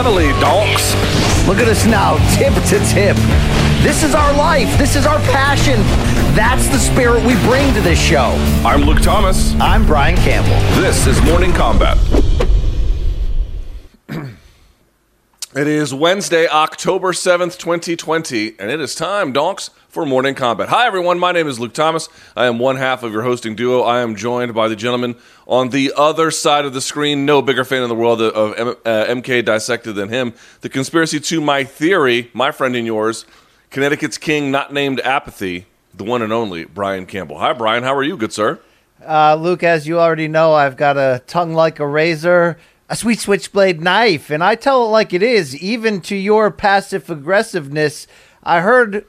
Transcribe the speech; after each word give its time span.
steadily, 0.00 0.28
donks. 0.40 0.94
Look 1.46 1.58
at 1.58 1.68
us 1.68 1.84
now, 1.84 2.16
tip 2.34 2.54
to 2.54 2.78
tip. 2.88 3.16
This 3.82 4.02
is 4.02 4.14
our 4.14 4.32
life. 4.32 4.78
This 4.78 4.96
is 4.96 5.04
our 5.04 5.18
passion. 5.18 5.78
That's 6.34 6.66
the 6.68 6.78
spirit 6.78 7.22
we 7.26 7.34
bring 7.44 7.74
to 7.74 7.82
this 7.82 7.98
show. 7.98 8.32
I'm 8.64 8.80
Luke 8.80 9.02
Thomas. 9.02 9.52
I'm 9.60 9.84
Brian 9.84 10.16
Campbell. 10.16 10.56
This 10.80 11.06
is 11.06 11.20
Morning 11.20 11.52
Combat. 11.52 11.98
It 15.54 15.66
is 15.66 15.92
Wednesday, 15.92 16.46
October 16.46 17.12
7th, 17.12 17.58
2020, 17.58 18.54
and 18.60 18.70
it 18.70 18.80
is 18.80 18.94
time, 18.94 19.32
donks, 19.32 19.70
for 19.88 20.06
Morning 20.06 20.36
Combat. 20.36 20.68
Hi, 20.68 20.86
everyone. 20.86 21.18
My 21.18 21.32
name 21.32 21.48
is 21.48 21.58
Luke 21.58 21.74
Thomas. 21.74 22.08
I 22.36 22.46
am 22.46 22.60
one 22.60 22.76
half 22.76 23.02
of 23.02 23.12
your 23.12 23.22
hosting 23.22 23.56
duo. 23.56 23.82
I 23.82 24.00
am 24.02 24.14
joined 24.14 24.54
by 24.54 24.68
the 24.68 24.76
gentleman 24.76 25.16
on 25.48 25.70
the 25.70 25.92
other 25.96 26.30
side 26.30 26.64
of 26.64 26.72
the 26.72 26.80
screen. 26.80 27.26
No 27.26 27.42
bigger 27.42 27.64
fan 27.64 27.82
in 27.82 27.88
the 27.88 27.96
world 27.96 28.22
of 28.22 28.54
M- 28.56 28.68
uh, 28.84 29.06
MK 29.06 29.44
Dissected 29.44 29.96
than 29.96 30.08
him. 30.08 30.32
The 30.60 30.68
conspiracy 30.68 31.18
to 31.18 31.40
my 31.40 31.64
theory, 31.64 32.30
my 32.32 32.52
friend 32.52 32.76
and 32.76 32.86
yours, 32.86 33.26
Connecticut's 33.70 34.18
king, 34.18 34.52
not 34.52 34.72
named 34.72 35.00
Apathy, 35.00 35.66
the 35.92 36.04
one 36.04 36.22
and 36.22 36.32
only 36.32 36.64
Brian 36.64 37.06
Campbell. 37.06 37.38
Hi, 37.38 37.52
Brian. 37.52 37.82
How 37.82 37.96
are 37.96 38.04
you, 38.04 38.16
good 38.16 38.32
sir? 38.32 38.60
Uh, 39.04 39.34
Luke, 39.34 39.64
as 39.64 39.88
you 39.88 39.98
already 39.98 40.28
know, 40.28 40.52
I've 40.52 40.76
got 40.76 40.96
a 40.96 41.20
tongue 41.26 41.54
like 41.54 41.80
a 41.80 41.86
razor, 41.86 42.58
a 42.90 42.96
sweet 42.96 43.20
switchblade 43.20 43.80
knife, 43.80 44.30
and 44.30 44.42
I 44.42 44.56
tell 44.56 44.84
it 44.84 44.88
like 44.88 45.14
it 45.14 45.22
is, 45.22 45.56
even 45.56 46.00
to 46.02 46.16
your 46.16 46.50
passive 46.50 47.08
aggressiveness. 47.08 48.08
I 48.42 48.60
heard 48.62 49.06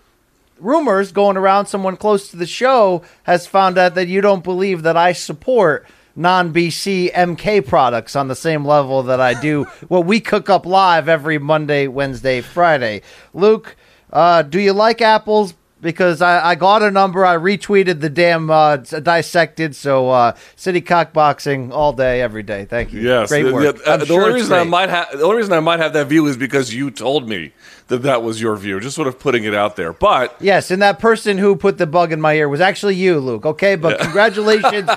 rumors 0.60 1.12
going 1.12 1.36
around 1.36 1.66
someone 1.66 1.98
close 1.98 2.30
to 2.30 2.38
the 2.38 2.46
show 2.46 3.02
has 3.24 3.48
found 3.48 3.80
out 3.80 3.96
that 3.96 4.08
you 4.08 4.22
don't 4.22 4.44
believe 4.44 4.84
that 4.84 4.96
I 4.96 5.14
support 5.14 5.88
non 6.16 6.54
BC 6.54 7.12
MK 7.12 7.68
products 7.68 8.16
on 8.16 8.28
the 8.28 8.36
same 8.36 8.64
level 8.64 9.02
that 9.02 9.20
I 9.20 9.34
do 9.34 9.64
what 9.88 10.06
we 10.06 10.20
cook 10.20 10.48
up 10.48 10.68
live 10.68 11.10
every 11.10 11.40
Monday, 11.40 11.88
Wednesday, 11.88 12.42
Friday. 12.42 13.02
Luke, 13.34 13.76
uh, 14.14 14.44
do 14.44 14.60
you 14.60 14.74
like 14.74 15.02
apples? 15.02 15.56
Because 15.82 16.22
I, 16.22 16.52
I 16.52 16.56
got 16.56 16.84
a 16.84 16.92
number, 16.92 17.26
I 17.26 17.36
retweeted 17.36 18.02
the 18.02 18.10
damn 18.10 18.50
uh, 18.52 18.78
dissected. 18.78 19.76
So 19.76 20.10
uh, 20.12 20.36
city 20.56 20.80
cockboxing 20.82 21.72
all 21.72 21.92
day, 21.94 22.22
every 22.22 22.44
day. 22.44 22.66
Thank 22.66 22.94
you. 22.94 23.02
Yes, 23.02 23.30
great 23.30 23.44
the- 23.44 23.54
work. 23.54 23.78
the- 23.78 23.90
uh, 23.90 23.94
I'm 23.96 24.00
the 24.00 24.06
sure 24.06 24.22
only 24.22 24.30
it's 24.36 24.44
reason 24.44 24.54
I 24.60 24.64
might 24.64 24.90
have 24.90 25.18
the 25.18 25.24
only 25.24 25.38
reason 25.38 25.54
I 25.54 25.60
might 25.60 25.80
have 25.80 25.94
that 25.94 26.08
view 26.08 26.26
is 26.28 26.38
because 26.38 26.74
you 26.74 26.92
told 26.92 27.28
me 27.28 27.52
that 27.88 28.04
that 28.04 28.24
was 28.24 28.40
your 28.40 28.56
view. 28.56 28.80
Just 28.80 28.96
sort 28.96 29.08
of 29.10 29.20
putting 29.20 29.44
it 29.44 29.54
out 29.54 29.76
there, 29.76 29.92
but 29.92 30.36
Yes, 30.40 30.72
and 30.72 30.82
that 30.82 31.00
person 31.00 31.38
who 31.38 31.56
put 31.58 31.78
the 31.78 31.88
bug 31.88 32.14
in 32.14 32.22
my 32.22 32.36
ear 32.36 32.48
was 32.48 32.62
actually 32.62 32.96
you, 32.96 33.20
Luke. 33.20 33.46
Okay, 33.46 33.76
but 33.76 34.00
congratulations, 34.02 34.90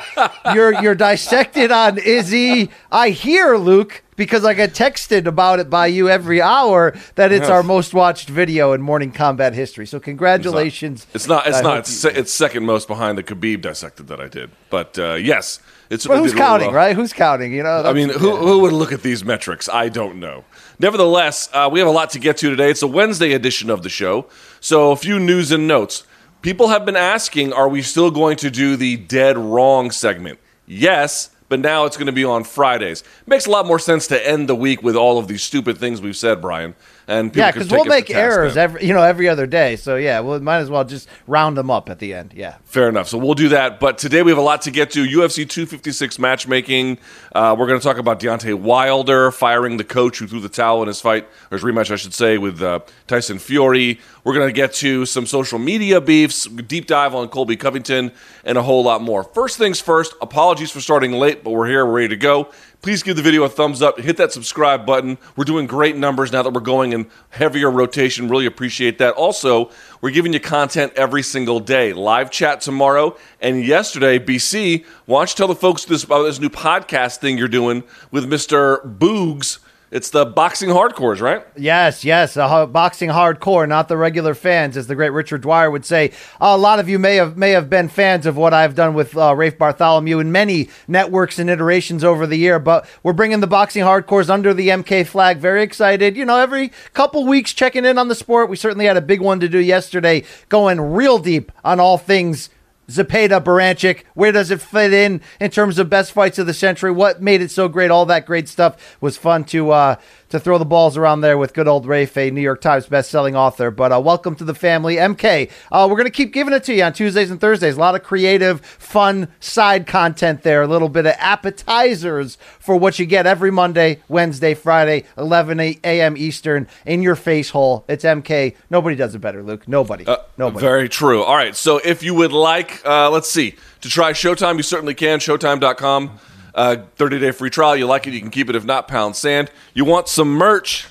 you're 0.54 0.80
you're 0.80 0.94
dissected 0.94 1.72
on 1.72 1.98
Izzy. 1.98 2.70
I 2.92 3.08
hear 3.10 3.56
Luke 3.56 4.03
because 4.16 4.44
I 4.44 4.54
get 4.54 4.72
texted 4.72 5.26
about 5.26 5.60
it 5.60 5.68
by 5.70 5.86
you 5.88 6.08
every 6.08 6.40
hour 6.40 6.94
that 7.16 7.32
it's 7.32 7.42
Yes. 7.42 7.50
our 7.50 7.62
most 7.62 7.94
watched 7.94 8.28
video 8.28 8.72
in 8.72 8.80
morning 8.82 9.10
combat 9.12 9.54
history. 9.54 9.86
So 9.86 9.98
congratulations. 10.00 11.06
it's 11.14 11.26
not. 11.28 11.46
It's 11.46 11.62
not. 11.62 11.78
It's, 11.78 11.90
you- 12.04 12.10
se- 12.10 12.18
it's 12.18 12.32
second 12.32 12.64
most 12.64 12.88
behind 12.88 13.18
the 13.18 13.22
Khabib 13.22 13.60
dissected 13.62 14.06
that 14.08 14.20
I 14.20 14.28
did. 14.28 14.50
But 14.70 14.98
uh, 14.98 15.14
yes, 15.14 15.60
it's. 15.90 16.06
But 16.06 16.14
it 16.18 16.20
who's 16.20 16.34
counting, 16.34 16.68
well. 16.68 16.76
right? 16.76 16.96
Who's 16.96 17.12
counting? 17.12 17.52
You 17.52 17.62
know. 17.62 17.82
I 17.84 17.92
mean, 17.92 18.08
who, 18.10 18.36
who 18.36 18.60
would 18.60 18.72
look 18.72 18.92
at 18.92 19.02
these 19.02 19.24
metrics? 19.24 19.68
I 19.68 19.88
don't 19.88 20.18
know. 20.20 20.44
Nevertheless, 20.78 21.48
uh, 21.52 21.68
we 21.70 21.78
have 21.78 21.88
a 21.88 21.92
lot 21.92 22.10
to 22.10 22.18
get 22.18 22.36
to 22.38 22.50
today. 22.50 22.70
It's 22.70 22.82
a 22.82 22.86
Wednesday 22.88 23.32
edition 23.32 23.70
of 23.70 23.82
the 23.82 23.88
show. 23.88 24.26
So, 24.60 24.90
a 24.92 24.96
few 24.96 25.20
news 25.20 25.52
and 25.52 25.68
notes. 25.68 26.04
People 26.42 26.68
have 26.68 26.84
been 26.84 26.96
asking, 26.96 27.54
are 27.54 27.68
we 27.70 27.80
still 27.80 28.10
going 28.10 28.36
to 28.38 28.50
do 28.50 28.76
the 28.76 28.96
dead 28.98 29.38
wrong 29.38 29.90
segment? 29.90 30.38
Yes, 30.66 31.30
but 31.48 31.60
now 31.60 31.84
it's 31.84 31.96
going 31.96 32.06
to 32.06 32.12
be 32.12 32.24
on 32.24 32.44
Fridays. 32.44 33.04
Makes 33.26 33.46
a 33.46 33.50
lot 33.50 33.66
more 33.66 33.78
sense 33.78 34.06
to 34.08 34.28
end 34.28 34.48
the 34.48 34.54
week 34.54 34.82
with 34.82 34.96
all 34.96 35.18
of 35.18 35.28
these 35.28 35.42
stupid 35.42 35.78
things 35.78 36.00
we've 36.00 36.16
said, 36.16 36.40
Brian. 36.40 36.74
And 37.06 37.30
people 37.30 37.40
Yeah, 37.40 37.52
because 37.52 37.70
we'll 37.70 37.84
make 37.84 38.10
errors 38.10 38.56
every 38.56 38.86
you 38.86 38.94
know 38.94 39.02
every 39.02 39.28
other 39.28 39.46
day. 39.46 39.76
So 39.76 39.96
yeah, 39.96 40.20
we 40.20 40.38
might 40.38 40.58
as 40.58 40.70
well 40.70 40.84
just 40.84 41.08
round 41.26 41.56
them 41.56 41.70
up 41.70 41.90
at 41.90 41.98
the 41.98 42.14
end. 42.14 42.32
Yeah. 42.34 42.56
Fair 42.64 42.88
enough. 42.88 43.08
So 43.08 43.18
we'll 43.18 43.34
do 43.34 43.50
that. 43.50 43.78
But 43.80 43.98
today 43.98 44.22
we 44.22 44.30
have 44.30 44.38
a 44.38 44.42
lot 44.42 44.62
to 44.62 44.70
get 44.70 44.90
to. 44.92 45.04
UFC 45.04 45.48
256 45.48 46.18
matchmaking. 46.18 46.98
Uh, 47.34 47.54
we're 47.58 47.66
going 47.66 47.78
to 47.78 47.84
talk 47.84 47.98
about 47.98 48.20
Deontay 48.20 48.54
Wilder 48.54 49.30
firing 49.30 49.76
the 49.76 49.84
coach 49.84 50.18
who 50.18 50.26
threw 50.26 50.40
the 50.40 50.48
towel 50.48 50.82
in 50.82 50.88
his 50.88 51.00
fight, 51.00 51.24
or 51.50 51.58
his 51.58 51.62
rematch, 51.62 51.90
I 51.90 51.96
should 51.96 52.14
say, 52.14 52.38
with 52.38 52.62
uh, 52.62 52.80
Tyson 53.06 53.38
Fury. 53.38 54.00
We're 54.24 54.34
going 54.34 54.48
to 54.48 54.52
get 54.52 54.72
to 54.74 55.04
some 55.04 55.26
social 55.26 55.58
media 55.58 56.00
beefs, 56.00 56.46
deep 56.46 56.86
dive 56.86 57.14
on 57.14 57.28
Colby 57.28 57.56
Covington, 57.56 58.12
and 58.44 58.56
a 58.56 58.62
whole 58.62 58.82
lot 58.82 59.02
more. 59.02 59.22
First 59.22 59.58
things 59.58 59.80
first, 59.80 60.14
apologies 60.22 60.70
for 60.70 60.80
starting 60.80 61.12
late, 61.12 61.44
but 61.44 61.50
we're 61.50 61.66
here, 61.66 61.84
we're 61.84 61.92
ready 61.92 62.08
to 62.08 62.16
go. 62.16 62.50
Please 62.84 63.02
give 63.02 63.16
the 63.16 63.22
video 63.22 63.44
a 63.44 63.48
thumbs 63.48 63.80
up, 63.80 63.98
hit 63.98 64.18
that 64.18 64.30
subscribe 64.30 64.84
button. 64.84 65.16
We're 65.36 65.46
doing 65.46 65.66
great 65.66 65.96
numbers 65.96 66.30
now 66.30 66.42
that 66.42 66.52
we're 66.52 66.60
going 66.60 66.92
in 66.92 67.08
heavier 67.30 67.70
rotation. 67.70 68.28
Really 68.28 68.44
appreciate 68.44 68.98
that. 68.98 69.14
Also, 69.14 69.70
we're 70.02 70.10
giving 70.10 70.34
you 70.34 70.38
content 70.38 70.92
every 70.94 71.22
single 71.22 71.60
day. 71.60 71.94
Live 71.94 72.30
chat 72.30 72.60
tomorrow 72.60 73.16
and 73.40 73.64
yesterday, 73.64 74.18
BC. 74.18 74.84
Why 75.06 75.20
don't 75.20 75.30
you 75.30 75.34
tell 75.34 75.48
the 75.48 75.54
folks 75.54 75.86
this 75.86 76.04
about 76.04 76.24
this 76.24 76.38
new 76.38 76.50
podcast 76.50 77.20
thing 77.20 77.38
you're 77.38 77.48
doing 77.48 77.84
with 78.10 78.28
Mr. 78.28 78.82
Boogs? 78.98 79.60
It's 79.94 80.10
the 80.10 80.26
boxing 80.26 80.70
hardcores, 80.70 81.20
right? 81.20 81.46
Yes, 81.56 82.04
yes, 82.04 82.36
a 82.36 82.66
boxing 82.66 83.10
hardcore, 83.10 83.68
not 83.68 83.86
the 83.86 83.96
regular 83.96 84.34
fans, 84.34 84.76
as 84.76 84.88
the 84.88 84.96
great 84.96 85.10
Richard 85.10 85.42
Dwyer 85.42 85.70
would 85.70 85.84
say. 85.84 86.10
a 86.40 86.58
lot 86.58 86.80
of 86.80 86.88
you 86.88 86.98
may 86.98 87.14
have 87.14 87.36
may 87.36 87.50
have 87.50 87.70
been 87.70 87.88
fans 87.88 88.26
of 88.26 88.36
what 88.36 88.52
I've 88.52 88.74
done 88.74 88.94
with 88.94 89.16
uh, 89.16 89.36
Rafe 89.36 89.56
Bartholomew 89.56 90.18
in 90.18 90.32
many 90.32 90.68
networks 90.88 91.38
and 91.38 91.48
iterations 91.48 92.02
over 92.02 92.26
the 92.26 92.34
year, 92.34 92.58
but 92.58 92.88
we're 93.04 93.12
bringing 93.12 93.38
the 93.38 93.46
boxing 93.46 93.84
hardcores 93.84 94.28
under 94.28 94.52
the 94.52 94.66
MK 94.70 95.06
flag. 95.06 95.38
Very 95.38 95.62
excited. 95.62 96.16
You 96.16 96.24
know, 96.24 96.40
every 96.40 96.72
couple 96.92 97.24
weeks 97.24 97.52
checking 97.52 97.84
in 97.84 97.96
on 97.96 98.08
the 98.08 98.16
sport. 98.16 98.50
We 98.50 98.56
certainly 98.56 98.86
had 98.86 98.96
a 98.96 99.00
big 99.00 99.20
one 99.20 99.38
to 99.38 99.48
do 99.48 99.60
yesterday, 99.60 100.24
going 100.48 100.80
real 100.80 101.20
deep 101.20 101.52
on 101.62 101.78
all 101.78 101.98
things 101.98 102.50
Zepeda, 102.88 103.42
Baranchyk, 103.42 104.04
where 104.14 104.32
does 104.32 104.50
it 104.50 104.60
fit 104.60 104.92
in 104.92 105.20
in 105.40 105.50
terms 105.50 105.78
of 105.78 105.88
best 105.88 106.12
fights 106.12 106.38
of 106.38 106.46
the 106.46 106.54
century? 106.54 106.90
What 106.90 107.22
made 107.22 107.40
it 107.40 107.50
so 107.50 107.68
great? 107.68 107.90
All 107.90 108.06
that 108.06 108.26
great 108.26 108.48
stuff 108.48 108.96
was 109.00 109.16
fun 109.16 109.44
to 109.44 109.70
uh, 109.70 109.96
to 110.34 110.40
throw 110.40 110.58
the 110.58 110.64
balls 110.64 110.96
around 110.96 111.20
there 111.20 111.38
with 111.38 111.54
good 111.54 111.68
old 111.68 111.86
Rafe, 111.86 112.16
a 112.16 112.28
New 112.28 112.40
York 112.40 112.60
Times 112.60 112.86
best-selling 112.86 113.36
author. 113.36 113.70
But 113.70 113.92
uh, 113.92 114.00
welcome 114.00 114.34
to 114.34 114.44
the 114.44 114.54
family, 114.54 114.96
MK. 114.96 115.48
Uh, 115.70 115.86
we're 115.88 115.96
gonna 115.96 116.10
keep 116.10 116.32
giving 116.32 116.52
it 116.52 116.64
to 116.64 116.74
you 116.74 116.82
on 116.82 116.92
Tuesdays 116.92 117.30
and 117.30 117.40
Thursdays. 117.40 117.76
A 117.76 117.80
lot 117.80 117.94
of 117.94 118.02
creative, 118.02 118.60
fun 118.60 119.28
side 119.38 119.86
content 119.86 120.42
there. 120.42 120.62
A 120.62 120.66
little 120.66 120.88
bit 120.88 121.06
of 121.06 121.14
appetizers 121.18 122.36
for 122.58 122.76
what 122.76 122.98
you 122.98 123.06
get 123.06 123.28
every 123.28 123.52
Monday, 123.52 124.02
Wednesday, 124.08 124.54
Friday, 124.54 125.04
11 125.16 125.60
a.m. 125.60 126.16
Eastern 126.16 126.66
in 126.84 127.00
your 127.00 127.14
face 127.14 127.50
hole. 127.50 127.84
It's 127.86 128.04
MK. 128.04 128.56
Nobody 128.70 128.96
does 128.96 129.14
it 129.14 129.20
better, 129.20 129.40
Luke. 129.40 129.68
Nobody. 129.68 130.04
Nobody. 130.36 130.60
Very 130.60 130.88
true. 130.88 131.22
All 131.22 131.36
right. 131.36 131.54
So 131.54 131.78
if 131.78 132.02
you 132.02 132.12
would 132.14 132.32
like, 132.32 132.84
uh, 132.84 133.08
let's 133.08 133.30
see, 133.30 133.54
to 133.82 133.88
try 133.88 134.12
Showtime, 134.12 134.56
you 134.56 134.64
certainly 134.64 134.94
can. 134.94 135.20
Showtime.com. 135.20 136.18
Uh, 136.54 136.76
30 136.96 137.18
day 137.18 137.30
free 137.32 137.50
trial. 137.50 137.76
You 137.76 137.86
like 137.86 138.06
it, 138.06 138.14
you 138.14 138.20
can 138.20 138.30
keep 138.30 138.48
it. 138.48 138.56
If 138.56 138.64
not, 138.64 138.86
pound 138.86 139.16
sand. 139.16 139.50
You 139.74 139.84
want 139.84 140.08
some 140.08 140.28
merch? 140.28 140.86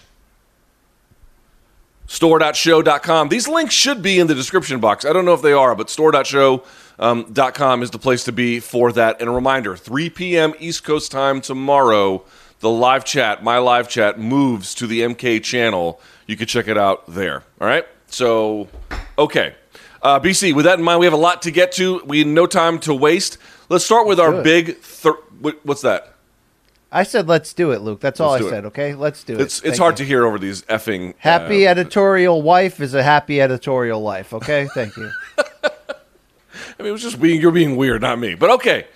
Store.show.com. 2.07 3.29
These 3.29 3.47
links 3.47 3.73
should 3.73 4.01
be 4.01 4.19
in 4.19 4.27
the 4.27 4.35
description 4.35 4.79
box. 4.79 5.05
I 5.05 5.13
don't 5.13 5.25
know 5.25 5.33
if 5.33 5.41
they 5.41 5.53
are, 5.53 5.73
but 5.73 5.89
store.show.com 5.89 6.61
um, 6.99 7.33
com 7.33 7.83
is 7.83 7.91
the 7.91 7.99
place 7.99 8.23
to 8.25 8.31
be 8.31 8.59
for 8.59 8.91
that. 8.91 9.19
And 9.19 9.29
a 9.29 9.33
reminder 9.33 9.75
3 9.75 10.09
p.m. 10.09 10.53
East 10.59 10.83
Coast 10.83 11.11
time 11.11 11.41
tomorrow, 11.41 12.23
the 12.59 12.69
live 12.69 13.03
chat, 13.03 13.43
my 13.43 13.57
live 13.57 13.89
chat, 13.89 14.19
moves 14.19 14.75
to 14.75 14.87
the 14.87 15.01
MK 15.01 15.43
channel. 15.43 15.99
You 16.27 16.37
can 16.37 16.47
check 16.47 16.67
it 16.67 16.77
out 16.77 17.05
there. 17.07 17.43
All 17.59 17.67
right? 17.67 17.85
So, 18.07 18.67
okay. 19.17 19.55
Uh, 20.01 20.19
BC, 20.19 20.53
with 20.53 20.65
that 20.65 20.79
in 20.79 20.85
mind, 20.85 20.99
we 20.99 21.05
have 21.05 21.13
a 21.13 21.17
lot 21.17 21.41
to 21.43 21.51
get 21.51 21.71
to. 21.73 22.01
We 22.05 22.23
no 22.23 22.45
time 22.45 22.79
to 22.79 22.93
waste. 22.93 23.37
Let's 23.69 23.85
start 23.85 24.05
with 24.05 24.19
our 24.19 24.43
big. 24.43 24.77
Thir- 24.77 25.17
what, 25.43 25.59
what's 25.65 25.81
that? 25.81 26.13
I 26.91 27.03
said, 27.03 27.27
let's 27.27 27.53
do 27.53 27.71
it, 27.71 27.81
Luke. 27.81 27.99
That's 27.99 28.19
all 28.19 28.31
Let's 28.31 28.41
I 28.41 28.43
do 28.43 28.47
it. 28.47 28.51
said. 28.51 28.65
Okay, 28.65 28.93
let's 28.95 29.23
do 29.23 29.33
it. 29.33 29.41
It's 29.41 29.57
it's 29.59 29.61
Thank 29.61 29.77
hard 29.79 29.99
you. 29.99 30.05
to 30.05 30.07
hear 30.07 30.25
over 30.25 30.37
these 30.37 30.61
effing. 30.63 31.15
Happy 31.17 31.67
uh, 31.67 31.71
editorial 31.71 32.41
wife 32.43 32.79
is 32.79 32.93
a 32.93 33.01
happy 33.01 33.41
editorial 33.41 33.99
life. 33.99 34.31
Okay, 34.31 34.67
thank 34.75 34.95
you. 34.95 35.09
I 35.37 35.43
mean, 36.79 36.89
it 36.89 36.91
was 36.91 37.01
just 37.01 37.19
being 37.19 37.41
you're 37.41 37.51
being 37.51 37.75
weird, 37.75 38.01
not 38.03 38.19
me. 38.19 38.35
But 38.35 38.51
okay. 38.51 38.87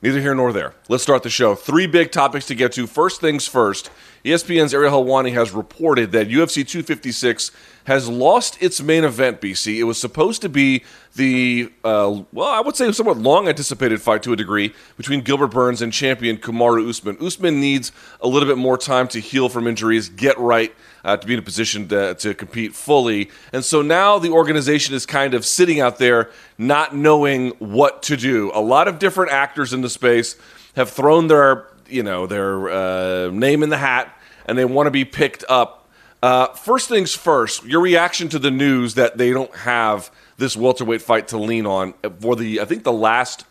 Neither 0.00 0.20
here 0.20 0.34
nor 0.34 0.52
there. 0.52 0.74
Let's 0.88 1.02
start 1.02 1.22
the 1.22 1.30
show. 1.30 1.54
Three 1.54 1.86
big 1.86 2.10
topics 2.10 2.46
to 2.46 2.54
get 2.54 2.72
to. 2.72 2.86
First 2.86 3.20
things 3.20 3.46
first. 3.46 3.90
ESPN's 4.24 4.72
Ariel 4.72 5.04
Helwani 5.04 5.32
has 5.32 5.50
reported 5.50 6.12
that 6.12 6.28
UFC 6.28 6.66
256 6.66 7.50
has 7.84 8.08
lost 8.08 8.62
its 8.62 8.80
main 8.80 9.02
event, 9.02 9.40
BC. 9.40 9.78
It 9.78 9.84
was 9.84 10.00
supposed 10.00 10.42
to 10.42 10.48
be 10.48 10.84
the, 11.16 11.72
uh, 11.82 12.22
well, 12.32 12.48
I 12.48 12.60
would 12.60 12.76
say 12.76 12.90
somewhat 12.92 13.18
long 13.18 13.48
anticipated 13.48 14.00
fight 14.00 14.22
to 14.22 14.32
a 14.32 14.36
degree 14.36 14.72
between 14.96 15.22
Gilbert 15.22 15.48
Burns 15.48 15.82
and 15.82 15.92
champion 15.92 16.36
Kamaru 16.36 16.88
Usman. 16.88 17.16
Usman 17.20 17.60
needs 17.60 17.90
a 18.20 18.28
little 18.28 18.48
bit 18.48 18.58
more 18.58 18.78
time 18.78 19.08
to 19.08 19.20
heal 19.20 19.48
from 19.48 19.66
injuries, 19.66 20.08
get 20.08 20.38
right, 20.38 20.72
uh, 21.04 21.16
to 21.16 21.26
be 21.26 21.32
in 21.32 21.40
a 21.40 21.42
position 21.42 21.88
to, 21.88 22.14
to 22.14 22.34
compete 22.34 22.74
fully. 22.74 23.28
And 23.52 23.64
so 23.64 23.82
now 23.82 24.20
the 24.20 24.30
organization 24.30 24.94
is 24.94 25.04
kind 25.04 25.34
of 25.34 25.44
sitting 25.44 25.80
out 25.80 25.98
there 25.98 26.30
not 26.56 26.94
knowing 26.94 27.50
what 27.58 28.04
to 28.04 28.16
do. 28.16 28.52
A 28.54 28.60
lot 28.60 28.86
of 28.86 29.00
different 29.00 29.32
actors 29.32 29.72
in 29.72 29.80
the 29.80 29.90
space 29.90 30.36
have 30.76 30.90
thrown 30.90 31.26
their, 31.26 31.66
you 31.92 32.02
know, 32.02 32.26
their 32.26 32.70
uh, 32.70 33.30
name 33.30 33.62
in 33.62 33.68
the 33.68 33.78
hat 33.78 34.16
and 34.46 34.56
they 34.58 34.64
want 34.64 34.86
to 34.86 34.90
be 34.90 35.04
picked 35.04 35.44
up. 35.48 35.88
Uh, 36.22 36.48
first 36.48 36.88
things 36.88 37.14
first, 37.14 37.64
your 37.64 37.80
reaction 37.80 38.28
to 38.28 38.38
the 38.38 38.50
news 38.50 38.94
that 38.94 39.18
they 39.18 39.32
don't 39.32 39.54
have 39.56 40.10
this 40.36 40.56
welterweight 40.56 41.02
fight 41.02 41.28
to 41.28 41.38
lean 41.38 41.66
on 41.66 41.94
for 42.20 42.36
the, 42.36 42.60
I 42.60 42.64
think, 42.64 42.84
the 42.84 42.92
last 42.92 43.44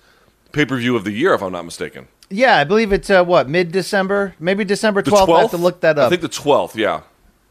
pay 0.51 0.65
per 0.65 0.77
view 0.77 0.95
of 0.95 1.03
the 1.03 1.11
year, 1.11 1.33
if 1.33 1.41
I'm 1.41 1.51
not 1.51 1.65
mistaken. 1.65 2.07
Yeah, 2.29 2.57
I 2.57 2.63
believe 2.63 2.93
it's 2.93 3.09
uh, 3.09 3.23
what 3.25 3.49
mid 3.49 3.73
December, 3.73 4.35
maybe 4.39 4.63
December 4.63 5.01
twelfth. 5.01 5.29
I 5.29 5.41
have 5.41 5.51
to 5.51 5.57
look 5.57 5.81
that 5.81 5.99
up. 5.99 6.07
I 6.07 6.09
think 6.09 6.21
the 6.21 6.29
twelfth. 6.29 6.77
Yeah. 6.77 7.01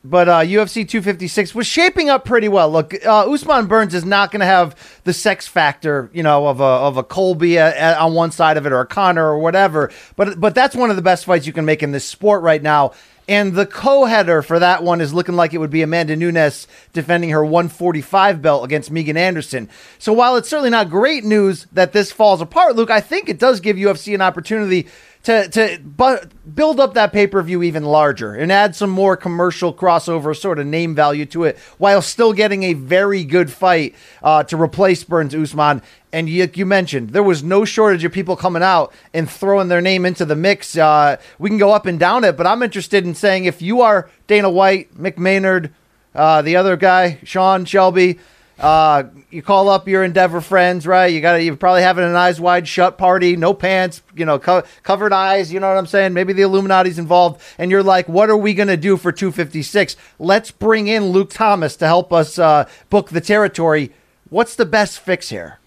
But 0.02 0.28
uh, 0.30 0.40
UFC 0.40 0.88
256 0.88 1.54
was 1.54 1.66
shaping 1.66 2.08
up 2.08 2.24
pretty 2.24 2.48
well. 2.48 2.70
Look, 2.70 2.94
uh, 3.04 3.30
Usman 3.30 3.66
Burns 3.66 3.94
is 3.94 4.04
not 4.04 4.30
going 4.30 4.40
to 4.40 4.46
have 4.46 4.74
the 5.04 5.12
sex 5.12 5.46
factor, 5.46 6.08
you 6.14 6.22
know, 6.22 6.46
of 6.46 6.60
a 6.60 6.64
of 6.64 6.96
a 6.96 7.02
Colby 7.02 7.56
a, 7.56 7.68
a, 7.68 7.98
on 7.98 8.14
one 8.14 8.30
side 8.30 8.56
of 8.56 8.64
it 8.64 8.72
or 8.72 8.80
a 8.80 8.86
Conor 8.86 9.26
or 9.26 9.38
whatever. 9.38 9.90
But 10.16 10.40
but 10.40 10.54
that's 10.54 10.74
one 10.74 10.88
of 10.88 10.96
the 10.96 11.02
best 11.02 11.26
fights 11.26 11.46
you 11.46 11.52
can 11.52 11.66
make 11.66 11.82
in 11.82 11.92
this 11.92 12.06
sport 12.06 12.42
right 12.42 12.62
now. 12.62 12.92
And 13.28 13.54
the 13.54 13.66
co-header 13.66 14.42
for 14.42 14.58
that 14.58 14.82
one 14.82 15.00
is 15.00 15.14
looking 15.14 15.36
like 15.36 15.54
it 15.54 15.58
would 15.58 15.70
be 15.70 15.82
Amanda 15.82 16.16
Nunes 16.16 16.66
defending 16.92 17.30
her 17.30 17.44
145 17.44 18.42
belt 18.42 18.64
against 18.64 18.90
Megan 18.90 19.16
Anderson. 19.16 19.68
So 20.00 20.12
while 20.12 20.34
it's 20.34 20.48
certainly 20.48 20.70
not 20.70 20.90
great 20.90 21.22
news 21.22 21.68
that 21.70 21.92
this 21.92 22.10
falls 22.10 22.40
apart, 22.40 22.74
Luke, 22.74 22.90
I 22.90 23.00
think 23.00 23.28
it 23.28 23.38
does 23.38 23.60
give 23.60 23.76
UFC 23.76 24.16
an 24.16 24.20
opportunity 24.20 24.88
to 25.24 25.48
to 25.48 25.78
bu- 25.82 26.26
build 26.54 26.80
up 26.80 26.94
that 26.94 27.12
pay 27.12 27.26
per 27.26 27.42
view 27.42 27.62
even 27.62 27.84
larger 27.84 28.34
and 28.34 28.50
add 28.50 28.74
some 28.74 28.90
more 28.90 29.16
commercial 29.16 29.72
crossover 29.72 30.36
sort 30.36 30.58
of 30.58 30.66
name 30.66 30.94
value 30.94 31.26
to 31.26 31.44
it, 31.44 31.58
while 31.78 32.02
still 32.02 32.32
getting 32.32 32.62
a 32.62 32.72
very 32.72 33.24
good 33.24 33.50
fight 33.50 33.94
uh, 34.22 34.42
to 34.44 34.60
replace 34.60 35.04
Burns 35.04 35.34
Usman. 35.34 35.82
And 36.12 36.28
you, 36.28 36.50
you, 36.54 36.66
mentioned 36.66 37.10
there 37.10 37.22
was 37.22 37.44
no 37.44 37.64
shortage 37.64 38.02
of 38.02 38.12
people 38.12 38.34
coming 38.34 38.64
out 38.64 38.92
and 39.14 39.30
throwing 39.30 39.68
their 39.68 39.80
name 39.80 40.04
into 40.04 40.24
the 40.24 40.34
mix. 40.34 40.76
Uh, 40.76 41.18
we 41.38 41.50
can 41.50 41.58
go 41.58 41.70
up 41.70 41.86
and 41.86 42.00
down 42.00 42.24
it, 42.24 42.36
but 42.36 42.48
I'm 42.48 42.64
interested 42.64 43.04
in 43.04 43.14
saying 43.14 43.44
if 43.44 43.62
you 43.62 43.82
are 43.82 44.10
Dana 44.26 44.50
White, 44.50 44.92
Mick 44.96 45.18
Maynard, 45.18 45.72
uh, 46.14 46.42
the 46.42 46.56
other 46.56 46.76
guy, 46.76 47.18
Sean 47.22 47.64
Shelby. 47.64 48.18
Uh, 48.60 49.04
you 49.30 49.40
call 49.40 49.70
up 49.70 49.88
your 49.88 50.04
Endeavor 50.04 50.42
friends, 50.42 50.86
right? 50.86 51.06
You 51.06 51.22
got 51.22 51.32
to 51.34 51.42
you're 51.42 51.56
probably 51.56 51.80
having 51.80 52.04
an 52.04 52.14
eyes 52.14 52.38
wide 52.40 52.68
shut 52.68 52.98
party, 52.98 53.34
no 53.34 53.54
pants, 53.54 54.02
you 54.14 54.26
know, 54.26 54.38
co- 54.38 54.64
covered 54.82 55.14
eyes. 55.14 55.50
You 55.50 55.60
know 55.60 55.68
what 55.68 55.78
I'm 55.78 55.86
saying? 55.86 56.12
Maybe 56.12 56.34
the 56.34 56.42
Illuminati's 56.42 56.98
involved, 56.98 57.40
and 57.56 57.70
you're 57.70 57.82
like, 57.82 58.08
what 58.08 58.28
are 58.28 58.36
we 58.36 58.52
gonna 58.52 58.76
do 58.76 58.98
for 58.98 59.12
256? 59.12 59.96
Let's 60.18 60.50
bring 60.50 60.88
in 60.88 61.06
Luke 61.06 61.30
Thomas 61.30 61.74
to 61.76 61.86
help 61.86 62.12
us 62.12 62.38
uh, 62.38 62.68
book 62.90 63.10
the 63.10 63.22
territory. 63.22 63.92
What's 64.28 64.54
the 64.56 64.66
best 64.66 65.00
fix 65.00 65.30
here? 65.30 65.58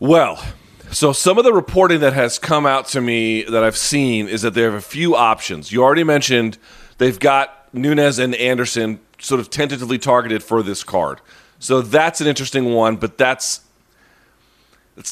Well, 0.00 0.42
so 0.90 1.12
some 1.12 1.36
of 1.36 1.44
the 1.44 1.52
reporting 1.52 2.00
that 2.00 2.14
has 2.14 2.38
come 2.38 2.64
out 2.64 2.86
to 2.88 3.00
me 3.02 3.42
that 3.42 3.62
I've 3.62 3.76
seen 3.76 4.26
is 4.26 4.40
that 4.40 4.54
they 4.54 4.62
have 4.62 4.74
a 4.74 4.80
few 4.80 5.14
options. 5.14 5.70
You 5.70 5.82
already 5.82 6.04
mentioned 6.04 6.56
they've 6.96 7.18
got 7.18 7.72
Nunes 7.74 8.18
and 8.18 8.34
Anderson 8.36 9.00
sort 9.18 9.40
of 9.40 9.50
tentatively 9.50 9.98
targeted 9.98 10.42
for 10.42 10.62
this 10.62 10.82
card. 10.82 11.20
So 11.58 11.82
that's 11.82 12.20
an 12.20 12.26
interesting 12.26 12.72
one, 12.72 12.96
but 12.96 13.18
that's 13.18 13.62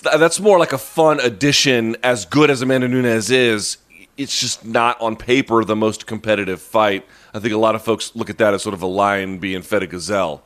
that's 0.03 0.41
more 0.41 0.59
like 0.59 0.73
a 0.73 0.79
fun 0.79 1.21
addition. 1.21 1.97
As 2.03 2.25
good 2.25 2.51
as 2.51 2.63
Amanda 2.63 2.89
Nunes 2.89 3.31
is, 3.31 3.79
it's 4.17 4.41
just 4.41 4.65
not 4.65 5.01
on 5.01 5.17
paper 5.17 5.65
the 5.65 5.77
most 5.77 6.07
competitive 6.07 6.61
fight. 6.61 7.07
I 7.35 7.39
think 7.39 7.53
a 7.53 7.59
lot 7.59 7.75
of 7.75 7.83
folks 7.83 8.15
look 8.15 8.31
at 8.31 8.39
that 8.39 8.55
as 8.55 8.63
sort 8.63 8.75
of 8.75 8.83
a 8.83 8.87
lion 8.87 9.39
being 9.39 9.63
fed 9.63 9.83
a 9.83 9.87
gazelle. 9.87 10.43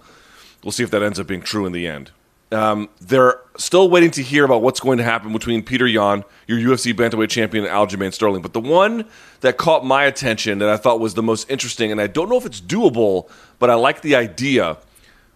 We'll 0.63 0.73
see 0.73 0.83
if 0.83 0.91
that 0.91 1.03
ends 1.03 1.19
up 1.19 1.27
being 1.27 1.41
true 1.41 1.65
in 1.65 1.73
the 1.73 1.87
end. 1.87 2.11
Um, 2.53 2.89
they're 3.01 3.41
still 3.57 3.89
waiting 3.89 4.11
to 4.13 4.23
hear 4.23 4.45
about 4.45 4.61
what's 4.61 4.81
going 4.81 4.99
to 4.99 5.05
happen 5.05 5.33
between 5.33 5.63
Petr 5.63 5.91
Yan, 5.91 6.25
your 6.49 6.59
UFC 6.59 6.93
bantamweight 6.93 7.29
champion, 7.29 7.65
and 7.65 7.73
Aljamain 7.73 8.13
Sterling. 8.13 8.43
But 8.43 8.55
the 8.55 8.61
one 8.61 9.07
that 9.41 9.57
caught 9.57 9.87
my 9.87 10.05
attention 10.05 10.59
that 10.59 10.69
I 10.69 10.77
thought 10.77 10.99
was 10.99 11.15
the 11.15 11.23
most 11.23 11.49
interesting, 11.49 11.93
and 11.93 12.01
I 12.01 12.09
don't 12.09 12.29
know 12.29 12.37
if 12.37 12.45
it's 12.45 12.61
doable, 12.61 13.31
but 13.61 13.71
I 13.71 13.75
like 13.75 14.01
the 14.03 14.17
idea– 14.17 14.79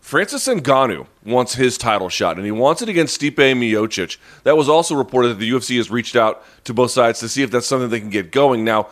Francis 0.04 0.46
Ngannou 0.46 1.06
wants 1.24 1.54
his 1.54 1.78
title 1.78 2.10
shot, 2.10 2.36
and 2.36 2.44
he 2.44 2.52
wants 2.52 2.82
it 2.82 2.90
against 2.90 3.18
Stipe 3.18 3.36
Miocic. 3.36 4.18
That 4.42 4.54
was 4.54 4.68
also 4.68 4.94
reported 4.94 5.28
that 5.28 5.38
the 5.38 5.50
UFC 5.50 5.78
has 5.78 5.90
reached 5.90 6.14
out 6.14 6.44
to 6.64 6.74
both 6.74 6.90
sides 6.90 7.20
to 7.20 7.28
see 7.28 7.42
if 7.42 7.50
that's 7.50 7.66
something 7.66 7.88
they 7.88 8.00
can 8.00 8.10
get 8.10 8.30
going. 8.30 8.64
Now, 8.64 8.88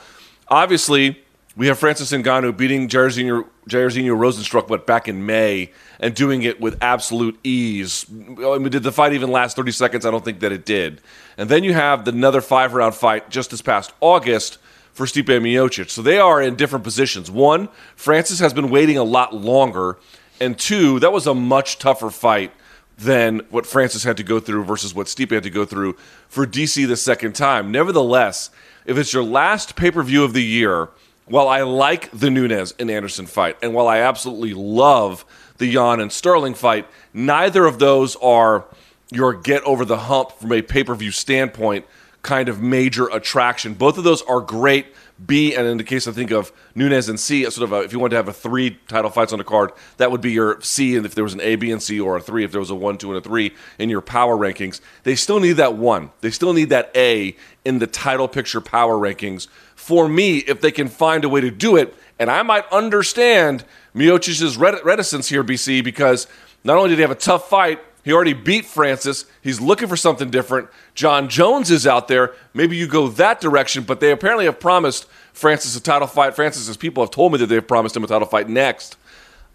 obviously, 0.49 1.23
we 1.55 1.67
have 1.67 1.79
Francis 1.79 2.11
Ngannou 2.13 2.57
beating 2.57 2.89
Jairzinho, 2.89 3.47
Jairzinho 3.69 4.17
Rozenstruik, 4.17 4.67
but 4.67 4.87
back 4.87 5.07
in 5.07 5.27
May, 5.27 5.71
and 6.01 6.15
doing 6.15 6.45
it 6.45 6.63
with 6.63 6.79
absolute 6.81 7.39
ease. 7.45 8.07
I 8.09 8.57
mean, 8.57 8.71
did 8.71 8.83
the 8.83 8.91
fight 8.91 9.13
even 9.13 9.31
last 9.31 9.55
30 9.55 9.71
seconds? 9.71 10.07
I 10.07 10.11
don't 10.11 10.25
think 10.25 10.41
that 10.41 10.51
it 10.51 10.65
did. 10.65 11.03
And 11.37 11.51
then 11.51 11.63
you 11.63 11.75
have 11.75 12.07
the 12.07 12.13
another 12.13 12.41
five 12.41 12.73
round 12.73 12.95
fight 12.95 13.29
just 13.29 13.51
this 13.51 13.61
past 13.61 13.93
August 14.01 14.57
for 14.95 15.05
Stipe 15.05 15.27
Miocic. 15.27 15.91
So 15.91 16.01
they 16.01 16.19
are 16.19 16.41
in 16.41 16.57
different 16.57 16.85
positions. 16.85 17.31
One, 17.31 17.69
Francis 17.97 18.39
has 18.39 18.55
been 18.55 18.71
waiting 18.71 18.97
a 18.97 19.05
lot 19.05 19.35
longer 19.35 19.99
and 20.41 20.59
two, 20.59 20.99
that 21.01 21.13
was 21.13 21.27
a 21.27 21.35
much 21.35 21.79
tougher 21.79 22.11
fight 22.11 22.53
than 22.99 23.41
what 23.51 23.67
Francis 23.67 24.05
had 24.05 24.17
to 24.17 24.23
go 24.23 24.41
through 24.41 24.65
versus 24.65 24.95
what 24.95 25.07
Stipe 25.07 25.31
had 25.31 25.43
to 25.43 25.51
go 25.51 25.65
through 25.65 25.95
for 26.29 26.47
DC 26.47 26.87
the 26.87 26.97
second 26.97 27.35
time. 27.35 27.71
Nevertheless, 27.73 28.51
if 28.85 28.99
it's 28.99 29.13
your 29.13 29.23
last 29.23 29.77
pay 29.77 29.91
per 29.91 30.03
view 30.03 30.25
of 30.25 30.33
the 30.33 30.43
year, 30.43 30.91
while 31.27 31.49
I 31.49 31.63
like 31.63 32.11
the 32.11 32.31
Nunes 32.31 32.75
and 32.79 32.91
Anderson 32.91 33.27
fight, 33.27 33.57
and 33.63 33.75
while 33.75 33.89
I 33.89 33.99
absolutely 33.99 34.55
love 34.55 35.25
the 35.59 35.67
Yan 35.67 36.01
and 36.01 36.13
Sterling 36.13 36.55
fight, 36.55 36.87
neither 37.15 37.67
of 37.67 37.79
those 37.79 38.17
are 38.17 38.65
your 39.11 39.33
get 39.35 39.63
over 39.65 39.85
the 39.85 39.99
hump 39.99 40.33
from 40.33 40.53
a 40.53 40.63
pay 40.63 40.85
per 40.85 40.95
view 40.95 41.11
standpoint 41.11 41.87
kind 42.23 42.49
of 42.49 42.61
major 42.61 43.09
attraction. 43.09 43.75
Both 43.75 43.99
of 43.99 44.05
those 44.05 44.23
are 44.23 44.41
great 44.41 44.87
B, 45.27 45.55
and 45.55 45.67
in 45.67 45.77
the 45.77 45.85
case 45.85 46.09
I 46.09 46.13
think 46.13 46.31
of 46.31 46.53
Nunes 46.75 47.09
and 47.09 47.19
C, 47.19 47.43
sort 47.51 47.65
of 47.65 47.73
a, 47.73 47.81
if 47.81 47.93
you 47.93 47.99
wanted 47.99 48.11
to 48.11 48.17
have 48.17 48.29
a 48.29 48.33
three 48.33 48.79
title 48.89 49.11
fights 49.11 49.33
on 49.33 49.39
the 49.39 49.45
card, 49.45 49.73
that 49.99 50.11
would 50.11 50.21
be 50.21 50.33
your 50.33 50.61
C, 50.61 50.97
and 50.97 51.05
if 51.05 51.15
there 51.15 51.25
was 51.25 51.35
an 51.35 51.41
A, 51.41 51.57
B, 51.57 51.71
and 51.71 51.83
C, 51.83 52.01
or 52.01 52.17
a 52.17 52.21
three, 52.21 52.45
if 52.45 52.51
there 52.51 52.61
was 52.61 52.71
a 52.71 52.75
one, 52.75 52.99
two, 52.99 53.09
and 53.09 53.19
a 53.19 53.21
three 53.21 53.55
in 53.79 53.91
your 53.91 54.01
power 54.01 54.37
rankings, 54.37 54.81
they 55.05 55.15
still 55.15 55.41
need 55.41 55.55
that 55.55 55.75
one. 55.75 56.11
They 56.21 56.31
still 56.31 56.53
need 56.53 56.71
that 56.71 56.91
A 56.97 57.37
in 57.65 57.79
the 57.79 57.87
title 57.87 58.29
picture 58.29 58.61
power 58.61 58.97
rankings. 58.97 59.49
For 59.75 60.09
me, 60.09 60.39
if 60.39 60.61
they 60.61 60.71
can 60.71 60.89
find 60.89 61.25
a 61.25 61.29
way 61.29 61.41
to 61.41 61.51
do 61.51 61.77
it, 61.77 61.95
and 62.19 62.31
I 62.31 62.43
might 62.43 62.71
understand 62.73 63.65
Miocic's 63.95 64.57
reticence 64.57 65.29
here, 65.29 65.45
BC, 65.45 65.83
because 65.83 66.27
not 66.65 66.77
only 66.77 66.91
did 66.91 66.97
he 66.97 67.03
have 67.03 67.11
a 67.11 67.17
tough 67.17 67.49
fight, 67.49 67.81
he 68.05 68.13
already 68.13 68.33
beat 68.33 68.65
Francis. 68.65 69.27
He's 69.43 69.61
looking 69.61 69.89
for 69.89 69.97
something 69.97 70.31
different. 70.31 70.69
Jon 70.95 71.29
Jones 71.29 71.71
is 71.71 71.87
out 71.87 72.09
there. 72.09 72.35
Maybe 72.53 72.77
you 72.77 72.89
go 72.89 73.09
that 73.09 73.41
direction, 73.41 73.85
but 73.85 74.01
they 74.01 74.11
apparently 74.11 74.47
have 74.47 74.59
promised 74.59 75.07
Francis 75.33 75.77
a 75.77 75.81
title 75.81 76.09
fight. 76.09 76.35
Francis's 76.35 76.77
people 76.77 77.03
have 77.03 77.11
told 77.11 77.33
me 77.33 77.39
that 77.39 77.47
they've 77.47 77.67
promised 77.67 77.97
him 77.97 78.05
a 78.05 78.07
title 78.07 78.29
fight 78.29 78.49
next. 78.49 78.97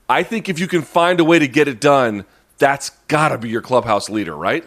I 0.10 0.24
think 0.24 0.50
if 0.50 0.60
you 0.60 0.68
can 0.68 0.82
find 0.82 1.20
a 1.20 1.24
way 1.24 1.40
to 1.40 1.48
get 1.48 1.68
it 1.68 1.80
done, 1.80 2.26
that's 2.58 2.92
got 3.08 3.30
to 3.30 3.38
be 3.38 3.50
your 3.50 3.62
clubhouse 3.62 4.10
leader, 4.10 4.36
right? 4.36 4.66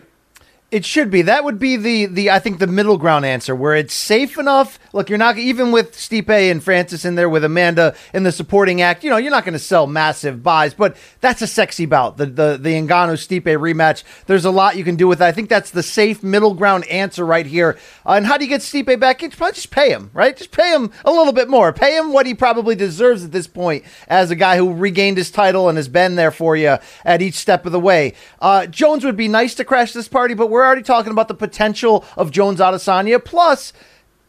It 0.70 0.84
should 0.84 1.10
be. 1.10 1.22
That 1.22 1.42
would 1.42 1.58
be 1.58 1.76
the 1.76 2.06
the 2.06 2.30
I 2.30 2.38
think 2.38 2.60
the 2.60 2.68
middle 2.68 2.96
ground 2.96 3.24
answer 3.24 3.56
where 3.56 3.74
it's 3.74 3.92
safe 3.92 4.38
enough. 4.38 4.78
Look, 4.92 5.08
you're 5.08 5.18
not 5.18 5.36
even 5.36 5.72
with 5.72 5.96
Stipe 5.96 6.30
and 6.30 6.62
Francis 6.62 7.04
in 7.04 7.16
there 7.16 7.28
with 7.28 7.42
Amanda 7.42 7.96
in 8.14 8.22
the 8.22 8.30
supporting 8.30 8.80
act. 8.80 9.02
You 9.02 9.10
know, 9.10 9.16
you're 9.16 9.32
not 9.32 9.44
going 9.44 9.54
to 9.54 9.58
sell 9.58 9.88
massive 9.88 10.44
buys, 10.44 10.72
but 10.72 10.96
that's 11.20 11.42
a 11.42 11.48
sexy 11.48 11.86
bout. 11.86 12.18
The 12.18 12.26
the 12.26 12.56
the 12.56 12.70
Ngannou 12.70 13.18
Stipe 13.18 13.42
rematch. 13.42 14.04
There's 14.26 14.44
a 14.44 14.50
lot 14.52 14.76
you 14.76 14.84
can 14.84 14.94
do 14.94 15.08
with 15.08 15.18
that. 15.18 15.26
I 15.26 15.32
think 15.32 15.48
that's 15.48 15.72
the 15.72 15.82
safe 15.82 16.22
middle 16.22 16.54
ground 16.54 16.84
answer 16.86 17.26
right 17.26 17.46
here. 17.46 17.76
Uh, 18.06 18.12
and 18.12 18.26
how 18.26 18.38
do 18.38 18.44
you 18.44 18.50
get 18.50 18.60
Stipe 18.60 19.00
back? 19.00 19.24
It's 19.24 19.34
probably 19.34 19.54
just 19.54 19.72
pay 19.72 19.90
him, 19.90 20.10
right? 20.14 20.36
Just 20.36 20.52
pay 20.52 20.72
him 20.72 20.92
a 21.04 21.10
little 21.10 21.32
bit 21.32 21.48
more. 21.48 21.72
Pay 21.72 21.96
him 21.96 22.12
what 22.12 22.26
he 22.26 22.34
probably 22.34 22.76
deserves 22.76 23.24
at 23.24 23.32
this 23.32 23.48
point 23.48 23.84
as 24.06 24.30
a 24.30 24.36
guy 24.36 24.56
who 24.56 24.72
regained 24.72 25.16
his 25.16 25.32
title 25.32 25.68
and 25.68 25.76
has 25.76 25.88
been 25.88 26.14
there 26.14 26.30
for 26.30 26.54
you 26.54 26.78
at 27.04 27.22
each 27.22 27.34
step 27.34 27.66
of 27.66 27.72
the 27.72 27.80
way. 27.80 28.14
Uh, 28.40 28.66
Jones 28.66 29.04
would 29.04 29.16
be 29.16 29.26
nice 29.26 29.56
to 29.56 29.64
crash 29.64 29.92
this 29.92 30.06
party, 30.06 30.34
but 30.34 30.48
we're 30.48 30.59
we're 30.60 30.66
already 30.66 30.82
talking 30.82 31.10
about 31.10 31.26
the 31.28 31.34
potential 31.34 32.04
of 32.18 32.30
Jones 32.30 32.60
Adesanya. 32.60 33.24
Plus, 33.24 33.72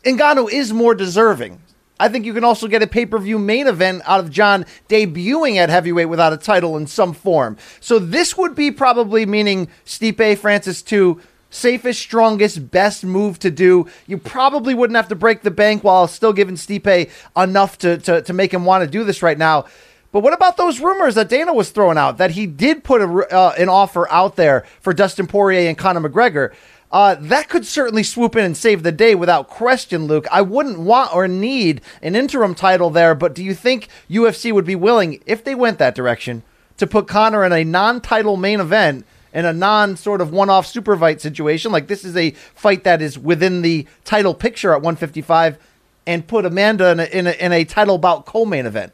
Ngannou 0.05 0.49
is 0.49 0.71
more 0.71 0.95
deserving. 0.95 1.61
I 1.99 2.07
think 2.07 2.23
you 2.23 2.33
can 2.33 2.45
also 2.45 2.69
get 2.69 2.81
a 2.81 2.87
pay 2.87 3.05
per 3.05 3.19
view 3.19 3.37
main 3.37 3.67
event 3.67 4.03
out 4.05 4.21
of 4.21 4.31
Jon 4.31 4.65
debuting 4.87 5.57
at 5.57 5.69
heavyweight 5.69 6.07
without 6.07 6.31
a 6.31 6.37
title 6.37 6.77
in 6.77 6.87
some 6.87 7.11
form. 7.11 7.57
So 7.81 7.99
this 7.99 8.37
would 8.37 8.55
be 8.55 8.71
probably 8.71 9.25
meaning 9.25 9.67
Stipe 9.85 10.37
Francis 10.37 10.81
2 10.81 11.21
safest, 11.49 11.99
strongest, 11.99 12.71
best 12.71 13.03
move 13.03 13.37
to 13.39 13.51
do. 13.51 13.85
You 14.07 14.17
probably 14.17 14.73
wouldn't 14.73 14.95
have 14.95 15.09
to 15.09 15.15
break 15.15 15.41
the 15.41 15.51
bank 15.51 15.83
while 15.83 16.07
still 16.07 16.31
giving 16.31 16.55
Stipe 16.55 17.11
enough 17.35 17.77
to, 17.79 17.97
to, 17.97 18.21
to 18.21 18.31
make 18.31 18.53
him 18.53 18.63
want 18.63 18.85
to 18.85 18.89
do 18.89 19.03
this 19.03 19.21
right 19.21 19.37
now. 19.37 19.65
But 20.11 20.21
what 20.21 20.33
about 20.33 20.57
those 20.57 20.79
rumors 20.79 21.15
that 21.15 21.29
Dana 21.29 21.53
was 21.53 21.69
throwing 21.69 21.97
out 21.97 22.17
that 22.17 22.31
he 22.31 22.45
did 22.45 22.83
put 22.83 23.01
a, 23.01 23.05
uh, 23.05 23.53
an 23.57 23.69
offer 23.69 24.09
out 24.11 24.35
there 24.35 24.65
for 24.81 24.93
Dustin 24.93 25.27
Poirier 25.27 25.69
and 25.69 25.77
Conor 25.77 26.01
McGregor? 26.01 26.53
Uh, 26.91 27.15
that 27.17 27.47
could 27.47 27.65
certainly 27.65 28.03
swoop 28.03 28.35
in 28.35 28.43
and 28.43 28.57
save 28.57 28.83
the 28.83 28.91
day 28.91 29.15
without 29.15 29.47
question, 29.47 30.07
Luke. 30.07 30.27
I 30.29 30.41
wouldn't 30.41 30.79
want 30.79 31.15
or 31.15 31.27
need 31.27 31.79
an 32.01 32.17
interim 32.17 32.53
title 32.53 32.89
there, 32.89 33.15
but 33.15 33.33
do 33.33 33.43
you 33.43 33.53
think 33.53 33.87
UFC 34.09 34.51
would 34.51 34.65
be 34.65 34.75
willing, 34.75 35.23
if 35.25 35.43
they 35.43 35.55
went 35.55 35.79
that 35.79 35.95
direction, 35.95 36.43
to 36.77 36.85
put 36.85 37.07
Conor 37.07 37.45
in 37.45 37.53
a 37.53 37.63
non 37.63 38.01
title 38.01 38.35
main 38.35 38.59
event 38.59 39.05
in 39.33 39.45
a 39.45 39.53
non 39.53 39.95
sort 39.95 40.19
of 40.19 40.33
one 40.33 40.49
off 40.49 40.67
super 40.67 40.97
fight 40.97 41.21
situation? 41.21 41.71
Like 41.71 41.87
this 41.87 42.03
is 42.03 42.17
a 42.17 42.31
fight 42.31 42.83
that 42.83 43.01
is 43.01 43.17
within 43.17 43.61
the 43.61 43.87
title 44.03 44.33
picture 44.33 44.73
at 44.73 44.81
155 44.81 45.57
and 46.05 46.27
put 46.27 46.45
Amanda 46.45 46.91
in 46.91 46.99
a, 46.99 47.03
in 47.05 47.27
a, 47.27 47.31
in 47.31 47.53
a 47.53 47.63
title 47.63 47.99
bout 47.99 48.25
co-main 48.25 48.65
event. 48.65 48.91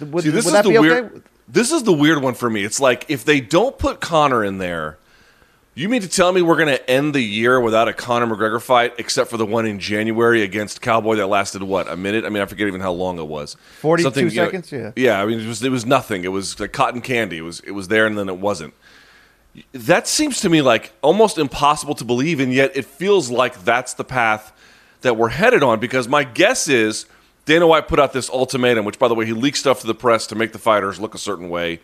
Would, 0.00 0.24
See, 0.24 0.30
this 0.30 0.44
would 0.44 0.54
is 0.54 0.62
the 0.62 0.80
weird. 0.80 1.04
okay? 1.06 1.20
This 1.48 1.72
is 1.72 1.84
the 1.84 1.92
weird 1.92 2.22
one 2.22 2.34
for 2.34 2.50
me. 2.50 2.64
It's 2.64 2.80
like 2.80 3.04
if 3.08 3.24
they 3.24 3.40
don't 3.40 3.78
put 3.78 4.00
Conor 4.00 4.44
in 4.44 4.58
there, 4.58 4.98
you 5.74 5.88
mean 5.88 6.00
to 6.02 6.08
tell 6.08 6.32
me 6.32 6.40
we're 6.42 6.56
going 6.56 6.68
to 6.74 6.90
end 6.90 7.14
the 7.14 7.20
year 7.20 7.60
without 7.60 7.86
a 7.86 7.92
Conor 7.92 8.26
McGregor 8.26 8.60
fight, 8.60 8.94
except 8.98 9.30
for 9.30 9.36
the 9.36 9.44
one 9.46 9.66
in 9.66 9.78
January 9.78 10.42
against 10.42 10.80
Cowboy 10.80 11.16
that 11.16 11.26
lasted 11.26 11.62
what 11.62 11.86
a 11.88 11.96
minute? 11.96 12.24
I 12.24 12.30
mean, 12.30 12.42
I 12.42 12.46
forget 12.46 12.66
even 12.66 12.80
how 12.80 12.92
long 12.92 13.18
it 13.18 13.26
was. 13.28 13.56
42 13.80 14.02
Something, 14.04 14.30
you 14.30 14.36
know- 14.36 14.44
seconds, 14.46 14.72
yeah. 14.72 14.92
Yeah, 14.96 15.22
I 15.22 15.26
mean, 15.26 15.38
it 15.40 15.46
was 15.46 15.62
it 15.62 15.70
was 15.70 15.84
nothing. 15.86 16.24
It 16.24 16.32
was 16.32 16.58
like 16.58 16.72
cotton 16.72 17.00
candy. 17.00 17.38
It 17.38 17.42
was 17.42 17.60
it 17.60 17.72
was 17.72 17.88
there 17.88 18.06
and 18.06 18.16
then 18.18 18.28
it 18.28 18.38
wasn't. 18.38 18.74
That 19.72 20.06
seems 20.06 20.40
to 20.40 20.50
me 20.50 20.60
like 20.62 20.92
almost 21.02 21.38
impossible 21.38 21.94
to 21.94 22.04
believe, 22.04 22.40
and 22.40 22.52
yet 22.52 22.76
it 22.76 22.84
feels 22.84 23.30
like 23.30 23.64
that's 23.64 23.94
the 23.94 24.04
path 24.04 24.52
that 25.00 25.16
we're 25.16 25.28
headed 25.30 25.62
on. 25.62 25.78
Because 25.80 26.08
my 26.08 26.24
guess 26.24 26.68
is 26.68 27.06
Dana 27.46 27.66
White 27.66 27.86
put 27.86 28.00
out 28.00 28.12
this 28.12 28.28
ultimatum, 28.28 28.84
which, 28.84 28.98
by 28.98 29.06
the 29.08 29.14
way, 29.14 29.24
he 29.24 29.32
leaked 29.32 29.56
stuff 29.56 29.80
to 29.80 29.86
the 29.86 29.94
press 29.94 30.26
to 30.26 30.34
make 30.34 30.52
the 30.52 30.58
fighters 30.58 31.00
look 31.00 31.14
a 31.14 31.18
certain 31.18 31.48
way. 31.48 31.80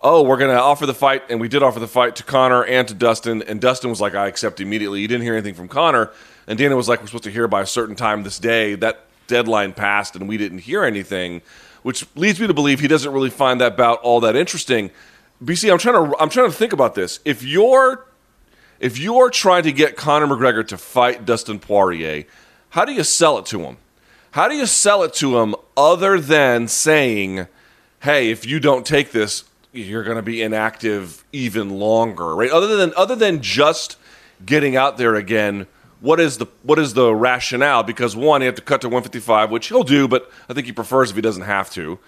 Oh, 0.00 0.22
we're 0.22 0.38
going 0.38 0.54
to 0.54 0.60
offer 0.60 0.86
the 0.86 0.94
fight, 0.94 1.24
and 1.28 1.40
we 1.40 1.48
did 1.48 1.62
offer 1.62 1.80
the 1.80 1.88
fight 1.88 2.16
to 2.16 2.22
Conor 2.22 2.64
and 2.64 2.88
to 2.88 2.94
Dustin, 2.94 3.42
and 3.42 3.60
Dustin 3.60 3.90
was 3.90 4.00
like, 4.00 4.14
"I 4.14 4.28
accept 4.28 4.60
immediately." 4.60 5.00
You 5.00 5.08
didn't 5.08 5.24
hear 5.24 5.34
anything 5.34 5.54
from 5.54 5.68
Conor, 5.68 6.10
and 6.46 6.56
Dana 6.56 6.76
was 6.76 6.88
like, 6.88 7.00
"We're 7.00 7.08
supposed 7.08 7.24
to 7.24 7.30
hear 7.30 7.48
by 7.48 7.60
a 7.60 7.66
certain 7.66 7.96
time 7.96 8.22
this 8.22 8.38
day." 8.38 8.76
That 8.76 9.04
deadline 9.26 9.72
passed, 9.72 10.14
and 10.14 10.28
we 10.28 10.36
didn't 10.36 10.60
hear 10.60 10.84
anything, 10.84 11.42
which 11.82 12.06
leads 12.14 12.40
me 12.40 12.46
to 12.46 12.54
believe 12.54 12.80
he 12.80 12.88
doesn't 12.88 13.12
really 13.12 13.30
find 13.30 13.60
that 13.60 13.76
bout 13.76 14.00
all 14.02 14.20
that 14.20 14.36
interesting. 14.36 14.90
BC, 15.44 15.70
I'm 15.70 15.78
trying 15.78 15.94
to 15.96 16.16
I'm 16.20 16.30
trying 16.30 16.50
to 16.50 16.56
think 16.56 16.72
about 16.72 16.94
this. 16.94 17.18
If 17.24 17.42
you're 17.42 18.06
if 18.78 18.96
you're 18.96 19.28
trying 19.28 19.64
to 19.64 19.72
get 19.72 19.96
Conor 19.96 20.28
McGregor 20.28 20.66
to 20.68 20.78
fight 20.78 21.26
Dustin 21.26 21.58
Poirier, 21.58 22.24
how 22.70 22.84
do 22.84 22.92
you 22.92 23.04
sell 23.04 23.38
it 23.38 23.46
to 23.46 23.60
him? 23.60 23.76
How 24.32 24.46
do 24.46 24.54
you 24.54 24.66
sell 24.66 25.02
it 25.02 25.12
to 25.14 25.38
him 25.40 25.56
other 25.76 26.20
than 26.20 26.68
saying, 26.68 27.48
"Hey, 28.00 28.30
if 28.30 28.46
you 28.46 28.60
don't 28.60 28.86
take 28.86 29.10
this, 29.10 29.44
you're 29.72 30.04
going 30.04 30.16
to 30.16 30.22
be 30.22 30.40
inactive 30.40 31.24
even 31.32 31.70
longer," 31.70 32.36
right? 32.36 32.50
Other 32.50 32.76
than 32.76 32.92
other 32.96 33.16
than 33.16 33.42
just 33.42 33.96
getting 34.46 34.76
out 34.76 34.98
there 34.98 35.16
again, 35.16 35.66
what 36.00 36.20
is 36.20 36.38
the 36.38 36.46
what 36.62 36.78
is 36.78 36.94
the 36.94 37.12
rationale? 37.12 37.82
Because 37.82 38.14
one, 38.14 38.40
you 38.40 38.46
have 38.46 38.54
to 38.54 38.62
cut 38.62 38.80
to 38.82 38.88
155, 38.88 39.50
which 39.50 39.66
he'll 39.66 39.82
do, 39.82 40.06
but 40.06 40.30
I 40.48 40.54
think 40.54 40.66
he 40.66 40.72
prefers 40.72 41.10
if 41.10 41.16
he 41.16 41.22
doesn't 41.22 41.42
have 41.42 41.68
to. 41.72 41.98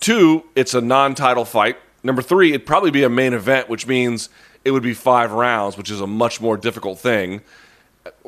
Two, 0.00 0.44
it's 0.56 0.74
a 0.74 0.80
non-title 0.80 1.44
fight. 1.44 1.76
Number 2.02 2.20
three, 2.20 2.50
it'd 2.50 2.66
probably 2.66 2.90
be 2.90 3.04
a 3.04 3.08
main 3.08 3.32
event, 3.32 3.68
which 3.68 3.86
means 3.86 4.28
it 4.64 4.72
would 4.72 4.82
be 4.82 4.92
five 4.92 5.30
rounds, 5.32 5.78
which 5.78 5.90
is 5.90 6.00
a 6.00 6.06
much 6.06 6.40
more 6.40 6.56
difficult 6.56 6.98
thing. 6.98 7.42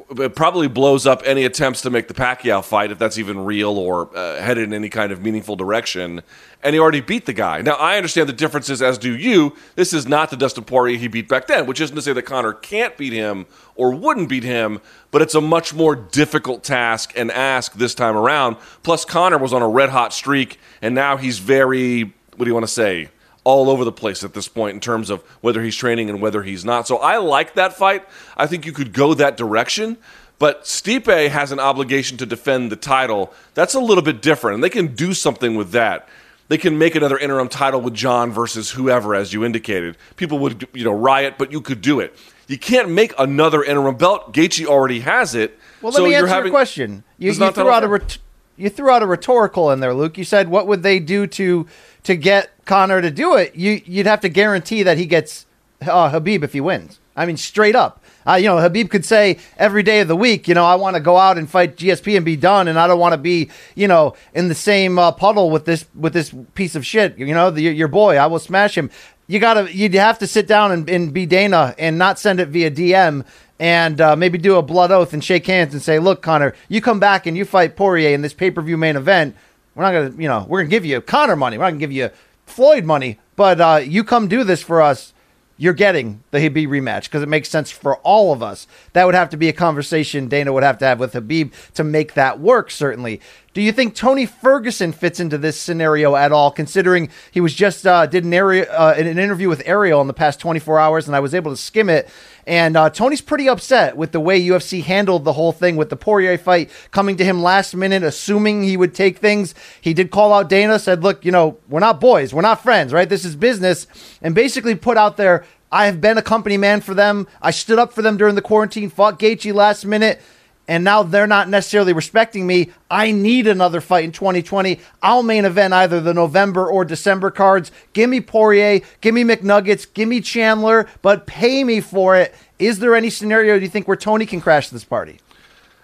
It 0.08 0.36
probably 0.36 0.68
blows 0.68 1.04
up 1.04 1.22
any 1.24 1.44
attempts 1.44 1.82
to 1.82 1.90
make 1.90 2.06
the 2.06 2.14
Pacquiao 2.14 2.64
fight, 2.64 2.92
if 2.92 2.98
that's 2.98 3.18
even 3.18 3.44
real 3.44 3.76
or 3.76 4.16
uh, 4.16 4.40
headed 4.40 4.62
in 4.62 4.72
any 4.72 4.88
kind 4.88 5.10
of 5.10 5.20
meaningful 5.20 5.56
direction. 5.56 6.22
And 6.62 6.74
he 6.74 6.80
already 6.80 7.00
beat 7.00 7.26
the 7.26 7.32
guy. 7.32 7.60
Now, 7.60 7.74
I 7.74 7.96
understand 7.96 8.28
the 8.28 8.32
differences, 8.32 8.80
as 8.80 8.98
do 8.98 9.16
you. 9.16 9.56
This 9.74 9.92
is 9.92 10.06
not 10.06 10.30
the 10.30 10.36
Dustin 10.36 10.62
Poirier 10.62 10.96
he 10.96 11.08
beat 11.08 11.28
back 11.28 11.48
then, 11.48 11.66
which 11.66 11.80
isn't 11.80 11.96
to 11.96 12.02
say 12.02 12.12
that 12.12 12.22
Conor 12.22 12.52
can't 12.52 12.96
beat 12.96 13.12
him 13.12 13.46
or 13.74 13.92
wouldn't 13.92 14.28
beat 14.28 14.44
him, 14.44 14.80
but 15.10 15.22
it's 15.22 15.34
a 15.34 15.40
much 15.40 15.74
more 15.74 15.96
difficult 15.96 16.62
task 16.62 17.12
and 17.16 17.32
ask 17.32 17.72
this 17.74 17.94
time 17.94 18.16
around. 18.16 18.58
Plus, 18.84 19.04
Conor 19.04 19.38
was 19.38 19.52
on 19.52 19.60
a 19.60 19.68
red 19.68 19.90
hot 19.90 20.12
streak, 20.12 20.60
and 20.80 20.94
now 20.94 21.16
he's 21.16 21.40
very, 21.40 22.02
what 22.36 22.44
do 22.44 22.46
you 22.46 22.54
want 22.54 22.66
to 22.66 22.72
say? 22.72 23.08
All 23.46 23.70
over 23.70 23.84
the 23.84 23.92
place 23.92 24.24
at 24.24 24.34
this 24.34 24.48
point 24.48 24.74
in 24.74 24.80
terms 24.80 25.08
of 25.08 25.22
whether 25.40 25.62
he's 25.62 25.76
training 25.76 26.10
and 26.10 26.20
whether 26.20 26.42
he's 26.42 26.64
not. 26.64 26.88
So 26.88 26.96
I 26.96 27.18
like 27.18 27.54
that 27.54 27.74
fight. 27.74 28.04
I 28.36 28.48
think 28.48 28.66
you 28.66 28.72
could 28.72 28.92
go 28.92 29.14
that 29.14 29.36
direction. 29.36 29.98
But 30.40 30.64
Stipe 30.64 31.28
has 31.30 31.52
an 31.52 31.60
obligation 31.60 32.16
to 32.18 32.26
defend 32.26 32.72
the 32.72 32.76
title. 32.76 33.32
That's 33.54 33.74
a 33.74 33.78
little 33.78 34.02
bit 34.02 34.20
different, 34.20 34.56
and 34.56 34.64
they 34.64 34.68
can 34.68 34.96
do 34.96 35.14
something 35.14 35.54
with 35.54 35.70
that. 35.70 36.08
They 36.48 36.58
can 36.58 36.76
make 36.76 36.96
another 36.96 37.16
interim 37.16 37.48
title 37.48 37.80
with 37.80 37.94
Jon 37.94 38.32
versus 38.32 38.72
whoever, 38.72 39.14
as 39.14 39.32
you 39.32 39.44
indicated. 39.44 39.96
People 40.16 40.40
would, 40.40 40.66
you 40.72 40.82
know, 40.82 40.92
riot, 40.92 41.34
but 41.38 41.52
you 41.52 41.60
could 41.60 41.80
do 41.80 42.00
it. 42.00 42.16
You 42.48 42.58
can't 42.58 42.90
make 42.90 43.14
another 43.16 43.62
interim 43.62 43.96
belt. 43.96 44.32
Gaethje 44.34 44.66
already 44.66 45.00
has 45.00 45.36
it. 45.36 45.56
Well, 45.80 45.92
let 45.92 45.98
So 45.98 46.04
me 46.04 46.14
answer 46.16 46.26
having- 46.26 46.46
your 46.46 46.58
question. 46.58 47.04
You, 47.16 47.30
you 47.30 47.50
threw 47.52 47.70
out 47.70 47.84
a 47.84 47.88
ret- 47.88 48.18
you 48.56 48.70
threw 48.70 48.90
out 48.90 49.02
a 49.02 49.06
rhetorical 49.06 49.70
in 49.70 49.80
there, 49.80 49.94
Luke. 49.94 50.18
You 50.18 50.24
said, 50.24 50.48
"What 50.48 50.66
would 50.66 50.82
they 50.82 50.98
do 50.98 51.26
to 51.26 51.66
to 52.04 52.16
get 52.16 52.50
Conor 52.64 53.02
to 53.02 53.10
do 53.10 53.34
it?" 53.36 53.54
You 53.54 53.80
you'd 53.84 54.06
have 54.06 54.20
to 54.20 54.28
guarantee 54.28 54.82
that 54.82 54.98
he 54.98 55.06
gets 55.06 55.46
uh, 55.82 56.10
Khabib 56.10 56.42
if 56.42 56.52
he 56.52 56.60
wins. 56.60 56.98
I 57.16 57.26
mean, 57.26 57.36
straight 57.36 57.74
up. 57.74 58.02
Uh, 58.26 58.34
you 58.34 58.46
know, 58.46 58.56
Khabib 58.56 58.90
could 58.90 59.04
say 59.04 59.38
every 59.56 59.82
day 59.82 60.00
of 60.00 60.08
the 60.08 60.16
week, 60.16 60.48
you 60.48 60.54
know, 60.54 60.64
I 60.64 60.74
want 60.74 60.96
to 60.96 61.00
go 61.00 61.16
out 61.16 61.38
and 61.38 61.48
fight 61.48 61.76
GSP 61.76 62.16
and 62.16 62.24
be 62.24 62.36
done, 62.36 62.68
and 62.68 62.78
I 62.78 62.86
don't 62.86 62.98
want 62.98 63.12
to 63.12 63.18
be, 63.18 63.50
you 63.74 63.88
know, 63.88 64.14
in 64.34 64.48
the 64.48 64.54
same 64.54 64.98
uh, 64.98 65.12
puddle 65.12 65.50
with 65.50 65.64
this 65.64 65.86
with 65.94 66.12
this 66.12 66.34
piece 66.54 66.74
of 66.74 66.84
shit. 66.84 67.16
You 67.18 67.26
know, 67.34 67.50
the, 67.50 67.62
your 67.62 67.88
boy, 67.88 68.16
I 68.16 68.26
will 68.26 68.38
smash 68.38 68.76
him. 68.76 68.90
You 69.28 69.40
gotta, 69.40 69.74
you'd 69.74 69.94
have 69.94 70.18
to 70.20 70.26
sit 70.26 70.46
down 70.46 70.70
and, 70.70 70.88
and 70.88 71.12
be 71.12 71.26
Dana 71.26 71.74
and 71.78 71.98
not 71.98 72.18
send 72.18 72.38
it 72.38 72.48
via 72.48 72.70
DM 72.70 73.24
and 73.58 74.00
uh, 74.00 74.16
maybe 74.16 74.38
do 74.38 74.56
a 74.56 74.62
blood 74.62 74.90
oath 74.90 75.12
and 75.12 75.24
shake 75.24 75.46
hands 75.46 75.72
and 75.72 75.82
say, 75.82 75.98
"Look, 75.98 76.22
Conor, 76.22 76.54
you 76.68 76.80
come 76.80 77.00
back 77.00 77.26
and 77.26 77.36
you 77.36 77.44
fight 77.44 77.76
Poirier 77.76 78.10
in 78.14 78.22
this 78.22 78.34
pay 78.34 78.50
per 78.50 78.60
view 78.62 78.76
main 78.76 78.96
event. 78.96 79.36
We're 79.74 79.84
not 79.84 79.92
gonna, 79.92 80.22
you 80.22 80.28
know, 80.28 80.46
we're 80.48 80.60
gonna 80.60 80.70
give 80.70 80.84
you 80.84 81.00
Conor 81.00 81.36
money. 81.36 81.58
We're 81.58 81.64
not 81.64 81.70
gonna 81.70 81.80
give 81.80 81.92
you 81.92 82.10
Floyd 82.46 82.84
money, 82.84 83.18
but 83.34 83.60
uh, 83.60 83.80
you 83.84 84.04
come 84.04 84.28
do 84.28 84.44
this 84.44 84.62
for 84.62 84.80
us. 84.80 85.12
You're 85.58 85.72
getting 85.72 86.22
the 86.32 86.38
Khabib 86.38 86.68
rematch 86.68 87.04
because 87.04 87.22
it 87.22 87.30
makes 87.30 87.48
sense 87.48 87.70
for 87.70 87.96
all 87.98 88.32
of 88.32 88.42
us. 88.42 88.66
That 88.92 89.06
would 89.06 89.14
have 89.14 89.30
to 89.30 89.38
be 89.38 89.48
a 89.48 89.54
conversation 89.54 90.28
Dana 90.28 90.52
would 90.52 90.62
have 90.62 90.76
to 90.78 90.84
have 90.84 91.00
with 91.00 91.14
Khabib 91.14 91.52
to 91.74 91.82
make 91.84 92.12
that 92.14 92.38
work. 92.40 92.70
Certainly. 92.70 93.22
Do 93.56 93.62
you 93.62 93.72
think 93.72 93.94
Tony 93.94 94.26
Ferguson 94.26 94.92
fits 94.92 95.18
into 95.18 95.38
this 95.38 95.58
scenario 95.58 96.14
at 96.14 96.30
all? 96.30 96.50
Considering 96.50 97.08
he 97.30 97.40
was 97.40 97.54
just 97.54 97.86
uh, 97.86 98.04
did 98.04 98.22
an 98.22 98.34
area 98.34 98.70
uh, 98.70 98.92
an 98.94 99.06
interview 99.06 99.48
with 99.48 99.62
Ariel 99.64 100.02
in 100.02 100.08
the 100.08 100.12
past 100.12 100.38
24 100.40 100.78
hours, 100.78 101.06
and 101.06 101.16
I 101.16 101.20
was 101.20 101.34
able 101.34 101.52
to 101.52 101.56
skim 101.56 101.88
it. 101.88 102.06
And 102.46 102.76
uh, 102.76 102.90
Tony's 102.90 103.22
pretty 103.22 103.48
upset 103.48 103.96
with 103.96 104.12
the 104.12 104.20
way 104.20 104.38
UFC 104.38 104.82
handled 104.82 105.24
the 105.24 105.32
whole 105.32 105.52
thing 105.52 105.76
with 105.76 105.88
the 105.88 105.96
Poirier 105.96 106.36
fight 106.36 106.68
coming 106.90 107.16
to 107.16 107.24
him 107.24 107.42
last 107.42 107.74
minute, 107.74 108.02
assuming 108.02 108.62
he 108.62 108.76
would 108.76 108.94
take 108.94 109.16
things. 109.20 109.54
He 109.80 109.94
did 109.94 110.10
call 110.10 110.34
out 110.34 110.50
Dana, 110.50 110.78
said, 110.78 111.02
"Look, 111.02 111.24
you 111.24 111.32
know, 111.32 111.56
we're 111.66 111.80
not 111.80 111.98
boys, 111.98 112.34
we're 112.34 112.42
not 112.42 112.62
friends, 112.62 112.92
right? 112.92 113.08
This 113.08 113.24
is 113.24 113.36
business," 113.36 113.86
and 114.20 114.34
basically 114.34 114.74
put 114.74 114.98
out 114.98 115.16
there. 115.16 115.46
I 115.72 115.86
have 115.86 116.02
been 116.02 116.18
a 116.18 116.22
company 116.22 116.58
man 116.58 116.82
for 116.82 116.92
them. 116.92 117.26
I 117.40 117.52
stood 117.52 117.78
up 117.78 117.94
for 117.94 118.02
them 118.02 118.18
during 118.18 118.34
the 118.34 118.42
quarantine, 118.42 118.90
fought 118.90 119.18
Gaethje 119.18 119.54
last 119.54 119.86
minute 119.86 120.20
and 120.68 120.84
now 120.84 121.02
they're 121.02 121.26
not 121.26 121.48
necessarily 121.48 121.92
respecting 121.92 122.46
me. 122.46 122.70
I 122.90 123.12
need 123.12 123.46
another 123.46 123.80
fight 123.80 124.04
in 124.04 124.12
2020. 124.12 124.80
I'll 125.02 125.22
main 125.22 125.44
event 125.44 125.74
either 125.74 126.00
the 126.00 126.14
November 126.14 126.66
or 126.66 126.84
December 126.84 127.30
cards. 127.30 127.70
Give 127.92 128.10
me 128.10 128.20
Poirier, 128.20 128.80
give 129.00 129.14
me 129.14 129.22
McNuggets, 129.22 129.86
give 129.92 130.08
me 130.08 130.20
Chandler, 130.20 130.88
but 131.02 131.26
pay 131.26 131.64
me 131.64 131.80
for 131.80 132.16
it. 132.16 132.34
Is 132.58 132.78
there 132.78 132.94
any 132.94 133.10
scenario 133.10 133.58
do 133.58 133.64
you 133.64 133.70
think 133.70 133.86
where 133.86 133.96
Tony 133.96 134.26
can 134.26 134.40
crash 134.40 134.70
this 134.70 134.84
party? 134.84 135.18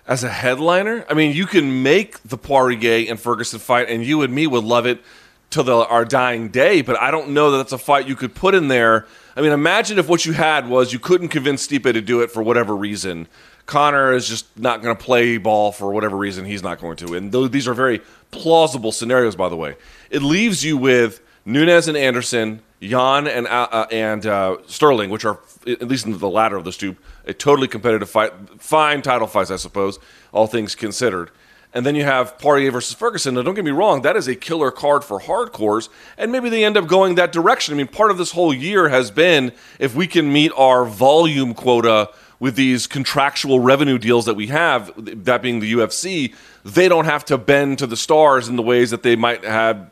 As 0.06 0.24
a 0.24 0.30
headliner, 0.30 1.04
I 1.08 1.14
mean, 1.14 1.34
you 1.34 1.46
can 1.46 1.82
make 1.82 2.20
the 2.24 2.36
Poirier 2.36 3.08
and 3.08 3.20
Ferguson 3.20 3.60
fight, 3.60 3.88
and 3.88 4.04
you 4.04 4.22
and 4.22 4.34
me 4.34 4.48
would 4.48 4.64
love 4.64 4.84
it 4.84 5.00
till 5.50 5.62
the, 5.62 5.76
our 5.86 6.04
dying 6.04 6.48
day. 6.48 6.82
But 6.82 7.00
I 7.00 7.12
don't 7.12 7.30
know 7.30 7.52
that 7.52 7.58
that's 7.58 7.72
a 7.72 7.78
fight 7.78 8.08
you 8.08 8.16
could 8.16 8.34
put 8.34 8.54
in 8.54 8.66
there. 8.66 9.06
I 9.36 9.42
mean, 9.42 9.52
imagine 9.52 9.98
if 9.98 10.08
what 10.08 10.26
you 10.26 10.32
had 10.32 10.68
was 10.68 10.92
you 10.92 10.98
couldn't 10.98 11.28
convince 11.28 11.66
Stipe 11.66 11.84
to 11.84 12.00
do 12.00 12.20
it 12.20 12.30
for 12.32 12.42
whatever 12.42 12.74
reason. 12.74 13.28
Conor 13.72 14.12
is 14.12 14.28
just 14.28 14.46
not 14.58 14.82
going 14.82 14.94
to 14.94 15.02
play 15.02 15.38
ball 15.38 15.72
for 15.72 15.94
whatever 15.94 16.14
reason. 16.14 16.44
He's 16.44 16.62
not 16.62 16.78
going 16.78 16.98
to. 16.98 17.14
And 17.14 17.32
th- 17.32 17.50
these 17.50 17.66
are 17.66 17.72
very 17.72 18.02
plausible 18.30 18.92
scenarios, 18.92 19.34
by 19.34 19.48
the 19.48 19.56
way. 19.56 19.76
It 20.10 20.20
leaves 20.20 20.62
you 20.62 20.76
with 20.76 21.22
Nunes 21.46 21.88
and 21.88 21.96
Anderson, 21.96 22.60
Yan 22.80 23.26
and 23.26 23.46
uh, 23.46 23.68
uh, 23.72 23.86
and 23.90 24.26
uh, 24.26 24.58
Sterling, 24.66 25.08
which 25.08 25.24
are 25.24 25.38
at 25.66 25.88
least 25.88 26.04
in 26.04 26.18
the 26.18 26.28
latter 26.28 26.56
of 26.56 26.64
the 26.64 26.72
two, 26.72 26.96
a 27.24 27.32
totally 27.32 27.66
competitive 27.66 28.10
fight, 28.10 28.34
fine 28.60 29.00
title 29.00 29.26
fights, 29.26 29.50
I 29.50 29.56
suppose, 29.56 29.98
all 30.32 30.46
things 30.46 30.74
considered. 30.74 31.30
And 31.72 31.86
then 31.86 31.94
you 31.94 32.04
have 32.04 32.38
Poirier 32.38 32.70
versus 32.72 32.94
Ferguson. 32.94 33.36
Now, 33.36 33.40
don't 33.40 33.54
get 33.54 33.64
me 33.64 33.70
wrong, 33.70 34.02
that 34.02 34.16
is 34.16 34.28
a 34.28 34.34
killer 34.34 34.70
card 34.70 35.02
for 35.02 35.18
hardcores, 35.18 35.88
and 36.18 36.30
maybe 36.30 36.50
they 36.50 36.62
end 36.62 36.76
up 36.76 36.86
going 36.86 37.14
that 37.14 37.32
direction. 37.32 37.72
I 37.72 37.78
mean, 37.78 37.86
part 37.86 38.10
of 38.10 38.18
this 38.18 38.32
whole 38.32 38.52
year 38.52 38.90
has 38.90 39.10
been 39.10 39.52
if 39.78 39.94
we 39.94 40.06
can 40.06 40.30
meet 40.30 40.52
our 40.58 40.84
volume 40.84 41.54
quota 41.54 42.10
with 42.42 42.56
these 42.56 42.88
contractual 42.88 43.60
revenue 43.60 43.98
deals 43.98 44.24
that 44.24 44.34
we 44.34 44.48
have, 44.48 44.90
that 44.96 45.40
being 45.42 45.60
the 45.60 45.74
UFC, 45.74 46.34
they 46.64 46.88
don't 46.88 47.04
have 47.04 47.24
to 47.24 47.38
bend 47.38 47.78
to 47.78 47.86
the 47.86 47.96
stars 47.96 48.48
in 48.48 48.56
the 48.56 48.62
ways 48.62 48.90
that 48.90 49.04
they 49.04 49.14
might 49.14 49.44
have 49.44 49.88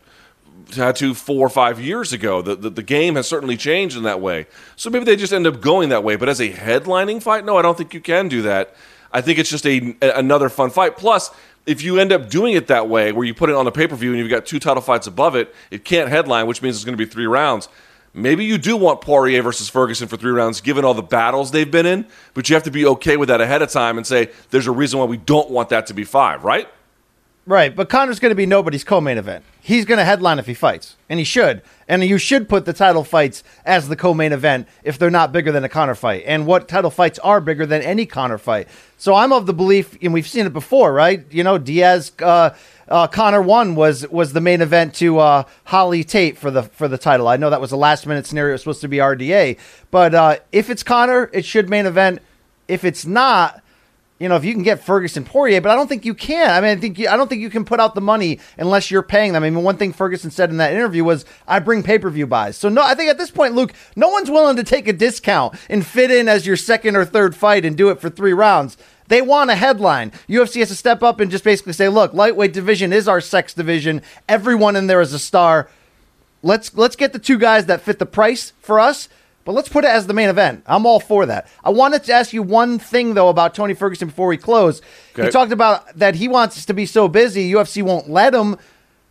had 0.75 0.97
to 0.97 1.14
four 1.14 1.47
or 1.47 1.49
five 1.49 1.80
years 1.80 2.12
ago. 2.12 2.42
The, 2.42 2.57
the, 2.57 2.71
the 2.71 2.83
game 2.83 3.14
has 3.14 3.28
certainly 3.28 3.57
changed 3.57 3.97
in 3.97 4.02
that 4.02 4.21
way. 4.21 4.49
So 4.75 4.90
maybe 4.90 5.04
they 5.04 5.14
just 5.14 5.33
end 5.33 5.47
up 5.47 5.61
going 5.61 5.90
that 5.90 6.02
way. 6.02 6.16
But 6.16 6.28
as 6.28 6.40
a 6.40 6.52
headlining 6.52 7.23
fight, 7.23 7.45
no, 7.45 7.57
I 7.57 7.62
don't 7.62 7.78
think 7.78 7.95
you 7.95 8.00
can 8.00 8.26
do 8.26 8.42
that. 8.42 8.75
I 9.12 9.21
think 9.21 9.38
it's 9.38 9.50
just 9.50 9.64
a 9.64 9.95
another 10.02 10.49
fun 10.49 10.71
fight. 10.71 10.97
Plus, 10.97 11.30
if 11.66 11.85
you 11.85 12.00
end 12.00 12.11
up 12.11 12.28
doing 12.28 12.54
it 12.54 12.66
that 12.66 12.88
way, 12.88 13.12
where 13.12 13.25
you 13.25 13.33
put 13.33 13.49
it 13.49 13.54
on 13.54 13.64
the 13.64 13.71
pay 13.71 13.87
per 13.87 13.95
view 13.95 14.11
and 14.11 14.19
you've 14.19 14.28
got 14.28 14.45
two 14.45 14.59
title 14.59 14.83
fights 14.83 15.07
above 15.07 15.37
it, 15.37 15.54
it 15.71 15.85
can't 15.85 16.09
headline, 16.09 16.49
which 16.49 16.62
means 16.62 16.75
it's 16.75 16.85
going 16.85 16.99
to 16.99 17.04
be 17.04 17.09
three 17.09 17.26
rounds. 17.26 17.69
Maybe 18.12 18.45
you 18.45 18.59
do 18.59 18.76
want 18.76 19.00
Poirier 19.00 19.43
versus 19.43 19.69
Ferguson 19.69 20.09
for 20.09 20.17
three 20.17 20.33
rounds, 20.33 20.61
given 20.61 20.85
all 20.85 20.95
the 20.95 21.02
battles 21.02 21.52
they've 21.52 21.71
been 21.71 21.87
in, 21.87 22.07
but 22.35 22.49
you 22.49 22.55
have 22.55 22.64
to 22.64 22.71
be 22.71 22.85
okay 22.85 23.17
with 23.17 23.29
that 23.29 23.40
ahead 23.40 23.62
of 23.62 23.71
time 23.71 23.99
and 23.99 24.07
say 24.07 24.31
there's 24.50 24.67
a 24.67 24.73
reason 24.73 24.99
why 24.99 25.05
we 25.05 25.17
don't 25.17 25.49
want 25.50 25.69
that 25.69 25.87
to 25.87 25.95
be 25.95 26.05
five, 26.05 26.43
right? 26.43 26.69
Right, 27.47 27.75
but 27.75 27.89
Conor's 27.89 28.21
going 28.21 28.31
to 28.31 28.37
be 28.37 28.47
nobody's 28.47 28.85
co-main 28.85 29.17
event. 29.17 29.45
He's 29.63 29.85
going 29.85 29.99
to 29.99 30.05
headline 30.05 30.39
if 30.39 30.47
he 30.47 30.55
fights, 30.55 30.97
and 31.09 31.19
he 31.19 31.25
should. 31.25 31.63
And 31.89 32.05
you 32.05 32.19
should 32.19 32.49
put 32.49 32.65
the 32.65 32.73
title 32.73 33.03
fights 33.03 33.43
as 33.65 33.89
the 33.89 33.97
co-main 33.97 34.33
event 34.33 34.69
if 34.85 34.99
they're 34.99 35.11
not 35.11 35.33
bigger 35.33 35.51
than 35.51 35.65
a 35.65 35.69
Conor 35.69 35.95
fight. 35.95 36.23
And 36.27 36.47
what 36.47 36.69
title 36.69 36.91
fights 36.91 37.19
are 37.21 37.41
bigger 37.41 37.65
than 37.65 37.83
any 37.83 38.05
Conor 38.05 38.39
fight? 38.39 38.69
So 38.99 39.15
I'm 39.15 39.33
of 39.33 39.47
the 39.47 39.55
belief, 39.55 39.97
and 40.03 40.13
we've 40.13 40.29
seen 40.29 40.47
it 40.47 40.53
before, 40.53 40.93
right? 40.93 41.25
You 41.31 41.43
know, 41.43 41.57
Diaz, 41.57 42.13
uh, 42.21 42.51
uh, 42.89 43.07
Conor 43.07 43.43
one 43.43 43.75
was 43.75 44.07
was 44.09 44.33
the 44.35 44.41
main 44.41 44.61
event 44.61 44.95
to 44.97 45.19
uh, 45.19 45.45
Holly 45.65 46.05
Tate 46.05 46.37
for 46.37 46.51
the 46.51 46.65
for 46.65 46.89
the 46.89 46.99
title. 46.99 47.27
I 47.27 47.37
know 47.37 47.49
that 47.51 47.61
was 47.61 47.73
a 47.73 47.77
last 47.77 48.07
minute 48.07 48.27
scenario. 48.27 48.51
It 48.51 48.55
was 48.55 48.61
supposed 48.63 48.81
to 48.83 48.89
be 48.89 48.99
RDA, 48.99 49.59
but 49.91 50.15
uh, 50.15 50.37
if 50.53 50.69
it's 50.69 50.83
Conor, 50.83 51.31
it 51.33 51.45
should 51.45 51.71
main 51.71 51.87
event. 51.87 52.21
If 52.69 52.85
it's 52.85 53.07
not 53.07 53.60
you 54.21 54.29
know, 54.29 54.37
if 54.37 54.45
you 54.45 54.53
can 54.53 54.62
get 54.62 54.85
Ferguson 54.85 55.25
Poirier, 55.25 55.62
but 55.62 55.71
I 55.71 55.75
don't 55.75 55.89
think 55.89 56.05
you 56.05 56.12
can. 56.12 56.50
I 56.50 56.61
mean, 56.61 56.77
I 56.77 56.81
think 56.81 56.99
you, 56.99 57.09
I 57.09 57.17
don't 57.17 57.27
think 57.27 57.41
you 57.41 57.49
can 57.49 57.65
put 57.65 57.81
out 57.81 57.95
the 57.95 58.03
money 58.03 58.39
unless 58.59 58.91
you're 58.91 59.03
paying 59.03 59.33
them. 59.33 59.43
I 59.43 59.49
mean, 59.49 59.65
one 59.65 59.79
thing 59.79 59.95
Ferguson 59.95 60.31
said 60.31 60.50
in 60.50 60.59
that 60.59 60.75
interview 60.75 61.03
was, 61.03 61.25
"I 61.49 61.59
bring 61.59 61.83
pay 61.83 61.99
per 61.99 62.11
view 62.11 62.27
buys." 62.27 62.59
So 62.59 62.69
no, 62.69 62.83
I 62.83 62.95
think 62.95 63.09
at 63.09 63.17
this 63.17 63.31
point, 63.31 63.55
Luke, 63.55 63.73
no 63.97 64.11
one's 64.11 64.31
willing 64.31 64.57
to 64.57 64.62
take 64.62 64.87
a 64.87 64.93
discount 64.93 65.55
and 65.71 65.85
fit 65.85 66.11
in 66.11 66.29
as 66.29 66.47
your 66.47 66.57
second 66.57 66.97
or 66.97 67.07
third 67.07 67.35
fight 67.35 67.65
and 67.65 67.77
do 67.77 67.89
it 67.89 67.99
for 67.99 68.11
three 68.11 68.35
rounds. 68.35 68.77
They 69.09 69.23
want 69.23 69.50
a 69.50 69.57
headline. 69.57 70.12
UFC 70.29 70.61
has 70.61 70.69
to 70.69 70.75
step 70.75 71.03
up 71.03 71.19
and 71.19 71.31
just 71.31 71.43
basically 71.43 71.73
say, 71.73 71.89
"Look, 71.89 72.12
lightweight 72.12 72.53
division 72.53 72.93
is 72.93 73.09
our 73.09 73.23
sex 73.23 73.55
division. 73.55 74.03
Everyone 74.29 74.77
in 74.77 74.87
there 74.87 75.00
is 75.00 75.15
a 75.15 75.19
star. 75.19 75.71
Let's 76.43 76.77
let's 76.77 76.95
get 76.95 77.15
the 77.15 77.19
two 77.19 77.39
guys 77.39 77.65
that 77.67 77.81
fit 77.81 77.99
the 77.99 78.07
price 78.07 78.53
for 78.61 78.81
us." 78.81 79.09
But 79.45 79.53
let's 79.53 79.69
put 79.69 79.85
it 79.85 79.91
as 79.91 80.07
the 80.07 80.15
main 80.15 80.29
event. 80.29 80.63
I'm 80.67 80.85
all 80.85 81.01
for 81.01 81.27
that. 81.27 81.49
I 81.65 81.71
wanted 81.71 82.05
to 82.05 82.13
ask 82.13 82.33
you 82.33 82.43
one 82.43 82.79
thing 82.79 83.15
though 83.15 83.29
about 83.29 83.55
Tony 83.55 83.75
Ferguson 83.75 84.09
before 84.09 84.29
we 84.29 84.37
close. 84.37 84.83
Okay. 85.13 85.25
He 85.25 85.31
talked 85.31 85.53
about 85.53 85.97
that 85.97 86.17
he 86.17 86.29
wants 86.29 86.65
to 86.67 86.75
be 86.75 86.87
so 86.87 87.09
busy, 87.09 87.51
UFC 87.53 87.83
won't 87.83 88.11
let 88.11 88.35
him. 88.35 88.57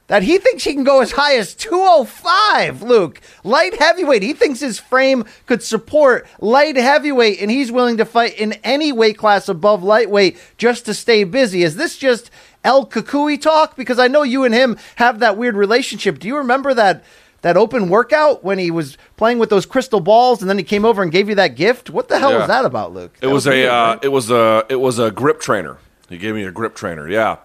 That 0.07 0.23
he 0.23 0.39
thinks 0.39 0.63
he 0.63 0.73
can 0.73 0.83
go 0.83 1.01
as 1.01 1.11
high 1.11 1.35
as 1.35 1.53
205, 1.53 2.81
Luke. 2.81 3.21
Light 3.43 3.75
heavyweight. 3.79 4.23
He 4.23 4.33
thinks 4.33 4.59
his 4.59 4.79
frame 4.79 5.23
could 5.45 5.61
support 5.61 6.25
light 6.39 6.77
heavyweight, 6.77 7.39
and 7.39 7.51
he's 7.51 7.71
willing 7.71 7.97
to 7.97 8.05
fight 8.05 8.35
in 8.39 8.53
any 8.63 8.91
weight 8.91 9.19
class 9.19 9.47
above 9.47 9.83
lightweight 9.83 10.39
just 10.57 10.85
to 10.85 10.95
stay 10.95 11.25
busy. 11.25 11.61
Is 11.61 11.75
this 11.75 11.95
just 11.95 12.31
El 12.63 12.87
Cucuy 12.87 13.39
talk? 13.39 13.75
Because 13.75 13.99
I 13.99 14.07
know 14.07 14.23
you 14.23 14.43
and 14.45 14.53
him 14.53 14.79
have 14.95 15.19
that 15.19 15.37
weird 15.37 15.55
relationship. 15.55 16.17
Do 16.17 16.27
you 16.27 16.37
remember 16.37 16.73
that 16.73 17.03
that 17.41 17.57
open 17.57 17.89
workout 17.89 18.43
when 18.43 18.59
he 18.59 18.71
was 18.71 18.97
playing 19.17 19.39
with 19.39 19.49
those 19.49 19.65
crystal 19.65 19.99
balls 19.99 20.41
and 20.41 20.49
then 20.49 20.57
he 20.57 20.63
came 20.63 20.85
over 20.85 21.01
and 21.01 21.11
gave 21.11 21.29
you 21.29 21.35
that 21.35 21.55
gift? 21.55 21.89
What 21.89 22.07
the 22.07 22.19
hell 22.19 22.31
yeah. 22.31 22.37
was 22.39 22.47
that 22.47 22.65
about, 22.65 22.93
Luke? 22.93 23.17
It 23.21 23.27
was, 23.27 23.45
was, 23.45 23.47
a 23.47 23.49
weird, 23.51 23.69
uh, 23.69 23.99
it 24.01 24.09
was 24.09 24.31
a 24.31 24.65
it 24.69 24.79
was 24.79 24.99
a 24.99 25.11
grip 25.11 25.39
trainer. 25.39 25.77
He 26.09 26.17
gave 26.17 26.35
me 26.35 26.43
a 26.43 26.51
grip 26.51 26.75
trainer. 26.75 27.09
Yeah. 27.09 27.37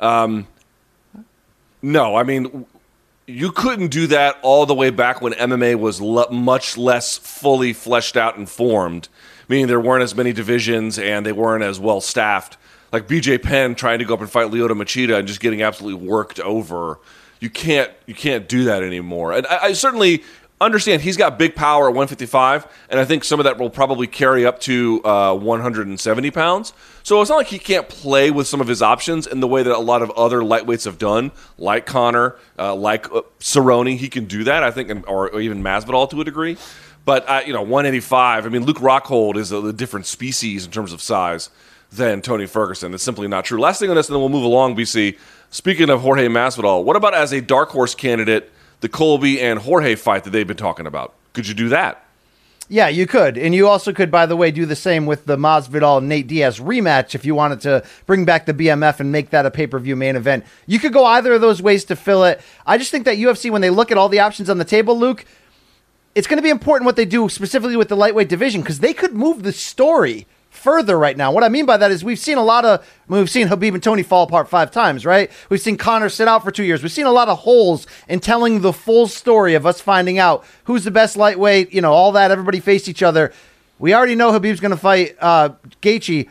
Um, 0.00 0.46
no, 1.82 2.16
I 2.16 2.22
mean 2.22 2.66
you 3.26 3.50
couldn't 3.50 3.88
do 3.88 4.06
that 4.06 4.38
all 4.42 4.66
the 4.66 4.74
way 4.74 4.90
back 4.90 5.20
when 5.20 5.32
MMA 5.32 5.76
was 5.76 6.00
le- 6.00 6.30
much 6.30 6.76
less 6.76 7.18
fully 7.18 7.72
fleshed 7.72 8.16
out 8.16 8.36
and 8.36 8.48
formed, 8.48 9.08
meaning 9.48 9.66
there 9.66 9.80
weren't 9.80 10.04
as 10.04 10.14
many 10.14 10.32
divisions 10.32 10.98
and 10.98 11.26
they 11.26 11.32
weren't 11.32 11.64
as 11.64 11.80
well 11.80 12.00
staffed. 12.00 12.56
Like 12.92 13.08
BJ 13.08 13.42
Penn 13.42 13.74
trying 13.74 13.98
to 13.98 14.04
go 14.04 14.14
up 14.14 14.20
and 14.20 14.30
fight 14.30 14.50
Lyoto 14.50 14.70
Machida 14.70 15.18
and 15.18 15.26
just 15.26 15.40
getting 15.40 15.60
absolutely 15.60 16.06
worked 16.06 16.38
over 16.40 16.98
you 17.40 17.50
can't 17.50 17.90
you 18.06 18.14
can't 18.14 18.48
do 18.48 18.64
that 18.64 18.82
anymore. 18.82 19.32
And 19.32 19.46
I, 19.46 19.64
I, 19.64 19.72
certainly 19.72 20.22
understand 20.60 21.02
he's 21.02 21.16
got 21.16 21.38
big 21.38 21.54
power 21.54 21.88
at 21.88 21.94
155, 21.94 22.66
and 22.88 22.98
I 22.98 23.04
think 23.04 23.24
some 23.24 23.40
of 23.40 23.44
that 23.44 23.58
will 23.58 23.70
probably 23.70 24.06
carry 24.06 24.46
up 24.46 24.58
to 24.60 25.04
uh, 25.04 25.34
170 25.34 26.30
pounds. 26.30 26.72
So 27.02 27.20
it's 27.20 27.30
not 27.30 27.36
like 27.36 27.48
he 27.48 27.58
can't 27.58 27.88
play 27.88 28.30
with 28.30 28.46
some 28.46 28.60
of 28.60 28.68
his 28.68 28.82
options 28.82 29.26
in 29.26 29.40
the 29.40 29.46
way 29.46 29.62
that 29.62 29.74
a 29.74 29.78
lot 29.78 30.02
of 30.02 30.10
other 30.12 30.40
lightweights 30.40 30.86
have 30.86 30.98
done, 30.98 31.30
like 31.58 31.86
Conor, 31.86 32.36
uh, 32.58 32.74
like 32.74 33.12
uh, 33.12 33.22
Cerrone. 33.38 33.96
He 33.96 34.08
can 34.08 34.24
do 34.24 34.44
that, 34.44 34.62
I 34.62 34.70
think, 34.70 34.90
or, 35.08 35.30
or 35.30 35.40
even 35.40 35.62
Masvidal 35.62 36.08
to 36.10 36.20
a 36.20 36.24
degree. 36.24 36.56
But 37.04 37.28
uh, 37.28 37.42
you 37.46 37.52
know, 37.52 37.62
185. 37.62 38.46
I 38.46 38.48
mean, 38.48 38.64
Luke 38.64 38.78
Rockhold 38.78 39.36
is 39.36 39.52
a, 39.52 39.58
a 39.58 39.72
different 39.72 40.06
species 40.06 40.64
in 40.64 40.72
terms 40.72 40.92
of 40.92 41.00
size 41.00 41.50
than 41.92 42.20
Tony 42.20 42.46
Ferguson. 42.46 42.92
It's 42.94 43.02
simply 43.02 43.28
not 43.28 43.44
true. 43.44 43.60
Last 43.60 43.78
thing 43.78 43.90
on 43.90 43.96
this, 43.96 44.08
and 44.08 44.14
then 44.14 44.20
we'll 44.20 44.28
move 44.28 44.44
along, 44.44 44.76
BC. 44.76 45.16
Speaking 45.50 45.90
of 45.90 46.00
Jorge 46.00 46.28
Masvidal, 46.28 46.84
what 46.84 46.96
about 46.96 47.14
as 47.14 47.32
a 47.32 47.40
dark 47.40 47.70
horse 47.70 47.94
candidate, 47.94 48.52
the 48.80 48.88
Colby 48.88 49.40
and 49.40 49.58
Jorge 49.58 49.94
fight 49.94 50.24
that 50.24 50.30
they've 50.30 50.46
been 50.46 50.56
talking 50.56 50.86
about? 50.86 51.14
Could 51.32 51.46
you 51.48 51.54
do 51.54 51.68
that? 51.68 52.02
Yeah, 52.68 52.88
you 52.88 53.06
could. 53.06 53.38
And 53.38 53.54
you 53.54 53.68
also 53.68 53.92
could, 53.92 54.10
by 54.10 54.26
the 54.26 54.34
way, 54.34 54.50
do 54.50 54.66
the 54.66 54.74
same 54.74 55.06
with 55.06 55.26
the 55.26 55.36
Masvidal 55.36 56.02
Nate 56.02 56.26
Diaz 56.26 56.58
rematch 56.58 57.14
if 57.14 57.24
you 57.24 57.34
wanted 57.34 57.60
to 57.60 57.84
bring 58.06 58.24
back 58.24 58.46
the 58.46 58.54
BMF 58.54 58.98
and 58.98 59.12
make 59.12 59.30
that 59.30 59.46
a 59.46 59.50
pay 59.52 59.68
per 59.68 59.78
view 59.78 59.94
main 59.94 60.16
event. 60.16 60.44
You 60.66 60.80
could 60.80 60.92
go 60.92 61.04
either 61.04 61.34
of 61.34 61.40
those 61.40 61.62
ways 61.62 61.84
to 61.84 61.96
fill 61.96 62.24
it. 62.24 62.40
I 62.66 62.76
just 62.76 62.90
think 62.90 63.04
that 63.04 63.18
UFC, 63.18 63.50
when 63.50 63.62
they 63.62 63.70
look 63.70 63.92
at 63.92 63.98
all 63.98 64.08
the 64.08 64.18
options 64.18 64.50
on 64.50 64.58
the 64.58 64.64
table, 64.64 64.98
Luke, 64.98 65.24
it's 66.16 66.26
going 66.26 66.38
to 66.38 66.42
be 66.42 66.50
important 66.50 66.86
what 66.86 66.96
they 66.96 67.04
do 67.04 67.28
specifically 67.28 67.76
with 67.76 67.88
the 67.88 67.96
lightweight 67.96 68.28
division 68.28 68.62
because 68.62 68.80
they 68.80 68.94
could 68.94 69.14
move 69.14 69.44
the 69.44 69.52
story 69.52 70.26
further 70.56 70.98
right 70.98 71.16
now. 71.16 71.30
What 71.30 71.44
I 71.44 71.48
mean 71.48 71.66
by 71.66 71.76
that 71.76 71.90
is 71.90 72.02
we've 72.02 72.18
seen 72.18 72.38
a 72.38 72.42
lot 72.42 72.64
of 72.64 72.86
we've 73.08 73.30
seen 73.30 73.48
Khabib 73.48 73.74
and 73.74 73.82
Tony 73.82 74.02
fall 74.02 74.24
apart 74.24 74.48
five 74.48 74.70
times, 74.70 75.04
right? 75.04 75.30
We've 75.48 75.60
seen 75.60 75.76
Conor 75.76 76.08
sit 76.08 76.26
out 76.26 76.42
for 76.42 76.50
two 76.50 76.64
years. 76.64 76.82
We've 76.82 76.92
seen 76.92 77.06
a 77.06 77.12
lot 77.12 77.28
of 77.28 77.38
holes 77.38 77.86
in 78.08 78.20
telling 78.20 78.60
the 78.60 78.72
full 78.72 79.06
story 79.06 79.54
of 79.54 79.66
us 79.66 79.80
finding 79.80 80.18
out 80.18 80.44
who's 80.64 80.84
the 80.84 80.90
best 80.90 81.16
lightweight. 81.16 81.72
You 81.72 81.80
know, 81.80 81.92
all 81.92 82.12
that. 82.12 82.30
Everybody 82.30 82.60
faced 82.60 82.88
each 82.88 83.02
other. 83.02 83.32
We 83.78 83.94
already 83.94 84.14
know 84.14 84.32
Khabib's 84.32 84.60
going 84.60 84.70
to 84.70 84.76
fight 84.76 85.16
uh, 85.20 85.50
Gaethje. 85.82 86.28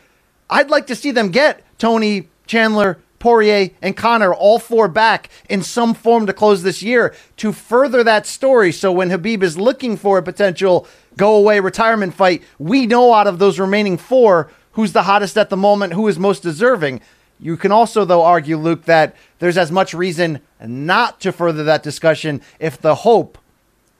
I'd 0.50 0.70
like 0.70 0.88
to 0.88 0.96
see 0.96 1.12
them 1.12 1.30
get 1.30 1.64
Tony 1.78 2.28
Chandler 2.48 3.00
Poirier, 3.26 3.72
and 3.82 3.98
Conor, 3.98 4.36
all 4.36 4.60
four 4.60 4.88
back 4.88 5.30
in 5.50 5.64
some 5.64 5.96
form 5.96 6.28
to 6.28 6.32
close 6.32 6.62
this 6.62 6.84
year 6.84 7.16
to 7.38 7.52
further 7.52 8.04
that 8.04 8.28
story. 8.28 8.72
So 8.72 8.92
when 8.92 9.10
Khabib 9.10 9.42
is 9.42 9.58
looking 9.58 9.98
for 9.98 10.20
a 10.20 10.22
potential 10.22 10.86
go 11.18 11.36
away 11.36 11.60
retirement 11.60 12.14
fight, 12.14 12.44
we 12.60 12.86
know 12.86 13.16
out 13.16 13.26
of 13.26 13.40
those 13.40 13.58
remaining 13.58 13.98
four 13.98 14.52
who's 14.74 14.94
the 14.94 15.02
hottest 15.02 15.40
at 15.40 15.50
the 15.50 15.58
moment, 15.58 15.94
who 15.94 16.08
is 16.08 16.20
most 16.20 16.44
deserving. 16.44 17.02
You 17.40 17.58
can 17.58 17.72
also, 17.72 18.06
though, 18.06 18.22
argue, 18.22 18.58
Luke, 18.58 18.84
that 18.84 19.16
there's 19.40 19.58
as 19.58 19.72
much 19.72 19.96
reason 19.96 20.40
not 20.64 21.20
to 21.22 21.32
further 21.32 21.64
that 21.64 21.82
discussion 21.82 22.42
if 22.60 22.80
the 22.80 22.94
hope 22.94 23.40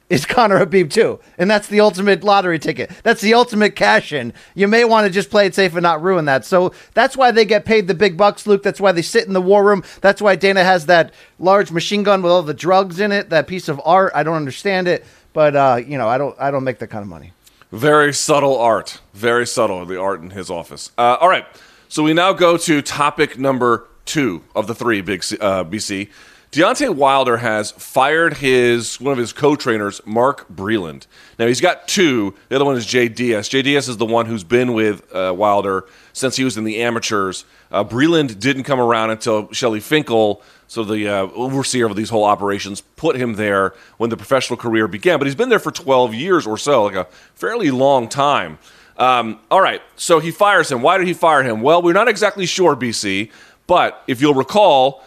is 0.08 0.24
Conor 0.24 0.64
Khabib 0.64 0.90
too. 0.90 1.18
And 1.36 1.50
that's 1.50 1.68
the 1.68 1.80
ultimate 1.80 2.22
lottery 2.22 2.58
ticket. 2.58 2.90
That's 3.02 3.20
the 3.20 3.34
ultimate 3.34 3.74
cash 3.74 4.12
in. 4.12 4.32
You 4.54 4.68
may 4.68 4.84
want 4.84 5.06
to 5.06 5.12
just 5.12 5.30
play 5.30 5.46
it 5.46 5.54
safe 5.54 5.74
and 5.74 5.82
not 5.82 6.02
ruin 6.02 6.26
that. 6.26 6.44
So 6.44 6.72
that's 6.94 7.16
why 7.16 7.30
they 7.32 7.44
get 7.44 7.64
paid 7.64 7.88
the 7.88 7.94
big 7.94 8.16
bucks, 8.16 8.46
Luke. 8.46 8.62
That's 8.62 8.80
why 8.80 8.92
they 8.92 9.02
sit 9.02 9.26
in 9.26 9.32
the 9.32 9.42
war 9.42 9.64
room. 9.64 9.82
That's 10.00 10.22
why 10.22 10.36
Dana 10.36 10.62
has 10.62 10.86
that 10.86 11.12
large 11.38 11.72
machine 11.72 12.02
gun 12.02 12.22
with 12.22 12.30
all 12.30 12.42
the 12.42 12.54
drugs 12.54 13.00
in 13.00 13.10
it, 13.10 13.30
that 13.30 13.46
piece 13.46 13.68
of 13.68 13.80
art. 13.84 14.12
I 14.14 14.22
don't 14.22 14.36
understand 14.36 14.86
it. 14.86 15.04
But 15.32 15.54
uh, 15.54 15.80
you 15.86 15.98
know, 15.98 16.08
I 16.08 16.18
don't 16.18 16.34
I 16.40 16.50
don't 16.50 16.64
make 16.64 16.78
that 16.78 16.88
kind 16.88 17.02
of 17.02 17.08
money. 17.08 17.32
Very 17.72 18.14
subtle 18.14 18.58
art. 18.58 19.00
Very 19.12 19.46
subtle, 19.46 19.84
the 19.84 20.00
art 20.00 20.22
in 20.22 20.30
his 20.30 20.50
office. 20.50 20.92
Uh, 20.96 21.16
all 21.20 21.28
right. 21.28 21.44
So 21.88 22.02
we 22.02 22.14
now 22.14 22.32
go 22.32 22.56
to 22.56 22.80
topic 22.80 23.38
number 23.38 23.86
two 24.06 24.42
of 24.54 24.66
the 24.66 24.74
three, 24.74 25.02
big 25.02 25.20
uh, 25.40 25.64
BC. 25.64 26.08
Deontay 26.56 26.94
Wilder 26.94 27.36
has 27.36 27.72
fired 27.72 28.38
his 28.38 28.98
one 28.98 29.12
of 29.12 29.18
his 29.18 29.34
co-trainers, 29.34 30.00
Mark 30.06 30.48
Breland. 30.48 31.06
Now 31.38 31.46
he's 31.46 31.60
got 31.60 31.86
two. 31.86 32.34
The 32.48 32.56
other 32.56 32.64
one 32.64 32.78
is. 32.78 32.86
Jay 32.86 33.08
Deas 33.08 33.52
is 33.90 33.98
the 33.98 34.06
one 34.06 34.24
who's 34.24 34.42
been 34.42 34.72
with 34.72 35.14
uh, 35.14 35.34
Wilder 35.36 35.84
since 36.14 36.36
he 36.36 36.44
was 36.44 36.56
in 36.56 36.64
the 36.64 36.80
amateurs. 36.80 37.44
Uh, 37.70 37.84
Breland 37.84 38.40
didn't 38.40 38.62
come 38.62 38.80
around 38.80 39.10
until 39.10 39.52
Shelly 39.52 39.80
Finkel, 39.80 40.40
so 40.66 40.82
the 40.82 41.06
uh, 41.06 41.26
overseer 41.34 41.84
of 41.84 41.94
these 41.94 42.08
whole 42.08 42.24
operations, 42.24 42.80
put 42.80 43.16
him 43.16 43.34
there 43.34 43.74
when 43.98 44.08
the 44.08 44.16
professional 44.16 44.56
career 44.56 44.88
began. 44.88 45.18
But 45.18 45.26
he's 45.26 45.34
been 45.34 45.50
there 45.50 45.58
for 45.58 45.70
12 45.70 46.14
years 46.14 46.46
or 46.46 46.56
so, 46.56 46.84
like 46.84 46.94
a 46.94 47.04
fairly 47.34 47.70
long 47.70 48.08
time. 48.08 48.58
Um, 48.96 49.40
all 49.50 49.60
right, 49.60 49.82
so 49.96 50.20
he 50.20 50.30
fires 50.30 50.72
him. 50.72 50.80
Why 50.80 50.96
did 50.96 51.06
he 51.06 51.12
fire 51.12 51.42
him? 51.42 51.60
Well, 51.60 51.82
we're 51.82 51.92
not 51.92 52.08
exactly 52.08 52.46
sure, 52.46 52.74
BC. 52.74 53.30
But 53.66 54.02
if 54.06 54.22
you'll 54.22 54.32
recall, 54.32 55.04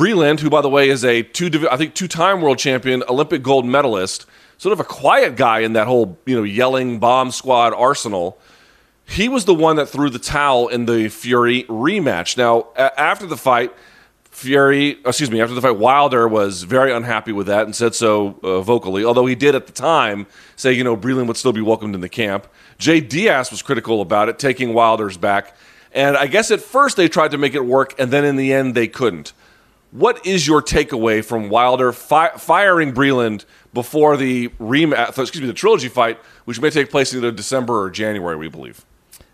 Breland, 0.00 0.40
who 0.40 0.48
by 0.48 0.62
the 0.62 0.68
way 0.70 0.88
is 0.88 1.04
a 1.04 1.22
two, 1.22 1.68
I 1.70 1.76
think 1.76 1.94
two-time 1.94 2.40
world 2.40 2.58
champion, 2.58 3.02
Olympic 3.06 3.42
gold 3.42 3.66
medalist, 3.66 4.24
sort 4.56 4.72
of 4.72 4.80
a 4.80 4.84
quiet 4.84 5.36
guy 5.36 5.58
in 5.58 5.74
that 5.74 5.86
whole 5.86 6.18
you 6.24 6.34
know 6.34 6.42
yelling 6.42 6.98
bomb 6.98 7.30
squad 7.30 7.74
arsenal. 7.74 8.38
He 9.04 9.28
was 9.28 9.44
the 9.44 9.52
one 9.52 9.76
that 9.76 9.90
threw 9.90 10.08
the 10.08 10.18
towel 10.18 10.68
in 10.68 10.86
the 10.86 11.10
Fury 11.10 11.64
rematch. 11.64 12.38
Now, 12.38 12.68
a- 12.76 12.98
after 12.98 13.26
the 13.26 13.36
fight, 13.36 13.74
Fury, 14.30 14.98
excuse 15.04 15.30
me, 15.30 15.42
after 15.42 15.54
the 15.54 15.60
fight, 15.60 15.76
Wilder 15.76 16.26
was 16.26 16.62
very 16.62 16.92
unhappy 16.94 17.32
with 17.32 17.48
that 17.48 17.66
and 17.66 17.76
said 17.76 17.94
so 17.94 18.40
uh, 18.42 18.62
vocally. 18.62 19.04
Although 19.04 19.26
he 19.26 19.34
did 19.34 19.54
at 19.54 19.66
the 19.66 19.72
time 19.72 20.26
say, 20.56 20.72
you 20.72 20.82
know, 20.82 20.96
Breland 20.96 21.26
would 21.26 21.36
still 21.36 21.52
be 21.52 21.60
welcomed 21.60 21.94
in 21.94 22.00
the 22.00 22.08
camp. 22.08 22.46
Jay 22.78 23.00
Deas 23.02 23.50
was 23.50 23.60
critical 23.60 24.00
about 24.00 24.30
it, 24.30 24.38
taking 24.38 24.72
Wilder's 24.72 25.18
back. 25.18 25.54
And 25.92 26.16
I 26.16 26.26
guess 26.26 26.50
at 26.50 26.62
first 26.62 26.96
they 26.96 27.06
tried 27.08 27.32
to 27.32 27.38
make 27.38 27.54
it 27.54 27.66
work, 27.66 27.94
and 27.98 28.10
then 28.10 28.24
in 28.24 28.36
the 28.36 28.54
end 28.54 28.74
they 28.74 28.88
couldn't. 28.88 29.34
What 29.90 30.24
is 30.24 30.46
your 30.46 30.62
takeaway 30.62 31.24
from 31.24 31.48
Wilder 31.48 31.92
fi- 31.92 32.30
firing 32.36 32.92
Breland 32.92 33.44
before 33.74 34.16
the 34.16 34.48
rematch? 34.60 35.18
Excuse 35.18 35.40
me, 35.40 35.48
the 35.48 35.52
trilogy 35.52 35.88
fight, 35.88 36.18
which 36.44 36.60
may 36.60 36.70
take 36.70 36.90
place 36.90 37.12
either 37.12 37.32
December 37.32 37.82
or 37.82 37.90
January, 37.90 38.36
we 38.36 38.48
believe. 38.48 38.84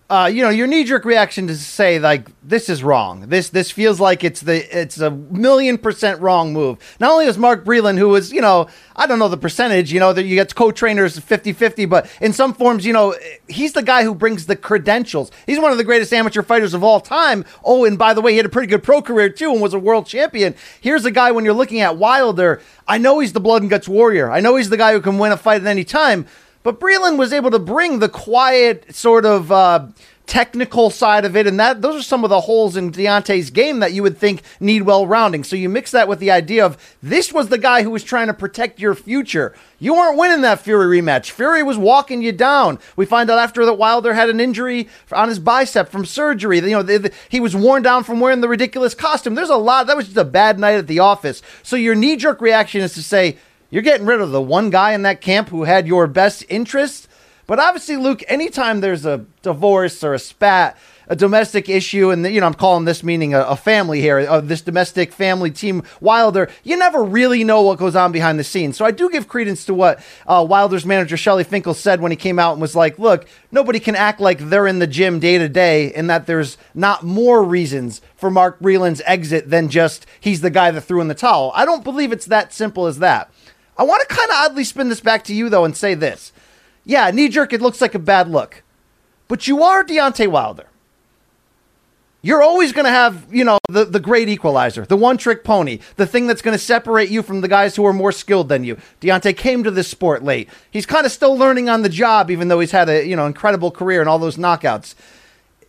Uh, 0.09 0.31
you 0.33 0.41
know, 0.41 0.51
your 0.51 0.69
knee 0.69 0.85
jerk 0.85 1.05
reaction 1.05 1.49
to 1.49 1.57
say 1.57 1.99
like 1.99 2.29
this 2.41 2.69
is 2.69 2.85
wrong. 2.85 3.29
This 3.29 3.49
this 3.49 3.73
feels 3.73 3.99
like 3.99 4.23
it's 4.23 4.41
the 4.41 4.79
it's 4.79 5.01
a 5.01 5.11
million 5.11 5.79
percent 5.79 6.21
wrong 6.21 6.53
move. 6.53 6.79
Not 7.01 7.11
only 7.11 7.27
is 7.27 7.37
Mark 7.37 7.65
Breland, 7.65 7.99
who 7.99 8.11
was, 8.11 8.33
you 8.33 8.41
know, 8.41 8.69
I 8.95 9.09
don't 9.09 9.19
know 9.19 9.29
the 9.29 9.37
percentage, 9.37 9.93
you 9.93 9.99
know, 9.99 10.13
that 10.13 10.23
you 10.23 10.37
get 10.37 10.55
co-trainers 10.55 11.19
50-50, 11.19 11.89
but 11.89 12.09
in 12.21 12.33
some 12.33 12.55
forms, 12.55 12.87
you 12.87 12.93
know, 12.93 13.17
he's 13.49 13.73
the 13.73 13.83
guy 13.83 14.05
who 14.05 14.15
brings 14.15 14.47
the 14.47 14.55
credentials. 14.55 15.33
He's 15.45 15.59
one 15.59 15.73
of 15.73 15.79
the 15.79 15.85
greatest 15.85 16.13
amateur 16.13 16.43
fighters 16.43 16.73
of 16.73 16.85
all 16.85 17.01
time. 17.01 17.45
Oh, 17.65 17.85
and 17.85 17.99
by 17.99 18.15
the 18.15 18.21
way, 18.21 18.31
he 18.31 18.37
had 18.37 18.47
a 18.47 18.51
pretty 18.51 18.69
good 18.69 18.85
pro 18.85 19.03
career 19.03 19.29
too 19.29 19.51
and 19.51 19.61
was 19.61 19.75
a 19.75 19.79
world 19.79 20.07
champion. 20.07 20.55
Here's 20.81 21.05
a 21.05 21.11
guy 21.11 21.33
when 21.33 21.45
you're 21.45 21.53
looking 21.53 21.81
at 21.81 21.97
Wilder, 21.97 22.63
I 22.87 22.99
know 22.99 23.19
he's 23.19 23.33
the 23.33 23.41
blood 23.41 23.63
and 23.63 23.71
guts 23.71 23.89
warrior. 23.89 24.31
I 24.31 24.39
know 24.39 24.55
he's 24.55 24.71
the 24.71 24.77
guy 24.77 24.93
who 24.93 25.01
can 25.01 25.19
win 25.19 25.33
a 25.33 25.37
fight 25.37 25.63
at 25.63 25.67
any 25.67 25.83
time. 25.83 26.27
But 26.67 26.81
Breland 26.81 27.17
was 27.17 27.33
able 27.33 27.53
to 27.53 27.61
bring 27.61 28.01
the 28.01 28.09
quiet 28.09 28.93
sort 28.93 29.25
of 29.25 29.53
uh, 29.53 29.87
technical 30.27 30.91
side 30.91 31.25
of 31.25 31.37
it, 31.37 31.47
and 31.47 31.61
that 31.61 31.81
those 31.81 31.95
are 31.95 32.03
some 32.03 32.25
of 32.25 32.31
the 32.31 32.41
holes 32.41 32.77
in 32.77 32.91
Deontay's 32.91 33.51
game 33.51 33.79
that 33.79 33.93
you 33.93 34.03
would 34.03 34.19
think 34.19 34.43
need 34.59 34.83
well 34.83 35.07
rounding. 35.07 35.45
So 35.45 35.55
you 35.55 35.69
mix 35.69 35.93
that 35.93 36.09
with 36.09 36.19
the 36.19 36.33
idea 36.33 36.67
of 36.67 36.77
this 37.01 37.33
was 37.33 37.51
the 37.51 37.57
guy 37.57 37.85
who 37.85 37.91
was 37.91 38.03
trying 38.03 38.27
to 38.27 38.35
protect 38.35 38.81
your 38.81 38.97
future. 38.97 39.55
You 39.79 39.95
weren't 39.95 40.19
winning 40.19 40.41
that 40.41 40.59
Fury 40.59 41.01
rematch. 41.01 41.31
Fury 41.31 41.63
was 41.63 41.79
walking 41.79 42.21
you 42.21 42.33
down. 42.33 42.81
We 42.97 43.07
find 43.07 43.31
out 43.31 43.39
after 43.39 43.65
that 43.65 43.75
Wilder 43.75 44.15
had 44.15 44.29
an 44.29 44.41
injury 44.41 44.89
on 45.13 45.29
his 45.29 45.39
bicep 45.39 45.89
from 45.89 46.05
surgery. 46.05 46.59
You 46.59 46.71
know, 46.71 46.83
the, 46.83 46.99
the, 46.99 47.13
he 47.29 47.39
was 47.39 47.55
worn 47.55 47.85
down 47.85 48.03
from 48.03 48.19
wearing 48.19 48.41
the 48.41 48.49
ridiculous 48.49 48.97
costume. 48.97 49.37
There's 49.37 49.51
a 49.51 49.57
lot. 49.57 49.87
That 49.87 49.97
was 49.97 50.07
just 50.07 50.17
a 50.17 50.25
bad 50.25 50.59
night 50.59 50.75
at 50.75 50.89
the 50.89 50.99
office. 50.99 51.43
So 51.63 51.77
your 51.77 51.95
knee 51.95 52.17
jerk 52.17 52.41
reaction 52.41 52.81
is 52.81 52.95
to 52.95 53.05
say 53.05 53.37
you're 53.71 53.83
getting 53.83 54.07
rid 54.07 54.21
of 54.21 54.31
the 54.31 54.43
one 54.43 54.71
guy 54.71 54.93
in 54.93 55.03
that 55.03 55.21
camp 55.21 55.49
who 55.49 55.65
had 55.65 55.87
your 55.87 56.07
best 56.07 56.45
interests. 56.49 57.09
But 57.47 57.61
obviously, 57.61 57.97
Luke, 57.97 58.25
anytime 58.27 58.81
there's 58.81 59.07
a 59.07 59.25
divorce 59.43 60.03
or 60.03 60.15
a 60.15 60.19
spat, 60.19 60.77
a 61.09 61.15
domestic 61.15 61.69
issue, 61.69 62.11
and 62.11 62.27
you 62.27 62.41
know 62.41 62.47
I'm 62.49 62.55
calling 62.55 62.85
this 62.85 63.05
meaning 63.05 63.35
a, 63.35 63.43
a 63.43 63.57
family 63.57 64.01
here, 64.01 64.19
uh, 64.19 64.41
this 64.41 64.61
domestic 64.61 65.13
family 65.13 65.53
team 65.53 65.85
Wilder. 66.01 66.51
You 66.65 66.77
never 66.77 67.05
really 67.05 67.45
know 67.45 67.63
what 67.63 67.79
goes 67.79 67.95
on 67.95 68.11
behind 68.11 68.41
the 68.41 68.45
scenes. 68.45 68.77
So 68.77 68.85
I 68.85 68.91
do 68.91 69.09
give 69.09 69.29
credence 69.29 69.65
to 69.67 69.75
what 69.75 70.01
uh, 70.27 70.45
Wilder's 70.49 70.85
manager 70.85 71.17
Shelly 71.17 71.45
Finkel 71.45 71.75
said 71.75 72.01
when 72.01 72.11
he 72.11 72.17
came 72.17 72.41
out 72.41 72.53
and 72.53 72.61
was 72.61 72.75
like, 72.75 72.99
"Look, 72.99 73.29
nobody 73.53 73.79
can 73.79 73.95
act 73.95 74.21
like 74.21 74.39
they're 74.39 74.67
in 74.67 74.81
the 74.81 74.89
gym 74.89 75.21
day 75.21 75.39
to 75.39 75.49
day, 75.49 75.93
and 75.93 76.11
that 76.11 76.27
there's 76.27 76.59
not 76.75 77.05
more 77.05 77.45
reasons 77.45 78.01
for 78.17 78.29
Mark 78.29 78.59
Breland's 78.59 79.03
exit 79.07 79.51
than 79.51 79.69
just 79.69 80.07
he's 80.19 80.41
the 80.41 80.51
guy 80.51 80.73
that 80.73 80.81
threw 80.81 81.01
in 81.01 81.09
the 81.09 81.15
towel." 81.15 81.53
I 81.55 81.65
don't 81.65 81.85
believe 81.85 82.11
it's 82.11 82.27
that 82.27 82.53
simple 82.53 82.87
as 82.87 82.99
that. 82.99 83.31
I 83.79 83.85
want 83.85 84.07
to 84.09 84.15
kind 84.15 84.31
of 84.31 84.37
oddly 84.37 84.65
spin 84.65 84.89
this 84.89 85.01
back 85.01 85.25
to 85.25 85.35
you 85.35 85.49
though 85.49 85.65
and 85.65 85.77
say 85.77 85.95
this. 85.95 86.33
Yeah, 86.85 87.11
knee 87.11 87.29
jerk, 87.29 87.53
it 87.53 87.61
looks 87.61 87.81
like 87.81 87.95
a 87.95 87.99
bad 87.99 88.29
look. 88.29 88.63
But 89.29 89.49
you 89.49 89.63
are 89.63 89.85
Deontay 89.85 90.29
Wilder. 90.29 90.67
You're 92.23 92.43
always 92.43 92.73
going 92.73 92.87
to 92.87 92.91
have, 92.91 93.27
you 93.33 93.45
know, 93.45 93.59
the, 93.69 93.85
the 93.85 94.01
great 94.01 94.29
equalizer, 94.29 94.85
the 94.85 94.97
one 94.97 95.17
trick 95.17 95.45
pony, 95.45 95.79
the 95.95 96.07
thing 96.07 96.27
that's 96.27 96.43
going 96.43 96.59
to 96.59 96.65
separate 96.65 97.09
you 97.09 97.23
from 97.23 97.41
the 97.41 97.47
guys 97.47 97.77
who 97.77 97.87
are 97.87 97.93
more 97.93 98.11
skilled 98.11 98.49
than 98.49 98.65
you. 98.65 98.79
Deontay 99.01 99.37
came 99.37 99.63
to 99.63 99.71
this 99.71 99.87
sport 99.87 100.25
late. 100.25 100.49
He's 100.71 100.87
kind 100.87 101.07
of 101.07 101.13
still 101.13 101.37
learning 101.37 101.69
on 101.69 101.83
the 101.83 101.89
job, 101.89 102.31
even 102.31 102.49
though 102.49 102.59
he's 102.59 102.73
had 102.73 102.89
a, 102.89 103.07
you 103.07 103.15
know, 103.15 103.27
incredible 103.27 103.71
career 103.71 104.01
and 104.01 104.09
all 104.09 104.19
those 104.19 104.37
knockouts. 104.37 104.97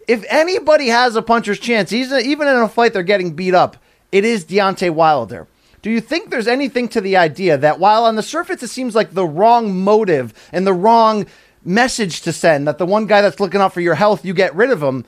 If 0.07 0.25
anybody 0.29 0.87
has 0.87 1.15
a 1.15 1.21
puncher's 1.21 1.59
chance, 1.59 1.93
even 1.93 2.47
in 2.47 2.55
a 2.55 2.69
fight 2.69 2.93
they're 2.93 3.03
getting 3.03 3.33
beat 3.33 3.53
up, 3.53 3.77
it 4.11 4.25
is 4.25 4.45
Deontay 4.45 4.89
Wilder. 4.91 5.45
Do 5.81 5.91
you 5.91 6.01
think 6.01 6.29
there's 6.29 6.47
anything 6.47 6.87
to 6.89 7.01
the 7.01 7.17
idea 7.17 7.57
that 7.57 7.79
while 7.79 8.05
on 8.05 8.15
the 8.15 8.23
surface 8.23 8.63
it 8.63 8.69
seems 8.69 8.95
like 8.95 9.13
the 9.13 9.25
wrong 9.25 9.79
motive 9.79 10.33
and 10.51 10.65
the 10.65 10.73
wrong 10.73 11.27
message 11.63 12.21
to 12.21 12.33
send, 12.33 12.67
that 12.67 12.77
the 12.77 12.85
one 12.85 13.05
guy 13.05 13.21
that's 13.21 13.39
looking 13.39 13.61
out 13.61 13.73
for 13.73 13.81
your 13.81 13.95
health, 13.95 14.25
you 14.25 14.33
get 14.33 14.55
rid 14.55 14.71
of 14.71 14.81
him? 14.81 15.05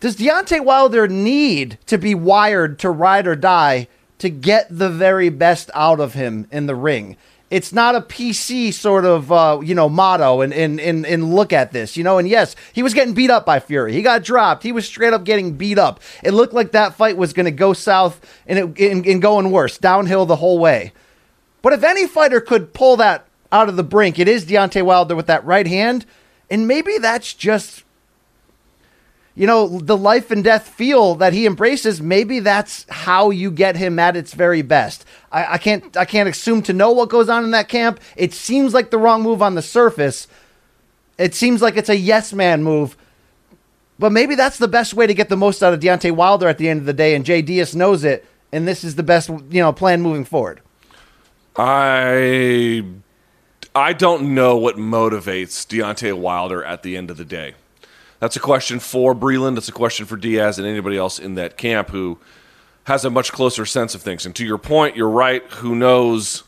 Does 0.00 0.16
Deontay 0.16 0.64
Wilder 0.64 1.08
need 1.08 1.78
to 1.86 1.98
be 1.98 2.14
wired 2.14 2.78
to 2.80 2.90
ride 2.90 3.26
or 3.26 3.34
die 3.34 3.88
to 4.18 4.28
get 4.30 4.66
the 4.70 4.90
very 4.90 5.28
best 5.28 5.70
out 5.74 5.98
of 5.98 6.14
him 6.14 6.46
in 6.52 6.66
the 6.66 6.76
ring? 6.76 7.16
It's 7.50 7.72
not 7.72 7.94
a 7.94 8.00
PC 8.00 8.72
sort 8.74 9.04
of 9.04 9.32
uh, 9.32 9.60
you 9.62 9.74
know 9.74 9.88
motto 9.88 10.40
and, 10.42 10.52
and 10.52 10.80
and 10.80 11.06
and 11.06 11.34
look 11.34 11.52
at 11.52 11.72
this, 11.72 11.96
you 11.96 12.04
know. 12.04 12.18
And 12.18 12.28
yes, 12.28 12.54
he 12.72 12.82
was 12.82 12.94
getting 12.94 13.14
beat 13.14 13.30
up 13.30 13.46
by 13.46 13.58
Fury. 13.60 13.92
He 13.92 14.02
got 14.02 14.22
dropped. 14.22 14.62
He 14.62 14.72
was 14.72 14.86
straight 14.86 15.12
up 15.12 15.24
getting 15.24 15.54
beat 15.54 15.78
up. 15.78 16.00
It 16.22 16.32
looked 16.32 16.52
like 16.52 16.72
that 16.72 16.94
fight 16.94 17.16
was 17.16 17.32
going 17.32 17.46
to 17.46 17.50
go 17.50 17.72
south 17.72 18.20
and 18.46 18.58
it 18.58 18.90
and, 18.90 19.06
and 19.06 19.22
going 19.22 19.50
worse, 19.50 19.78
downhill 19.78 20.26
the 20.26 20.36
whole 20.36 20.58
way. 20.58 20.92
But 21.62 21.72
if 21.72 21.82
any 21.82 22.06
fighter 22.06 22.40
could 22.40 22.72
pull 22.72 22.96
that 22.98 23.26
out 23.50 23.68
of 23.68 23.76
the 23.76 23.82
brink, 23.82 24.18
it 24.18 24.28
is 24.28 24.44
Deontay 24.44 24.82
Wilder 24.82 25.16
with 25.16 25.26
that 25.26 25.44
right 25.44 25.66
hand, 25.66 26.04
and 26.50 26.68
maybe 26.68 26.98
that's 26.98 27.32
just 27.32 27.84
you 29.38 29.46
know, 29.46 29.78
the 29.78 29.96
life 29.96 30.32
and 30.32 30.42
death 30.42 30.66
feel 30.66 31.14
that 31.14 31.32
he 31.32 31.46
embraces, 31.46 32.02
maybe 32.02 32.40
that's 32.40 32.84
how 32.88 33.30
you 33.30 33.52
get 33.52 33.76
him 33.76 34.00
at 34.00 34.16
its 34.16 34.34
very 34.34 34.62
best. 34.62 35.04
I, 35.30 35.54
I, 35.54 35.58
can't 35.58 35.96
I 35.96 36.06
can't 36.06 36.28
assume 36.28 36.60
to 36.62 36.72
know 36.72 36.90
what 36.90 37.08
goes 37.08 37.28
on 37.28 37.44
in 37.44 37.52
that 37.52 37.68
camp. 37.68 38.00
It 38.16 38.34
seems 38.34 38.74
like 38.74 38.90
the 38.90 38.98
wrong 38.98 39.22
move 39.22 39.40
on 39.40 39.54
the 39.54 39.62
surface. 39.62 40.26
It 41.18 41.36
seems 41.36 41.62
like 41.62 41.76
it's 41.76 41.88
a 41.88 41.96
yes 41.96 42.32
man 42.32 42.64
move. 42.64 42.96
But 43.96 44.10
maybe 44.10 44.34
that's 44.34 44.58
the 44.58 44.66
best 44.66 44.94
way 44.94 45.06
to 45.06 45.14
get 45.14 45.28
the 45.28 45.36
most 45.36 45.62
out 45.62 45.72
of 45.72 45.78
Deontay 45.78 46.10
Wilder 46.10 46.48
at 46.48 46.58
the 46.58 46.68
end 46.68 46.80
of 46.80 46.86
the 46.86 46.92
day, 46.92 47.14
and 47.14 47.24
Jay 47.24 47.40
Deas 47.40 47.76
knows 47.76 48.02
it, 48.02 48.24
and 48.50 48.66
this 48.66 48.82
is 48.82 48.96
the 48.96 49.04
best 49.04 49.28
you 49.28 49.62
know 49.62 49.72
plan 49.72 50.02
moving 50.02 50.24
forward. 50.24 50.62
I 51.56 52.84
I 53.72 53.92
don't 53.92 54.34
know 54.34 54.56
what 54.56 54.78
motivates 54.78 55.64
Deontay 55.64 56.18
Wilder 56.18 56.64
at 56.64 56.82
the 56.82 56.96
end 56.96 57.12
of 57.12 57.16
the 57.16 57.24
day. 57.24 57.54
That's 58.20 58.36
a 58.36 58.40
question 58.40 58.80
for 58.80 59.14
Breland. 59.14 59.54
That's 59.54 59.68
a 59.68 59.72
question 59.72 60.06
for 60.06 60.16
Deas 60.16 60.58
and 60.58 60.66
anybody 60.66 60.96
else 60.96 61.18
in 61.18 61.34
that 61.36 61.56
camp 61.56 61.90
who 61.90 62.18
has 62.84 63.04
a 63.04 63.10
much 63.10 63.32
closer 63.32 63.64
sense 63.64 63.94
of 63.94 64.02
things. 64.02 64.26
And 64.26 64.34
to 64.36 64.44
your 64.44 64.58
point, 64.58 64.96
you're 64.96 65.08
right. 65.08 65.44
Who 65.54 65.74
knows 65.74 66.42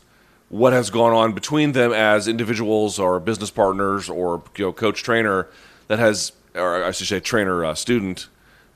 what 0.49 0.73
has 0.73 0.89
gone 0.89 1.13
on 1.13 1.31
between 1.33 1.71
them 1.71 1.93
as 1.93 2.27
individuals 2.27 2.99
or 2.99 3.19
business 3.19 3.51
partners 3.51 4.09
or 4.09 4.43
you 4.57 4.65
know, 4.65 4.73
coach 4.73 5.01
trainer 5.01 5.47
that 5.87 5.97
has, 5.99 6.33
or 6.53 6.83
I 6.83 6.91
should 6.91 7.07
say, 7.07 7.21
trainer 7.21 7.63
uh, 7.63 7.73
student 7.73 8.27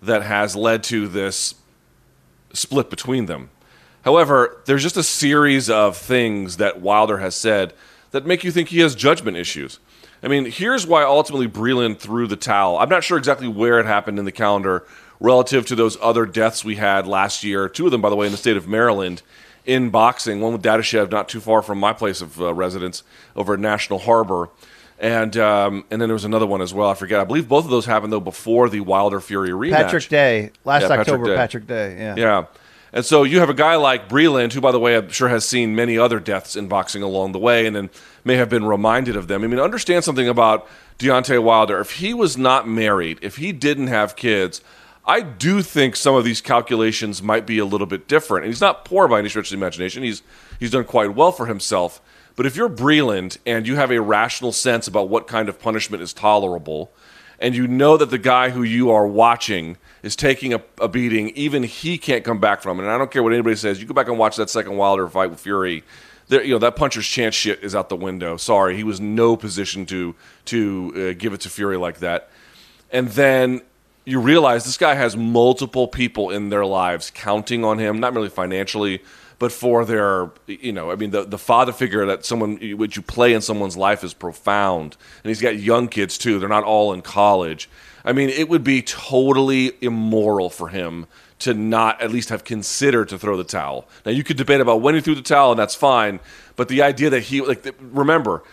that 0.01 0.21
has 0.23 0.55
led 0.55 0.83
to 0.83 1.07
this 1.07 1.55
split 2.53 2.89
between 2.89 3.25
them. 3.25 3.49
However, 4.03 4.61
there's 4.65 4.83
just 4.83 4.95
a 4.95 5.03
series 5.03 5.69
of 5.69 5.97
things 5.97 6.57
that 6.57 6.79
Wilder 6.79 7.17
has 7.17 7.35
said 7.35 7.73
that 8.11 8.25
make 8.25 8.43
you 8.43 8.51
think 8.51 8.69
he 8.69 8.79
has 8.79 8.95
judgment 8.95 9.35
issues. 9.35 9.79
I 10.23 10.27
mean, 10.27 10.45
here's 10.45 10.87
why 10.87 11.03
ultimately 11.03 11.47
Breland 11.47 11.99
threw 11.99 12.27
the 12.27 12.35
towel. 12.35 12.77
I'm 12.77 12.89
not 12.89 13.03
sure 13.03 13.17
exactly 13.17 13.47
where 13.47 13.79
it 13.79 13.85
happened 13.85 14.17
in 14.19 14.25
the 14.25 14.31
calendar 14.31 14.85
relative 15.19 15.65
to 15.67 15.75
those 15.75 15.97
other 16.01 16.25
deaths 16.25 16.65
we 16.65 16.75
had 16.75 17.07
last 17.07 17.43
year. 17.43 17.69
Two 17.69 17.85
of 17.85 17.91
them, 17.91 18.01
by 18.01 18.09
the 18.09 18.15
way, 18.15 18.25
in 18.25 18.31
the 18.31 18.37
state 18.37 18.57
of 18.57 18.67
Maryland 18.67 19.21
in 19.65 19.89
boxing. 19.89 20.41
One 20.41 20.53
with 20.53 20.63
Dadashev, 20.63 21.11
not 21.11 21.29
too 21.29 21.39
far 21.39 21.61
from 21.61 21.79
my 21.79 21.93
place 21.93 22.21
of 22.21 22.39
uh, 22.41 22.53
residence 22.53 23.03
over 23.35 23.53
at 23.53 23.59
National 23.59 23.99
Harbor. 23.99 24.49
And 24.97 25.35
um, 25.35 25.83
and 25.91 26.01
then 26.01 26.07
there 26.07 26.13
was 26.13 26.23
another 26.23 26.47
one 26.47 26.61
as 26.61 26.73
well. 26.73 26.89
I 26.89 26.93
forget. 26.93 27.19
I 27.19 27.25
believe 27.25 27.49
both 27.49 27.65
of 27.65 27.69
those 27.69 27.85
happened 27.85 28.13
though 28.13 28.21
before 28.21 28.69
the 28.69 28.79
Wilder 28.79 29.19
Fury 29.19 29.49
rematch. 29.49 29.71
Patrick 29.71 30.07
Day 30.07 30.51
last 30.63 30.83
yeah, 30.83 30.99
October. 30.99 31.35
Patrick 31.35 31.67
Day. 31.67 31.75
Patrick 31.75 31.97
Day. 31.97 31.97
Yeah. 31.97 32.15
Yeah. 32.15 32.45
And 32.95 33.05
so 33.05 33.23
you 33.23 33.41
have 33.41 33.49
a 33.49 33.53
guy 33.53 33.75
like 33.75 34.07
Breland, 34.07 34.53
who, 34.53 34.61
by 34.61 34.71
the 34.71 34.79
way, 34.79 34.95
I'm 34.95 35.09
sure 35.09 35.27
has 35.27 35.45
seen 35.45 35.75
many 35.75 35.97
other 35.97 36.17
deaths 36.17 36.55
in 36.55 36.69
boxing 36.69 37.03
along 37.03 37.33
the 37.33 37.39
way, 37.39 37.65
and 37.65 37.75
then 37.75 37.89
may 38.23 38.37
have 38.37 38.49
been 38.49 38.63
reminded 38.63 39.17
of 39.17 39.27
them. 39.27 39.43
I 39.43 39.47
mean, 39.47 39.59
understand 39.59 40.05
something 40.05 40.29
about 40.29 40.65
Deontay 40.97 41.43
Wilder. 41.43 41.81
If 41.81 41.91
he 41.97 42.13
was 42.13 42.37
not 42.37 42.69
married, 42.69 43.19
if 43.21 43.35
he 43.35 43.51
didn't 43.51 43.87
have 43.87 44.15
kids, 44.15 44.61
I 45.05 45.19
do 45.19 45.61
think 45.61 45.97
some 45.97 46.15
of 46.15 46.23
these 46.23 46.39
calculations 46.39 47.21
might 47.21 47.45
be 47.45 47.59
a 47.59 47.65
little 47.65 47.85
bit 47.85 48.07
different. 48.07 48.45
And 48.45 48.53
he's 48.53 48.61
not 48.61 48.85
poor 48.85 49.09
by 49.09 49.19
any 49.19 49.27
stretch 49.27 49.47
of 49.47 49.51
the 49.51 49.57
imagination. 49.57 50.01
He's 50.01 50.23
he's 50.57 50.71
done 50.71 50.85
quite 50.85 51.13
well 51.15 51.33
for 51.33 51.47
himself. 51.47 52.01
But 52.37 52.45
if 52.45 52.55
you're 52.55 52.69
Breland 52.69 53.37
and 53.45 53.67
you 53.67 53.75
have 53.75 53.91
a 53.91 53.99
rational 53.99 54.53
sense 54.53 54.87
about 54.87 55.09
what 55.09 55.27
kind 55.27 55.49
of 55.49 55.59
punishment 55.59 56.01
is 56.01 56.13
tolerable, 56.13 56.93
and 57.39 57.55
you 57.55 57.67
know 57.67 57.97
that 57.97 58.09
the 58.09 58.17
guy 58.17 58.51
who 58.51 58.63
you 58.63 58.89
are 58.89 59.05
watching 59.05 59.75
is 60.05 60.15
taking 60.15 60.53
a, 60.53 60.61
a, 60.79 60.87
beating, 60.87 61.31
even 61.31 61.63
he 61.63 61.97
can't 61.97 62.23
come 62.23 62.39
back 62.39 62.61
from 62.61 62.79
it. 62.79 62.83
And 62.83 62.91
I 62.91 62.97
don't 62.99 63.09
care 63.09 63.23
what 63.23 63.33
anybody 63.33 63.55
says. 63.55 63.81
You 63.81 63.87
go 63.87 63.93
back 63.95 64.07
and 64.07 64.19
watch 64.19 64.35
that 64.35 64.51
second 64.51 64.77
Wilder 64.77 65.07
fight 65.09 65.31
with 65.31 65.39
Fury. 65.39 65.83
There, 66.27 66.43
you 66.43 66.53
know 66.53 66.59
that 66.59 66.75
puncher's 66.75 67.07
chance 67.07 67.33
shit 67.33 67.63
is 67.63 67.73
out 67.73 67.89
the 67.89 67.95
window. 67.95 68.37
Sorry, 68.37 68.75
he 68.75 68.83
was 68.83 69.01
no 69.01 69.35
position 69.35 69.85
to 69.87 70.15
to 70.45 70.93
uh, 70.95 71.19
give 71.19 71.33
it 71.33 71.41
to 71.41 71.49
Fury 71.49 71.77
like 71.77 71.99
that. 71.99 72.29
And 72.91 73.09
then 73.09 73.61
you 74.05 74.19
realize 74.19 74.63
this 74.63 74.77
guy 74.77 74.93
has 74.93 75.17
multiple 75.17 75.87
people 75.87 76.29
in 76.29 76.49
their 76.49 76.67
lives 76.67 77.11
counting 77.13 77.65
on 77.65 77.79
him, 77.79 77.99
not 77.99 78.13
merely 78.13 78.29
financially, 78.29 79.01
but 79.39 79.51
for 79.51 79.85
their, 79.85 80.29
you 80.45 80.71
know, 80.71 80.91
I 80.91 80.95
mean, 80.95 81.09
the, 81.09 81.23
the 81.23 81.39
father 81.39 81.71
figure 81.71 82.05
that 82.05 82.25
someone, 82.25 82.57
which 82.77 82.95
you 82.95 83.01
play 83.01 83.33
in 83.33 83.41
someone's 83.41 83.75
life 83.75 84.03
is 84.03 84.13
profound. 84.13 84.97
And 85.23 85.29
he's 85.29 85.41
got 85.41 85.57
young 85.57 85.87
kids 85.87 86.17
too. 86.19 86.39
They're 86.39 86.47
not 86.47 86.63
all 86.63 86.93
in 86.93 87.01
college. 87.01 87.69
I 88.05 88.13
mean, 88.13 88.29
it 88.29 88.47
would 88.47 88.63
be 88.63 88.81
totally 88.81 89.73
immoral 89.81 90.49
for 90.49 90.69
him 90.69 91.07
to 91.39 91.53
not 91.53 92.01
at 92.01 92.11
least 92.11 92.29
have 92.29 92.43
considered 92.45 93.09
to 93.09 93.17
throw 93.17 93.35
the 93.35 93.43
towel. 93.43 93.87
Now, 94.05 94.11
you 94.11 94.23
could 94.23 94.37
debate 94.37 94.61
about 94.61 94.81
when 94.81 94.95
he 94.95 95.01
threw 95.01 95.15
the 95.15 95.21
towel, 95.21 95.51
and 95.51 95.59
that's 95.59 95.75
fine. 95.75 96.19
But 96.55 96.69
the 96.69 96.81
idea 96.81 97.09
that 97.09 97.23
he, 97.23 97.41
like, 97.41 97.75
remember, 97.81 98.43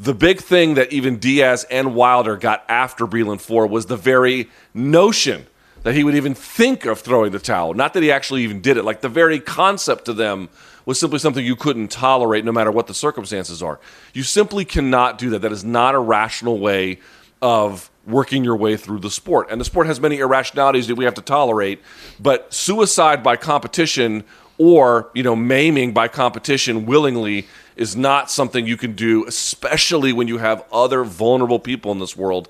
The 0.00 0.14
big 0.14 0.40
thing 0.40 0.74
that 0.74 0.90
even 0.94 1.18
Deas 1.18 1.64
and 1.64 1.94
Wilder 1.94 2.38
got 2.38 2.64
after 2.70 3.06
Breland 3.06 3.42
for 3.42 3.66
was 3.66 3.84
the 3.84 3.98
very 3.98 4.48
notion 4.72 5.46
that 5.82 5.94
he 5.94 6.04
would 6.04 6.14
even 6.14 6.34
think 6.34 6.86
of 6.86 7.00
throwing 7.00 7.32
the 7.32 7.38
towel. 7.38 7.74
Not 7.74 7.92
that 7.92 8.02
he 8.02 8.10
actually 8.10 8.42
even 8.44 8.62
did 8.62 8.78
it. 8.78 8.84
Like 8.84 9.02
the 9.02 9.10
very 9.10 9.38
concept 9.38 10.06
to 10.06 10.14
them 10.14 10.48
was 10.86 10.98
simply 10.98 11.18
something 11.18 11.44
you 11.44 11.54
couldn't 11.54 11.88
tolerate 11.88 12.46
no 12.46 12.52
matter 12.52 12.70
what 12.70 12.86
the 12.86 12.94
circumstances 12.94 13.62
are. 13.62 13.78
You 14.14 14.22
simply 14.22 14.64
cannot 14.64 15.18
do 15.18 15.28
that. 15.30 15.40
That 15.40 15.52
is 15.52 15.64
not 15.64 15.94
a 15.94 15.98
rational 15.98 16.58
way 16.58 17.00
of 17.42 17.90
working 18.10 18.44
your 18.44 18.56
way 18.56 18.76
through 18.76 19.00
the 19.00 19.10
sport. 19.10 19.48
And 19.50 19.60
the 19.60 19.64
sport 19.64 19.86
has 19.86 20.00
many 20.00 20.18
irrationalities 20.18 20.86
that 20.88 20.94
we 20.94 21.04
have 21.04 21.14
to 21.14 21.22
tolerate, 21.22 21.80
but 22.18 22.52
suicide 22.52 23.22
by 23.22 23.36
competition 23.36 24.24
or, 24.58 25.10
you 25.14 25.22
know, 25.22 25.34
maiming 25.34 25.92
by 25.92 26.06
competition 26.06 26.84
willingly 26.84 27.46
is 27.76 27.96
not 27.96 28.30
something 28.30 28.66
you 28.66 28.76
can 28.76 28.94
do, 28.94 29.26
especially 29.26 30.12
when 30.12 30.28
you 30.28 30.36
have 30.36 30.64
other 30.70 31.02
vulnerable 31.02 31.58
people 31.58 31.90
in 31.92 31.98
this 31.98 32.14
world 32.14 32.48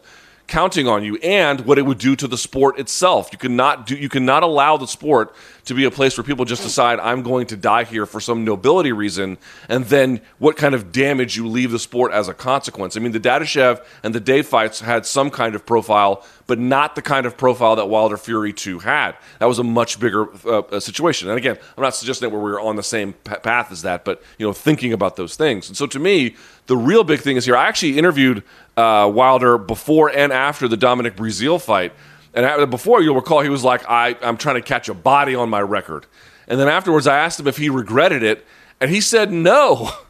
counting 0.50 0.88
on 0.88 1.04
you 1.04 1.16
and 1.22 1.60
what 1.60 1.78
it 1.78 1.86
would 1.86 1.98
do 1.98 2.16
to 2.16 2.26
the 2.26 2.36
sport 2.36 2.76
itself. 2.78 3.28
You 3.30 3.38
cannot 3.38 3.86
do 3.86 3.94
you 3.94 4.08
cannot 4.08 4.42
allow 4.42 4.76
the 4.76 4.86
sport 4.86 5.32
to 5.66 5.74
be 5.74 5.84
a 5.84 5.92
place 5.92 6.18
where 6.18 6.24
people 6.24 6.44
just 6.44 6.64
decide 6.64 6.98
I'm 6.98 7.22
going 7.22 7.46
to 7.46 7.56
die 7.56 7.84
here 7.84 8.04
for 8.04 8.20
some 8.20 8.44
nobility 8.44 8.90
reason 8.90 9.38
and 9.68 9.84
then 9.84 10.20
what 10.38 10.56
kind 10.56 10.74
of 10.74 10.90
damage 10.90 11.36
you 11.36 11.46
leave 11.46 11.70
the 11.70 11.78
sport 11.78 12.12
as 12.12 12.26
a 12.26 12.34
consequence. 12.34 12.96
I 12.96 13.00
mean 13.00 13.12
the 13.12 13.20
Dadashev 13.20 13.84
and 14.02 14.12
the 14.12 14.18
Day 14.18 14.42
fights 14.42 14.80
had 14.80 15.06
some 15.06 15.30
kind 15.30 15.54
of 15.54 15.64
profile 15.64 16.26
but 16.48 16.58
not 16.58 16.96
the 16.96 17.02
kind 17.02 17.26
of 17.26 17.36
profile 17.36 17.76
that 17.76 17.86
Wilder 17.86 18.16
Fury 18.16 18.52
2 18.52 18.80
had. 18.80 19.14
That 19.38 19.46
was 19.46 19.60
a 19.60 19.62
much 19.62 20.00
bigger 20.00 20.26
uh, 20.48 20.80
situation. 20.80 21.28
And 21.28 21.38
again, 21.38 21.56
I'm 21.76 21.82
not 21.84 21.94
suggesting 21.94 22.28
that 22.28 22.36
we 22.36 22.50
are 22.50 22.58
on 22.58 22.74
the 22.74 22.82
same 22.82 23.12
path 23.12 23.70
as 23.70 23.82
that, 23.82 24.04
but 24.04 24.20
you 24.36 24.44
know, 24.44 24.52
thinking 24.52 24.92
about 24.92 25.14
those 25.14 25.36
things. 25.36 25.68
And 25.68 25.76
so 25.76 25.86
to 25.86 26.00
me, 26.00 26.34
the 26.66 26.76
real 26.76 27.04
big 27.04 27.20
thing 27.20 27.36
is 27.36 27.44
here. 27.44 27.56
I 27.56 27.68
actually 27.68 27.98
interviewed 27.98 28.42
uh, 28.80 29.08
Wilder 29.08 29.58
before 29.58 30.08
and 30.08 30.32
after 30.32 30.66
the 30.66 30.76
Dominic 30.76 31.16
Breazeale 31.16 31.60
fight. 31.60 31.92
And 32.32 32.70
before, 32.70 33.02
you'll 33.02 33.16
recall, 33.16 33.40
he 33.40 33.48
was 33.48 33.64
like, 33.64 33.88
I, 33.88 34.16
I'm 34.22 34.36
trying 34.36 34.54
to 34.54 34.62
catch 34.62 34.88
a 34.88 34.94
body 34.94 35.34
on 35.34 35.50
my 35.50 35.60
record. 35.60 36.06
And 36.46 36.60
then 36.60 36.68
afterwards, 36.68 37.06
I 37.06 37.18
asked 37.18 37.40
him 37.40 37.48
if 37.48 37.56
he 37.56 37.68
regretted 37.68 38.22
it, 38.22 38.46
and 38.80 38.90
he 38.90 39.00
said 39.00 39.32
no. 39.32 39.90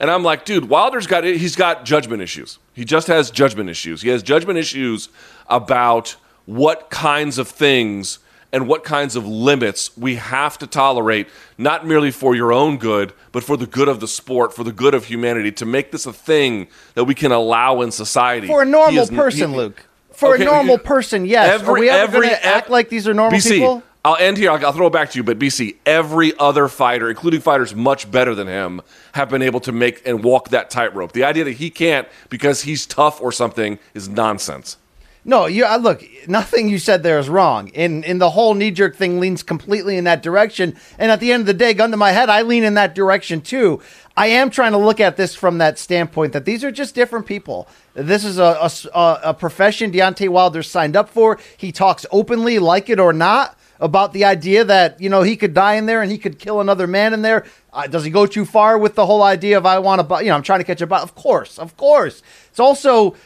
And 0.00 0.10
I'm 0.10 0.22
like, 0.22 0.46
dude, 0.46 0.70
Wilder's 0.70 1.06
got 1.06 1.24
he's 1.24 1.54
got 1.54 1.84
judgment 1.84 2.22
issues. 2.22 2.58
He 2.72 2.86
just 2.86 3.06
has 3.08 3.30
judgment 3.30 3.68
issues. 3.68 4.00
He 4.00 4.08
has 4.08 4.22
judgment 4.22 4.58
issues 4.58 5.10
about 5.46 6.16
what 6.46 6.88
kinds 6.88 7.36
of 7.36 7.48
things 7.48 8.18
and 8.52 8.66
what 8.66 8.84
kinds 8.84 9.16
of 9.16 9.26
limits 9.26 9.96
we 9.96 10.16
have 10.16 10.58
to 10.58 10.66
tolerate, 10.66 11.28
not 11.56 11.86
merely 11.86 12.10
for 12.10 12.34
your 12.34 12.52
own 12.52 12.78
good, 12.78 13.12
but 13.32 13.44
for 13.44 13.56
the 13.56 13.66
good 13.66 13.88
of 13.88 14.00
the 14.00 14.08
sport, 14.08 14.54
for 14.54 14.64
the 14.64 14.72
good 14.72 14.94
of 14.94 15.04
humanity, 15.04 15.52
to 15.52 15.66
make 15.66 15.92
this 15.92 16.06
a 16.06 16.12
thing 16.12 16.68
that 16.94 17.04
we 17.04 17.14
can 17.14 17.32
allow 17.32 17.80
in 17.80 17.90
society. 17.90 18.46
For 18.46 18.62
a 18.62 18.66
normal 18.66 19.02
is, 19.02 19.10
person, 19.10 19.50
he, 19.50 19.56
Luke. 19.56 19.86
For 20.12 20.34
okay, 20.34 20.42
a 20.42 20.46
normal 20.46 20.78
person, 20.78 21.24
yes. 21.24 21.60
Every, 21.60 21.68
are 21.68 21.80
we 21.80 21.88
ever 21.88 22.20
going 22.20 22.28
to 22.28 22.44
act 22.44 22.68
like 22.68 22.88
these 22.88 23.06
are 23.08 23.14
normal 23.14 23.38
BC, 23.38 23.50
people? 23.50 23.82
I'll 24.04 24.16
end 24.16 24.38
here. 24.38 24.50
I'll, 24.50 24.66
I'll, 24.66 24.72
throw 24.72 24.86
it 24.86 24.92
back 24.92 25.10
to 25.10 25.18
you. 25.18 25.22
But 25.22 25.38
BC, 25.38 25.76
every 25.86 26.36
other 26.38 26.68
fighter, 26.68 27.08
including 27.08 27.40
fighters 27.40 27.74
much 27.74 28.10
better 28.10 28.34
than 28.34 28.46
him, 28.46 28.80
have 29.12 29.28
been 29.28 29.42
able 29.42 29.60
to 29.60 29.72
make 29.72 30.06
and 30.06 30.24
walk 30.24 30.50
that 30.50 30.70
tightrope. 30.70 31.12
The 31.12 31.24
idea 31.24 31.44
that 31.44 31.52
he 31.52 31.70
can't 31.70 32.08
because 32.28 32.62
he's 32.62 32.86
tough 32.86 33.20
or 33.20 33.30
something 33.30 33.78
is 33.94 34.08
nonsense. 34.08 34.76
No, 35.24 35.46
you 35.46 35.66
uh, 35.66 35.76
look. 35.76 36.02
Nothing 36.26 36.68
you 36.68 36.78
said 36.78 37.02
there 37.02 37.18
is 37.18 37.28
wrong. 37.28 37.68
In 37.68 38.02
in 38.04 38.18
the 38.18 38.30
whole 38.30 38.54
knee 38.54 38.70
jerk 38.70 38.96
thing 38.96 39.20
leans 39.20 39.42
completely 39.42 39.98
in 39.98 40.04
that 40.04 40.22
direction. 40.22 40.76
And 40.98 41.12
at 41.12 41.20
the 41.20 41.32
end 41.32 41.42
of 41.42 41.46
the 41.46 41.54
day, 41.54 41.74
gun 41.74 41.90
to 41.90 41.96
my 41.96 42.12
head, 42.12 42.30
I 42.30 42.42
lean 42.42 42.64
in 42.64 42.74
that 42.74 42.94
direction 42.94 43.42
too. 43.42 43.82
I 44.16 44.28
am 44.28 44.50
trying 44.50 44.72
to 44.72 44.78
look 44.78 44.98
at 44.98 45.16
this 45.16 45.34
from 45.34 45.58
that 45.58 45.78
standpoint 45.78 46.32
that 46.32 46.44
these 46.44 46.64
are 46.64 46.70
just 46.70 46.94
different 46.94 47.26
people. 47.26 47.68
This 47.94 48.24
is 48.24 48.38
a, 48.38 48.70
a, 48.94 49.20
a 49.24 49.34
profession 49.34 49.92
Deontay 49.92 50.28
Wilder 50.28 50.62
signed 50.62 50.96
up 50.96 51.08
for. 51.08 51.38
He 51.56 51.70
talks 51.70 52.06
openly, 52.10 52.58
like 52.58 52.88
it 52.88 52.98
or 52.98 53.12
not 53.12 53.58
about 53.78 54.12
the 54.12 54.24
idea 54.24 54.62
that 54.64 55.00
you 55.00 55.08
know 55.08 55.22
he 55.22 55.36
could 55.36 55.54
die 55.54 55.74
in 55.74 55.86
there 55.86 56.02
and 56.02 56.10
he 56.10 56.18
could 56.18 56.38
kill 56.38 56.60
another 56.60 56.86
man 56.86 57.12
in 57.12 57.20
there. 57.22 57.44
Uh, 57.72 57.86
does 57.86 58.04
he 58.04 58.10
go 58.10 58.24
too 58.26 58.46
far 58.46 58.78
with 58.78 58.94
the 58.94 59.06
whole 59.06 59.22
idea 59.22 59.58
of 59.58 59.66
I 59.66 59.78
want 59.78 60.06
to, 60.06 60.18
you 60.24 60.30
know, 60.30 60.34
I'm 60.34 60.42
trying 60.42 60.60
to 60.60 60.64
catch 60.64 60.80
a? 60.80 60.94
Of 60.94 61.14
course, 61.14 61.58
of 61.58 61.76
course. 61.76 62.22
It's 62.50 62.60
also 62.60 63.16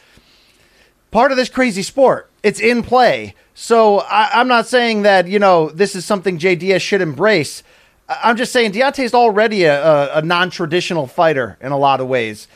part 1.15 1.31
of 1.31 1.37
this 1.37 1.49
crazy 1.49 1.85
sport. 1.85 2.29
It's 2.43 2.59
in 2.59 2.83
play. 2.83 3.37
So 3.55 4.01
I, 4.01 4.41
am 4.41 4.49
not 4.49 4.67
saying 4.67 5.03
that 5.03 5.29
you 5.29 5.39
know 5.39 5.71
this 5.71 5.95
is 5.95 6.05
something 6.05 6.39
JDS 6.39 6.81
should 6.81 7.01
embrace. 7.01 7.63
I'm 8.09 8.37
just 8.37 8.53
saying 8.53 8.73
Deontay's 8.73 9.15
already 9.15 9.63
a, 9.63 9.81
a, 9.81 10.19
a 10.19 10.23
non-traditional 10.23 11.07
fighter 11.07 11.57
in 11.61 11.71
a 11.71 11.79
lot 11.79 12.01
of 12.01 12.09
ways 12.09 12.49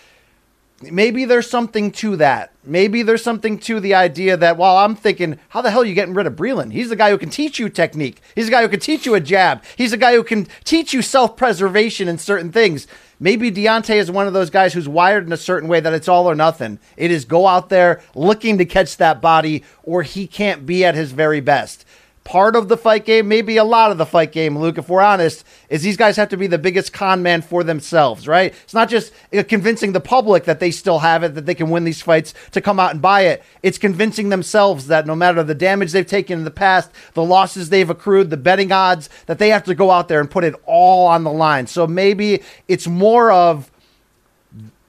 maybe 0.82 1.24
there's 1.24 1.48
something 1.48 1.90
to 1.92 2.16
that. 2.16 2.52
Maybe 2.64 3.02
there's 3.02 3.22
something 3.22 3.58
to 3.60 3.80
the 3.80 3.94
idea 3.94 4.36
that 4.36 4.56
while 4.56 4.76
I'm 4.76 4.94
thinking, 4.94 5.38
how 5.50 5.62
the 5.62 5.70
hell 5.70 5.82
are 5.82 5.86
you 5.86 5.94
getting 5.94 6.14
rid 6.14 6.26
of 6.26 6.36
Breland? 6.36 6.72
He's 6.72 6.90
the 6.90 6.96
guy 6.96 7.10
who 7.10 7.18
can 7.18 7.30
teach 7.30 7.58
you 7.58 7.68
technique. 7.68 8.20
He's 8.34 8.46
the 8.46 8.50
guy 8.50 8.62
who 8.62 8.68
can 8.68 8.80
teach 8.80 9.06
you 9.06 9.14
a 9.14 9.20
jab. 9.20 9.62
He's 9.76 9.92
the 9.92 9.96
guy 9.96 10.14
who 10.14 10.22
can 10.22 10.46
teach 10.64 10.92
you 10.92 11.02
self 11.02 11.36
preservation 11.36 12.08
in 12.08 12.18
certain 12.18 12.52
things. 12.52 12.86
Maybe 13.20 13.50
Deontay 13.50 13.96
is 13.96 14.10
one 14.10 14.28
of 14.28 14.32
those 14.32 14.50
guys 14.50 14.74
who's 14.74 14.88
wired 14.88 15.26
in 15.26 15.32
a 15.32 15.36
certain 15.36 15.68
way 15.68 15.80
that 15.80 15.92
it's 15.92 16.06
all 16.06 16.30
or 16.30 16.36
nothing. 16.36 16.78
It 16.96 17.10
is 17.10 17.24
go 17.24 17.48
out 17.48 17.68
there 17.68 18.00
looking 18.14 18.58
to 18.58 18.64
catch 18.64 18.96
that 18.98 19.20
body, 19.20 19.64
or 19.82 20.04
he 20.04 20.28
can't 20.28 20.64
be 20.66 20.84
at 20.84 20.94
his 20.94 21.10
very 21.10 21.40
best 21.40 21.84
part 22.28 22.56
of 22.56 22.68
the 22.68 22.76
fight 22.76 23.06
game, 23.06 23.26
maybe 23.26 23.56
a 23.56 23.64
lot 23.64 23.90
of 23.90 23.96
the 23.96 24.04
fight 24.04 24.32
game, 24.32 24.58
Luke, 24.58 24.76
if 24.76 24.90
we're 24.90 25.00
honest, 25.00 25.46
is 25.70 25.80
these 25.80 25.96
guys 25.96 26.14
have 26.18 26.28
to 26.28 26.36
be 26.36 26.46
the 26.46 26.58
biggest 26.58 26.92
con 26.92 27.22
man 27.22 27.40
for 27.40 27.64
themselves, 27.64 28.28
right? 28.28 28.54
It's 28.64 28.74
not 28.74 28.90
just 28.90 29.14
uh, 29.32 29.42
convincing 29.48 29.92
the 29.92 30.00
public 30.00 30.44
that 30.44 30.60
they 30.60 30.70
still 30.70 30.98
have 30.98 31.22
it, 31.22 31.34
that 31.36 31.46
they 31.46 31.54
can 31.54 31.70
win 31.70 31.84
these 31.84 32.02
fights 32.02 32.34
to 32.50 32.60
come 32.60 32.78
out 32.78 32.90
and 32.90 33.00
buy 33.00 33.22
it. 33.22 33.42
It's 33.62 33.78
convincing 33.78 34.28
themselves 34.28 34.88
that 34.88 35.06
no 35.06 35.16
matter 35.16 35.42
the 35.42 35.54
damage 35.54 35.92
they've 35.92 36.06
taken 36.06 36.40
in 36.40 36.44
the 36.44 36.50
past, 36.50 36.90
the 37.14 37.24
losses 37.24 37.70
they've 37.70 37.88
accrued, 37.88 38.28
the 38.28 38.36
betting 38.36 38.72
odds, 38.72 39.08
that 39.24 39.38
they 39.38 39.48
have 39.48 39.64
to 39.64 39.74
go 39.74 39.90
out 39.90 40.08
there 40.08 40.20
and 40.20 40.30
put 40.30 40.44
it 40.44 40.54
all 40.66 41.06
on 41.06 41.24
the 41.24 41.32
line. 41.32 41.66
So 41.66 41.86
maybe 41.86 42.42
it's 42.68 42.86
more 42.86 43.32
of 43.32 43.70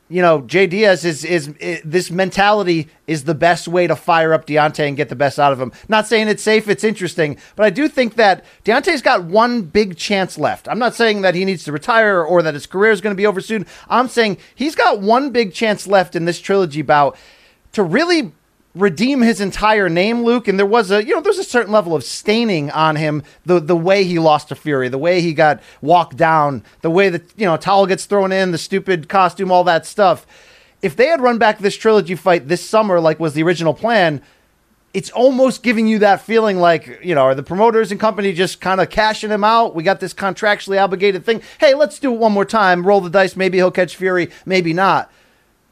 you 0.10 0.24
know, 0.24 0.42
Jay 0.42 0.66
Deas 0.66 1.06
is, 1.06 1.24
is, 1.24 1.50
is 1.60 1.82
this 1.86 2.10
mentality 2.10 2.88
is 3.06 3.26
the 3.26 3.36
best 3.36 3.68
way 3.68 3.86
to 3.86 3.96
fire 3.96 4.34
up 4.34 4.48
Deontay 4.48 4.88
and 4.88 4.98
get 4.98 5.08
the 5.08 5.16
best 5.16 5.40
out 5.40 5.54
of 5.54 5.62
him. 5.62 5.72
Not 5.88 6.08
saying 6.08 6.28
it's 6.28 6.42
safe, 6.42 6.68
it's 6.68 6.84
interesting, 6.84 7.38
but 7.56 7.66
I 7.66 7.70
do 7.70 7.88
think 7.88 8.16
that 8.16 8.44
Deontay's 8.66 9.04
got 9.04 9.24
one 9.24 9.62
big 9.62 9.98
chance 9.98 10.38
left. 10.38 10.68
I'm 10.68 10.80
not 10.80 10.96
saying 10.96 11.22
that 11.22 11.36
he 11.36 11.46
needs 11.46 11.64
to 11.66 11.72
retire 11.72 12.24
or 12.24 12.42
that 12.42 12.56
his 12.56 12.66
career 12.66 12.92
is 12.92 13.02
going 13.02 13.16
to 13.16 13.18
be 13.18 13.28
over 13.28 13.40
soon. 13.40 13.68
I'm 13.88 14.08
saying 14.08 14.40
he's 14.56 14.74
got 14.74 15.00
one 15.00 15.30
big 15.30 15.54
chance 15.54 15.86
left 15.86 16.16
in 16.16 16.26
this 16.26 16.40
trilogy 16.40 16.82
bout 16.82 17.16
to 17.74 17.84
really 17.84 18.32
redeem 18.80 19.22
his 19.22 19.42
entire 19.42 19.90
name, 19.90 20.24
Luke. 20.24 20.48
And 20.48 20.58
there 20.58 20.66
was 20.66 20.92
a, 20.92 21.04
you 21.04 21.14
know, 21.14 21.22
there's 21.22 21.38
a 21.38 21.44
certain 21.44 21.72
level 21.72 21.96
of 21.96 22.04
staining 22.04 22.72
on 22.72 22.96
him, 22.96 23.24
the 23.46 23.60
the 23.60 23.76
way 23.76 24.04
he 24.04 24.20
lost 24.20 24.50
to 24.50 24.56
Fury, 24.56 24.90
the 24.90 24.98
way 24.98 25.22
he 25.22 25.34
got 25.34 25.62
walked 25.82 26.18
down, 26.18 26.64
the 26.82 26.90
way 26.90 27.10
that, 27.10 27.24
you 27.38 27.46
know, 27.46 27.58
towel 27.58 27.86
gets 27.86 28.06
thrown 28.06 28.32
in, 28.32 28.52
the 28.52 28.58
stupid 28.58 29.10
costume, 29.10 29.52
all 29.52 29.64
that 29.66 29.86
stuff. 29.86 30.26
If 30.82 30.96
they 30.96 31.08
had 31.08 31.22
run 31.22 31.38
back 31.38 31.60
this 31.60 31.76
trilogy 31.76 32.16
fight 32.16 32.48
this 32.48 32.68
summer, 32.68 33.00
like 33.00 33.20
was 33.20 33.34
the 33.34 33.44
original 33.44 33.74
plan, 33.74 34.22
it's 34.94 35.12
almost 35.12 35.62
giving 35.62 35.88
you 35.88 36.00
that 36.00 36.22
feeling 36.22 36.58
like, 36.58 37.00
you 37.04 37.14
know, 37.14 37.22
are 37.22 37.36
the 37.36 37.44
promoters 37.44 37.92
and 37.92 38.00
company 38.00 38.34
just 38.34 38.60
kind 38.62 38.82
of 38.82 38.90
cashing 38.90 39.30
him 39.30 39.44
out? 39.44 39.76
We 39.76 39.84
got 39.84 40.00
this 40.00 40.14
contractually 40.14 40.82
obligated 40.82 41.26
thing. 41.26 41.42
Hey, 41.60 41.76
let's 41.76 42.00
do 42.00 42.14
it 42.14 42.18
one 42.18 42.32
more 42.32 42.46
time. 42.46 42.88
Roll 42.88 43.02
the 43.02 43.10
dice. 43.10 43.36
Maybe 43.36 43.58
he'll 43.58 43.72
catch 43.72 43.96
Fury. 43.96 44.32
Maybe 44.46 44.74
not 44.74 45.12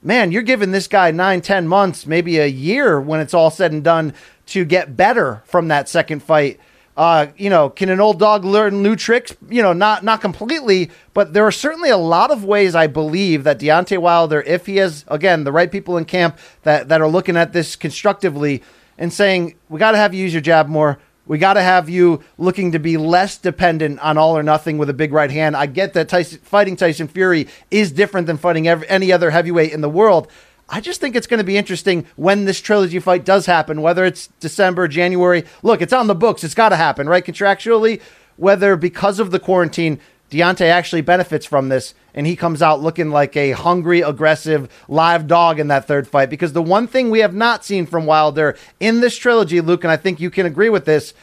man, 0.01 0.31
you're 0.31 0.41
giving 0.41 0.71
this 0.71 0.87
guy 0.87 1.11
nine, 1.11 1.41
ten 1.41 1.67
months, 1.67 2.05
maybe 2.05 2.39
a 2.39 2.47
year 2.47 2.99
when 2.99 3.19
it's 3.19 3.33
all 3.33 3.49
said 3.49 3.71
and 3.71 3.83
done 3.83 4.13
to 4.47 4.65
get 4.65 4.95
better 4.95 5.41
from 5.45 5.67
that 5.67 5.89
second 5.89 6.23
fight. 6.23 6.59
Uh, 6.95 7.27
you 7.37 7.49
know, 7.49 7.69
can 7.69 7.89
an 7.89 7.99
old 7.99 8.17
dog 8.17 8.43
learn 8.43 8.81
new 8.81 8.95
tricks? 8.95 9.35
You 9.49 9.61
know, 9.61 9.73
not 9.73 10.03
not 10.03 10.19
completely, 10.19 10.89
but 11.13 11.33
there 11.33 11.45
are 11.45 11.51
certainly 11.51 11.89
a 11.91 11.97
lot 11.97 12.31
of 12.31 12.43
ways 12.43 12.73
I 12.73 12.87
believe 12.87 13.43
that 13.43 13.59
Deontay 13.59 13.99
Wilder, 13.99 14.41
if 14.41 14.65
he 14.65 14.77
has 14.77 15.05
again 15.07 15.43
the 15.43 15.51
right 15.51 15.71
people 15.71 15.97
in 15.97 16.05
camp 16.05 16.39
that 16.63 16.89
that 16.89 16.99
are 16.99 17.07
looking 17.07 17.37
at 17.37 17.53
this 17.53 17.75
constructively 17.75 18.63
and 18.97 19.13
saying 19.13 19.55
we 19.69 19.77
got 19.77 19.91
to 19.91 19.97
have 19.97 20.15
you 20.15 20.23
use 20.23 20.33
your 20.33 20.41
jab 20.41 20.67
more, 20.67 20.97
we 21.27 21.37
got 21.37 21.53
to 21.53 21.61
have 21.61 21.89
you 21.89 22.23
looking 22.37 22.71
to 22.71 22.79
be 22.79 22.97
less 22.97 23.37
dependent 23.37 23.99
on 23.99 24.17
all 24.17 24.37
or 24.37 24.43
nothing 24.43 24.77
with 24.77 24.89
a 24.89 24.93
big 24.93 25.11
right 25.11 25.31
hand. 25.31 25.55
I 25.55 25.65
get 25.65 25.93
that 25.93 26.09
Tyson, 26.09 26.39
fighting 26.39 26.75
Tyson 26.75 27.07
Fury 27.07 27.47
is 27.69 27.91
different 27.91 28.27
than 28.27 28.37
fighting 28.37 28.67
every, 28.67 28.87
any 28.89 29.11
other 29.11 29.31
heavyweight 29.31 29.71
in 29.71 29.81
the 29.81 29.89
world. 29.89 30.27
I 30.69 30.81
just 30.81 30.99
think 30.99 31.15
it's 31.15 31.27
going 31.27 31.37
to 31.37 31.45
be 31.45 31.57
interesting 31.57 32.05
when 32.15 32.45
this 32.45 32.59
trilogy 32.59 32.99
fight 32.99 33.23
does 33.23 33.45
happen, 33.45 33.81
whether 33.81 34.03
it's 34.03 34.27
December, 34.39 34.87
January. 34.87 35.45
Look, 35.63 35.81
it's 35.81 35.93
on 35.93 36.07
the 36.07 36.15
books. 36.15 36.43
It's 36.43 36.53
got 36.53 36.69
to 36.69 36.75
happen, 36.75 37.07
right? 37.07 37.23
Contractually, 37.23 38.01
whether 38.35 38.75
because 38.75 39.19
of 39.19 39.31
the 39.31 39.39
quarantine, 39.39 39.99
Deontay 40.29 40.69
actually 40.69 41.01
benefits 41.01 41.45
from 41.45 41.69
this 41.69 41.93
and 42.17 42.25
he 42.25 42.35
comes 42.35 42.63
out 42.63 42.81
looking 42.81 43.11
like 43.11 43.37
a 43.37 43.51
hungry, 43.51 44.01
aggressive, 44.01 44.67
live 44.87 45.27
dog 45.27 45.59
in 45.59 45.67
that 45.67 45.85
third 45.85 46.07
fight. 46.07 46.31
Because 46.31 46.51
the 46.51 46.63
one 46.63 46.87
thing 46.87 47.11
we 47.11 47.19
have 47.19 47.35
not 47.35 47.63
seen 47.63 47.85
from 47.85 48.07
Wilder 48.07 48.57
in 48.79 49.01
this 49.01 49.15
trilogy, 49.15 49.61
Luke, 49.61 49.83
and 49.83 49.91
I 49.91 49.97
think 49.97 50.19
you 50.19 50.31
can 50.31 50.47
agree 50.47 50.71
with 50.71 50.85
this, 50.85 51.13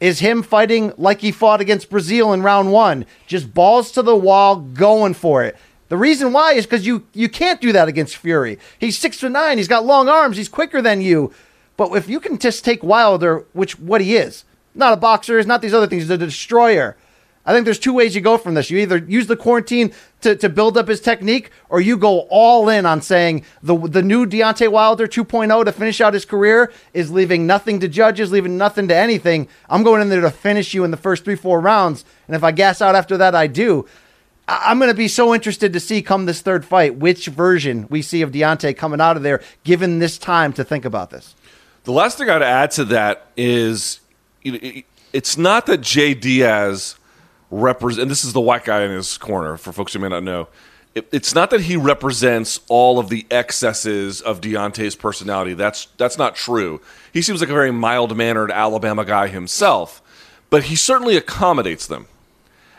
is 0.00 0.18
him 0.18 0.42
fighting 0.42 0.92
like 0.98 1.20
he 1.20 1.30
fought 1.30 1.60
against 1.60 1.88
Breazeale 1.88 2.34
in 2.34 2.42
round 2.42 2.72
one. 2.72 3.06
Just 3.28 3.54
balls 3.54 3.92
to 3.92 4.02
the 4.02 4.16
wall, 4.16 4.56
going 4.56 5.14
for 5.14 5.44
it. 5.44 5.56
The 5.90 5.96
reason 5.96 6.32
why 6.32 6.54
is 6.54 6.66
because 6.66 6.84
you 6.84 7.06
you 7.12 7.28
can't 7.28 7.60
do 7.60 7.70
that 7.70 7.86
against 7.86 8.16
Fury. 8.16 8.58
He's 8.80 8.98
six 8.98 9.20
foot 9.20 9.30
nine. 9.30 9.58
He's 9.58 9.68
got 9.68 9.86
long 9.86 10.08
arms. 10.08 10.38
He's 10.38 10.48
quicker 10.48 10.82
than 10.82 11.00
you. 11.00 11.32
But 11.76 11.92
if 11.92 12.08
you 12.08 12.18
can 12.18 12.36
just 12.36 12.64
take 12.64 12.82
Wilder, 12.82 13.44
which 13.52 13.78
what 13.78 14.00
he 14.00 14.16
is, 14.16 14.44
not 14.74 14.92
a 14.92 14.96
boxer, 14.96 15.38
is 15.38 15.46
not 15.46 15.62
these 15.62 15.72
other 15.72 15.86
things. 15.86 16.02
He's 16.02 16.10
a 16.10 16.18
destroyer. 16.18 16.96
I 17.44 17.52
think 17.52 17.64
there's 17.64 17.78
two 17.78 17.92
ways 17.92 18.14
you 18.14 18.20
go 18.20 18.38
from 18.38 18.54
this. 18.54 18.70
You 18.70 18.78
either 18.78 18.98
use 18.98 19.26
the 19.26 19.36
quarantine 19.36 19.92
to, 20.22 20.34
to 20.36 20.48
build 20.48 20.76
up 20.78 20.88
his 20.88 21.00
technique, 21.00 21.50
or 21.68 21.80
you 21.80 21.96
go 21.96 22.20
all 22.30 22.68
in 22.68 22.86
on 22.86 23.02
saying 23.02 23.44
the 23.62 23.76
the 23.76 24.02
new 24.02 24.26
Deontay 24.26 24.70
Wilder 24.70 25.06
2.0 25.06 25.64
to 25.64 25.72
finish 25.72 26.00
out 26.00 26.14
his 26.14 26.24
career 26.24 26.72
is 26.94 27.10
leaving 27.10 27.46
nothing 27.46 27.80
to 27.80 27.88
judges, 27.88 28.32
leaving 28.32 28.56
nothing 28.58 28.88
to 28.88 28.96
anything. 28.96 29.48
I'm 29.68 29.82
going 29.82 30.00
in 30.02 30.08
there 30.08 30.20
to 30.22 30.30
finish 30.30 30.74
you 30.74 30.84
in 30.84 30.90
the 30.90 30.96
first 30.96 31.24
three, 31.24 31.36
four 31.36 31.60
rounds. 31.60 32.04
And 32.26 32.34
if 32.34 32.42
I 32.42 32.52
gas 32.52 32.80
out 32.80 32.94
after 32.94 33.16
that, 33.18 33.34
I 33.34 33.46
do. 33.46 33.86
I'm 34.48 34.78
going 34.78 34.90
to 34.90 34.94
be 34.96 35.08
so 35.08 35.32
interested 35.34 35.72
to 35.72 35.80
see 35.80 36.02
come 36.02 36.26
this 36.26 36.40
third 36.40 36.64
fight 36.64 36.96
which 36.96 37.26
version 37.28 37.86
we 37.90 38.02
see 38.02 38.22
of 38.22 38.32
Deontay 38.32 38.76
coming 38.76 39.00
out 39.00 39.16
of 39.16 39.22
there, 39.22 39.40
given 39.64 39.98
this 40.00 40.18
time 40.18 40.52
to 40.54 40.64
think 40.64 40.84
about 40.84 41.10
this. 41.10 41.34
The 41.84 41.92
last 41.92 42.18
thing 42.18 42.28
I'd 42.28 42.42
add 42.42 42.70
to 42.72 42.84
that 42.86 43.26
is 43.36 44.00
you 44.42 44.52
know, 44.52 44.58
it- 44.62 44.84
it's 45.12 45.36
not 45.36 45.66
that 45.66 45.82
Jay 45.82 46.14
Deas 46.14 46.96
represent. 47.52 48.02
And 48.02 48.10
this 48.10 48.24
is 48.24 48.32
the 48.32 48.40
white 48.40 48.64
guy 48.64 48.82
in 48.82 48.90
his 48.90 49.16
corner 49.18 49.56
for 49.56 49.72
folks 49.72 49.92
who 49.92 50.00
may 50.00 50.08
not 50.08 50.24
know. 50.24 50.48
It, 50.94 51.08
it's 51.12 51.34
not 51.34 51.50
that 51.50 51.62
he 51.62 51.76
represents 51.76 52.60
all 52.68 52.98
of 52.98 53.08
the 53.08 53.26
excesses 53.30 54.20
of 54.20 54.40
Deontay's 54.40 54.96
personality. 54.96 55.54
That's 55.54 55.86
that's 55.96 56.18
not 56.18 56.34
true. 56.34 56.80
He 57.12 57.22
seems 57.22 57.40
like 57.40 57.50
a 57.50 57.54
very 57.54 57.70
mild 57.70 58.16
mannered 58.16 58.50
Alabama 58.50 59.04
guy 59.04 59.28
himself, 59.28 60.02
but 60.50 60.64
he 60.64 60.76
certainly 60.76 61.16
accommodates 61.16 61.86
them. 61.86 62.06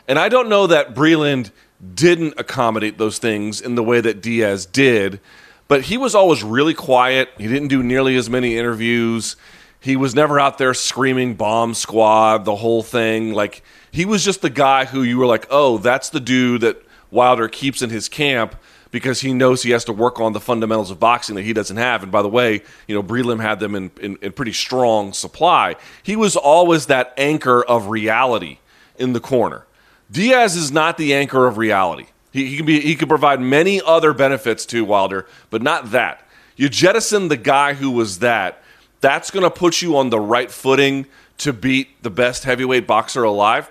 And 0.08 0.20
I 0.20 0.28
don't 0.28 0.50
know 0.50 0.68
that 0.68 0.94
Breland 0.94 1.52
didn't 1.96 2.34
accommodate 2.38 2.98
those 2.98 3.18
things 3.18 3.62
in 3.62 3.76
the 3.76 3.84
way 3.84 4.02
that 4.02 4.22
Deas 4.22 4.66
did, 4.66 5.20
but 5.68 5.84
he 5.84 5.98
was 5.98 6.14
always 6.14 6.44
really 6.44 6.74
quiet. 6.74 7.30
He 7.38 7.48
didn't 7.48 7.70
do 7.70 7.82
nearly 7.82 8.16
as 8.16 8.30
many 8.30 8.58
interviews. 8.58 9.36
He 9.84 9.98
was 9.98 10.16
never 10.16 10.40
out 10.40 10.58
there 10.58 10.74
screaming 10.74 11.34
bomb 11.34 11.74
squad, 11.74 12.46
the 12.46 12.56
whole 12.56 12.84
thing. 12.84 13.34
Like, 13.34 13.64
he 13.92 14.06
was 14.06 14.24
just 14.24 14.42
the 14.42 14.50
guy 14.50 14.86
who 14.86 15.04
you 15.04 15.18
were 15.18 15.26
like, 15.26 15.46
oh, 15.50 15.78
that's 15.78 16.10
the 16.10 16.22
dude 16.22 16.62
that 16.62 16.82
Wilder 17.12 17.50
keeps 17.50 17.82
in 17.82 17.90
his 17.90 18.08
camp 18.08 18.56
because 18.92 19.20
he 19.20 19.34
knows 19.34 19.62
he 19.62 19.72
has 19.72 19.84
to 19.84 19.92
work 19.92 20.22
on 20.22 20.32
the 20.32 20.40
fundamentals 20.40 20.90
of 20.90 21.02
boxing 21.02 21.36
that 21.36 21.42
he 21.42 21.52
doesn't 21.52 21.76
have. 21.76 22.02
And 22.02 22.12
by 22.12 22.22
the 22.22 22.30
way, 22.30 22.62
you 22.88 22.96
know, 22.96 23.04
Breland 23.04 23.42
had 23.42 23.60
them 23.60 23.76
in, 23.76 23.92
in, 24.00 24.18
in 24.22 24.32
pretty 24.32 24.54
strong 24.54 25.12
supply. 25.12 25.76
He 26.02 26.16
was 26.16 26.38
always 26.38 26.86
that 26.86 27.14
anchor 27.18 27.62
of 27.62 27.88
reality 27.88 28.60
in 28.98 29.12
the 29.12 29.20
corner. 29.20 29.66
Deas 30.10 30.56
is 30.56 30.72
not 30.72 30.98
the 30.98 31.14
anchor 31.14 31.46
of 31.46 31.58
reality. 31.58 32.06
He, 32.32 32.48
he 32.48 32.58
can 32.58 32.66
be 32.66 32.80
he 32.80 32.96
can 32.96 33.10
provide 33.10 33.42
many 33.42 33.82
other 33.82 34.14
benefits 34.14 34.66
to 34.68 34.86
Wilder, 34.86 35.28
but 35.50 35.62
not 35.62 35.92
that. 35.92 36.26
You 36.56 36.70
jettison 36.70 37.28
the 37.28 37.38
guy 37.38 37.74
who 37.74 37.92
was 37.92 38.20
that. 38.20 38.63
That's 39.04 39.32
going 39.32 39.44
to 39.44 39.50
put 39.50 39.82
you 39.82 39.98
on 39.98 40.12
the 40.12 40.20
right 40.20 40.50
footing 40.50 41.08
to 41.40 41.52
beat 41.52 42.02
the 42.04 42.10
best 42.10 42.46
heavyweight 42.46 42.88
boxer 42.88 43.24
alive. 43.24 43.70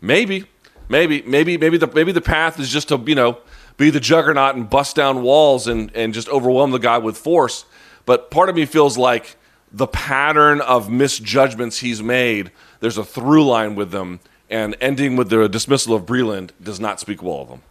Maybe, 0.00 0.46
maybe, 0.88 1.22
maybe, 1.22 1.56
maybe 1.56 1.76
the 1.76 1.86
maybe 1.86 2.10
the 2.10 2.20
path 2.20 2.58
is 2.58 2.68
just 2.68 2.88
to 2.88 3.00
you 3.06 3.14
know 3.14 3.38
be 3.76 3.90
the 3.90 4.00
juggernaut 4.00 4.56
and 4.56 4.68
bust 4.68 4.96
down 4.96 5.22
walls 5.22 5.68
and 5.68 5.94
and 5.94 6.12
just 6.12 6.28
overwhelm 6.30 6.72
the 6.72 6.80
guy 6.80 6.98
with 6.98 7.16
force. 7.16 7.64
But 8.06 8.32
part 8.32 8.48
of 8.48 8.56
me 8.56 8.66
feels 8.66 8.98
like 8.98 9.36
the 9.70 9.86
pattern 9.86 10.60
of 10.60 10.90
misjudgments 10.90 11.78
he's 11.78 12.02
made. 12.02 12.50
There's 12.80 12.98
a 12.98 13.04
through 13.04 13.46
line 13.46 13.76
with 13.76 13.92
them, 13.92 14.18
and 14.50 14.74
ending 14.80 15.14
with 15.14 15.30
the 15.30 15.48
dismissal 15.48 15.94
of 15.94 16.06
Breland 16.06 16.50
does 16.60 16.80
not 16.80 16.98
speak 16.98 17.22
well 17.22 17.42
of 17.42 17.48
them. 17.50 17.62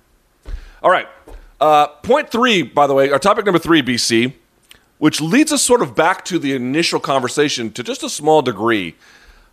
All 0.82 0.90
right. 0.90 1.10
Uh, 1.60 1.88
point 1.88 2.32
three, 2.32 2.62
by 2.64 2.88
the 2.88 2.94
way, 2.94 3.12
our 3.12 3.20
topic 3.20 3.44
number 3.44 3.60
three, 3.60 3.82
BC, 3.82 4.34
which 5.02 5.20
leads 5.20 5.52
us 5.52 5.64
sort 5.64 5.82
of 5.82 5.96
back 5.96 6.24
to 6.24 6.38
the 6.38 6.54
initial 6.54 7.00
conversation 7.00 7.72
to 7.72 7.82
just 7.82 8.04
a 8.04 8.10
small 8.10 8.44
degree. 8.44 8.96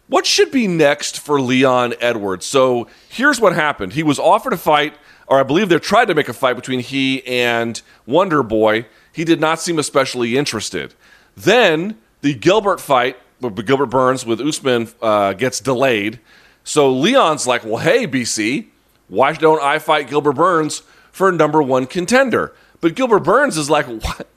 What 0.07 0.27
should 0.27 0.51
be 0.51 0.67
next 0.67 1.19
for 1.19 1.41
Leon 1.41 1.95
Edwards? 2.03 2.45
So 2.45 2.87
here's 3.09 3.41
what 3.41 3.55
happened. 3.55 3.95
He 3.95 4.03
was 4.03 4.19
offered 4.19 4.53
a 4.53 4.59
fight, 4.59 4.93
or 5.27 5.41
I 5.41 5.45
believe 5.45 5.71
they 5.71 5.79
tried 5.79 6.09
to 6.09 6.15
make 6.15 6.29
a 6.29 6.35
fight 6.35 6.55
between 6.55 6.81
he 6.81 7.27
and 7.27 7.81
Wonder 8.05 8.43
Boy. 8.43 8.89
He 9.11 9.25
did 9.25 9.41
not 9.41 9.59
seem 9.59 9.79
especially 9.79 10.37
interested. 10.37 10.93
Then 11.35 11.97
the 12.21 12.35
Gilbert 12.35 12.79
fight, 12.79 13.17
Gilbert 13.41 13.87
Burns 13.87 14.27
with 14.27 14.43
Usman, 14.43 14.89
uh, 15.01 15.33
gets 15.33 15.61
delayed. 15.61 16.21
So 16.63 16.93
Leon's 16.93 17.47
like, 17.47 17.65
well, 17.65 17.79
hey, 17.79 18.07
BC, 18.07 18.67
why 19.09 19.33
don't 19.33 19.63
I 19.63 19.79
fight 19.79 20.11
Gilbert 20.11 20.35
Burns 20.35 20.83
for 21.11 21.33
number 21.33 21.63
one 21.63 21.87
contender? 21.87 22.53
But 22.81 22.95
Gilbert 22.95 23.21
Burns 23.21 23.57
is 23.57 23.69
like, 23.69 23.87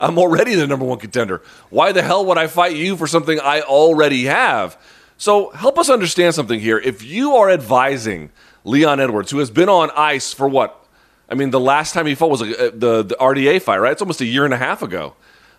I'm 0.00 0.18
already 0.18 0.54
the 0.54 0.66
number 0.66 0.84
one 0.84 0.98
contender. 0.98 1.42
Why 1.70 1.92
the 1.92 2.02
hell 2.02 2.26
would 2.26 2.38
I 2.38 2.46
fight 2.48 2.76
you 2.76 2.96
for 2.96 3.06
something 3.06 3.38
I 3.40 3.60
already 3.62 4.24
have? 4.24 4.76
So 5.16 5.50
help 5.50 5.78
us 5.78 5.88
understand 5.88 6.34
something 6.34 6.58
here. 6.58 6.78
If 6.78 7.04
you 7.04 7.36
are 7.36 7.50
advising 7.50 8.30
Leon 8.64 8.98
Edwards, 8.98 9.30
who 9.30 9.38
has 9.38 9.50
been 9.50 9.68
on 9.68 9.90
ice 9.96 10.32
for 10.32 10.48
what? 10.48 10.84
I 11.28 11.34
mean, 11.34 11.50
the 11.50 11.60
last 11.60 11.94
time 11.94 12.06
he 12.06 12.14
fought 12.14 12.30
was 12.30 12.42
uh, 12.42 12.70
the, 12.74 13.02
the 13.04 13.16
RDA 13.20 13.62
fight, 13.62 13.78
right? 13.78 13.92
It's 13.92 14.02
almost 14.02 14.20
a 14.20 14.26
year 14.26 14.44
and 14.44 14.52
a 14.52 14.58
half 14.58 14.82
ago. 14.82 15.14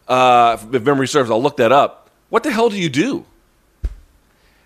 Uh, 0.07 0.57
if 0.73 0.83
memory 0.83 1.07
serves, 1.07 1.31
I'll 1.31 1.41
look 1.41 1.57
that 1.57 1.71
up. 1.71 2.09
What 2.29 2.43
the 2.43 2.51
hell 2.51 2.69
do 2.69 2.77
you 2.77 2.89
do? 2.89 3.25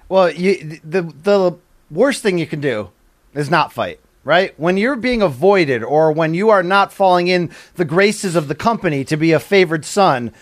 Well, 0.10 0.32
you, 0.32 0.80
the 0.84 1.02
the 1.02 1.58
worst 1.92 2.24
thing 2.24 2.38
you 2.38 2.48
can 2.48 2.62
do 2.62 2.90
is 3.34 3.50
not 3.50 3.74
fight, 3.74 4.00
right? 4.28 4.54
When 4.60 4.76
you're 4.76 4.98
being 4.98 5.22
avoided 5.22 5.86
or 5.86 6.12
when 6.12 6.34
you 6.34 6.50
are 6.50 6.62
not 6.62 6.92
falling 6.92 7.30
in 7.30 7.50
the 7.76 7.86
graces 7.86 8.36
of 8.36 8.50
the 8.50 8.56
company 8.56 9.06
to 9.06 9.16
be 9.16 9.32
a 9.32 9.40
favored 9.40 9.86
son, 9.86 10.34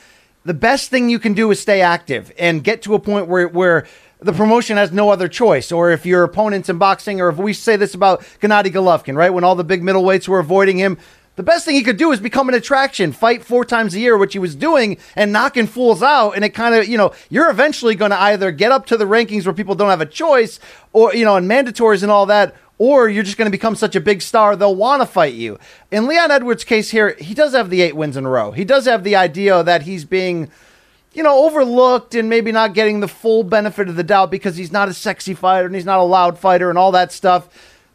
the 0.43 0.55
best 0.55 0.89
thing 0.89 1.07
you 1.07 1.19
can 1.19 1.35
do 1.35 1.51
is 1.51 1.59
stay 1.59 1.81
active 1.81 2.31
and 2.39 2.63
get 2.63 2.81
to 2.81 2.95
a 2.95 2.99
point 2.99 3.27
where 3.27 3.47
where 3.47 3.85
the 4.19 4.33
promotion 4.33 4.77
has 4.77 4.91
no 4.91 5.11
other 5.11 5.27
choice. 5.27 5.71
Or 5.71 5.91
if 5.91 6.03
your 6.03 6.23
opponents 6.23 6.67
in 6.67 6.79
boxing, 6.79 7.21
or 7.21 7.29
if 7.29 7.37
we 7.37 7.53
say 7.53 7.75
this 7.75 7.93
about 7.93 8.21
Gennady 8.41 8.73
Golovkin, 8.73 9.15
right? 9.15 9.31
When 9.31 9.43
all 9.43 9.55
the 9.55 9.63
big 9.63 9.83
middleweights 9.83 10.27
were 10.27 10.39
avoiding 10.39 10.79
him, 10.79 10.97
the 11.35 11.43
best 11.43 11.65
thing 11.65 11.75
he 11.75 11.83
could 11.83 11.97
do 11.97 12.11
is 12.13 12.21
become 12.21 12.47
an 12.47 12.55
attraction, 12.55 13.11
fight 13.11 13.43
four 13.43 13.65
times 13.65 13.93
a 13.93 13.99
year, 13.99 14.17
which 14.17 14.33
he 14.33 14.39
was 14.39 14.55
doing, 14.55 14.97
and 15.17 15.33
knocking 15.33 15.67
fools 15.67 16.01
out. 16.01 16.31
And 16.31 16.45
it 16.45 16.51
kind 16.51 16.73
of, 16.73 16.87
you 16.87 16.97
know, 16.97 17.11
you're 17.29 17.49
eventually 17.49 17.93
going 17.93 18.11
to 18.11 18.19
either 18.19 18.51
get 18.51 18.71
up 18.71 18.85
to 18.87 18.97
the 18.97 19.05
rankings 19.05 19.45
where 19.45 19.53
people 19.53 19.75
don't 19.75 19.89
have 19.89 20.01
a 20.01 20.05
choice, 20.05 20.61
or, 20.93 21.13
you 21.13 21.25
know, 21.25 21.35
and 21.35 21.49
mandatories 21.49 22.03
and 22.03 22.11
all 22.11 22.25
that, 22.27 22.55
or 22.77 23.09
you're 23.09 23.23
just 23.23 23.37
going 23.37 23.47
to 23.47 23.57
become 23.57 23.75
such 23.75 23.95
a 23.95 24.01
big 24.01 24.21
star 24.21 24.55
they'll 24.55 24.75
want 24.75 25.01
to 25.01 25.05
fight 25.05 25.33
you. 25.33 25.57
In 25.91 26.07
Leon 26.07 26.31
Edwards' 26.31 26.63
case 26.63 26.91
here, 26.91 27.15
he 27.19 27.33
does 27.33 27.53
have 27.53 27.69
the 27.69 27.81
eight 27.81 27.95
wins 27.95 28.17
in 28.17 28.25
a 28.25 28.29
row. 28.29 28.51
He 28.51 28.65
does 28.65 28.85
have 28.85 29.03
the 29.03 29.15
idea 29.15 29.63
that 29.63 29.83
he's 29.83 30.05
being 30.05 30.51
you 31.15 31.23
know, 31.23 31.45
overlooked 31.45 32.13
and 32.13 32.29
maybe 32.29 32.51
not 32.51 32.73
getting 32.73 32.99
the 32.99 33.07
full 33.07 33.43
benefit 33.43 33.87
of 33.87 33.95
the 33.95 34.03
doubt 34.03 34.29
because 34.29 34.57
he's 34.57 34.71
not 34.71 34.89
a 34.89 34.93
sexy 34.93 35.33
fighter 35.33 35.65
and 35.65 35.73
he's 35.73 35.85
not 35.85 35.99
a 35.99 36.03
loud 36.03 36.37
fighter 36.37 36.69
and 36.69 36.77
all 36.77 36.91
that 36.91 37.11
stuff. 37.11 37.47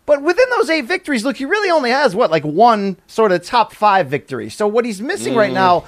But 0.07 0.23
within 0.23 0.49
those 0.51 0.71
eight 0.71 0.87
victories, 0.87 1.23
look, 1.23 1.37
he 1.37 1.45
really 1.45 1.71
only 1.71 1.91
has 1.91 2.17
what, 2.17 2.31
like 2.31 2.45
one 2.45 2.97
sort 3.07 3.31
of 3.31 3.45
top 3.45 3.75
five 3.75 4.09
victory. 4.09 4.49
So 4.49 4.67
what 4.67 4.87
he's 4.87 5.03
missing 5.03 5.35
right 5.37 5.51
mm. 5.51 5.55
now 5.55 5.85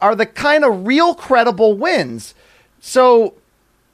are 0.00 0.14
the 0.14 0.24
kind 0.24 0.64
of 0.64 0.86
real 0.86 1.14
credible 1.14 1.74
wins. 1.74 2.34
So, 2.80 3.34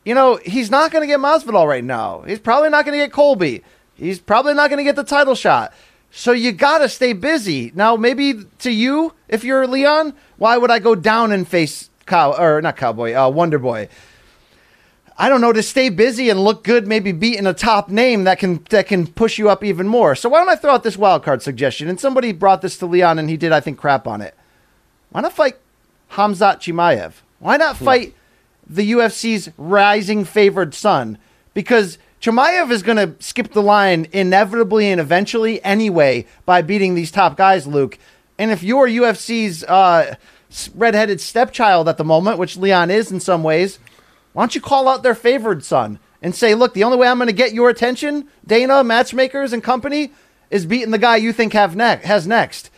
you 0.04 0.14
know, 0.14 0.38
he's 0.44 0.70
not 0.70 0.92
going 0.92 1.02
to 1.02 1.06
get 1.06 1.18
Masvidal 1.18 1.66
right 1.66 1.82
now. 1.82 2.20
He's 2.20 2.38
probably 2.38 2.68
not 2.68 2.84
going 2.84 2.98
to 2.98 3.04
get 3.04 3.12
Colby. 3.12 3.64
He's 3.94 4.18
probably 4.18 4.54
not 4.54 4.70
going 4.70 4.78
to 4.78 4.84
get 4.84 4.96
the 4.96 5.04
title 5.04 5.34
shot. 5.34 5.72
So 6.10 6.32
you 6.32 6.52
got 6.52 6.78
to 6.78 6.88
stay 6.88 7.12
busy. 7.12 7.72
Now, 7.74 7.96
maybe 7.96 8.44
to 8.60 8.70
you, 8.70 9.14
if 9.28 9.42
you're 9.42 9.66
Leon, 9.66 10.14
why 10.36 10.56
would 10.56 10.70
I 10.70 10.78
go 10.78 10.94
down 10.94 11.32
and 11.32 11.46
face 11.46 11.90
cow 12.06 12.32
or 12.32 12.62
not 12.62 12.76
cowboy, 12.76 13.14
uh, 13.14 13.28
Wonder 13.28 13.58
Boy? 13.58 13.88
I 15.16 15.28
don't 15.28 15.40
know 15.40 15.52
to 15.52 15.62
stay 15.62 15.90
busy 15.90 16.28
and 16.28 16.42
look 16.42 16.64
good, 16.64 16.88
maybe 16.88 17.12
beating 17.12 17.46
a 17.46 17.54
top 17.54 17.88
name 17.88 18.24
that 18.24 18.38
can 18.40 18.64
that 18.70 18.88
can 18.88 19.06
push 19.06 19.38
you 19.38 19.48
up 19.48 19.62
even 19.62 19.86
more. 19.86 20.16
So 20.16 20.28
why 20.28 20.38
don't 20.38 20.48
I 20.48 20.56
throw 20.56 20.72
out 20.72 20.82
this 20.82 20.96
wild 20.96 21.22
card 21.22 21.40
suggestion? 21.42 21.88
And 21.88 22.00
somebody 22.00 22.32
brought 22.32 22.62
this 22.62 22.76
to 22.78 22.86
Leon, 22.86 23.18
and 23.18 23.30
he 23.30 23.36
did, 23.36 23.52
I 23.52 23.60
think, 23.60 23.78
crap 23.78 24.08
on 24.08 24.20
it. 24.20 24.34
Why 25.10 25.20
not 25.20 25.32
fight 25.32 25.56
Hamzat 26.12 26.56
Chimaev? 26.56 27.12
Why 27.38 27.56
not 27.56 27.76
fight 27.76 28.14
the 28.68 28.92
UFC's 28.92 29.50
rising 29.56 30.24
favored 30.24 30.74
son? 30.74 31.18
Because 31.54 31.98
Chimaev 32.24 32.70
is 32.70 32.82
going 32.82 32.96
to 32.96 33.22
skip 33.22 33.52
the 33.52 33.60
line 33.60 34.08
inevitably 34.10 34.90
and 34.90 34.98
eventually 34.98 35.62
anyway 35.62 36.24
by 36.46 36.62
beating 36.62 36.94
these 36.94 37.10
top 37.10 37.36
guys, 37.36 37.66
Luke. 37.66 37.98
And 38.38 38.50
if 38.50 38.62
you're 38.62 38.88
UFC's 38.88 39.62
uh, 39.64 40.14
redheaded 40.74 41.20
stepchild 41.20 41.86
at 41.86 41.98
the 41.98 42.04
moment, 42.04 42.38
which 42.38 42.56
Leon 42.56 42.90
is 42.90 43.12
in 43.12 43.20
some 43.20 43.42
ways, 43.42 43.78
why 44.32 44.40
don't 44.40 44.54
you 44.54 44.62
call 44.62 44.88
out 44.88 45.02
their 45.02 45.14
favored 45.14 45.64
son 45.64 45.98
and 46.22 46.34
say, 46.34 46.54
look, 46.54 46.72
the 46.72 46.84
only 46.84 46.96
way 46.96 47.08
I'm 47.08 47.18
going 47.18 47.26
to 47.26 47.34
get 47.34 47.52
your 47.52 47.68
attention, 47.68 48.26
Dana, 48.46 48.82
matchmakers, 48.82 49.52
and 49.52 49.62
company, 49.62 50.10
is 50.48 50.64
beating 50.64 50.92
the 50.92 50.98
guy 50.98 51.16
you 51.16 51.30
think 51.30 51.52
have 51.52 51.76
ne- 51.76 52.00
has 52.04 52.26
next. 52.26 52.70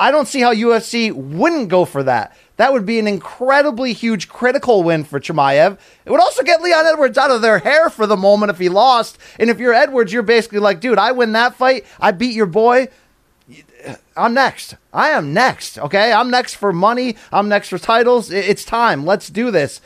I 0.00 0.10
don't 0.10 0.26
see 0.26 0.40
how 0.40 0.54
UFC 0.54 1.12
wouldn't 1.12 1.68
go 1.68 1.84
for 1.84 2.02
that. 2.04 2.34
That 2.58 2.72
would 2.72 2.84
be 2.84 2.98
an 2.98 3.06
incredibly 3.06 3.92
huge 3.92 4.28
critical 4.28 4.82
win 4.82 5.04
for 5.04 5.20
Chimaev. 5.20 5.78
It 6.04 6.10
would 6.10 6.20
also 6.20 6.42
get 6.42 6.60
Leon 6.60 6.86
Edwards 6.86 7.16
out 7.16 7.30
of 7.30 7.40
their 7.40 7.60
hair 7.60 7.88
for 7.88 8.04
the 8.04 8.16
moment 8.16 8.50
if 8.50 8.58
he 8.58 8.68
lost. 8.68 9.16
And 9.38 9.48
if 9.48 9.60
you're 9.60 9.72
Edwards, 9.72 10.12
you're 10.12 10.24
basically 10.24 10.58
like, 10.58 10.80
dude, 10.80 10.98
I 10.98 11.12
win 11.12 11.32
that 11.32 11.54
fight. 11.54 11.86
I 12.00 12.10
beat 12.10 12.34
your 12.34 12.46
boy. 12.46 12.88
I'm 14.16 14.34
next. 14.34 14.74
I 14.92 15.10
am 15.10 15.32
next. 15.32 15.78
Okay, 15.78 16.12
I'm 16.12 16.30
next 16.30 16.54
for 16.54 16.72
money. 16.72 17.16
I'm 17.32 17.48
next 17.48 17.68
for 17.68 17.78
titles. 17.78 18.32
It's 18.32 18.64
time. 18.64 19.06
Let's 19.06 19.28
do 19.28 19.52
this. 19.52 19.80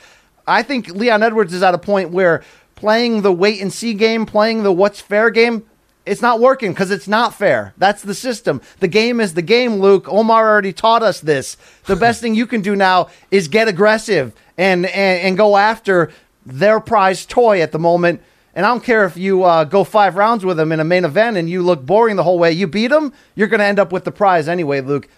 I 0.46 0.62
think 0.62 0.88
Leon 0.88 1.22
Edwards 1.22 1.52
is 1.52 1.62
at 1.62 1.74
a 1.74 1.78
point 1.78 2.10
where 2.10 2.42
playing 2.74 3.20
the 3.20 3.32
wait 3.32 3.60
and 3.60 3.70
see 3.70 3.92
game, 3.92 4.24
playing 4.24 4.62
the 4.62 4.72
what's 4.72 5.00
fair 5.00 5.28
game, 5.28 5.66
it's 6.04 6.22
not 6.22 6.40
working 6.40 6.72
because 6.72 6.90
it's 6.90 7.06
not 7.06 7.34
fair. 7.34 7.74
That's 7.76 8.02
the 8.02 8.14
system. 8.14 8.60
The 8.80 8.88
game 8.88 9.20
is 9.20 9.34
the 9.34 9.42
game, 9.42 9.76
Luke. 9.76 10.08
Omar 10.08 10.48
already 10.48 10.72
taught 10.72 11.02
us 11.02 11.20
this. 11.20 11.56
The 11.86 11.96
best 11.96 12.20
thing 12.20 12.34
you 12.34 12.46
can 12.46 12.60
do 12.60 12.74
now 12.74 13.08
is 13.30 13.48
get 13.48 13.68
aggressive 13.68 14.34
and, 14.58 14.86
and, 14.86 15.20
and 15.20 15.36
go 15.36 15.56
after 15.56 16.10
their 16.44 16.80
prize 16.80 17.24
toy 17.24 17.62
at 17.62 17.72
the 17.72 17.78
moment. 17.78 18.20
And 18.54 18.66
I 18.66 18.68
don't 18.68 18.84
care 18.84 19.04
if 19.04 19.16
you 19.16 19.44
uh, 19.44 19.64
go 19.64 19.84
five 19.84 20.16
rounds 20.16 20.44
with 20.44 20.56
them 20.56 20.72
in 20.72 20.80
a 20.80 20.84
main 20.84 21.04
event 21.04 21.36
and 21.36 21.48
you 21.48 21.62
look 21.62 21.86
boring 21.86 22.16
the 22.16 22.24
whole 22.24 22.38
way. 22.38 22.52
You 22.52 22.66
beat 22.66 22.88
them, 22.88 23.12
you're 23.34 23.48
going 23.48 23.60
to 23.60 23.66
end 23.66 23.78
up 23.78 23.92
with 23.92 24.04
the 24.04 24.12
prize 24.12 24.48
anyway, 24.48 24.80
Luke. 24.80 25.08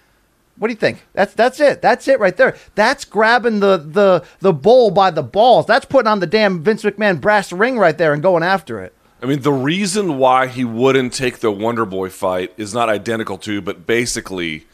What 0.57 0.69
do 0.69 0.73
you 0.73 0.79
think? 0.79 1.05
That's 1.15 1.35
that's 1.35 1.59
it. 1.59 1.83
That's 1.83 2.07
it 2.07 2.21
right 2.21 2.37
there. 2.37 2.57
That's 2.77 3.05
grabbing 3.05 3.59
the 3.59 3.77
the 3.77 4.25
the 4.39 4.53
bull 4.53 4.93
by 4.93 5.11
the 5.11 5.23
balls. 5.23 5.67
That's 5.67 5.85
putting 5.85 6.07
on 6.07 6.21
the 6.21 6.29
damn 6.29 6.63
Vince 6.63 6.85
McMahon 6.85 7.21
brass 7.21 7.51
ring 7.51 7.77
right 7.77 7.99
there 7.99 8.13
and 8.13 8.23
going 8.23 8.45
after 8.45 8.81
it. 8.81 8.94
I 9.25 9.27
mean, 9.27 9.41
the 9.41 9.55
reason 9.55 10.19
why 10.19 10.49
he 10.49 10.67
wouldn't 10.67 11.15
take 11.15 11.39
the 11.39 11.51
Wonder 11.51 11.87
Boy 11.87 12.11
fight 12.11 12.53
is 12.59 12.75
not 12.75 12.91
identical 12.91 13.39
to, 13.39 13.63
but 13.63 13.87
basically, 13.87 14.67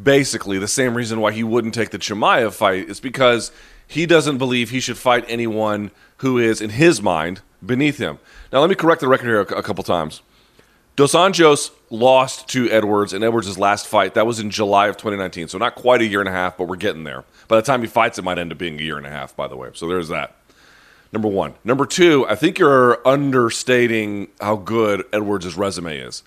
basically 0.00 0.58
the 0.58 0.68
same 0.68 0.94
reason 0.94 1.22
why 1.22 1.32
he 1.32 1.42
wouldn't 1.42 1.72
take 1.72 1.88
the 1.88 1.98
Chimaev 1.98 2.52
fight 2.52 2.90
is 2.90 3.00
because 3.00 3.50
he 3.86 4.04
doesn't 4.04 4.36
believe 4.36 4.68
he 4.68 4.78
should 4.78 4.98
fight 4.98 5.24
anyone 5.26 5.90
who 6.18 6.36
is, 6.36 6.60
in 6.60 6.68
his 6.68 7.00
mind, 7.00 7.40
beneath 7.64 7.96
him. 7.96 8.18
Now, 8.52 8.60
let 8.60 8.68
me 8.68 8.76
correct 8.76 9.00
the 9.00 9.08
record 9.08 9.24
here 9.24 9.40
a, 9.40 9.60
a 9.60 9.62
couple 9.62 9.82
times. 9.82 10.20
Dos 10.96 11.14
Anjos 11.14 11.70
lost 11.88 12.46
to 12.48 12.70
Edwards 12.70 13.14
in 13.14 13.24
Edwards' 13.24 13.56
last 13.56 13.86
fight. 13.86 14.12
That 14.12 14.26
was 14.26 14.38
in 14.38 14.50
July 14.50 14.88
of 14.88 14.98
2019, 14.98 15.48
so 15.48 15.56
not 15.56 15.76
quite 15.76 16.02
a 16.02 16.06
year 16.06 16.20
and 16.20 16.28
a 16.28 16.32
half, 16.32 16.58
but 16.58 16.68
we're 16.68 16.76
getting 16.76 17.04
there. 17.04 17.24
By 17.48 17.56
the 17.56 17.62
time 17.62 17.80
he 17.80 17.86
fights, 17.86 18.18
it 18.18 18.22
might 18.22 18.36
end 18.38 18.52
up 18.52 18.58
being 18.58 18.78
a 18.78 18.82
year 18.82 18.98
and 18.98 19.06
a 19.06 19.10
half, 19.10 19.34
by 19.34 19.48
the 19.48 19.56
way. 19.56 19.70
So 19.72 19.88
there's 19.88 20.08
that. 20.08 20.36
Number 21.14 21.28
one. 21.28 21.54
Number 21.62 21.86
two, 21.86 22.26
I 22.26 22.34
think 22.34 22.58
you're 22.58 23.06
understating 23.06 24.26
how 24.40 24.56
good 24.56 25.04
Edwards' 25.12 25.56
resume 25.56 25.96
is. 25.96 26.24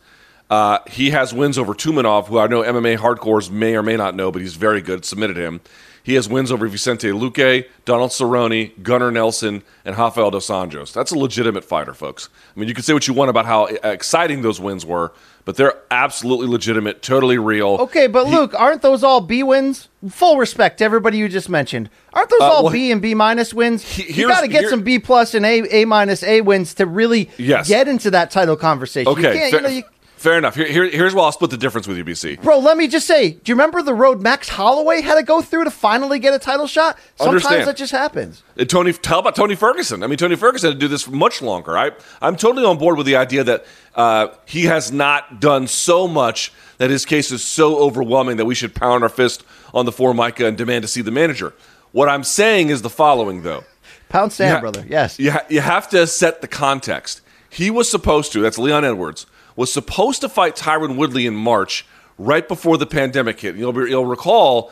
Uh, 0.49 0.79
he 0.87 1.09
has 1.09 1.33
wins 1.33 1.57
over 1.57 1.73
Tumenov, 1.73 2.27
who 2.27 2.39
I 2.39 2.47
know 2.47 2.61
MMA 2.61 2.97
hardcores 2.97 3.51
may 3.51 3.75
or 3.75 3.83
may 3.83 3.97
not 3.97 4.15
know, 4.15 4.31
but 4.31 4.41
he's 4.41 4.55
very 4.55 4.81
good. 4.81 5.03
Submitted 5.03 5.35
him. 5.35 5.59
He 6.07 6.13
has 6.13 6.29
wins 6.29 6.53
over 6.53 6.69
Vicente 6.69 7.09
Luque, 7.09 7.67
Donald 7.83 8.11
Cerrone, 8.11 8.71
Gunnar 8.81 9.11
Nelson, 9.11 9.61
and 9.83 9.97
Rafael 9.97 10.31
dos 10.31 10.47
Anjos. 10.47 10.93
That's 10.93 11.11
a 11.11 11.17
legitimate 11.17 11.65
fighter, 11.65 11.93
folks. 11.93 12.29
I 12.55 12.57
mean, 12.57 12.69
you 12.69 12.73
can 12.73 12.85
say 12.85 12.93
what 12.93 13.09
you 13.09 13.13
want 13.13 13.29
about 13.29 13.45
how 13.45 13.65
exciting 13.65 14.41
those 14.41 14.57
wins 14.57 14.85
were, 14.85 15.11
but 15.43 15.57
they're 15.57 15.81
absolutely 15.91 16.47
legitimate, 16.47 17.01
totally 17.01 17.37
real. 17.37 17.71
Okay, 17.81 18.07
but 18.07 18.27
he, 18.27 18.33
Luke, 18.33 18.53
aren't 18.57 18.81
those 18.83 19.03
all 19.03 19.19
B 19.19 19.43
wins? 19.43 19.89
Full 20.07 20.37
respect 20.37 20.77
to 20.77 20.85
everybody 20.85 21.17
you 21.17 21.27
just 21.27 21.49
mentioned. 21.49 21.89
Aren't 22.13 22.29
those 22.29 22.39
uh, 22.39 22.51
all 22.53 22.63
well, 22.63 22.71
B 22.71 22.89
and 22.89 23.01
B 23.01 23.13
minus 23.13 23.53
wins? 23.53 23.83
He, 23.83 24.21
you 24.21 24.29
got 24.29 24.41
to 24.41 24.47
get 24.47 24.69
some 24.69 24.83
B 24.83 24.99
plus 24.99 25.33
and 25.33 25.45
A 25.45 25.81
A 25.81 25.83
minus 25.83 26.23
A 26.23 26.39
wins 26.39 26.73
to 26.75 26.85
really 26.85 27.29
yes. 27.37 27.67
get 27.67 27.89
into 27.89 28.11
that 28.11 28.31
title 28.31 28.55
conversation. 28.55 29.11
Okay, 29.11 29.49
you, 29.49 29.59
know, 29.59 29.67
you, 29.67 29.83
Fair 30.17 30.35
enough. 30.35 30.55
Here, 30.55 30.65
here, 30.65 30.89
here's 30.89 31.13
where 31.13 31.25
I'll 31.25 31.31
split 31.31 31.51
the 31.51 31.57
difference 31.57 31.87
with 31.87 31.95
you, 31.95 32.03
BC. 32.03 32.41
Bro, 32.41 32.59
let 32.59 32.75
me 32.75 32.87
just 32.87 33.05
say, 33.05 33.31
do 33.31 33.51
you 33.51 33.53
remember 33.53 33.83
the 33.83 33.93
road 33.93 34.19
Max 34.19 34.49
Holloway 34.49 35.01
had 35.01 35.15
to 35.15 35.23
go 35.23 35.43
through 35.43 35.65
to 35.65 35.71
finally 35.71 36.17
get 36.17 36.33
a 36.33 36.39
title 36.39 36.65
shot? 36.65 36.97
Sometimes 37.17 37.45
Understand. 37.45 37.67
that 37.67 37.77
just 37.77 37.91
happens. 37.91 38.41
And 38.57 38.67
Tony, 38.67 38.93
tell 38.93 39.19
about 39.19 39.35
Tony 39.35 39.53
Ferguson. 39.53 40.01
I 40.01 40.07
mean, 40.07 40.17
Tony 40.17 40.35
Ferguson 40.35 40.71
had 40.71 40.79
to 40.79 40.79
do 40.79 40.87
this 40.87 41.03
for 41.03 41.11
much 41.11 41.43
longer. 41.43 41.77
I, 41.77 41.91
I'm 42.19 42.35
totally 42.35 42.65
on 42.65 42.79
board 42.79 42.97
with 42.97 43.05
the 43.05 43.15
idea 43.15 43.43
that 43.43 43.65
uh, 43.93 44.29
he 44.47 44.63
has 44.63 44.91
not 44.91 45.39
done 45.39 45.67
so 45.67 46.07
much 46.07 46.51
that 46.79 46.89
his 46.89 47.05
case 47.05 47.31
is 47.31 47.43
so 47.43 47.77
overwhelming 47.77 48.37
that 48.37 48.45
we 48.45 48.55
should 48.55 48.73
pound 48.73 49.03
our 49.03 49.09
fist 49.09 49.43
on 49.71 49.85
the 49.85 49.91
four 49.91 50.15
Formica 50.15 50.47
and 50.47 50.57
demand 50.57 50.81
to 50.81 50.87
see 50.87 51.01
the 51.01 51.11
manager. 51.11 51.53
What 51.91 52.09
I'm 52.09 52.23
saying 52.23 52.69
is 52.69 52.81
the 52.81 52.89
following, 52.89 53.43
though. 53.43 53.65
Pound 54.09 54.33
sand, 54.33 54.55
ha- 54.55 54.61
brother. 54.61 54.83
Yes. 54.89 55.19
You, 55.19 55.31
ha- 55.31 55.45
you 55.47 55.61
have 55.61 55.87
to 55.89 56.07
set 56.07 56.41
the 56.41 56.47
context. 56.47 57.21
He 57.51 57.69
was 57.69 57.87
supposed 57.87 58.31
to, 58.31 58.41
that's 58.41 58.57
Leon 58.57 58.83
Edwards– 58.83 59.27
was 59.57 59.73
supposed 59.73 60.21
to 60.21 60.29
fight 60.29 60.55
Tyron 60.55 60.95
Woodley 60.95 61.25
in 61.25 61.35
March, 61.35 61.85
right 62.17 62.47
before 62.47 62.77
the 62.77 62.85
pandemic 62.85 63.41
hit. 63.41 63.57
You'll, 63.57 63.73
be, 63.73 63.89
you'll 63.89 64.05
recall, 64.05 64.71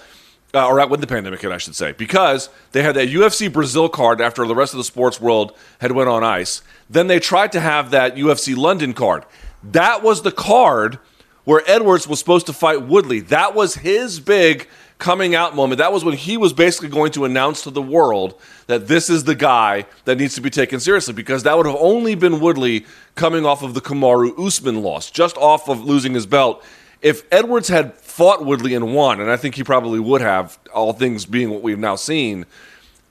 uh, 0.54 0.66
or 0.66 0.88
when 0.88 1.02
the 1.02 1.08
pandemic 1.08 1.42
hit, 1.42 1.52
I 1.52 1.58
should 1.58 1.76
say, 1.76 1.92
because 1.92 2.48
they 2.72 2.84
had 2.84 2.96
that 2.96 3.10
UFC 3.10 3.52
Brazil 3.52 3.90
card 3.90 4.22
after 4.22 4.48
the 4.48 4.56
rest 4.56 4.74
of 4.74 4.78
the 4.78 4.86
sports 4.86 5.20
world 5.20 5.58
had 5.80 5.92
went 5.92 6.08
on 6.08 6.24
ice. 6.24 6.62
Then 6.90 7.08
they 7.08 7.20
tried 7.20 7.52
to 7.52 7.60
have 7.60 7.92
that 7.92 8.16
UFC 8.16 8.56
London 8.56 8.94
card. 8.94 9.26
That 9.62 10.04
was 10.04 10.22
the 10.22 10.32
card 10.32 11.00
where 11.44 11.62
Edwards 11.68 12.08
was 12.08 12.20
supposed 12.20 12.46
to 12.46 12.54
fight 12.54 12.84
Woodley. 12.84 13.20
That 13.20 13.56
was 13.56 13.76
his 13.76 14.20
big 14.20 14.68
coming 14.98 15.36
out 15.36 15.56
moment. 15.56 15.80
That 15.80 15.91
was 15.91 16.06
when 16.06 16.16
he 16.16 16.38
was 16.38 16.54
basically 16.54 16.89
going 16.89 17.12
to 17.14 17.26
announce 17.26 17.64
to 17.64 17.70
the 17.70 17.82
world 17.82 18.39
that 18.68 18.88
this 18.88 19.10
is 19.10 19.26
the 19.26 19.36
guy 19.36 19.86
that 20.06 20.18
needs 20.18 20.36
to 20.36 20.41
be 20.41 20.50
taken 20.50 20.80
seriously 20.80 21.14
because 21.14 21.43
that 21.43 21.58
would 21.58 21.66
have 21.66 21.76
only 21.80 22.16
been 22.16 22.39
Woodley 22.39 22.86
coming 23.16 23.46
off 23.46 23.62
of 23.62 23.74
the 23.74 23.82
Kamaru 23.82 24.38
Usman 24.39 24.82
loss, 24.82 25.12
just 25.12 25.38
off 25.38 25.70
of 25.70 25.84
losing 25.84 26.14
his 26.14 26.26
belt. 26.26 26.64
If 27.02 27.24
Edwards 27.32 27.68
had 27.68 27.93
fought 27.96 28.46
Woodley 28.46 28.74
and 28.74 28.96
won, 28.96 29.20
and 29.20 29.30
I 29.30 29.38
think 29.38 29.56
he 29.56 29.64
probably 29.64 30.00
would 30.00 30.22
have, 30.22 30.58
all 30.74 30.93
things 30.93 31.26
being 31.26 31.50
what 31.50 31.62
we've 31.62 31.78
now 31.78 31.96
seen, 31.96 32.46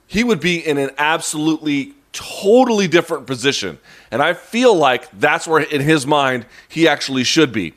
he 0.07 0.23
would 0.23 0.39
be 0.39 0.57
in 0.57 0.77
an 0.77 0.89
absolutely 0.97 1.93
totally 2.11 2.87
different 2.87 3.27
position. 3.27 3.77
And 4.09 4.21
I 4.21 4.33
feel 4.33 4.73
like 4.73 5.09
that's 5.11 5.47
where, 5.47 5.61
in 5.61 5.81
his 5.81 6.07
mind, 6.07 6.45
he 6.67 6.87
actually 6.87 7.23
should 7.23 7.51
be. 7.51 7.73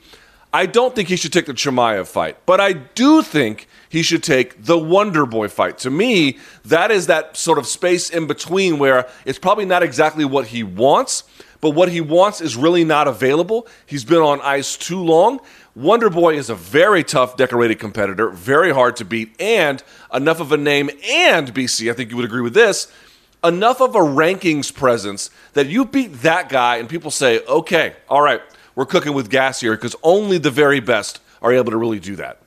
I 0.52 0.66
don't 0.66 0.94
think 0.94 1.08
he 1.08 1.16
should 1.16 1.32
take 1.32 1.46
the 1.46 1.52
Chimaev 1.52 2.06
fight, 2.08 2.38
but 2.46 2.60
I 2.60 2.72
do 2.72 3.22
think 3.22 3.67
he 3.88 4.02
should 4.02 4.22
take 4.22 4.64
the 4.64 4.78
Wonder 4.78 5.26
Boy 5.26 5.48
fight. 5.48 5.78
To 5.78 5.90
me, 5.90 6.38
that 6.64 6.90
is 6.90 7.06
that 7.06 7.36
sort 7.36 7.58
of 7.58 7.66
space 7.66 8.10
in 8.10 8.26
between 8.26 8.78
where 8.78 9.08
it's 9.24 9.38
probably 9.38 9.64
not 9.64 9.82
exactly 9.82 10.24
what 10.24 10.48
he 10.48 10.62
wants, 10.62 11.24
but 11.60 11.70
what 11.70 11.90
he 11.90 12.00
wants 12.00 12.40
is 12.40 12.56
really 12.56 12.84
not 12.84 13.08
available. 13.08 13.66
He's 13.86 14.04
been 14.04 14.18
on 14.18 14.40
ice 14.42 14.76
too 14.76 15.02
long. 15.02 15.40
Wonder 15.74 16.10
Boy 16.10 16.36
is 16.36 16.50
a 16.50 16.54
very 16.54 17.04
tough, 17.04 17.36
decorated 17.36 17.78
competitor, 17.78 18.30
very 18.30 18.72
hard 18.72 18.96
to 18.96 19.04
beat, 19.04 19.34
and 19.40 19.82
enough 20.12 20.40
of 20.40 20.52
a 20.52 20.56
name. 20.56 20.90
And 21.08 21.52
BC, 21.54 21.90
I 21.90 21.94
think 21.94 22.10
you 22.10 22.16
would 22.16 22.24
agree 22.24 22.42
with 22.42 22.54
this 22.54 22.92
enough 23.44 23.80
of 23.80 23.94
a 23.94 24.00
rankings 24.00 24.74
presence 24.74 25.30
that 25.52 25.68
you 25.68 25.84
beat 25.84 26.12
that 26.22 26.48
guy, 26.48 26.76
and 26.76 26.88
people 26.88 27.10
say, 27.10 27.44
okay, 27.46 27.94
all 28.08 28.22
right, 28.22 28.42
we're 28.74 28.86
cooking 28.86 29.14
with 29.14 29.30
gas 29.30 29.60
here 29.60 29.74
because 29.76 29.94
only 30.02 30.38
the 30.38 30.50
very 30.50 30.80
best 30.80 31.20
are 31.40 31.52
able 31.52 31.70
to 31.70 31.76
really 31.76 32.00
do 32.00 32.16
that. 32.16 32.40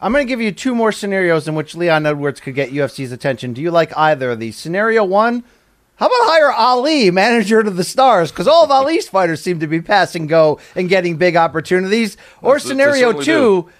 I'm 0.00 0.12
going 0.12 0.26
to 0.26 0.28
give 0.28 0.40
you 0.40 0.52
two 0.52 0.74
more 0.74 0.92
scenarios 0.92 1.48
in 1.48 1.54
which 1.54 1.74
Leon 1.74 2.06
Edwards 2.06 2.40
could 2.40 2.54
get 2.54 2.70
UFC's 2.70 3.10
attention. 3.10 3.52
Do 3.52 3.60
you 3.60 3.70
like 3.70 3.96
either 3.96 4.30
of 4.30 4.38
these? 4.38 4.56
Scenario 4.56 5.04
one, 5.04 5.42
how 5.96 6.06
about 6.06 6.18
hire 6.20 6.52
Ali, 6.52 7.10
manager 7.10 7.62
to 7.64 7.70
the 7.70 7.82
stars? 7.82 8.30
Because 8.30 8.46
all 8.46 8.64
of 8.64 8.70
Ali's 8.70 9.08
fighters 9.08 9.42
seem 9.42 9.58
to 9.60 9.66
be 9.66 9.80
passing 9.80 10.28
go 10.28 10.60
and 10.76 10.88
getting 10.88 11.16
big 11.16 11.34
opportunities. 11.34 12.16
Or 12.40 12.54
that's, 12.54 12.66
scenario 12.66 13.20
two, 13.20 13.70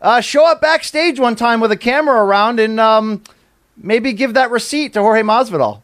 uh, 0.00 0.20
show 0.20 0.46
up 0.46 0.60
backstage 0.60 1.18
one 1.18 1.34
time 1.34 1.58
with 1.58 1.72
a 1.72 1.76
camera 1.76 2.22
around 2.22 2.60
and 2.60 2.78
um, 2.78 3.24
maybe 3.76 4.12
give 4.12 4.34
that 4.34 4.52
receipt 4.52 4.92
to 4.92 5.00
Jorge 5.00 5.22
Masvidal. 5.22 5.82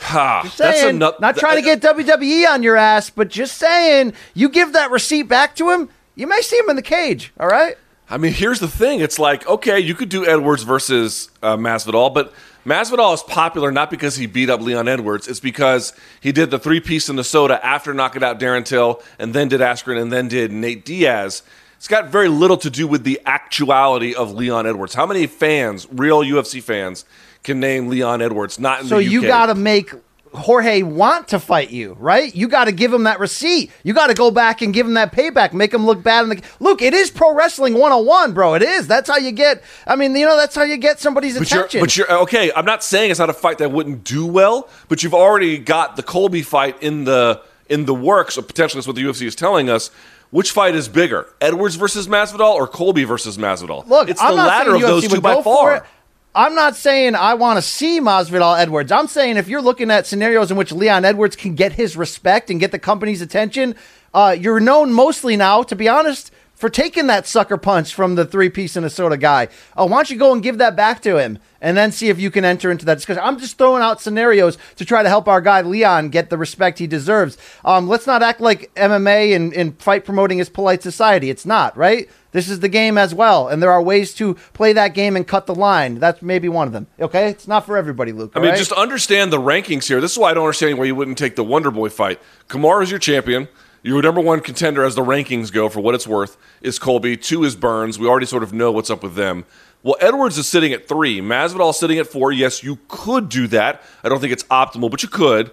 Ha, 0.00 0.42
just 0.44 0.56
saying, 0.56 0.98
not 0.98 1.36
trying 1.36 1.56
to 1.56 1.62
get 1.62 1.82
WWE 1.82 2.48
on 2.48 2.62
your 2.62 2.76
ass, 2.76 3.10
but 3.10 3.28
just 3.28 3.58
saying, 3.58 4.12
you 4.32 4.48
give 4.48 4.72
that 4.72 4.92
receipt 4.92 5.24
back 5.24 5.56
to 5.56 5.70
him, 5.70 5.88
you 6.14 6.28
may 6.28 6.40
see 6.40 6.56
him 6.56 6.70
in 6.70 6.76
the 6.76 6.82
cage. 6.82 7.32
All 7.38 7.48
right. 7.48 7.76
I 8.10 8.16
mean, 8.16 8.32
here's 8.32 8.60
the 8.60 8.68
thing. 8.68 9.00
It's 9.00 9.18
like, 9.18 9.46
okay, 9.46 9.78
you 9.78 9.94
could 9.94 10.08
do 10.08 10.26
Edwards 10.26 10.62
versus 10.62 11.30
uh, 11.42 11.56
Masvidal, 11.56 12.12
but 12.12 12.32
Masvidal 12.64 13.12
is 13.14 13.22
popular 13.22 13.70
not 13.70 13.90
because 13.90 14.16
he 14.16 14.26
beat 14.26 14.48
up 14.48 14.60
Leon 14.60 14.88
Edwards. 14.88 15.28
It's 15.28 15.40
because 15.40 15.92
he 16.20 16.32
did 16.32 16.50
the 16.50 16.58
three 16.58 16.80
piece 16.80 17.08
in 17.08 17.16
the 17.16 17.24
soda 17.24 17.64
after 17.64 17.92
knocking 17.92 18.22
out 18.22 18.40
Darren 18.40 18.64
Till, 18.64 19.02
and 19.18 19.34
then 19.34 19.48
did 19.48 19.60
Askren, 19.60 20.00
and 20.00 20.12
then 20.12 20.28
did 20.28 20.52
Nate 20.52 20.84
Diaz. 20.84 21.42
It's 21.76 21.88
got 21.88 22.08
very 22.08 22.28
little 22.28 22.56
to 22.58 22.70
do 22.70 22.88
with 22.88 23.04
the 23.04 23.20
actuality 23.24 24.14
of 24.14 24.32
Leon 24.32 24.66
Edwards. 24.66 24.94
How 24.94 25.06
many 25.06 25.26
fans, 25.26 25.86
real 25.92 26.22
UFC 26.22 26.62
fans, 26.62 27.04
can 27.44 27.60
name 27.60 27.88
Leon 27.88 28.20
Edwards? 28.20 28.58
Not 28.58 28.80
in 28.80 28.88
so 28.88 28.98
the 28.98 29.04
UK. 29.04 29.06
So 29.06 29.12
you 29.12 29.22
got 29.22 29.46
to 29.46 29.54
make 29.54 29.92
Jorge 30.32 30.82
want 30.82 31.28
to 31.28 31.38
fight 31.38 31.70
you, 31.70 31.96
right? 31.98 32.34
You 32.34 32.48
got 32.48 32.64
to 32.66 32.72
give 32.72 32.92
him 32.92 33.04
that 33.04 33.20
receipt. 33.20 33.70
You 33.82 33.94
got 33.94 34.08
to 34.08 34.14
go 34.14 34.30
back 34.30 34.62
and 34.62 34.72
give 34.74 34.86
him 34.86 34.94
that 34.94 35.12
payback, 35.12 35.52
make 35.52 35.72
him 35.72 35.86
look 35.86 36.02
bad 36.02 36.24
in 36.24 36.28
the 36.30 36.42
Look, 36.60 36.82
it 36.82 36.94
is 36.94 37.10
pro 37.10 37.34
wrestling 37.34 37.74
101, 37.74 38.34
bro. 38.34 38.54
It 38.54 38.62
is. 38.62 38.86
That's 38.86 39.08
how 39.08 39.16
you 39.16 39.32
get 39.32 39.62
I 39.86 39.96
mean, 39.96 40.14
you 40.14 40.26
know, 40.26 40.36
that's 40.36 40.54
how 40.54 40.62
you 40.62 40.76
get 40.76 41.00
somebody's 41.00 41.38
but 41.38 41.46
attention. 41.46 41.78
You're, 41.78 41.86
but 41.86 41.96
you're 41.96 42.12
okay, 42.22 42.52
I'm 42.54 42.64
not 42.64 42.84
saying 42.84 43.10
it's 43.10 43.20
not 43.20 43.30
a 43.30 43.34
fight 43.34 43.58
that 43.58 43.72
wouldn't 43.72 44.04
do 44.04 44.26
well, 44.26 44.68
but 44.88 45.02
you've 45.02 45.14
already 45.14 45.58
got 45.58 45.96
the 45.96 46.02
Colby 46.02 46.42
fight 46.42 46.82
in 46.82 47.04
the 47.04 47.42
in 47.68 47.84
the 47.84 47.94
works, 47.94 48.38
or 48.38 48.42
potentially 48.42 48.78
that's 48.78 48.86
what 48.86 48.96
the 48.96 49.02
UFC 49.02 49.26
is 49.26 49.34
telling 49.34 49.68
us. 49.68 49.90
Which 50.30 50.50
fight 50.50 50.74
is 50.74 50.88
bigger, 50.88 51.26
Edwards 51.40 51.76
versus 51.76 52.06
Masvidal 52.06 52.52
or 52.52 52.68
Colby 52.68 53.04
versus 53.04 53.38
Masvidal? 53.38 53.86
Look, 53.86 54.10
it's 54.10 54.20
I'm 54.20 54.36
the 54.36 54.36
latter 54.36 54.74
of 54.74 54.82
those 54.82 55.08
two 55.08 55.22
by 55.22 55.40
far. 55.40 55.86
I'm 56.34 56.54
not 56.54 56.76
saying 56.76 57.14
I 57.14 57.34
want 57.34 57.56
to 57.56 57.62
see 57.62 58.00
Masvidal 58.00 58.58
Edwards. 58.58 58.92
I'm 58.92 59.08
saying 59.08 59.38
if 59.38 59.48
you're 59.48 59.62
looking 59.62 59.90
at 59.90 60.06
scenarios 60.06 60.50
in 60.50 60.56
which 60.56 60.72
Leon 60.72 61.04
Edwards 61.04 61.36
can 61.36 61.54
get 61.54 61.72
his 61.72 61.96
respect 61.96 62.50
and 62.50 62.60
get 62.60 62.70
the 62.70 62.78
company's 62.78 63.22
attention, 63.22 63.74
uh, 64.12 64.36
you're 64.38 64.60
known 64.60 64.92
mostly 64.92 65.36
now, 65.36 65.62
to 65.62 65.74
be 65.74 65.88
honest, 65.88 66.30
for 66.58 66.68
taking 66.68 67.06
that 67.06 67.24
sucker 67.24 67.56
punch 67.56 67.94
from 67.94 68.16
the 68.16 68.24
three 68.24 68.48
piece 68.48 68.74
Minnesota 68.74 69.16
guy. 69.16 69.46
Oh, 69.76 69.86
why 69.86 69.98
don't 69.98 70.10
you 70.10 70.16
go 70.16 70.32
and 70.32 70.42
give 70.42 70.58
that 70.58 70.74
back 70.74 71.00
to 71.02 71.16
him 71.16 71.38
and 71.60 71.76
then 71.76 71.92
see 71.92 72.08
if 72.08 72.18
you 72.18 72.32
can 72.32 72.44
enter 72.44 72.68
into 72.68 72.84
that 72.84 72.96
discussion? 72.96 73.22
I'm 73.24 73.38
just 73.38 73.56
throwing 73.56 73.80
out 73.80 74.00
scenarios 74.00 74.58
to 74.74 74.84
try 74.84 75.04
to 75.04 75.08
help 75.08 75.28
our 75.28 75.40
guy 75.40 75.60
Leon 75.60 76.08
get 76.08 76.30
the 76.30 76.36
respect 76.36 76.80
he 76.80 76.88
deserves. 76.88 77.38
Um, 77.64 77.86
let's 77.86 78.08
not 78.08 78.24
act 78.24 78.40
like 78.40 78.74
MMA 78.74 79.36
and, 79.36 79.54
and 79.54 79.80
fight 79.80 80.04
promoting 80.04 80.40
is 80.40 80.48
polite 80.48 80.82
society. 80.82 81.30
It's 81.30 81.46
not, 81.46 81.76
right? 81.76 82.10
This 82.32 82.48
is 82.50 82.60
the 82.60 82.68
game 82.68 82.98
as 82.98 83.14
well, 83.14 83.48
and 83.48 83.62
there 83.62 83.70
are 83.70 83.80
ways 83.80 84.12
to 84.14 84.34
play 84.52 84.74
that 84.74 84.92
game 84.92 85.16
and 85.16 85.26
cut 85.26 85.46
the 85.46 85.54
line. 85.54 85.98
That's 85.98 86.20
maybe 86.20 86.48
one 86.48 86.66
of 86.66 86.74
them. 86.74 86.86
Okay, 87.00 87.28
it's 87.28 87.48
not 87.48 87.64
for 87.64 87.76
everybody, 87.78 88.12
Luke. 88.12 88.32
I 88.34 88.40
mean, 88.40 88.50
right? 88.50 88.58
just 88.58 88.72
understand 88.72 89.32
the 89.32 89.40
rankings 89.40 89.86
here. 89.88 90.00
This 90.00 90.12
is 90.12 90.18
why 90.18 90.32
I 90.32 90.34
don't 90.34 90.44
understand 90.44 90.78
why 90.78 90.84
you 90.84 90.94
wouldn't 90.94 91.16
take 91.16 91.36
the 91.36 91.44
Wonder 91.44 91.70
Boy 91.70 91.88
fight. 91.88 92.20
Kamaru 92.48 92.82
is 92.82 92.90
your 92.90 92.98
champion. 92.98 93.48
Your 93.82 94.02
number 94.02 94.20
one 94.20 94.40
contender, 94.40 94.84
as 94.84 94.94
the 94.94 95.02
rankings 95.04 95.52
go, 95.52 95.68
for 95.68 95.80
what 95.80 95.94
it's 95.94 96.06
worth, 96.06 96.36
is 96.60 96.78
Colby. 96.78 97.16
Two 97.16 97.44
is 97.44 97.54
Burns. 97.56 97.98
We 97.98 98.06
already 98.08 98.26
sort 98.26 98.42
of 98.42 98.52
know 98.52 98.72
what's 98.72 98.90
up 98.90 99.02
with 99.02 99.14
them. 99.14 99.44
Well, 99.82 99.96
Edwards 100.00 100.36
is 100.36 100.48
sitting 100.48 100.72
at 100.72 100.88
three. 100.88 101.20
Masvidal 101.20 101.72
sitting 101.72 101.98
at 101.98 102.08
four. 102.08 102.32
Yes, 102.32 102.62
you 102.64 102.78
could 102.88 103.28
do 103.28 103.46
that. 103.48 103.82
I 104.02 104.08
don't 104.08 104.20
think 104.20 104.32
it's 104.32 104.42
optimal, 104.44 104.90
but 104.90 105.02
you 105.02 105.08
could. 105.08 105.52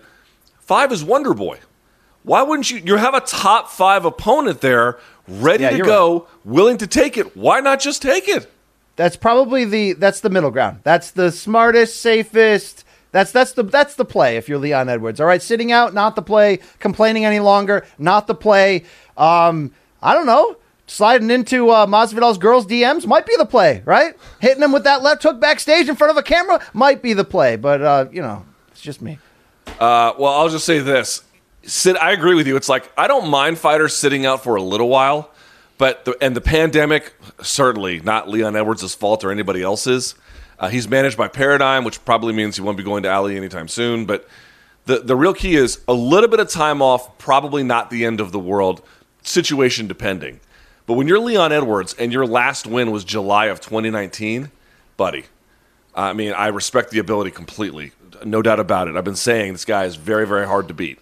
Five 0.60 0.92
is 0.92 1.04
Wonder 1.04 1.34
Boy. 1.34 1.60
Why 2.24 2.42
wouldn't 2.42 2.72
you? 2.72 2.82
You 2.84 2.96
have 2.96 3.14
a 3.14 3.22
top 3.22 3.70
five 3.70 4.04
opponent 4.04 4.62
there, 4.62 4.98
ready 5.28 5.64
Yeah, 5.64 5.78
to 5.78 5.84
go, 5.84 6.28
willing 6.44 6.78
to 6.80 6.88
take 6.88 7.18
it. 7.18 7.38
Why 7.38 7.60
not 7.60 7.80
just 7.80 8.02
take 8.02 8.28
it? 8.28 8.52
That's 8.96 9.16
probably 9.16 9.66
the 9.66 9.94
that's 9.94 10.22
the 10.22 10.30
middle 10.32 10.50
ground. 10.50 10.80
That's 10.84 11.12
the 11.12 11.32
smartest, 11.32 12.02
safest. 12.02 12.85
That's 13.16 13.32
that's 13.32 13.54
the 13.54 13.64
that's 13.64 13.96
the 13.96 14.04
play 14.04 14.36
if 14.36 14.50
you're 14.50 14.58
Leon 14.58 14.90
Edwards. 14.90 15.22
All 15.22 15.26
right, 15.26 15.42
sitting 15.42 15.72
out, 15.72 15.94
not 15.94 16.18
the 16.18 16.22
play. 16.22 16.60
Complaining 16.80 17.24
any 17.24 17.40
longer, 17.40 17.86
not 17.98 18.28
the 18.28 18.36
play. 18.36 18.84
Um, 19.16 19.72
I 20.04 20.14
don't 20.14 20.26
know. 20.26 20.58
Sliding 20.88 21.32
into 21.32 21.70
uh, 21.70 21.86
Masvidal's 21.86 22.38
girls' 22.38 22.66
DMs 22.66 23.08
might 23.08 23.26
be 23.26 23.34
the 23.38 23.46
play, 23.46 23.82
right? 23.86 24.16
Hitting 24.42 24.62
him 24.62 24.74
with 24.74 24.84
that 24.84 25.02
left 25.02 25.24
hook 25.24 25.40
backstage 25.40 25.88
in 25.88 25.96
front 25.96 26.12
of 26.12 26.18
a 26.18 26.24
camera 26.24 26.60
might 26.74 27.02
be 27.02 27.14
the 27.14 27.24
play, 27.24 27.56
but 27.56 27.82
uh, 27.82 28.08
you 28.12 28.22
know, 28.22 28.46
it's 28.72 28.82
just 28.82 29.02
me. 29.02 29.18
Uh, 29.80 30.12
well, 30.20 30.34
I'll 30.34 30.50
just 30.50 30.66
say 30.66 30.80
this. 30.80 31.24
Sid, 31.64 31.96
I 31.96 32.12
agree 32.12 32.36
with 32.36 32.48
you. 32.48 32.58
It's 32.58 32.68
like 32.68 32.92
I 32.98 33.08
don't 33.08 33.30
mind 33.30 33.60
fighters 33.60 33.96
sitting 33.96 34.26
out 34.26 34.44
for 34.44 34.58
a 34.58 34.62
little 34.62 34.90
while, 34.90 35.32
but 35.78 36.04
the, 36.04 36.18
and 36.20 36.36
the 36.36 36.42
pandemic 36.42 37.14
certainly 37.42 38.02
not 38.02 38.28
Leon 38.28 38.58
Edwards' 38.58 38.94
fault 38.94 39.24
or 39.24 39.32
anybody 39.32 39.64
else's. 39.64 40.16
Uh, 40.60 40.70
he's 40.70 40.88
managed 40.88 41.18
by 41.18 41.28
Paradigm, 41.28 41.84
which 41.84 42.04
probably 42.06 42.34
means 42.34 42.56
he 42.56 42.62
won't 42.62 42.78
be 42.78 42.84
going 42.84 43.04
to 43.04 43.12
Ali 43.12 43.36
anytime 43.36 43.68
soon. 43.68 44.06
But 44.06 44.28
the 44.86 45.00
the 45.00 45.16
real 45.16 45.34
key 45.34 45.56
is 45.56 45.80
a 45.88 45.94
little 45.94 46.30
bit 46.30 46.40
of 46.40 46.50
time 46.50 46.82
off, 46.82 47.18
probably 47.18 47.64
not 47.64 47.90
the 47.90 48.06
end 48.06 48.20
of 48.20 48.32
the 48.32 48.40
world, 48.40 48.82
situation 49.24 49.88
depending. 49.88 50.40
But 50.86 50.94
when 50.94 51.08
you're 51.08 51.20
Leon 51.20 51.52
Edwards 51.52 51.96
and 51.98 52.14
your 52.14 52.26
last 52.26 52.68
win 52.68 52.92
was 52.92 53.04
July 53.04 53.46
of 53.48 53.60
2019, 53.60 54.52
buddy, 54.98 55.26
I 55.96 56.14
mean, 56.14 56.34
I 56.34 56.48
respect 56.48 56.92
the 56.92 57.00
ability 57.00 57.32
completely. 57.32 57.92
No 58.24 58.42
doubt 58.42 58.60
about 58.60 58.88
it. 58.88 58.96
I've 58.96 59.04
been 59.04 59.16
saying 59.16 59.54
this 59.54 59.66
guy 59.66 59.86
is 59.86 59.96
very, 59.96 60.28
very 60.28 60.46
hard 60.46 60.68
to 60.68 60.74
beat. 60.74 61.00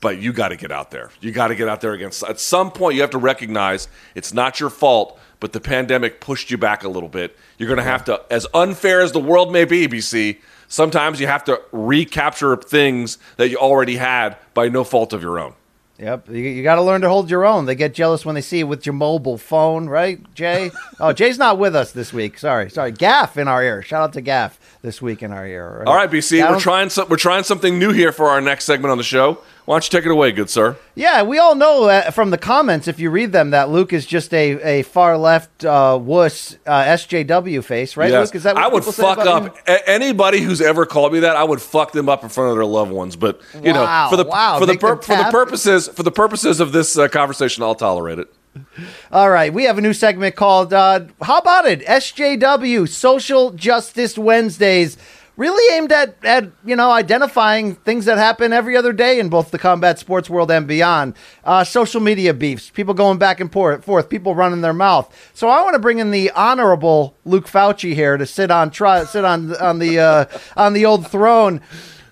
But 0.00 0.18
you 0.18 0.32
got 0.32 0.48
to 0.48 0.56
get 0.56 0.72
out 0.72 0.90
there. 0.90 1.10
You 1.20 1.30
got 1.30 1.48
to 1.48 1.54
get 1.54 1.68
out 1.68 1.80
there 1.80 1.92
against. 1.92 2.24
At 2.24 2.40
some 2.40 2.72
point, 2.72 2.96
you 2.96 3.02
have 3.02 3.10
to 3.10 3.18
recognize 3.18 3.86
it's 4.16 4.32
not 4.34 4.58
your 4.58 4.70
fault, 4.70 5.20
but 5.42 5.52
the 5.52 5.60
pandemic 5.60 6.20
pushed 6.20 6.52
you 6.52 6.56
back 6.56 6.84
a 6.84 6.88
little 6.88 7.08
bit. 7.08 7.36
You're 7.58 7.66
going 7.66 7.78
to 7.78 7.82
have 7.82 8.04
to, 8.04 8.22
as 8.30 8.46
unfair 8.54 9.00
as 9.00 9.10
the 9.10 9.18
world 9.18 9.52
may 9.52 9.64
be, 9.64 9.88
BC, 9.88 10.38
sometimes 10.68 11.18
you 11.20 11.26
have 11.26 11.42
to 11.46 11.60
recapture 11.72 12.56
things 12.56 13.18
that 13.38 13.48
you 13.48 13.56
already 13.56 13.96
had 13.96 14.36
by 14.54 14.68
no 14.68 14.84
fault 14.84 15.12
of 15.12 15.20
your 15.20 15.40
own. 15.40 15.54
Yep, 15.98 16.28
you, 16.30 16.36
you 16.36 16.62
got 16.62 16.76
to 16.76 16.82
learn 16.82 17.00
to 17.00 17.08
hold 17.08 17.28
your 17.28 17.44
own. 17.44 17.66
They 17.66 17.74
get 17.74 17.92
jealous 17.92 18.24
when 18.24 18.36
they 18.36 18.40
see 18.40 18.60
it 18.60 18.64
with 18.64 18.86
your 18.86 18.92
mobile 18.92 19.36
phone, 19.36 19.88
right, 19.88 20.32
Jay? 20.32 20.70
oh, 21.00 21.12
Jay's 21.12 21.38
not 21.38 21.58
with 21.58 21.74
us 21.74 21.90
this 21.90 22.12
week. 22.12 22.38
Sorry, 22.38 22.70
sorry. 22.70 22.92
Gaff 22.92 23.36
in 23.36 23.48
our 23.48 23.64
ear. 23.64 23.82
Shout 23.82 24.02
out 24.04 24.12
to 24.12 24.20
Gaff 24.20 24.60
this 24.80 25.02
week 25.02 25.24
in 25.24 25.32
our 25.32 25.44
ear. 25.44 25.82
All 25.88 25.96
right, 25.96 26.08
BC, 26.08 26.48
we're 26.48 26.60
trying, 26.60 26.88
some, 26.88 27.08
we're 27.08 27.16
trying 27.16 27.42
something 27.42 27.80
new 27.80 27.90
here 27.90 28.12
for 28.12 28.28
our 28.28 28.40
next 28.40 28.64
segment 28.64 28.92
on 28.92 28.98
the 28.98 29.04
show. 29.04 29.42
Why 29.64 29.74
don't 29.76 29.84
you 29.92 29.96
take 29.96 30.04
it 30.06 30.10
away, 30.10 30.32
good 30.32 30.50
sir? 30.50 30.76
Yeah, 30.96 31.22
we 31.22 31.38
all 31.38 31.54
know 31.54 31.84
uh, 31.84 32.10
from 32.10 32.30
the 32.30 32.38
comments, 32.38 32.88
if 32.88 32.98
you 32.98 33.10
read 33.10 33.30
them, 33.30 33.50
that 33.50 33.70
Luke 33.70 33.92
is 33.92 34.04
just 34.04 34.34
a, 34.34 34.60
a 34.80 34.82
far 34.82 35.16
left 35.16 35.64
uh, 35.64 35.96
wuss 36.02 36.56
uh, 36.66 36.82
SJW 36.82 37.62
face, 37.62 37.96
right, 37.96 38.10
Yes. 38.10 38.26
Luke? 38.28 38.34
Is 38.34 38.42
that 38.42 38.56
what 38.56 38.64
I 38.64 38.66
would 38.68 38.84
fuck 38.84 39.18
up 39.18 39.56
a- 39.68 39.88
anybody 39.88 40.40
who's 40.40 40.60
ever 40.60 40.84
called 40.84 41.12
me 41.12 41.20
that. 41.20 41.36
I 41.36 41.44
would 41.44 41.62
fuck 41.62 41.92
them 41.92 42.08
up 42.08 42.24
in 42.24 42.28
front 42.28 42.50
of 42.50 42.56
their 42.56 42.64
loved 42.64 42.90
ones. 42.90 43.14
But 43.14 43.40
you 43.54 43.72
Wow, 43.72 44.04
know, 44.04 44.10
for 44.10 44.16
the 44.16 44.28
wow, 44.28 44.58
for 44.58 44.66
the 44.66 44.72
make 44.72 44.80
pur- 44.80 44.96
for 45.00 45.16
the 45.16 45.28
purposes 45.30 45.86
for 45.88 46.02
the 46.02 46.10
purposes 46.12 46.58
of 46.58 46.72
this 46.72 46.98
uh, 46.98 47.06
conversation, 47.06 47.62
I'll 47.62 47.76
tolerate 47.76 48.18
it. 48.18 48.34
All 49.12 49.30
right, 49.30 49.54
we 49.54 49.64
have 49.64 49.78
a 49.78 49.80
new 49.80 49.92
segment 49.94 50.34
called 50.34 50.72
uh, 50.74 51.04
How 51.22 51.38
About 51.38 51.66
It? 51.66 51.82
SJW, 51.86 52.88
Social 52.88 53.50
Justice 53.52 54.18
Wednesdays. 54.18 54.98
Really 55.36 55.76
aimed 55.76 55.92
at, 55.92 56.22
at 56.24 56.50
you 56.62 56.76
know 56.76 56.90
identifying 56.90 57.74
things 57.74 58.04
that 58.04 58.18
happen 58.18 58.52
every 58.52 58.76
other 58.76 58.92
day 58.92 59.18
in 59.18 59.30
both 59.30 59.50
the 59.50 59.58
combat 59.58 59.98
sports 59.98 60.28
world 60.28 60.50
and 60.50 60.66
beyond. 60.66 61.14
Uh, 61.42 61.64
social 61.64 62.02
media 62.02 62.34
beefs, 62.34 62.68
people 62.68 62.92
going 62.92 63.16
back 63.18 63.40
and 63.40 63.50
forth, 63.50 64.10
people 64.10 64.34
running 64.34 64.60
their 64.60 64.74
mouth. 64.74 65.10
So 65.32 65.48
I 65.48 65.62
want 65.62 65.72
to 65.72 65.78
bring 65.80 66.00
in 66.00 66.10
the 66.10 66.30
honorable 66.32 67.16
Luke 67.24 67.46
Fauci 67.46 67.94
here 67.94 68.18
to 68.18 68.26
sit 68.26 68.50
on 68.50 68.70
try, 68.70 69.04
sit 69.04 69.24
on 69.24 69.56
on 69.56 69.78
the 69.78 70.00
uh, 70.00 70.24
on 70.54 70.74
the 70.74 70.84
old 70.84 71.10
throne 71.10 71.62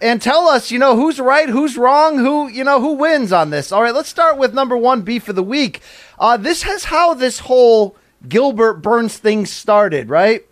and 0.01 0.23
tell 0.23 0.49
us, 0.49 0.71
you 0.71 0.79
know, 0.79 0.97
who's 0.97 1.21
right, 1.21 1.49
who's 1.49 1.77
wrong, 1.77 2.19
who, 2.19 2.49
you 2.49 2.65
know, 2.65 2.81
who 2.81 2.95
wins 2.95 3.33
on 3.33 3.51
this. 3.51 3.71
All 3.71 3.83
right, 3.83 3.95
let's 3.95 4.09
start 4.09 4.39
with 4.39 4.55
number 4.55 4.77
one 4.77 5.03
beef 5.03 5.29
of 5.29 5.37
the 5.37 5.43
week. 5.43 5.83
Uh, 6.19 6.37
this 6.37 6.63
has 6.63 6.85
how 6.85 7.15
this 7.15 7.41
whole 7.41 7.97
Gilbert 8.27 8.75
Burns 8.75 9.19
thing 9.19 9.47
started, 9.47 10.09
right? 10.09 10.47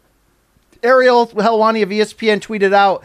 Ariel 0.83 1.26
Helwani 1.29 1.83
of 1.83 1.91
ESPN 1.91 2.41
tweeted 2.41 2.72
out, 2.72 3.05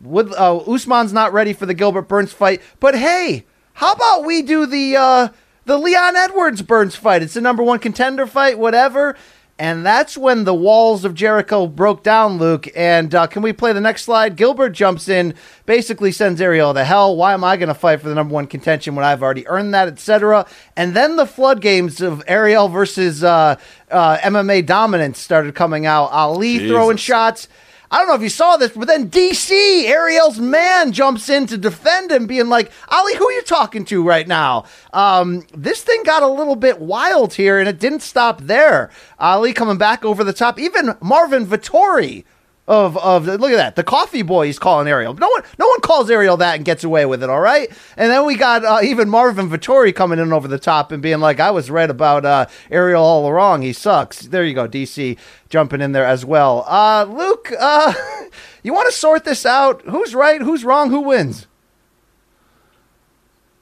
"With 0.00 0.32
uh, 0.32 0.58
Usman's 0.58 1.12
not 1.12 1.32
ready 1.32 1.52
for 1.52 1.66
the 1.66 1.74
Gilbert 1.74 2.08
Burns 2.08 2.32
fight, 2.32 2.62
but 2.80 2.94
hey, 2.94 3.44
how 3.74 3.92
about 3.92 4.24
we 4.24 4.42
do 4.42 4.66
the 4.66 4.96
uh, 4.96 5.28
the 5.64 5.78
Leon 5.78 6.16
Edwards 6.16 6.62
Burns 6.62 6.96
fight? 6.96 7.22
It's 7.22 7.34
the 7.34 7.40
number 7.40 7.62
one 7.62 7.78
contender 7.78 8.26
fight, 8.26 8.58
whatever." 8.58 9.16
And 9.58 9.86
that's 9.86 10.18
when 10.18 10.44
the 10.44 10.52
walls 10.54 11.06
of 11.06 11.14
Jericho 11.14 11.66
broke 11.66 12.02
down, 12.02 12.36
Luke. 12.36 12.68
And 12.76 13.14
uh, 13.14 13.26
can 13.26 13.40
we 13.40 13.54
play 13.54 13.72
the 13.72 13.80
next 13.80 14.02
slide? 14.02 14.36
Gilbert 14.36 14.70
jumps 14.70 15.08
in, 15.08 15.34
basically 15.64 16.12
sends 16.12 16.42
Ariel 16.42 16.74
to 16.74 16.84
hell. 16.84 17.16
Why 17.16 17.32
am 17.32 17.42
I 17.42 17.56
going 17.56 17.68
to 17.68 17.74
fight 17.74 18.02
for 18.02 18.08
the 18.10 18.14
number 18.14 18.34
one 18.34 18.46
contention 18.46 18.94
when 18.94 19.04
I've 19.06 19.22
already 19.22 19.48
earned 19.48 19.72
that, 19.72 19.88
etc. 19.88 20.46
And 20.76 20.94
then 20.94 21.16
the 21.16 21.24
flood 21.24 21.62
games 21.62 22.02
of 22.02 22.22
Ariel 22.26 22.68
versus 22.68 23.24
uh, 23.24 23.56
uh, 23.90 24.18
MMA 24.18 24.66
dominance 24.66 25.18
started 25.18 25.54
coming 25.54 25.86
out. 25.86 26.10
Ali 26.12 26.68
throwing 26.68 26.98
shots. 26.98 27.48
I 27.90 27.98
don't 27.98 28.08
know 28.08 28.14
if 28.14 28.22
you 28.22 28.28
saw 28.28 28.56
this, 28.56 28.72
but 28.72 28.88
then 28.88 29.10
DC, 29.10 29.84
Ariel's 29.84 30.38
man, 30.38 30.92
jumps 30.92 31.28
in 31.28 31.46
to 31.46 31.56
defend 31.56 32.10
him, 32.10 32.26
being 32.26 32.48
like, 32.48 32.72
Ali, 32.88 33.14
who 33.16 33.28
are 33.28 33.32
you 33.32 33.42
talking 33.42 33.84
to 33.86 34.02
right 34.02 34.26
now? 34.26 34.64
Um, 34.92 35.44
this 35.54 35.82
thing 35.82 36.02
got 36.02 36.22
a 36.22 36.28
little 36.28 36.56
bit 36.56 36.80
wild 36.80 37.34
here, 37.34 37.58
and 37.58 37.68
it 37.68 37.78
didn't 37.78 38.00
stop 38.00 38.40
there. 38.42 38.90
Ali 39.18 39.52
coming 39.52 39.78
back 39.78 40.04
over 40.04 40.24
the 40.24 40.32
top. 40.32 40.58
Even 40.58 40.96
Marvin 41.00 41.46
Vettori 41.46 42.24
of 42.68 42.96
of 42.96 43.26
look 43.26 43.50
at 43.52 43.56
that 43.56 43.76
the 43.76 43.84
coffee 43.84 44.22
boy 44.22 44.46
he's 44.46 44.58
calling 44.58 44.88
Ariel. 44.88 45.14
No 45.14 45.28
one 45.28 45.42
no 45.58 45.68
one 45.68 45.80
calls 45.80 46.10
Ariel 46.10 46.36
that 46.38 46.56
and 46.56 46.64
gets 46.64 46.82
away 46.84 47.06
with 47.06 47.22
it. 47.22 47.30
All 47.30 47.40
right. 47.40 47.70
And 47.96 48.10
then 48.10 48.26
we 48.26 48.36
got 48.36 48.64
uh, 48.64 48.80
even 48.82 49.08
Marvin 49.08 49.48
Vettori 49.48 49.94
coming 49.94 50.18
in 50.18 50.32
over 50.32 50.48
the 50.48 50.58
top 50.58 50.90
and 50.90 51.02
being 51.02 51.20
like, 51.20 51.38
I 51.38 51.50
was 51.50 51.70
right 51.70 51.88
about 51.88 52.24
uh, 52.24 52.46
Ariel 52.70 53.02
all 53.02 53.32
wrong. 53.32 53.62
He 53.62 53.72
sucks. 53.72 54.20
There 54.20 54.44
you 54.44 54.54
go, 54.54 54.68
DC 54.68 55.16
jumping 55.48 55.80
in 55.80 55.92
there 55.92 56.04
as 56.04 56.24
well. 56.24 56.64
Uh, 56.66 57.04
Luke, 57.08 57.52
uh, 57.58 57.94
you 58.62 58.72
want 58.72 58.90
to 58.90 58.96
sort 58.96 59.24
this 59.24 59.46
out? 59.46 59.82
Who's 59.82 60.14
right? 60.14 60.42
Who's 60.42 60.64
wrong? 60.64 60.90
Who 60.90 61.00
wins? 61.00 61.46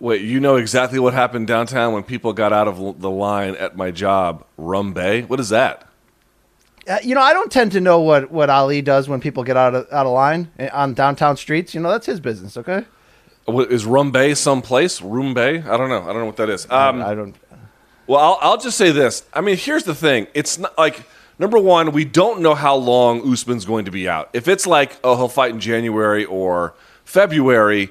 Wait, 0.00 0.22
you 0.22 0.40
know 0.40 0.56
exactly 0.56 0.98
what 0.98 1.14
happened 1.14 1.46
downtown 1.46 1.92
when 1.92 2.02
people 2.02 2.32
got 2.32 2.52
out 2.52 2.68
of 2.68 3.00
the 3.00 3.10
line 3.10 3.54
at 3.56 3.76
my 3.76 3.90
job, 3.90 4.44
Rum 4.56 4.92
Bay? 4.92 5.22
What 5.22 5.40
is 5.40 5.48
that? 5.50 5.88
Uh, 6.88 6.98
you 7.02 7.14
know, 7.14 7.20
I 7.20 7.32
don't 7.32 7.50
tend 7.50 7.72
to 7.72 7.80
know 7.80 8.00
what, 8.00 8.30
what 8.30 8.50
Ali 8.50 8.82
does 8.82 9.08
when 9.08 9.20
people 9.20 9.42
get 9.42 9.56
out 9.56 9.74
of 9.74 9.86
out 9.90 10.06
of 10.06 10.12
line 10.12 10.50
eh, 10.58 10.68
on 10.72 10.94
downtown 10.94 11.36
streets. 11.36 11.74
You 11.74 11.80
know, 11.80 11.90
that's 11.90 12.06
his 12.06 12.20
business. 12.20 12.56
Okay. 12.56 12.84
What, 13.46 13.70
is 13.70 13.84
Rum 13.84 14.10
Bay 14.10 14.34
someplace? 14.34 15.02
Room 15.02 15.34
Bay? 15.34 15.58
I 15.58 15.76
don't 15.76 15.88
know. 15.88 16.02
I 16.02 16.06
don't 16.06 16.18
know 16.18 16.26
what 16.26 16.36
that 16.36 16.48
is. 16.50 16.70
Um, 16.70 17.02
I 17.02 17.14
don't. 17.14 17.34
Well, 18.06 18.20
I'll, 18.20 18.38
I'll 18.40 18.58
just 18.58 18.76
say 18.76 18.90
this. 18.90 19.24
I 19.32 19.40
mean, 19.40 19.56
here's 19.56 19.84
the 19.84 19.94
thing. 19.94 20.26
It's 20.34 20.58
not 20.58 20.76
like 20.76 21.02
number 21.38 21.58
one, 21.58 21.92
we 21.92 22.04
don't 22.04 22.40
know 22.40 22.54
how 22.54 22.76
long 22.76 23.30
Usman's 23.30 23.64
going 23.64 23.84
to 23.86 23.90
be 23.90 24.08
out. 24.08 24.30
If 24.32 24.48
it's 24.48 24.66
like, 24.66 24.96
oh, 25.04 25.16
he'll 25.16 25.28
fight 25.28 25.52
in 25.52 25.60
January 25.60 26.24
or 26.24 26.74
February, 27.04 27.90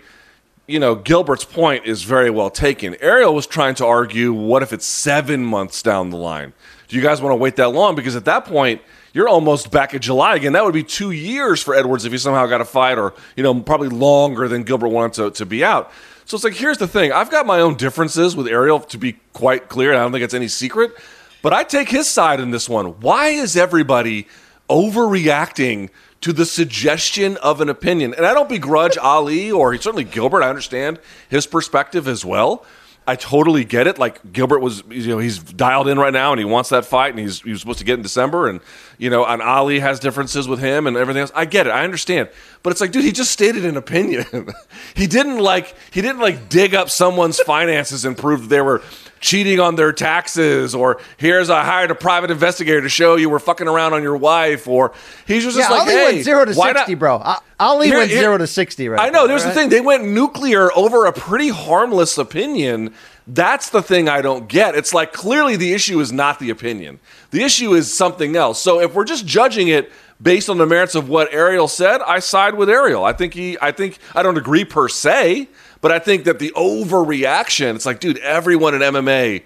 you 0.74 0.80
know, 0.80 0.96
Gilbert's 0.96 1.46
point 1.46 1.86
is 1.86 2.02
very 2.02 2.32
well 2.32 2.50
taken. 2.50 2.96
Ariel 3.00 3.36
was 3.36 3.46
trying 3.46 3.76
to 3.76 3.86
argue, 3.86 4.34
what 4.34 4.64
if 4.64 4.74
it's 4.74 4.88
seven 4.88 5.46
months 5.46 5.84
down 5.84 6.10
the 6.10 6.18
line? 6.18 6.52
Do 6.88 6.96
you 6.96 7.02
guys 7.04 7.22
want 7.22 7.32
to 7.32 7.36
wait 7.36 7.58
that 7.58 7.70
long? 7.70 7.94
Because 7.94 8.16
at 8.16 8.26
that 8.26 8.46
point, 8.46 8.82
you're 9.14 9.30
almost 9.30 9.70
back 9.70 9.94
at 9.94 10.02
July 10.02 10.36
again. 10.36 10.54
That 10.54 10.66
would 10.66 10.74
be 10.74 10.82
two 10.82 11.12
years 11.12 11.62
for 11.62 11.76
Edwards 11.76 12.06
if 12.06 12.12
he 12.12 12.18
somehow 12.18 12.48
got 12.48 12.60
a 12.60 12.66
fight, 12.66 12.98
or 12.98 13.14
you 13.36 13.44
know, 13.44 13.54
probably 13.62 13.90
longer 13.90 14.48
than 14.48 14.64
Gilbert 14.64 14.88
wanted 14.88 15.14
to, 15.14 15.30
to 15.38 15.46
be 15.46 15.64
out. 15.64 15.92
So 16.26 16.34
it's 16.34 16.44
like, 16.44 16.56
here's 16.56 16.80
the 16.80 16.88
thing: 16.88 17.12
I've 17.12 17.30
got 17.30 17.46
my 17.46 17.60
own 17.60 17.76
differences 17.76 18.36
with 18.36 18.48
Ariel 18.48 18.80
to 18.80 18.98
be 18.98 19.20
quite 19.34 19.70
clear, 19.70 19.92
and 19.92 20.00
I 20.00 20.02
don't 20.02 20.12
think 20.12 20.24
it's 20.24 20.34
any 20.34 20.48
secret. 20.48 20.96
But 21.44 21.54
I 21.54 21.64
take 21.64 21.90
his 21.90 22.10
side 22.10 22.40
in 22.40 22.50
this 22.50 22.68
one. 22.68 23.00
Why 23.02 23.28
is 23.28 23.56
everybody 23.56 24.28
overreacting 24.68 25.92
to 26.24 26.34
the 26.34 26.46
suggestion 26.46 27.38
of 27.38 27.62
an 27.62 27.70
opinion? 27.70 28.14
And 28.16 28.26
I 28.26 28.34
don't 28.34 28.50
begrudge 28.50 28.98
Ali 29.02 29.52
or 29.52 29.76
certainly 29.78 30.04
Gilbert. 30.04 30.44
I 30.44 30.50
understand 30.50 31.00
his 31.30 31.48
perspective 31.48 32.08
as 32.08 32.26
well. 32.26 32.66
I 33.06 33.18
totally 33.18 33.66
get 33.66 33.86
it. 33.88 34.00
Like 34.00 34.32
Gilbert 34.32 34.60
was, 34.60 34.84
you 34.90 35.08
know, 35.08 35.18
he's 35.18 35.38
dialed 35.38 35.90
in 35.90 36.00
right 36.00 36.14
now, 36.14 36.32
and 36.32 36.40
he 36.40 36.46
wants 36.46 36.70
that 36.70 36.86
fight, 36.86 37.10
and 37.10 37.20
he's 37.20 37.42
he 37.42 37.52
was 37.52 37.60
supposed 37.60 37.80
to 37.80 37.86
get 37.86 37.96
in 37.96 38.02
December, 38.02 38.48
and 38.48 38.62
you 38.98 39.10
know, 39.10 39.26
and 39.26 39.42
Ali 39.42 39.80
has 39.80 40.00
differences 40.00 40.48
with 40.48 40.60
him 40.60 40.88
and 40.88 40.96
everything 40.96 41.22
else. 41.22 41.32
I 41.36 41.44
get 41.44 41.68
it. 41.68 41.72
I 41.72 41.84
understand, 41.84 42.30
but 42.62 42.70
it's 42.70 42.80
like, 42.80 42.92
dude, 42.92 43.04
he 43.04 43.12
just 43.12 43.32
stated 43.32 43.66
an 43.66 43.76
opinion. 43.76 44.26
he 44.96 45.08
didn't 45.08 45.40
like 45.40 45.76
he 45.92 46.02
didn't 46.02 46.22
like 46.22 46.48
dig 46.48 46.74
up 46.74 46.90
someone's 46.90 47.40
finances 47.46 48.06
and 48.06 48.18
prove 48.18 48.44
that 48.44 48.48
they 48.48 48.62
were 48.62 48.82
cheating 49.24 49.60
on 49.60 49.76
their 49.76 49.94
taxes, 49.94 50.76
or 50.76 51.00
here's 51.18 51.50
I 51.50 51.64
hired 51.64 51.90
a 51.92 51.96
private 51.96 52.30
investigator 52.30 52.82
to 52.82 52.90
show 52.90 53.16
you 53.16 53.30
we're 53.30 53.40
fucking 53.40 53.68
around 53.70 53.94
on 53.94 54.04
your 54.04 54.18
wife, 54.18 54.68
or 54.68 54.92
he's 55.26 55.44
just, 55.46 55.58
yeah, 55.58 55.70
like, 55.70 55.82
Ali 55.84 55.92
hey, 55.94 56.04
went 56.14 56.24
zero 56.26 56.46
to 56.46 56.54
sixty, 56.54 56.92
not- 56.94 57.00
bro. 57.00 57.18
I- 57.24 57.40
Ali 57.60 57.88
Here- 57.88 57.98
went 57.98 58.12
here- 58.12 58.20
zero 58.20 58.38
to 58.38 58.46
sixty, 58.46 58.90
right? 58.90 59.00
I 59.00 59.06
know. 59.10 59.22
now, 59.22 59.28
There's 59.28 59.46
the 59.46 59.52
thing. 59.52 59.70
They 59.70 59.80
went 59.82 60.04
nuclear 60.04 60.70
over 60.78 61.06
a 61.06 61.14
pretty 61.14 61.48
harmless 61.50 62.18
opinion. 62.18 62.94
That's 63.26 63.70
the 63.70 63.82
thing 63.82 64.10
I 64.10 64.22
don't 64.22 64.50
get. 64.50 64.76
It's 64.76 64.94
like 64.94 65.14
clearly 65.14 65.56
the 65.56 65.74
issue 65.74 66.02
is 66.02 66.12
not 66.12 66.40
the 66.40 66.50
opinion. 66.50 67.00
The 67.32 67.42
issue 67.44 67.74
is 67.74 67.92
something 67.94 68.36
else. 68.36 68.62
So 68.62 68.82
if 68.82 68.94
we're 68.94 69.06
just 69.06 69.26
judging 69.26 69.70
it 69.70 69.90
based 70.22 70.50
on 70.50 70.58
the 70.58 70.66
merits 70.66 70.94
of 70.94 71.08
what 71.08 71.34
Ariel 71.34 71.70
said, 71.70 72.02
I 72.06 72.20
side 72.20 72.56
with 72.56 72.70
Ariel. 72.70 73.06
I 73.06 73.14
think 73.14 73.34
he. 73.34 73.58
I 73.62 73.72
think 73.72 73.98
I 74.14 74.24
don't 74.24 74.38
agree 74.38 74.66
per 74.66 74.90
se, 74.90 75.48
but 75.84 75.92
I 75.92 76.00
think 76.00 76.24
that 76.24 76.40
the 76.40 76.52
overreaction. 76.56 77.76
It's 77.76 77.86
like, 77.86 78.00
dude, 78.00 78.18
everyone 78.18 78.74
in 78.74 78.82
MMA 78.82 79.44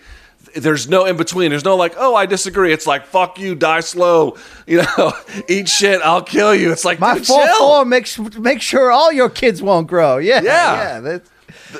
there's 0.55 0.88
no 0.88 1.05
in 1.05 1.17
between. 1.17 1.49
There's 1.49 1.65
no 1.65 1.75
like, 1.75 1.93
oh, 1.97 2.15
I 2.15 2.25
disagree. 2.25 2.71
It's 2.71 2.88
like, 2.88 3.05
fuck 3.05 3.38
you, 3.38 3.53
die 3.53 3.81
slow. 3.81 4.38
You 4.67 4.83
know, 4.97 5.13
eat 5.47 5.67
shit, 5.69 6.01
I'll 6.01 6.21
kill 6.21 6.53
you. 6.55 6.71
It's 6.73 6.83
like, 6.85 6.99
My 6.99 7.15
dude, 7.15 7.27
full 7.27 7.41
chill. 7.43 7.57
form 7.57 7.89
makes 7.89 8.17
make 8.38 8.61
sure 8.61 8.91
all 8.91 9.11
your 9.13 9.29
kids 9.29 9.61
won't 9.61 9.88
grow. 9.88 10.17
Yeah, 10.17 10.41
Yeah. 10.41 11.01
yeah. 11.01 11.17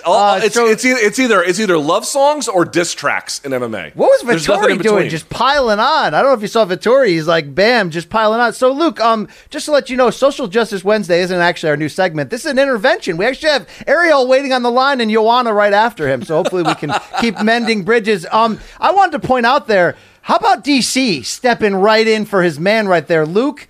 Uh, 0.05 0.39
it's, 0.43 0.55
so- 0.55 0.65
it's, 0.67 0.83
either, 0.85 0.99
it's 0.99 1.19
either 1.19 1.41
it's 1.43 1.59
either 1.59 1.77
love 1.77 2.05
songs 2.05 2.47
or 2.47 2.65
diss 2.65 2.93
tracks 2.93 3.39
in 3.43 3.51
MMA. 3.51 3.95
What 3.95 4.09
was 4.09 4.23
Vettori 4.47 4.73
doing? 4.83 5.09
Just 5.09 5.29
piling 5.29 5.79
on. 5.79 6.13
I 6.13 6.21
don't 6.21 6.31
know 6.31 6.33
if 6.33 6.41
you 6.41 6.47
saw 6.47 6.65
Vettori. 6.65 7.07
He's 7.09 7.27
like, 7.27 7.53
bam, 7.53 7.89
just 7.89 8.09
piling 8.09 8.39
on. 8.39 8.53
So, 8.53 8.71
Luke, 8.71 8.99
um, 8.99 9.27
just 9.49 9.65
to 9.65 9.71
let 9.71 9.89
you 9.89 9.97
know, 9.97 10.09
Social 10.09 10.47
Justice 10.47 10.83
Wednesday 10.83 11.21
isn't 11.21 11.39
actually 11.39 11.69
our 11.69 11.77
new 11.77 11.89
segment. 11.89 12.29
This 12.29 12.45
is 12.45 12.51
an 12.51 12.59
intervention. 12.59 13.17
We 13.17 13.25
actually 13.25 13.49
have 13.49 13.67
Ariel 13.88 14.27
waiting 14.27 14.53
on 14.53 14.63
the 14.63 14.71
line 14.71 15.01
and 15.01 15.09
Joanna 15.11 15.53
right 15.53 15.73
after 15.73 16.07
him. 16.07 16.23
So 16.23 16.35
hopefully 16.35 16.63
we 16.63 16.75
can 16.75 16.91
keep 17.21 17.41
mending 17.41 17.83
bridges. 17.83 18.25
Um, 18.31 18.59
I 18.79 18.91
wanted 18.91 19.21
to 19.21 19.27
point 19.27 19.45
out 19.45 19.67
there. 19.67 19.95
How 20.21 20.35
about 20.35 20.63
DC 20.65 21.23
stepping 21.23 21.73
right 21.75 22.05
in 22.05 22.25
for 22.25 22.43
his 22.43 22.59
man 22.59 22.88
right 22.89 23.07
there, 23.07 23.25
Luke? 23.25 23.67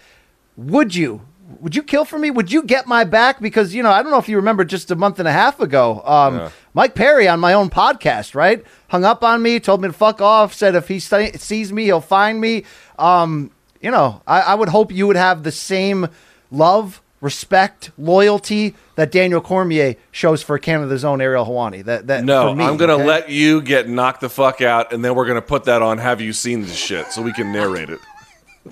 Would 0.55 0.95
you? 0.95 1.21
Would 1.61 1.75
you 1.75 1.83
kill 1.83 2.05
for 2.05 2.17
me? 2.19 2.31
Would 2.31 2.51
you 2.51 2.63
get 2.63 2.87
my 2.87 3.03
back? 3.03 3.39
Because 3.41 3.73
you 3.73 3.83
know, 3.83 3.91
I 3.91 4.01
don't 4.01 4.11
know 4.11 4.17
if 4.17 4.29
you 4.29 4.35
remember, 4.37 4.63
just 4.65 4.91
a 4.91 4.95
month 4.95 5.19
and 5.19 5.27
a 5.27 5.31
half 5.31 5.59
ago, 5.59 6.01
um, 6.05 6.37
Yeah. 6.37 6.49
Mike 6.73 6.93
Perry 6.95 7.27
on 7.27 7.39
my 7.39 7.53
own 7.53 7.69
podcast, 7.69 8.35
right, 8.35 8.63
hung 8.89 9.03
up 9.03 9.23
on 9.23 9.41
me, 9.41 9.59
told 9.59 9.81
me 9.81 9.87
to 9.87 9.93
fuck 9.93 10.21
off, 10.21 10.53
said 10.53 10.75
if 10.75 10.87
he 10.87 10.99
st- 10.99 11.39
sees 11.39 11.73
me, 11.73 11.85
he'll 11.85 12.01
find 12.01 12.39
me. 12.39 12.63
Um, 12.99 13.51
you 13.81 13.91
know, 13.91 14.21
I, 14.27 14.41
I 14.41 14.55
would 14.55 14.69
hope 14.69 14.91
you 14.91 15.07
would 15.07 15.15
have 15.15 15.43
the 15.43 15.51
same 15.51 16.07
love, 16.51 17.01
respect, 17.21 17.91
loyalty 17.97 18.75
that 18.95 19.11
Daniel 19.11 19.41
Cormier 19.41 19.95
shows 20.11 20.43
for 20.43 20.57
Canada's 20.59 21.03
own 21.03 21.19
Ariel 21.21 21.45
Helwani. 21.45 21.83
That 21.83 22.07
that 22.07 22.23
no, 22.23 22.49
for 22.49 22.55
me, 22.55 22.63
I'm 22.65 22.77
gonna 22.77 22.93
okay? 22.93 23.05
let 23.05 23.29
you 23.29 23.61
get 23.61 23.89
knocked 23.89 24.21
the 24.21 24.29
fuck 24.29 24.61
out, 24.61 24.93
and 24.93 25.03
then 25.03 25.15
we're 25.15 25.25
gonna 25.25 25.41
put 25.41 25.63
that 25.65 25.81
on. 25.81 25.97
Have 25.97 26.21
you 26.21 26.33
seen 26.33 26.61
this 26.61 26.75
shit? 26.75 27.07
So 27.11 27.21
we 27.21 27.33
can 27.33 27.51
narrate 27.51 27.89
it. 27.89 27.99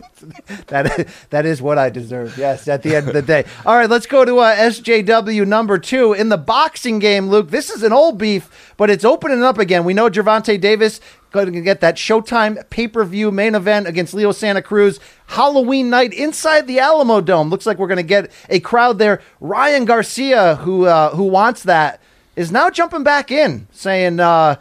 That 0.67 1.07
that 1.29 1.45
is 1.45 1.61
what 1.61 1.77
I 1.77 1.89
deserve. 1.89 2.37
Yes, 2.37 2.67
at 2.67 2.81
the 2.81 2.95
end 2.95 3.07
of 3.07 3.13
the 3.13 3.21
day. 3.21 3.45
All 3.65 3.75
right, 3.75 3.89
let's 3.89 4.05
go 4.05 4.25
to 4.25 4.39
uh, 4.39 4.55
SJW 4.55 5.45
number 5.45 5.77
two 5.77 6.13
in 6.13 6.29
the 6.29 6.37
boxing 6.37 6.99
game. 6.99 7.29
Luke, 7.29 7.49
this 7.49 7.69
is 7.69 7.83
an 7.83 7.93
old 7.93 8.17
beef, 8.17 8.73
but 8.77 8.89
it's 8.89 9.05
opening 9.05 9.43
up 9.43 9.57
again. 9.57 9.83
We 9.83 9.93
know 9.93 10.09
Gervonta 10.09 10.59
Davis 10.59 10.99
going 11.35 11.53
to 11.53 11.61
get 11.61 11.81
that 11.81 11.95
Showtime 11.95 12.67
pay 12.69 12.87
per 12.87 13.03
view 13.03 13.31
main 13.31 13.55
event 13.55 13.87
against 13.87 14.13
Leo 14.13 14.31
Santa 14.31 14.61
Cruz 14.61 14.99
Halloween 15.27 15.89
night 15.89 16.13
inside 16.13 16.65
the 16.65 16.77
Alamodome. 16.77 17.49
Looks 17.51 17.65
like 17.65 17.77
we're 17.77 17.87
going 17.87 17.97
to 17.97 18.03
get 18.03 18.31
a 18.49 18.59
crowd 18.59 18.97
there. 18.97 19.21
Ryan 19.39 19.85
Garcia, 19.85 20.55
who 20.57 20.85
uh, 20.85 21.15
who 21.15 21.23
wants 21.23 21.63
that, 21.63 22.01
is 22.35 22.51
now 22.51 22.69
jumping 22.69 23.03
back 23.03 23.31
in, 23.31 23.67
saying 23.71 24.19
uh, 24.19 24.55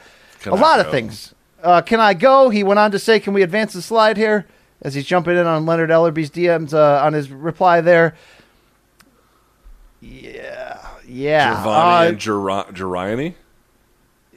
a 0.44 0.50
I 0.50 0.50
lot 0.50 0.80
of 0.80 0.90
things. 0.90 1.34
Uh, 1.62 1.80
can 1.80 2.00
I 2.00 2.12
go? 2.12 2.50
He 2.50 2.62
went 2.62 2.78
on 2.78 2.90
to 2.90 2.98
say, 2.98 3.20
"Can 3.20 3.32
we 3.32 3.42
advance 3.42 3.72
the 3.72 3.82
slide 3.82 4.16
here?" 4.16 4.46
As 4.84 4.92
he's 4.94 5.06
jumping 5.06 5.36
in 5.36 5.46
on 5.46 5.64
Leonard 5.64 5.88
Ellerbe's 5.90 6.30
DMs 6.30 6.74
uh, 6.74 7.02
on 7.02 7.14
his 7.14 7.30
reply 7.30 7.80
there. 7.80 8.14
Yeah, 10.00 10.86
yeah. 11.06 11.54
Giovanni 11.54 12.06
Uh, 12.06 12.08
and 12.10 12.18
Ger- 12.18 12.72
Geriani. 12.72 13.34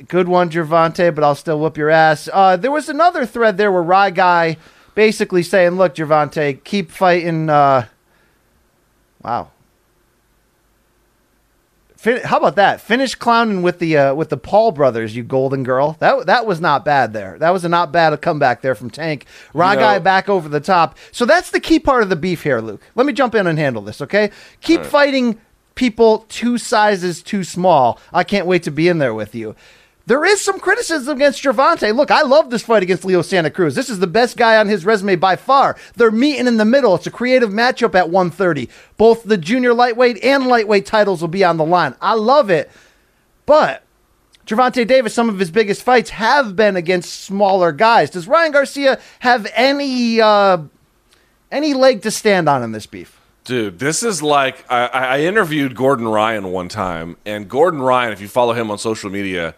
good 0.08 0.30
one, 0.30 0.50
Gervonta, 0.50 1.14
but 1.14 1.24
I'll 1.24 1.36
still 1.36 1.60
whoop 1.60 1.76
your 1.78 1.90
ass. 1.90 2.30
Uh, 2.32 2.56
there 2.56 2.72
was 2.72 2.88
another 2.88 3.26
thread 3.26 3.58
there 3.58 3.72
where 3.72 3.84
Rye 3.84 4.12
Guy 4.12 4.56
basically 4.96 5.44
saying, 5.44 5.72
"Look, 5.72 5.96
Gervonta, 5.96 6.64
keep 6.64 6.92
fighting." 6.92 7.50
Uh, 7.50 7.88
wow. 9.22 9.52
Fin- 11.98 12.22
how 12.24 12.38
about 12.38 12.56
that? 12.58 12.80
Finish 12.80 13.16
clowning 13.16 13.64
with 13.64 13.80
the 13.80 13.98
uh, 13.98 14.14
with 14.14 14.30
the 14.30 14.38
Paul 14.38 14.72
brothers, 14.72 15.16
you 15.16 15.24
golden 15.24 15.64
girl. 15.64 15.98
That 16.00 16.28
that 16.28 16.46
was 16.46 16.62
not 16.62 16.86
bad 16.86 17.12
there. 17.12 17.38
That 17.40 17.50
was 17.50 17.66
a 17.66 17.70
not 17.70 17.92
bad 17.92 18.20
comeback 18.22 18.62
there 18.62 18.76
from 18.76 18.90
Tank. 18.92 19.26
Rye 19.54 19.74
You 19.74 19.80
know- 19.80 20.00
back 20.00 20.30
over 20.30 20.48
the 20.48 20.60
top. 20.60 20.98
So 21.12 21.26
that's 21.26 21.50
the 21.50 21.60
key 21.60 21.80
part 21.80 22.04
of 22.04 22.10
the 22.10 22.16
beef 22.16 22.44
here, 22.44 22.60
Luke. 22.62 22.82
Let 22.96 23.06
me 23.08 23.14
jump 23.14 23.34
in 23.34 23.48
and 23.48 23.58
handle 23.58 23.82
this, 23.82 24.00
okay? 24.02 24.30
Keep 24.62 24.86
fighting 24.86 25.40
people 25.74 26.26
two 26.30 26.58
sizes 26.58 27.24
too 27.24 27.44
small. 27.44 28.00
I 28.14 28.24
can't 28.24 28.46
wait 28.46 28.64
to 28.64 28.72
be 28.72 28.88
in 28.88 29.00
there 29.00 29.14
with 29.14 29.34
you. 29.36 29.56
There 30.08 30.24
is 30.24 30.42
some 30.42 30.58
criticism 30.58 31.18
against 31.18 31.44
Gervonta. 31.44 31.94
Look, 31.94 32.12
I 32.12 32.22
love 32.22 32.50
this 32.50 32.64
fight 32.64 32.82
against 32.82 33.04
Leo 33.04 33.22
Santa 33.22 33.52
Cruz. 33.52 33.76
This 33.76 33.90
is 33.90 34.00
the 34.00 34.08
best 34.08 34.38
guy 34.38 34.56
on 34.56 34.70
his 34.70 34.86
resume 34.86 35.18
by 35.18 35.36
far. 35.36 35.76
They're 35.98 36.12
meeting 36.12 36.48
in 36.48 36.56
the 36.56 36.64
middle. 36.64 36.96
It's 36.96 37.08
a 37.08 37.12
creative 37.12 37.50
matchup 37.50 37.94
at 37.94 38.10
130. 38.10 38.70
Both 38.96 39.24
the 39.24 39.38
junior 39.38 39.74
lightweight 39.74 40.24
and 40.24 40.48
lightweight 40.48 40.86
titles 40.86 41.20
will 41.20 41.28
be 41.28 41.44
on 41.44 41.58
the 41.58 41.66
line. 41.66 41.94
I 42.02 42.14
love 42.14 42.50
it. 42.50 42.72
But 43.46 43.84
Gervonta 44.46 44.88
Davis, 44.88 45.14
some 45.14 45.28
of 45.28 45.40
his 45.40 45.52
biggest 45.52 45.84
fights 45.84 46.12
have 46.12 46.56
been 46.56 46.78
against 46.78 47.24
smaller 47.24 47.74
guys. 47.74 48.10
Does 48.10 48.30
Ryan 48.30 48.54
Garcia 48.54 49.02
have 49.20 49.46
any 49.56 50.22
uh, 50.22 50.60
any 51.52 51.74
leg 51.74 52.02
to 52.04 52.12
stand 52.12 52.48
on 52.48 52.64
in 52.64 52.72
this 52.72 52.86
beef? 52.86 53.20
Dude, 53.44 53.80
this 53.80 54.04
is 54.04 54.24
like 54.24 54.64
I, 54.72 54.86
I 54.88 55.04
I 55.04 55.20
interviewed 55.22 55.76
Gordon 55.76 56.08
Ryan 56.08 56.54
one 56.54 56.70
time, 56.70 57.18
and 57.26 57.50
Gordon 57.50 57.82
Ryan, 57.82 58.14
if 58.14 58.22
you 58.22 58.30
follow 58.30 58.54
him 58.54 58.72
on 58.72 58.78
social 58.78 59.10
media, 59.10 59.54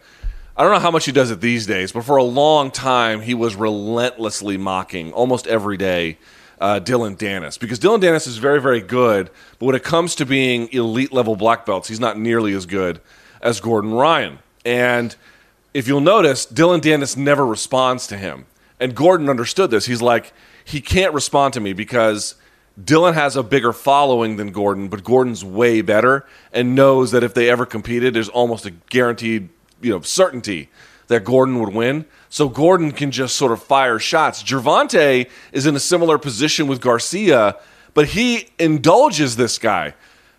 I 0.60 0.62
don't 0.62 0.72
know 0.74 0.78
how 0.80 0.90
much 0.90 1.06
he 1.06 1.12
does 1.12 1.30
it 1.30 1.40
these 1.40 1.66
days, 1.66 1.90
but 1.90 2.04
for 2.04 2.18
a 2.18 2.22
long 2.22 2.70
time 2.70 3.22
he 3.22 3.32
was 3.32 3.54
relentlessly 3.54 4.58
mocking 4.58 5.10
almost 5.10 5.46
every 5.46 5.78
day 5.78 6.18
uh, 6.60 6.80
Dillon 6.80 7.16
Danis 7.16 7.58
because 7.58 7.78
Dillon 7.78 8.02
Danis 8.02 8.26
is 8.26 8.36
very 8.36 8.60
very 8.60 8.82
good, 8.82 9.30
but 9.58 9.64
when 9.64 9.74
it 9.74 9.82
comes 9.82 10.14
to 10.16 10.26
being 10.26 10.70
elite 10.70 11.14
level 11.14 11.34
black 11.34 11.64
belts, 11.64 11.88
he's 11.88 11.98
not 11.98 12.18
nearly 12.18 12.52
as 12.52 12.66
good 12.66 13.00
as 13.40 13.58
Gordon 13.58 13.94
Ryan. 13.94 14.40
And 14.66 15.16
if 15.72 15.88
you'll 15.88 16.02
notice, 16.02 16.44
Dillon 16.44 16.82
Danis 16.82 17.16
never 17.16 17.46
responds 17.46 18.06
to 18.08 18.18
him. 18.18 18.44
And 18.78 18.94
Gordon 18.94 19.30
understood 19.30 19.70
this. 19.70 19.86
He's 19.86 20.02
like, 20.02 20.30
he 20.62 20.82
can't 20.82 21.14
respond 21.14 21.54
to 21.54 21.60
me 21.60 21.72
because 21.72 22.34
Dillon 22.84 23.14
has 23.14 23.34
a 23.34 23.42
bigger 23.42 23.72
following 23.72 24.36
than 24.36 24.52
Gordon, 24.52 24.88
but 24.88 25.04
Gordon's 25.04 25.42
way 25.42 25.80
better 25.80 26.26
and 26.52 26.74
knows 26.74 27.12
that 27.12 27.24
if 27.24 27.32
they 27.32 27.48
ever 27.48 27.64
competed, 27.64 28.12
there's 28.12 28.28
almost 28.28 28.66
a 28.66 28.72
guaranteed, 28.72 29.48
you 29.80 29.90
know, 29.90 30.00
certainty 30.00 30.68
that 31.08 31.24
Gordon 31.24 31.58
would 31.60 31.74
win. 31.74 32.04
So 32.28 32.48
Gordon 32.48 32.92
can 32.92 33.10
just 33.10 33.36
sort 33.36 33.52
of 33.52 33.62
fire 33.62 33.98
shots. 33.98 34.42
Gervonta 34.42 35.28
is 35.52 35.66
in 35.66 35.74
a 35.74 35.80
similar 35.80 36.18
position 36.18 36.68
with 36.68 36.80
Garcia, 36.80 37.56
but 37.94 38.08
he 38.08 38.50
indulges 38.58 39.36
this 39.36 39.58
guy 39.58 39.94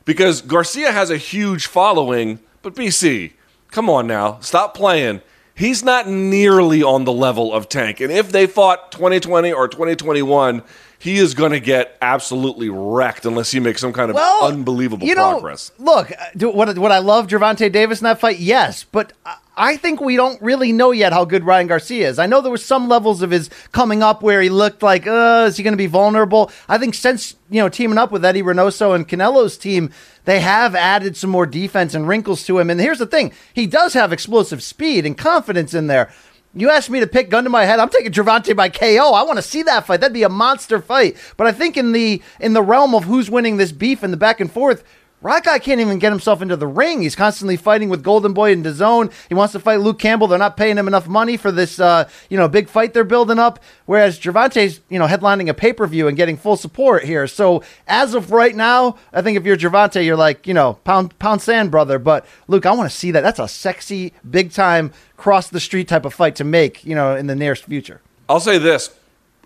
because 0.06 0.42
Garcia 0.42 0.92
has 0.92 1.10
a 1.10 1.18
huge 1.18 1.68
following, 1.68 2.39
but 2.62 2.76
BC, 2.76 3.34
come 3.70 3.89
on 3.89 4.08
now, 4.08 4.39
stop 4.39 4.74
playing. 4.74 5.22
He's 5.54 5.84
not 5.84 6.08
nearly 6.08 6.82
on 6.82 7.04
the 7.04 7.12
level 7.12 7.54
of 7.54 7.68
Tank. 7.68 8.00
And 8.00 8.12
if 8.12 8.32
they 8.32 8.48
fought 8.48 8.92
2020 8.92 9.52
or 9.52 9.68
2021, 9.68 10.64
he 11.02 11.18
is 11.18 11.34
going 11.34 11.52
to 11.52 11.60
get 11.60 11.97
absolutely 11.99 12.70
wrecked 12.70 13.26
unless 13.26 13.49
he 13.49 13.60
makes 13.60 13.82
some 13.82 13.91
kind 13.91 14.12
of 14.12 14.18
unbelievable 14.43 15.08
you 15.08 15.16
know, 15.16 15.32
progress. 15.32 15.72
Look, 15.80 16.12
uh, 16.12 16.26
do, 16.38 16.52
what 16.52 16.78
what 16.78 16.91
I 16.91 16.99
love 16.99 17.26
Gervonta 17.26 17.72
Davis 17.72 18.02
in 18.02 18.04
that 18.04 18.20
fight, 18.20 18.38
yes, 18.38 18.84
but 18.84 19.12
I, 19.26 19.38
I 19.58 19.78
think 19.78 19.99
we 19.99 20.16
don't 20.16 20.39
really 20.43 20.72
know 20.72 20.91
yet 20.91 21.12
how 21.12 21.26
good 21.26 21.43
Ryan 21.43 21.66
Garcia 21.66 22.08
is. 22.08 22.20
I 22.20 22.28
know 22.28 22.39
there 22.39 22.52
was 22.52 22.64
some 22.64 22.88
levels 22.88 23.24
of 23.24 23.32
his 23.32 23.49
coming 23.72 24.04
up 24.04 24.22
where 24.22 24.43
he 24.43 24.49
looked 24.49 24.84
like, 24.84 25.08
uh, 25.08 25.45
is 25.47 25.58
he 25.58 25.64
going 25.64 25.74
to 25.74 25.78
be 25.78 25.88
vulnerable? 25.88 26.52
I 26.70 26.78
think 26.78 26.93
since, 26.93 27.36
you 27.49 27.62
know, 27.62 27.68
teaming 27.68 27.97
up 27.97 28.12
with 28.12 28.24
Eddie 28.24 28.43
Reynoso 28.43 28.93
and 28.93 29.08
Canelo's 29.08 29.58
team, 29.58 29.91
they 30.26 30.39
have 30.39 30.76
added 30.76 31.18
some 31.18 31.32
more 31.32 31.47
defense 31.47 31.95
and 31.95 32.08
wrinkles 32.08 32.45
to 32.45 32.60
him. 32.60 32.70
And 32.70 32.80
here's 32.80 32.99
the 32.99 33.08
thing 33.08 33.34
he 33.56 33.66
does 33.66 33.93
have 33.93 34.14
explosive 34.14 34.62
speed 34.62 35.06
and 35.06 35.18
confidence 35.18 35.74
in 35.74 35.88
there. 35.88 36.14
You 36.54 36.70
asked 36.70 36.89
me 36.89 36.99
to 36.99 37.08
pick 37.08 37.30
gun 37.30 37.45
to 37.45 37.49
my 37.49 37.64
head. 37.64 37.80
I'm 37.80 37.89
taking 37.89 38.12
Gervonta 38.12 38.56
by 38.56 38.68
KO. 38.68 39.14
I 39.14 39.24
want 39.24 39.38
to 39.38 39.41
see 39.41 39.64
that 39.64 39.86
fight. 39.86 40.02
That'd 40.02 40.14
be 40.14 40.24
a 40.24 40.30
monster 40.30 40.82
fight. 40.82 41.16
But 41.38 41.47
I 41.47 41.54
think 41.54 41.78
in 41.78 41.93
the 41.93 42.22
in 42.41 42.54
the 42.54 42.62
realm 42.62 42.93
of 42.93 43.06
who's 43.06 43.30
winning 43.30 43.58
this 43.58 43.72
beef 43.72 44.04
and 44.04 44.12
the 44.12 44.18
back 44.18 44.41
and 44.41 44.52
forth, 44.52 44.84
Rock 45.22 45.43
guy 45.43 45.59
can't 45.59 45.80
even 45.80 45.99
get 45.99 46.11
himself 46.11 46.41
into 46.41 46.55
the 46.55 46.65
ring. 46.65 47.03
He's 47.03 47.15
constantly 47.15 47.55
fighting 47.55 47.89
with 47.89 48.01
Golden 48.01 48.34
Boy 48.34 48.53
and 48.53 48.65
DAZN. 48.65 49.13
He 49.30 49.36
wants 49.36 49.51
to 49.51 49.59
fight 49.59 49.80
Luke 49.80 49.99
Campbell. 49.99 50.26
They're 50.26 50.39
not 50.39 50.57
paying 50.57 50.78
him 50.78 50.88
enough 50.88 51.07
money 51.07 51.38
for 51.38 51.51
this, 51.51 51.80
uh, 51.80 52.09
you 52.30 52.38
know, 52.38 52.47
big 52.47 52.67
fight 52.67 52.95
they're 52.95 53.03
building 53.03 53.38
up. 53.38 53.59
Whereas 53.86 54.19
Gervonta's, 54.19 54.82
you 54.89 54.97
know, 54.97 55.05
headlining 55.05 55.47
a 55.47 55.53
pay 55.53 55.74
per 55.74 55.86
view 55.86 56.07
and 56.07 56.17
getting 56.17 56.38
full 56.38 56.57
support 56.57 57.03
here. 57.03 57.28
So 57.28 57.61
as 57.88 58.15
of 58.15 58.32
right 58.32 58.55
now, 58.55 58.97
I 59.13 59.22
think 59.22 59.38
if 59.38 59.45
you're 59.45 59.57
Gervonta, 59.57 60.03
you're 60.03 60.15
like, 60.15 60.47
you 60.47 60.55
know, 60.55 60.80
pound 60.86 61.17
pound 61.19 61.43
sand, 61.43 61.69
brother. 61.69 61.99
But 61.99 62.26
Luke, 62.47 62.65
I 62.65 62.72
want 62.72 62.89
to 62.89 62.95
see 62.95 63.11
that. 63.11 63.22
That's 63.22 63.39
a 63.39 63.47
sexy, 63.47 64.13
big 64.28 64.51
time, 64.51 64.91
cross 65.17 65.49
the 65.49 65.59
street 65.59 65.88
type 65.88 66.05
of 66.05 66.15
fight 66.15 66.36
to 66.38 66.43
make, 66.43 66.84
you 66.84 66.95
know, 66.95 67.15
in 67.15 67.28
the 67.28 67.36
nearest 67.36 67.65
future. 67.65 68.01
I'll 68.28 68.39
say 68.39 68.57
this: 68.57 68.89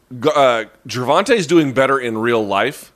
uh, 0.09 0.65
Gervonta's 0.87 1.47
doing 1.47 1.73
better 1.73 1.99
in 1.99 2.17
real 2.17 2.45
life 2.45 2.93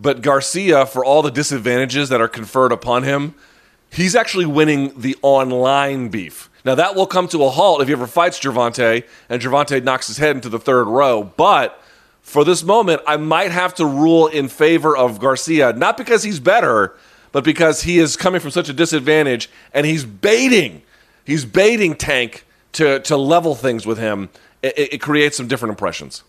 but 0.00 0.22
Garcia, 0.22 0.86
for 0.86 1.04
all 1.04 1.22
the 1.22 1.30
disadvantages 1.30 2.08
that 2.08 2.20
are 2.20 2.28
conferred 2.28 2.72
upon 2.72 3.02
him, 3.02 3.34
he's 3.90 4.16
actually 4.16 4.46
winning 4.46 4.98
the 4.98 5.16
online 5.20 6.08
beef. 6.08 6.48
Now 6.64 6.74
that 6.74 6.94
will 6.94 7.06
come 7.06 7.28
to 7.28 7.44
a 7.44 7.50
halt 7.50 7.82
if 7.82 7.88
he 7.88 7.92
ever 7.92 8.06
fights 8.06 8.38
Gervonta 8.40 9.04
and 9.28 9.42
Gervonta 9.42 9.82
knocks 9.82 10.06
his 10.06 10.18
head 10.18 10.36
into 10.36 10.48
the 10.48 10.58
third 10.58 10.84
row. 10.84 11.22
But 11.22 11.82
for 12.22 12.44
this 12.44 12.62
moment, 12.62 13.02
I 13.06 13.16
might 13.16 13.50
have 13.50 13.74
to 13.74 13.86
rule 13.86 14.26
in 14.26 14.48
favor 14.48 14.96
of 14.96 15.20
Garcia, 15.20 15.72
not 15.72 15.96
because 15.96 16.22
he's 16.22 16.40
better, 16.40 16.94
but 17.32 17.44
because 17.44 17.82
he 17.82 17.98
is 17.98 18.16
coming 18.16 18.40
from 18.40 18.50
such 18.50 18.68
a 18.68 18.72
disadvantage 18.72 19.50
and 19.72 19.86
he's 19.86 20.04
baiting, 20.04 20.82
he's 21.24 21.44
baiting 21.44 21.94
Tank 21.94 22.44
to 22.72 23.00
to 23.00 23.16
level 23.16 23.54
things 23.54 23.84
with 23.86 23.98
him. 23.98 24.30
It, 24.62 24.94
it 24.94 24.98
creates 24.98 25.36
some 25.36 25.48
different 25.48 25.70
impressions. 25.70 26.22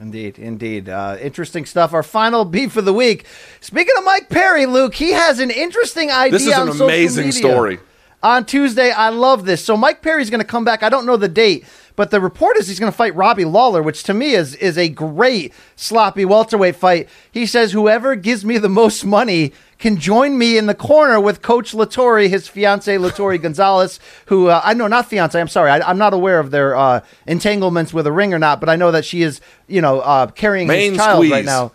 Indeed, 0.00 0.38
indeed. 0.38 0.88
Uh, 0.88 1.18
interesting 1.20 1.66
stuff. 1.66 1.92
Our 1.92 2.02
final 2.02 2.46
beef 2.46 2.76
of 2.76 2.86
the 2.86 2.92
week. 2.92 3.26
Speaking 3.60 3.94
of 3.98 4.04
Mike 4.04 4.30
Perry, 4.30 4.64
Luke, 4.64 4.94
he 4.94 5.10
has 5.12 5.40
an 5.40 5.50
interesting 5.50 6.10
idea. 6.10 6.38
This 6.38 6.46
is 6.46 6.56
an 6.56 6.68
amazing 6.68 7.32
story. 7.32 7.80
On 8.22 8.44
Tuesday, 8.44 8.90
I 8.90 9.10
love 9.10 9.44
this. 9.44 9.64
So 9.64 9.76
Mike 9.76 10.02
Perry's 10.02 10.30
going 10.30 10.40
to 10.40 10.46
come 10.46 10.64
back. 10.64 10.82
I 10.82 10.88
don't 10.88 11.04
know 11.06 11.16
the 11.16 11.28
date, 11.28 11.64
but 12.00 12.10
the 12.10 12.18
report 12.18 12.56
is 12.56 12.66
he's 12.66 12.80
going 12.80 12.90
to 12.90 12.96
fight 12.96 13.14
Robbie 13.14 13.44
Lawler, 13.44 13.82
which 13.82 14.04
to 14.04 14.14
me 14.14 14.32
is 14.32 14.54
is 14.54 14.78
a 14.78 14.88
great 14.88 15.52
sloppy 15.76 16.24
welterweight 16.24 16.74
fight. 16.74 17.10
He 17.30 17.44
says 17.44 17.72
whoever 17.72 18.16
gives 18.16 18.42
me 18.42 18.56
the 18.56 18.70
most 18.70 19.04
money 19.04 19.52
can 19.78 19.98
join 19.98 20.38
me 20.38 20.56
in 20.56 20.64
the 20.64 20.74
corner 20.74 21.20
with 21.20 21.42
Coach 21.42 21.72
Latory, 21.72 22.30
his 22.30 22.48
fiance 22.48 22.96
Latory 22.96 23.38
Gonzalez, 23.42 24.00
who 24.28 24.46
uh, 24.46 24.62
I 24.64 24.72
know 24.72 24.86
not 24.86 25.10
fiance. 25.10 25.38
I'm 25.38 25.46
sorry, 25.46 25.70
I, 25.70 25.90
am 25.90 25.98
not 25.98 26.14
aware 26.14 26.38
of 26.38 26.50
their 26.50 26.74
uh, 26.74 27.02
entanglements 27.26 27.92
with 27.92 28.06
a 28.06 28.12
ring 28.12 28.32
or 28.32 28.38
not, 28.38 28.60
but 28.60 28.70
I 28.70 28.76
know 28.76 28.90
that 28.92 29.04
she 29.04 29.20
is, 29.20 29.42
you 29.68 29.82
know, 29.82 30.00
uh, 30.00 30.28
carrying 30.28 30.68
main 30.68 30.92
his 30.92 30.98
child 30.98 31.18
squeeze. 31.18 31.32
right 31.32 31.44
now. 31.44 31.70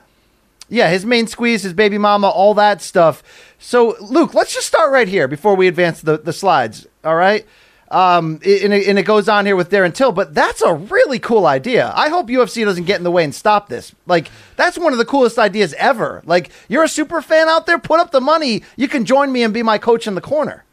Yeah, 0.70 0.90
his 0.90 1.06
main 1.06 1.28
squeeze, 1.28 1.62
his 1.62 1.74
baby 1.74 2.00
mama, 2.00 2.30
all 2.30 2.56
that 2.56 2.82
stuff. 2.82 3.22
So, 3.60 3.96
Luke, 4.02 4.34
let's 4.34 4.56
just 4.56 4.66
start 4.66 4.92
right 4.92 5.08
here 5.08 5.28
before 5.28 5.56
we 5.56 5.68
advance 5.68 6.02
the, 6.02 6.18
the 6.18 6.34
slides. 6.34 6.88
All 7.04 7.16
right. 7.16 7.46
Um, 7.96 8.42
and, 8.44 8.74
it, 8.74 8.88
and 8.90 9.00
it 9.00 9.04
goes 9.04 9.30
on 9.30 9.46
here 9.46 9.56
with 9.56 9.70
Darren 9.70 9.94
Till, 9.94 10.12
but 10.12 10.34
that's 10.34 10.62
a 10.62 10.74
really 10.74 11.18
cool 11.18 11.46
idea. 11.46 11.94
I 11.96 12.10
hope 12.10 12.28
UFC 12.28 12.66
doesn't 12.66 12.84
get 12.84 12.98
in 12.98 13.06
the 13.06 13.12
way 13.12 13.24
and 13.24 13.34
stop 13.34 13.70
this. 13.70 13.96
Like, 14.06 14.30
that's 14.58 14.78
one 14.78 14.92
of 14.92 14.98
the 14.98 15.06
coolest 15.06 15.40
ideas 15.40 15.74
ever. 15.76 16.22
Like, 16.26 16.52
you're 16.68 16.84
a 16.84 16.90
super 16.90 17.22
fan 17.22 17.48
out 17.48 17.66
there, 17.66 17.80
put 17.80 18.02
up 18.02 18.12
the 18.12 18.20
money. 18.20 18.64
You 18.76 18.90
can 18.90 19.06
join 19.06 19.32
me 19.32 19.44
and 19.44 19.54
be 19.54 19.64
my 19.64 19.78
coach 19.78 20.08
in 20.08 20.16
the 20.16 20.20
corner. 20.20 20.66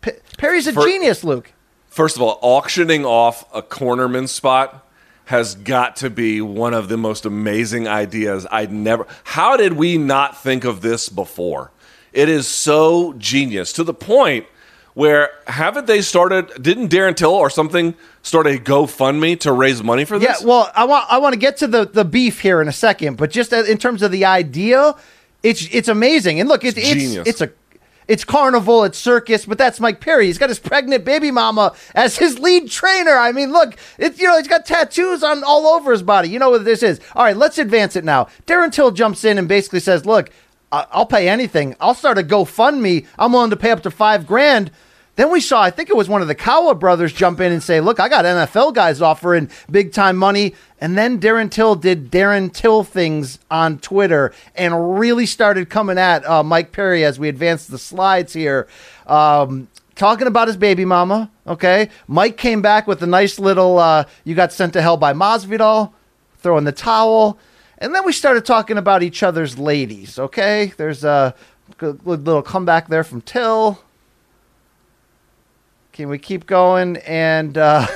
P- 0.00 0.14
Perry's 0.36 0.66
a 0.66 0.72
For, 0.72 0.84
genius, 0.84 1.22
Luke. 1.22 1.52
First 1.86 2.16
of 2.16 2.22
all, 2.22 2.40
auctioning 2.42 3.04
off 3.04 3.44
a 3.54 3.62
cornerman 3.62 4.28
spot 4.28 4.84
has 5.26 5.54
got 5.54 5.94
to 5.96 6.10
be 6.10 6.40
one 6.40 6.74
of 6.74 6.88
the 6.88 6.96
most 6.96 7.24
amazing 7.24 7.86
ideas 7.86 8.48
I'd 8.50 8.72
never. 8.72 9.06
How 9.22 9.56
did 9.56 9.74
we 9.74 9.96
not 9.96 10.42
think 10.42 10.64
of 10.64 10.80
this 10.80 11.08
before? 11.08 11.70
It 12.12 12.28
is 12.28 12.48
so 12.48 13.12
genius 13.12 13.72
to 13.74 13.84
the 13.84 13.94
point 13.94 14.46
where 14.94 15.30
haven't 15.46 15.86
they 15.86 16.00
started? 16.00 16.62
Didn't 16.62 16.88
Darren 16.88 17.16
Till 17.16 17.32
or 17.32 17.50
something 17.50 17.94
start 18.22 18.46
a 18.46 18.58
GoFundMe 18.58 19.38
to 19.40 19.52
raise 19.52 19.82
money 19.82 20.04
for 20.04 20.18
this? 20.18 20.40
Yeah, 20.40 20.46
well, 20.46 20.70
I 20.74 20.84
want 20.84 21.06
I 21.10 21.18
want 21.18 21.34
to 21.34 21.38
get 21.38 21.56
to 21.58 21.66
the 21.66 21.84
the 21.84 22.04
beef 22.04 22.40
here 22.40 22.62
in 22.62 22.68
a 22.68 22.72
second, 22.72 23.16
but 23.16 23.30
just 23.30 23.52
in 23.52 23.78
terms 23.78 24.02
of 24.02 24.12
the 24.12 24.24
idea, 24.24 24.94
it's 25.42 25.68
it's 25.72 25.88
amazing. 25.88 26.40
And 26.40 26.48
look, 26.48 26.64
it's 26.64 26.78
it's, 26.78 27.16
it's, 27.16 27.28
it's 27.28 27.40
a 27.40 27.50
it's 28.06 28.24
carnival, 28.24 28.84
it's 28.84 28.98
circus, 28.98 29.46
but 29.46 29.56
that's 29.58 29.80
Mike 29.80 30.00
Perry. 30.00 30.26
He's 30.26 30.38
got 30.38 30.50
his 30.50 30.58
pregnant 30.58 31.04
baby 31.04 31.30
mama 31.30 31.74
as 31.94 32.18
his 32.18 32.38
lead 32.38 32.70
trainer. 32.70 33.16
I 33.16 33.32
mean, 33.32 33.50
look, 33.50 33.76
it's 33.98 34.18
you 34.20 34.28
know 34.28 34.36
he's 34.36 34.48
got 34.48 34.66
tattoos 34.66 35.22
on 35.22 35.42
all 35.42 35.66
over 35.66 35.90
his 35.90 36.02
body. 36.02 36.28
You 36.28 36.38
know 36.38 36.50
what 36.50 36.64
this 36.64 36.82
is. 36.82 37.00
All 37.16 37.24
right, 37.24 37.36
let's 37.36 37.58
advance 37.58 37.96
it 37.96 38.04
now. 38.04 38.28
Darren 38.46 38.72
Till 38.72 38.90
jumps 38.90 39.24
in 39.24 39.38
and 39.38 39.48
basically 39.48 39.80
says, 39.80 40.06
"Look, 40.06 40.30
I'll 40.90 41.06
pay 41.06 41.28
anything. 41.28 41.76
I'll 41.80 41.94
start 41.94 42.18
a 42.18 42.22
GoFundMe. 42.22 43.06
I'm 43.18 43.32
willing 43.32 43.50
to 43.50 43.56
pay 43.56 43.70
up 43.70 43.82
to 43.82 43.90
five 43.90 44.26
grand." 44.26 44.70
Then 45.16 45.30
we 45.30 45.40
saw, 45.40 45.62
I 45.62 45.70
think 45.70 45.90
it 45.90 45.96
was 45.96 46.08
one 46.08 46.22
of 46.22 46.28
the 46.28 46.34
Kawa 46.34 46.74
brothers 46.74 47.12
jump 47.12 47.40
in 47.40 47.52
and 47.52 47.62
say, 47.62 47.80
Look, 47.80 48.00
I 48.00 48.08
got 48.08 48.24
NFL 48.24 48.74
guys 48.74 49.00
offering 49.00 49.48
big 49.70 49.92
time 49.92 50.16
money. 50.16 50.54
And 50.80 50.98
then 50.98 51.20
Darren 51.20 51.50
Till 51.50 51.76
did 51.76 52.10
Darren 52.10 52.52
Till 52.52 52.82
things 52.82 53.38
on 53.50 53.78
Twitter 53.78 54.32
and 54.56 54.98
really 54.98 55.26
started 55.26 55.70
coming 55.70 55.98
at 55.98 56.26
uh, 56.26 56.42
Mike 56.42 56.72
Perry 56.72 57.04
as 57.04 57.18
we 57.18 57.28
advanced 57.28 57.70
the 57.70 57.78
slides 57.78 58.32
here. 58.32 58.66
Um, 59.06 59.68
talking 59.94 60.26
about 60.26 60.48
his 60.48 60.56
baby 60.56 60.84
mama. 60.84 61.30
Okay. 61.46 61.90
Mike 62.08 62.36
came 62.36 62.60
back 62.60 62.88
with 62.88 63.02
a 63.02 63.06
nice 63.06 63.38
little, 63.38 63.78
uh, 63.78 64.04
you 64.24 64.34
got 64.34 64.52
sent 64.52 64.72
to 64.72 64.82
hell 64.82 64.96
by 64.96 65.12
Masvidal, 65.12 65.92
throwing 66.38 66.64
the 66.64 66.72
towel. 66.72 67.38
And 67.78 67.94
then 67.94 68.04
we 68.04 68.12
started 68.12 68.44
talking 68.44 68.78
about 68.78 69.02
each 69.02 69.22
other's 69.22 69.58
ladies. 69.58 70.18
Okay. 70.18 70.72
There's 70.76 71.04
a 71.04 71.34
little 71.80 72.42
comeback 72.42 72.88
there 72.88 73.04
from 73.04 73.20
Till. 73.20 73.80
Can 75.92 76.08
we 76.08 76.18
keep 76.18 76.46
going? 76.46 76.96
And 76.98 77.56
uh, 77.56 77.86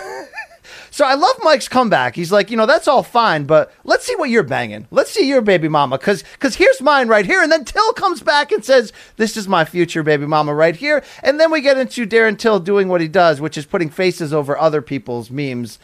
so 0.91 1.05
I 1.05 1.15
love 1.15 1.37
Mike's 1.43 1.69
comeback. 1.69 2.15
He's 2.15 2.31
like, 2.31 2.51
you 2.51 2.57
know, 2.57 2.67
that's 2.67 2.87
all 2.87 3.03
fine, 3.03 3.45
but 3.45 3.73
let's 3.83 4.07
see 4.07 4.15
what 4.15 4.31
you're 4.31 4.45
banging. 4.45 4.87
Let's 4.93 5.11
see 5.11 5.29
your 5.29 5.43
baby 5.43 5.69
mama, 5.69 5.99
because 5.99 6.23
because 6.35 6.55
here's 6.55 6.81
mine 6.81 7.09
right 7.09 7.27
here. 7.27 7.43
And 7.43 7.51
then 7.51 7.65
Till 7.65 7.93
comes 7.95 8.23
back 8.23 8.53
and 8.53 8.65
says, 8.65 8.93
this 9.17 9.37
is 9.37 9.49
my 9.49 9.65
future 9.65 10.05
baby 10.05 10.27
mama 10.27 10.55
right 10.55 10.77
here. 10.77 11.03
And 11.25 11.41
then 11.41 11.51
we 11.51 11.61
get 11.61 11.77
into 11.77 12.07
Darren 12.07 12.39
Till 12.39 12.61
doing 12.61 12.87
what 12.89 13.01
he 13.01 13.09
does, 13.09 13.41
which 13.41 13.59
is 13.59 13.67
putting 13.67 13.91
faces 13.91 14.33
over 14.33 14.57
other 14.57 14.81
people's 14.81 15.31
memes. 15.31 15.81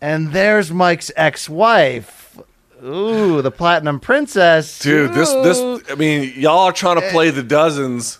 And 0.00 0.32
there's 0.32 0.70
Mike's 0.70 1.10
ex-wife. 1.14 2.38
Ooh, 2.84 3.42
the 3.42 3.50
platinum 3.50 4.00
princess. 4.00 4.78
Dude, 4.78 5.10
Ooh. 5.10 5.14
this 5.14 5.32
this 5.32 5.90
I 5.90 5.94
mean, 5.94 6.32
y'all 6.36 6.60
are 6.60 6.72
trying 6.72 7.00
to 7.00 7.06
eh. 7.06 7.10
play 7.10 7.30
the 7.30 7.42
dozens 7.42 8.18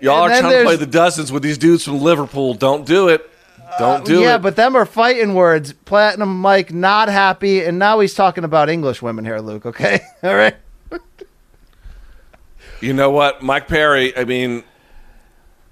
Y'all 0.00 0.22
are 0.22 0.28
trying 0.28 0.52
to 0.52 0.64
play 0.64 0.76
the 0.76 0.86
dozens 0.86 1.32
with 1.32 1.42
these 1.42 1.58
dudes 1.58 1.84
from 1.84 2.00
Liverpool. 2.00 2.54
Don't 2.54 2.86
do 2.86 3.08
it. 3.08 3.30
Don't 3.78 4.04
do 4.04 4.18
uh, 4.18 4.20
yeah, 4.20 4.26
it. 4.26 4.30
Yeah, 4.30 4.38
but 4.38 4.56
them 4.56 4.76
are 4.76 4.86
fighting 4.86 5.34
words. 5.34 5.72
Platinum 5.72 6.40
Mike 6.40 6.72
not 6.72 7.08
happy, 7.08 7.62
and 7.62 7.78
now 7.78 8.00
he's 8.00 8.14
talking 8.14 8.44
about 8.44 8.68
English 8.68 9.02
women 9.02 9.24
here, 9.24 9.40
Luke. 9.40 9.66
Okay, 9.66 10.00
all 10.22 10.34
right. 10.34 10.56
you 12.80 12.92
know 12.92 13.10
what, 13.10 13.42
Mike 13.42 13.68
Perry? 13.68 14.16
I 14.16 14.24
mean, 14.24 14.64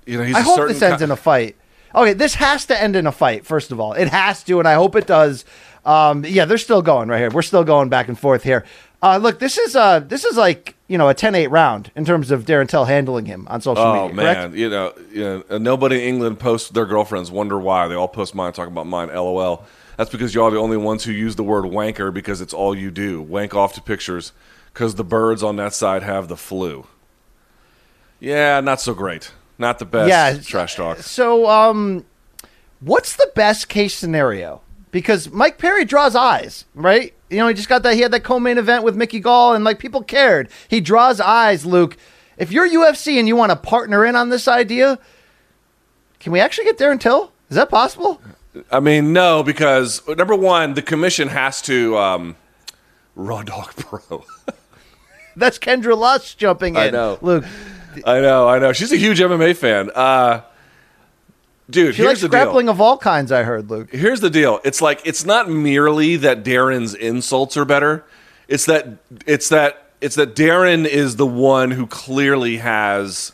you 0.07 0.19
know, 0.19 0.25
he's. 0.25 0.37
I 0.37 0.41
hope 0.41 0.69
this 0.69 0.83
ends 0.83 1.03
in 1.03 1.11
a 1.11 1.17
fight. 1.17 1.57
Okay, 1.95 2.13
this 2.13 2.35
has 2.35 2.67
to 2.67 2.81
end 2.81 2.97
in 2.97 3.07
a 3.07 3.13
fight. 3.13 3.47
First 3.47 3.73
of 3.73 3.79
all, 3.79 3.93
it 3.93 4.09
has 4.09 4.43
to, 4.45 4.59
and 4.59 4.67
I 4.67 4.75
hope 4.75 4.97
it 4.97 5.07
does. 5.07 5.45
Um, 5.85 6.25
yeah, 6.25 6.45
they're 6.45 6.59
still 6.59 6.83
going 6.83 7.09
right 7.09 7.19
here. 7.19 7.31
We're 7.31 7.43
still 7.43 7.65
going 7.65 7.89
back 7.89 8.09
and 8.09 8.19
forth 8.19 8.43
here. 8.43 8.65
Uh, 9.03 9.19
look, 9.19 9.39
this 9.39 9.59
is 9.59 9.77
uh, 9.77 10.01
this 10.01 10.25
is 10.25 10.37
like 10.37 10.77
you 10.89 10.97
know 10.97 11.11
a 11.11 11.15
10-8 11.15 11.51
round 11.51 11.91
in 11.95 12.05
terms 12.07 12.31
of 12.31 12.47
Darren 12.47 12.67
Till 12.67 12.87
handling 12.87 13.27
him 13.27 13.47
on 13.49 13.61
social 13.61 13.85
oh, 13.85 14.09
media. 14.09 14.23
Oh 14.23 14.25
man, 14.25 14.57
you 14.57 14.71
know, 14.71 14.95
you 15.13 15.45
know, 15.51 15.59
nobody 15.59 15.97
in 15.97 16.15
England 16.15 16.39
posts 16.39 16.71
their 16.71 16.87
girlfriends. 16.87 17.31
Wonder 17.31 17.59
why 17.59 17.87
they 17.87 17.95
all 17.95 18.09
post 18.09 18.35
mine, 18.35 18.53
talking 18.53 18.73
about 18.73 18.87
mine. 18.87 19.09
LOL. 19.09 19.67
That's 19.97 20.11
because 20.11 20.35
y'all 20.35 20.47
are 20.47 20.51
the 20.51 20.57
only 20.57 20.77
ones 20.77 21.05
who 21.05 21.13
use 21.13 21.37
the 21.37 21.45
word 21.45 21.65
wanker 21.65 22.13
because 22.13 22.41
it's 22.41 22.55
all 22.55 22.75
you 22.75 22.91
do. 22.91 23.21
Wank 23.21 23.55
off 23.55 23.75
to 23.75 23.83
pictures 23.83 24.33
because 24.73 24.97
the 24.97 25.05
birds 25.05 25.43
on 25.43 25.57
that 25.57 25.73
side 25.75 26.03
have 26.03 26.29
the 26.29 26.37
flu. 26.37 26.87
Yeah, 28.19 28.61
not 28.61 28.81
so 28.81 28.95
great. 28.95 29.33
Not 29.59 29.79
the 29.79 29.85
best. 29.85 30.09
Yeah, 30.09 30.37
trash 30.39 30.77
talk. 30.77 30.99
So, 30.99 31.49
um, 31.49 32.05
what's 32.81 33.17
the 33.17 33.31
best 33.35 33.69
case 33.69 33.95
scenario? 33.95 34.63
Because 34.95 35.29
Mike 35.33 35.59
Perry 35.59 35.85
draws 35.85 36.15
eyes, 36.15 36.67
right? 36.73 37.13
You 37.29 37.39
know, 37.39 37.49
he 37.49 37.55
just 37.55 37.69
got 37.69 37.83
that. 37.83 37.95
He 37.95 38.03
had 38.03 38.13
that 38.13 38.23
co-main 38.23 38.59
event 38.59 38.85
with 38.85 38.95
Mickey 38.95 39.19
Gall, 39.19 39.53
and 39.53 39.65
like 39.65 39.81
people 39.81 40.05
cared. 40.05 40.49
He 40.69 40.81
draws 40.81 41.19
eyes, 41.19 41.67
Luke. 41.67 41.97
If 42.39 42.53
you're 42.53 42.69
UFC 42.69 43.19
and 43.19 43.27
you 43.27 43.35
want 43.35 43.51
to 43.51 43.57
partner 43.57 44.05
in 44.05 44.15
on 44.15 44.29
this 44.29 44.47
idea, 44.47 45.01
can 46.21 46.31
we 46.31 46.39
actually 46.39 46.67
get 46.67 46.79
there 46.79 46.93
until? 46.93 47.33
Is 47.51 47.57
that 47.57 47.71
possible? 47.71 48.21
I 48.71 48.79
mean, 48.79 49.13
no, 49.13 49.43
because 49.43 50.01
number 50.07 50.37
one, 50.37 50.75
the 50.75 50.83
commission 50.83 51.27
has 51.27 51.61
to 51.63 51.99
um, 51.99 52.37
raw 53.17 53.43
dog 53.43 53.75
pro. 53.77 54.25
That's 55.35 55.59
Kendra 55.59 55.99
Lust 55.99 56.39
jumping 56.39 56.77
in. 56.77 56.81
I 56.81 56.91
know. 56.91 57.19
Luke, 57.21 57.45
I 58.07 58.21
know, 58.21 58.47
I 58.47 58.61
know. 58.61 58.73
She's 58.73 58.93
a 58.93 58.97
huge 58.97 59.19
MMA 59.19 59.57
fan. 59.57 59.91
Uh, 59.93 60.43
dude, 61.69 61.95
she 61.95 62.03
here's 62.03 62.09
likes 62.09 62.21
the 62.21 62.29
grappling 62.29 62.67
deal. 62.67 62.75
of 62.75 62.81
all 62.81 62.99
kinds. 62.99 63.33
I 63.33 63.43
heard, 63.43 63.71
Luke. 63.71 63.91
Here's 63.93 64.21
the 64.21 64.31
deal. 64.31 64.61
It's 64.65 64.81
like 64.81 65.01
it's 65.05 65.25
not 65.25 65.49
merely 65.49 66.17
that 66.17 66.45
Darren's 66.45 66.95
insults 66.95 67.57
are 67.57 67.65
better. 67.65 68.05
It's 68.49 68.67
that 68.67 68.99
it's 69.27 69.49
that 69.49 69.91
it's 70.01 70.17
that 70.17 70.35
Darren 70.37 70.87
is 70.87 71.17
the 71.17 71.27
one 71.27 71.71
who 71.71 71.87
clearly 71.87 72.59
has 72.59 73.33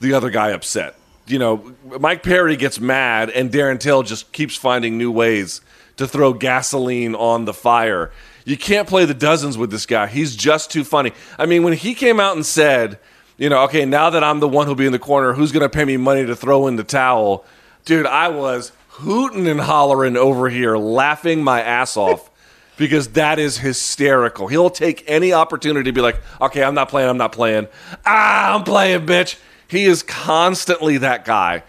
the 0.00 0.12
other 0.14 0.30
guy 0.30 0.50
upset. 0.50 0.94
You 1.26 1.38
know, 1.38 1.74
Mike 2.00 2.22
Perry 2.22 2.56
gets 2.56 2.80
mad, 2.80 3.28
and 3.30 3.50
Darren 3.50 3.78
Till 3.78 4.02
just 4.02 4.32
keeps 4.32 4.56
finding 4.56 4.96
new 4.96 5.10
ways 5.10 5.60
to 5.98 6.08
throw 6.08 6.32
gasoline 6.32 7.14
on 7.14 7.44
the 7.44 7.52
fire. 7.52 8.10
You 8.46 8.56
can't 8.56 8.88
play 8.88 9.04
the 9.04 9.12
dozens 9.12 9.58
with 9.58 9.70
this 9.70 9.84
guy. 9.84 10.06
He's 10.06 10.34
just 10.34 10.70
too 10.70 10.84
funny. 10.84 11.12
I 11.38 11.44
mean, 11.44 11.62
when 11.64 11.74
he 11.74 11.94
came 11.94 12.18
out 12.18 12.34
and 12.34 12.46
said, 12.46 12.98
you 13.36 13.50
know, 13.50 13.64
okay, 13.64 13.84
now 13.84 14.08
that 14.08 14.24
I'm 14.24 14.40
the 14.40 14.48
one 14.48 14.66
who'll 14.66 14.74
be 14.74 14.86
in 14.86 14.92
the 14.92 14.98
corner, 14.98 15.34
who's 15.34 15.52
going 15.52 15.62
to 15.62 15.68
pay 15.68 15.84
me 15.84 15.98
money 15.98 16.24
to 16.24 16.34
throw 16.34 16.66
in 16.66 16.76
the 16.76 16.84
towel? 16.84 17.44
Dude, 17.88 18.04
I 18.04 18.28
was 18.28 18.72
hooting 18.88 19.48
and 19.48 19.58
hollering 19.58 20.18
over 20.18 20.50
here, 20.50 20.76
laughing 20.76 21.42
my 21.42 21.62
ass 21.62 21.96
off 21.96 22.30
because 22.76 23.08
that 23.12 23.38
is 23.38 23.56
hysterical. 23.56 24.46
He'll 24.46 24.68
take 24.68 25.04
any 25.06 25.32
opportunity 25.32 25.88
to 25.88 25.94
be 25.94 26.02
like, 26.02 26.20
okay, 26.38 26.62
I'm 26.62 26.74
not 26.74 26.90
playing, 26.90 27.08
I'm 27.08 27.16
not 27.16 27.32
playing. 27.32 27.66
Ah, 28.04 28.54
I'm 28.54 28.64
playing, 28.64 29.06
bitch. 29.06 29.38
He 29.68 29.86
is 29.86 30.02
constantly 30.02 30.98
that 30.98 31.24
guy. 31.24 31.62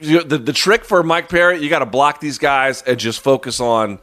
The, 0.00 0.24
the, 0.24 0.38
the 0.38 0.54
trick 0.54 0.82
for 0.82 1.02
Mike 1.02 1.28
Perry, 1.28 1.58
you 1.62 1.68
got 1.68 1.80
to 1.80 1.86
block 1.86 2.20
these 2.20 2.38
guys 2.38 2.80
and 2.80 2.98
just 2.98 3.20
focus 3.20 3.60
on, 3.60 3.98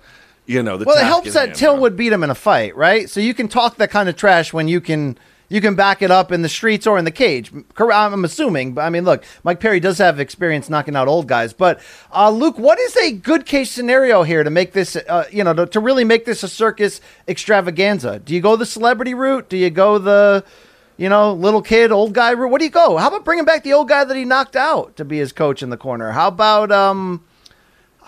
you 0.46 0.62
know, 0.62 0.78
the 0.78 0.86
Well, 0.86 1.00
it 1.00 1.06
helps 1.06 1.34
that 1.34 1.48
hand, 1.48 1.56
Till 1.56 1.80
would 1.80 1.98
beat 1.98 2.14
him 2.14 2.24
in 2.24 2.30
a 2.30 2.36
fight, 2.36 2.76
right? 2.76 3.10
So 3.10 3.20
you 3.20 3.34
can 3.34 3.48
talk 3.48 3.78
that 3.78 3.90
kind 3.90 4.08
of 4.08 4.16
trash 4.16 4.54
when 4.54 4.68
you 4.68 4.80
can 4.80 5.18
you 5.50 5.62
can 5.62 5.76
back 5.76 6.02
it 6.02 6.12
up 6.12 6.32
in 6.32 6.42
the 6.42 6.50
streets 6.50 6.86
or 6.86 6.98
in 6.98 7.06
the 7.06 7.12
cage. 7.12 7.52
I'm 7.78 8.26
assuming, 8.26 8.74
but 8.74 8.82
I 8.82 8.90
mean, 8.90 9.06
look, 9.06 9.24
Mike 9.44 9.60
Perry 9.60 9.80
does 9.80 9.98
have 10.00 10.20
experience 10.20 10.70
knocking 10.70 10.96
out 10.96 11.08
old 11.08 11.28
guys. 11.28 11.54
But 11.54 11.80
uh, 12.14 12.30
Luke, 12.30 12.58
what 12.58 12.80
is 12.80 12.96
a 12.98 13.12
good 13.12 13.46
case 13.46 13.72
scenario 13.72 14.24
here 14.24 14.44
to 14.44 14.50
make 14.50 14.74
this, 14.74 14.96
uh, 14.96 15.26
you 15.32 15.44
know, 15.44 15.54
to, 15.54 15.66
to 15.68 15.80
really 15.80 16.04
make 16.04 16.26
this 16.26 16.44
a 16.44 16.48
circus 16.48 17.00
extravaganza? 17.28 18.20
Do 18.20 18.34
you 18.34 18.42
go 18.42 18.56
the 18.56 18.66
celebrity 18.66 19.14
route? 19.14 19.50
Do 19.50 19.58
you 19.58 19.70
go 19.70 19.98
the 19.98 20.44
you 20.98 21.10
know, 21.10 21.32
little 21.32 21.62
kid, 21.62 21.92
old 21.92 22.14
guy 22.14 22.32
route? 22.32 22.50
What 22.50 22.60
do 22.60 22.66
you 22.66 22.72
go? 22.72 22.98
How 22.98 23.08
about 23.08 23.24
bringing 23.24 23.46
back 23.46 23.64
the 23.64 23.74
old 23.74 23.88
guy 23.88 24.04
that 24.04 24.18
he 24.18 24.26
knocked 24.26 24.56
out 24.56 24.96
to 24.98 25.06
be 25.06 25.20
his 25.20 25.32
coach 25.32 25.62
in 25.62 25.70
the 25.70 25.78
corner? 25.78 26.12
How 26.12 26.28
about 26.28 26.72
um, 26.72 27.24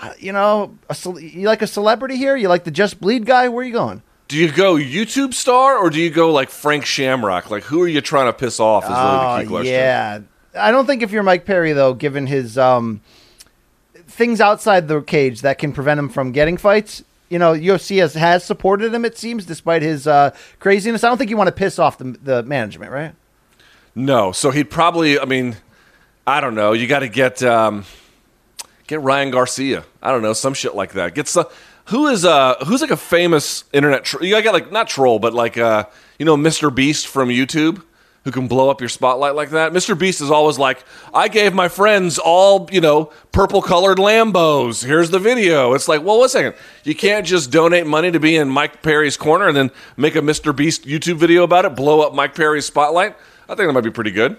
uh, 0.02 0.14
you 0.18 0.32
know, 0.32 0.76
a, 0.90 0.98
you 1.22 1.48
like 1.48 1.62
a 1.62 1.68
celebrity 1.68 2.18
here? 2.18 2.36
You 2.36 2.50
like 2.50 2.64
the 2.64 2.72
Just 2.72 3.00
Bleed 3.00 3.26
guy? 3.26 3.48
Where 3.48 3.64
are 3.64 3.68
you 3.68 3.74
going? 3.74 4.02
Do 4.30 4.38
you 4.38 4.52
go 4.52 4.76
YouTube 4.76 5.34
star 5.34 5.78
or 5.78 5.90
do 5.90 6.00
you 6.00 6.10
go 6.12 6.32
like 6.32 6.50
Frank 6.52 6.86
Shamrock? 6.86 7.50
Like, 7.50 7.64
who 7.64 7.82
are 7.82 7.88
you 7.88 8.00
trying 8.00 8.28
to 8.28 8.34
piss 8.34 8.60
off? 8.60 8.84
Is 8.84 8.90
really 8.92 9.02
the 9.02 9.40
key 9.40 9.46
Oh, 9.46 9.50
question. 9.50 9.74
yeah. 9.74 10.20
I 10.56 10.72
don't 10.72 10.86
think 10.86 11.02
if 11.02 11.12
you're 11.12 11.24
Mike 11.24 11.46
Perry 11.46 11.74
though, 11.74 11.94
given 11.96 12.28
his 12.28 12.56
um, 12.58 13.02
things 14.08 14.40
outside 14.40 14.88
the 14.88 15.02
cage 15.02 15.42
that 15.42 15.58
can 15.58 15.74
prevent 15.74 16.00
him 16.00 16.10
from 16.10 16.32
getting 16.32 16.58
fights. 16.58 17.04
You 17.30 17.38
know, 17.40 17.54
UFC 17.54 18.00
has, 18.00 18.14
has 18.14 18.44
supported 18.44 18.94
him. 18.94 19.04
It 19.04 19.18
seems, 19.18 19.46
despite 19.46 19.82
his 19.82 20.08
uh, 20.08 20.36
craziness. 20.60 21.04
I 21.04 21.10
don't 21.10 21.18
think 21.18 21.30
you 21.30 21.38
want 21.38 21.48
to 21.48 21.52
piss 21.52 21.78
off 21.80 21.98
the, 22.00 22.06
the 22.24 22.44
management, 22.44 22.92
right? 22.92 23.14
No, 23.96 24.32
so 24.32 24.50
he'd 24.52 24.70
probably. 24.70 25.20
I 25.20 25.26
mean, 25.26 25.56
I 26.26 26.40
don't 26.42 26.56
know. 26.56 26.74
You 26.74 26.88
got 26.88 27.00
to 27.00 27.08
get 27.10 27.44
um, 27.44 27.86
get 28.88 29.02
Ryan 29.02 29.30
Garcia. 29.32 29.86
I 30.02 30.12
don't 30.12 30.22
know, 30.22 30.34
some 30.34 30.54
shit 30.54 30.74
like 30.76 30.94
that. 30.94 31.14
Get 31.16 31.28
some. 31.28 31.46
Who 31.90 32.08
is 32.08 32.24
uh 32.24 32.56
who's 32.66 32.82
like 32.82 32.92
a 32.92 32.98
famous 32.98 33.64
internet? 33.74 34.04
Tro- 34.04 34.22
you 34.22 34.42
got 34.42 34.54
like 34.54 34.72
not 34.72 34.88
troll, 34.88 35.20
but 35.20 35.34
like 35.34 35.58
uh 35.58 35.86
you 36.18 36.26
know 36.26 36.38
Mr. 36.38 36.74
Beast 36.74 37.08
from 37.08 37.30
YouTube. 37.30 37.84
Who 38.26 38.32
can 38.32 38.48
blow 38.48 38.70
up 38.70 38.82
your 38.82 38.90
spotlight 38.90 39.34
like 39.34 39.52
that? 39.52 39.72
Mr. 39.72 39.98
Beast 39.98 40.20
is 40.20 40.30
always 40.30 40.60
like, 40.60 40.84
I 41.14 41.30
gave 41.30 41.54
my 41.54 41.70
friends 41.70 42.20
all, 42.20 42.68
you 42.70 42.82
know, 42.82 43.06
purple 43.32 43.62
colored 43.62 43.98
Lambos. 43.98 44.84
Here's 44.86 45.10
the 45.10 45.20
video. 45.20 45.74
It's 45.74 45.88
like, 45.88 46.04
well, 46.04 46.20
wait 46.20 46.26
a 46.26 46.30
second. 46.30 46.56
You 46.84 46.96
can't 46.96 47.26
just 47.26 47.50
donate 47.50 47.88
money 47.88 48.12
to 48.12 48.20
be 48.20 48.36
in 48.36 48.50
Mike 48.50 48.82
Perry's 48.84 49.16
corner 49.16 49.48
and 49.48 49.56
then 49.56 49.72
make 49.96 50.18
a 50.18 50.20
Mr. 50.20 50.54
Beast 50.54 50.86
YouTube 50.86 51.16
video 51.16 51.44
about 51.44 51.64
it, 51.64 51.76
blow 51.76 52.02
up 52.02 52.14
Mike 52.14 52.36
Perry's 52.36 52.66
spotlight. 52.66 53.16
I 53.48 53.56
think 53.56 53.70
that 53.70 53.74
might 53.74 53.86
be 53.86 53.90
pretty 53.90 54.12
good. 54.12 54.36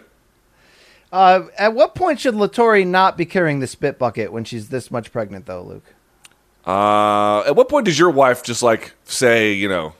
Uh, 1.10 1.44
at 1.56 1.74
what 1.74 1.94
point 1.94 2.20
should 2.20 2.34
Latory 2.34 2.86
not 2.86 3.16
be 3.16 3.24
carrying 3.24 3.60
the 3.60 3.66
spit 3.66 3.98
bucket 3.98 4.30
when 4.30 4.44
she's 4.44 4.68
this 4.68 4.90
much 4.90 5.10
pregnant, 5.10 5.46
though, 5.46 5.62
Luke? 5.62 5.94
Uh, 6.70 7.40
at 7.48 7.56
what 7.56 7.68
point 7.68 7.84
does 7.84 7.98
your 7.98 8.10
wife 8.10 8.42
just 8.44 8.62
like 8.62 8.92
say, 9.04 9.52
you 9.52 9.68
know, 9.68 9.92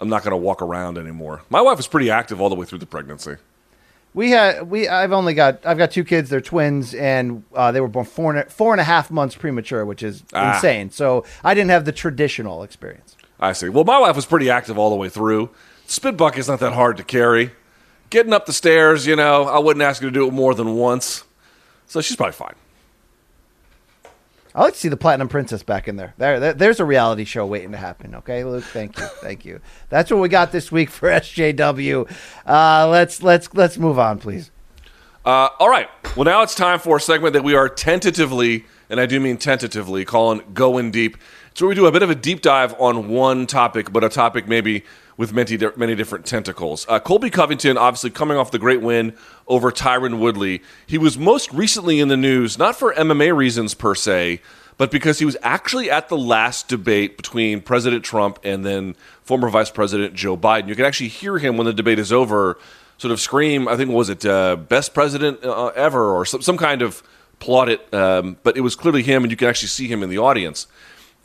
I'm 0.00 0.08
not 0.08 0.22
going 0.24 0.32
to 0.32 0.36
walk 0.36 0.60
around 0.62 0.98
anymore? 0.98 1.42
My 1.48 1.60
wife 1.60 1.76
was 1.76 1.86
pretty 1.86 2.10
active 2.10 2.40
all 2.40 2.48
the 2.48 2.56
way 2.56 2.66
through 2.66 2.78
the 2.78 2.86
pregnancy. 2.86 3.36
We 4.12 4.30
had 4.30 4.68
we. 4.70 4.88
I've 4.88 5.12
only 5.12 5.34
got 5.34 5.64
I've 5.64 5.76
got 5.78 5.90
two 5.90 6.02
kids. 6.02 6.30
They're 6.30 6.40
twins, 6.40 6.94
and 6.94 7.44
uh, 7.54 7.70
they 7.70 7.80
were 7.82 7.88
born 7.88 8.06
four 8.06 8.34
and, 8.34 8.50
four 8.50 8.72
and 8.72 8.80
a 8.80 8.84
half 8.84 9.10
months 9.10 9.36
premature, 9.36 9.84
which 9.84 10.02
is 10.02 10.24
Ah. 10.32 10.54
insane. 10.54 10.90
So 10.90 11.24
I 11.44 11.52
didn't 11.54 11.70
have 11.70 11.84
the 11.84 11.92
traditional 11.92 12.62
experience. 12.62 13.14
I 13.38 13.52
see. 13.52 13.68
Well, 13.68 13.84
my 13.84 13.98
wife 13.98 14.16
was 14.16 14.24
pretty 14.24 14.48
active 14.50 14.78
all 14.78 14.88
the 14.90 14.96
way 14.96 15.10
through. 15.10 15.50
Spit 15.86 16.16
bucket's 16.16 16.48
not 16.48 16.60
that 16.60 16.72
hard 16.72 16.96
to 16.96 17.04
carry. 17.04 17.50
Getting 18.08 18.32
up 18.32 18.46
the 18.46 18.52
stairs, 18.54 19.06
you 19.06 19.16
know, 19.16 19.44
I 19.44 19.58
wouldn't 19.58 19.82
ask 19.82 20.00
her 20.00 20.08
to 20.08 20.12
do 20.12 20.26
it 20.26 20.32
more 20.32 20.54
than 20.54 20.74
once. 20.76 21.24
So 21.86 22.00
she's 22.00 22.16
probably 22.16 22.32
fine. 22.32 22.54
I 24.56 24.62
like 24.62 24.72
to 24.72 24.78
see 24.80 24.88
the 24.88 24.96
Platinum 24.96 25.28
Princess 25.28 25.62
back 25.62 25.86
in 25.86 25.96
there. 25.96 26.14
There, 26.16 26.40
there- 26.40 26.54
there's 26.54 26.80
a 26.80 26.84
reality 26.86 27.24
show 27.26 27.44
waiting 27.44 27.72
to 27.72 27.76
happen. 27.76 28.14
Okay, 28.16 28.42
Luke. 28.42 28.64
Thank 28.64 28.98
you, 28.98 29.04
thank 29.20 29.44
you. 29.44 29.60
That's 29.90 30.10
what 30.10 30.18
we 30.20 30.30
got 30.30 30.50
this 30.50 30.72
week 30.72 30.88
for 30.88 31.08
SJW. 31.10 32.10
Uh, 32.46 32.88
let's 32.88 33.22
let's 33.22 33.52
let's 33.54 33.76
move 33.76 33.98
on, 33.98 34.18
please. 34.18 34.50
Uh, 35.26 35.50
all 35.58 35.68
right. 35.68 35.88
Well, 36.16 36.24
now 36.24 36.42
it's 36.42 36.54
time 36.54 36.78
for 36.78 36.96
a 36.96 37.00
segment 37.00 37.34
that 37.34 37.44
we 37.44 37.54
are 37.54 37.68
tentatively, 37.68 38.64
and 38.88 38.98
I 38.98 39.06
do 39.06 39.20
mean 39.20 39.36
tentatively, 39.36 40.04
calling 40.06 40.40
Going 40.54 40.90
Deep. 40.90 41.16
It's 41.50 41.60
where 41.60 41.68
we 41.68 41.74
do 41.74 41.86
a 41.86 41.92
bit 41.92 42.02
of 42.02 42.10
a 42.10 42.14
deep 42.14 42.40
dive 42.42 42.74
on 42.78 43.08
one 43.08 43.46
topic, 43.46 43.92
but 43.92 44.04
a 44.04 44.08
topic 44.08 44.46
maybe 44.48 44.84
with 45.16 45.32
many, 45.32 45.58
many 45.76 45.94
different 45.94 46.26
tentacles. 46.26 46.86
Uh, 46.88 47.00
Colby 47.00 47.30
Covington, 47.30 47.78
obviously 47.78 48.10
coming 48.10 48.36
off 48.36 48.50
the 48.50 48.58
great 48.58 48.82
win 48.82 49.14
over 49.46 49.72
Tyron 49.72 50.18
Woodley. 50.18 50.62
He 50.86 50.98
was 50.98 51.16
most 51.16 51.52
recently 51.52 52.00
in 52.00 52.08
the 52.08 52.16
news, 52.16 52.58
not 52.58 52.76
for 52.76 52.92
MMA 52.94 53.34
reasons 53.34 53.74
per 53.74 53.94
se, 53.94 54.40
but 54.78 54.90
because 54.90 55.18
he 55.18 55.24
was 55.24 55.36
actually 55.42 55.90
at 55.90 56.08
the 56.08 56.18
last 56.18 56.68
debate 56.68 57.16
between 57.16 57.62
President 57.62 58.04
Trump 58.04 58.38
and 58.44 58.64
then 58.64 58.94
former 59.22 59.48
Vice 59.48 59.70
President 59.70 60.14
Joe 60.14 60.36
Biden. 60.36 60.68
You 60.68 60.74
can 60.74 60.84
actually 60.84 61.08
hear 61.08 61.38
him 61.38 61.56
when 61.56 61.66
the 61.66 61.72
debate 61.72 61.98
is 61.98 62.12
over 62.12 62.58
sort 62.98 63.12
of 63.12 63.20
scream, 63.20 63.68
I 63.68 63.76
think, 63.76 63.90
was 63.90 64.08
it 64.08 64.24
uh, 64.24 64.56
best 64.56 64.94
president 64.94 65.44
uh, 65.44 65.66
ever 65.68 66.14
or 66.14 66.24
some, 66.24 66.42
some 66.42 66.56
kind 66.56 66.82
of 66.82 67.02
plaudit, 67.40 67.92
um, 67.92 68.36
but 68.42 68.56
it 68.56 68.60
was 68.60 68.74
clearly 68.74 69.02
him, 69.02 69.22
and 69.22 69.30
you 69.30 69.36
can 69.36 69.48
actually 69.48 69.68
see 69.68 69.86
him 69.86 70.02
in 70.02 70.08
the 70.08 70.18
audience. 70.18 70.66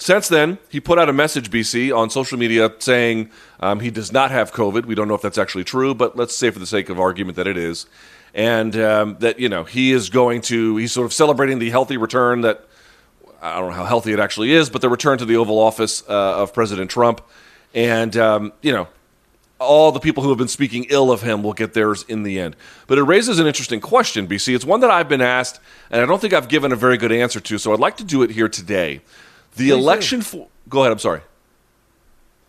Since 0.01 0.29
then, 0.29 0.57
he 0.67 0.79
put 0.79 0.97
out 0.97 1.09
a 1.09 1.13
message, 1.13 1.51
BC, 1.51 1.95
on 1.95 2.09
social 2.09 2.35
media 2.35 2.73
saying 2.79 3.29
um, 3.59 3.81
he 3.81 3.91
does 3.91 4.11
not 4.11 4.31
have 4.31 4.51
COVID. 4.51 4.87
We 4.87 4.95
don't 4.95 5.07
know 5.07 5.13
if 5.13 5.21
that's 5.21 5.37
actually 5.37 5.63
true, 5.63 5.93
but 5.93 6.17
let's 6.17 6.35
say 6.35 6.49
for 6.49 6.57
the 6.57 6.65
sake 6.65 6.89
of 6.89 6.99
argument 6.99 7.35
that 7.35 7.45
it 7.45 7.55
is. 7.55 7.85
And 8.33 8.75
um, 8.77 9.17
that, 9.19 9.39
you 9.39 9.47
know, 9.47 9.63
he 9.63 9.91
is 9.91 10.09
going 10.09 10.41
to, 10.41 10.75
he's 10.77 10.91
sort 10.91 11.05
of 11.05 11.13
celebrating 11.13 11.59
the 11.59 11.69
healthy 11.69 11.97
return 11.97 12.41
that, 12.41 12.65
I 13.43 13.59
don't 13.59 13.69
know 13.69 13.75
how 13.75 13.85
healthy 13.85 14.11
it 14.11 14.19
actually 14.19 14.53
is, 14.53 14.71
but 14.71 14.81
the 14.81 14.89
return 14.89 15.19
to 15.19 15.25
the 15.25 15.35
Oval 15.35 15.59
Office 15.59 16.01
uh, 16.09 16.41
of 16.41 16.51
President 16.51 16.89
Trump. 16.89 17.21
And, 17.75 18.17
um, 18.17 18.53
you 18.63 18.71
know, 18.71 18.87
all 19.59 19.91
the 19.91 19.99
people 19.99 20.23
who 20.23 20.29
have 20.29 20.39
been 20.39 20.47
speaking 20.47 20.87
ill 20.89 21.11
of 21.11 21.21
him 21.21 21.43
will 21.43 21.53
get 21.53 21.75
theirs 21.75 22.05
in 22.07 22.23
the 22.23 22.39
end. 22.39 22.55
But 22.87 22.97
it 22.97 23.03
raises 23.03 23.37
an 23.37 23.45
interesting 23.45 23.81
question, 23.81 24.27
BC. 24.27 24.55
It's 24.55 24.65
one 24.65 24.79
that 24.79 24.89
I've 24.89 25.07
been 25.07 25.21
asked, 25.21 25.59
and 25.91 26.01
I 26.01 26.07
don't 26.07 26.19
think 26.19 26.33
I've 26.33 26.49
given 26.49 26.71
a 26.71 26.75
very 26.75 26.97
good 26.97 27.11
answer 27.11 27.39
to, 27.39 27.59
so 27.59 27.71
I'd 27.71 27.79
like 27.79 27.97
to 27.97 28.03
do 28.03 28.23
it 28.23 28.31
here 28.31 28.49
today. 28.49 29.01
The 29.55 29.67
do. 29.67 29.75
election 29.75 30.21
for. 30.21 30.47
Go 30.69 30.81
ahead, 30.81 30.91
I'm 30.91 30.99
sorry. 30.99 31.21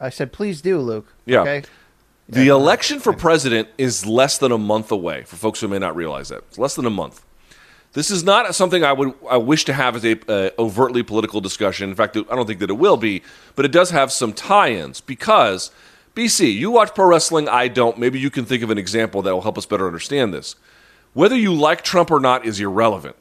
I 0.00 0.10
said, 0.10 0.32
please 0.32 0.60
do, 0.60 0.78
Luke. 0.78 1.06
Yeah. 1.24 1.40
Okay. 1.40 1.62
The 2.28 2.48
election 2.48 2.98
for 2.98 3.12
president 3.12 3.68
is 3.76 4.06
less 4.06 4.38
than 4.38 4.52
a 4.52 4.58
month 4.58 4.90
away. 4.90 5.22
For 5.24 5.36
folks 5.36 5.60
who 5.60 5.68
may 5.68 5.78
not 5.78 5.94
realize 5.94 6.30
that, 6.30 6.38
it's 6.48 6.58
less 6.58 6.74
than 6.74 6.86
a 6.86 6.90
month. 6.90 7.24
This 7.92 8.10
is 8.10 8.24
not 8.24 8.54
something 8.54 8.84
I 8.84 8.92
would 8.92 9.12
I 9.28 9.36
wish 9.36 9.66
to 9.66 9.74
have 9.74 9.96
as 9.96 10.04
a 10.04 10.18
uh, 10.30 10.50
overtly 10.58 11.02
political 11.02 11.42
discussion. 11.42 11.90
In 11.90 11.94
fact, 11.94 12.16
I 12.16 12.34
don't 12.34 12.46
think 12.46 12.60
that 12.60 12.70
it 12.70 12.78
will 12.78 12.96
be, 12.96 13.22
but 13.54 13.66
it 13.66 13.72
does 13.72 13.90
have 13.90 14.10
some 14.10 14.32
tie-ins 14.32 15.02
because 15.02 15.70
BC, 16.14 16.54
you 16.54 16.70
watch 16.70 16.94
pro 16.94 17.06
wrestling, 17.06 17.48
I 17.48 17.68
don't. 17.68 17.98
Maybe 17.98 18.18
you 18.18 18.30
can 18.30 18.46
think 18.46 18.62
of 18.62 18.70
an 18.70 18.78
example 18.78 19.20
that 19.22 19.34
will 19.34 19.42
help 19.42 19.58
us 19.58 19.66
better 19.66 19.86
understand 19.86 20.32
this. 20.32 20.56
Whether 21.12 21.36
you 21.36 21.52
like 21.52 21.82
Trump 21.82 22.10
or 22.10 22.18
not 22.18 22.46
is 22.46 22.60
irrelevant. 22.60 23.16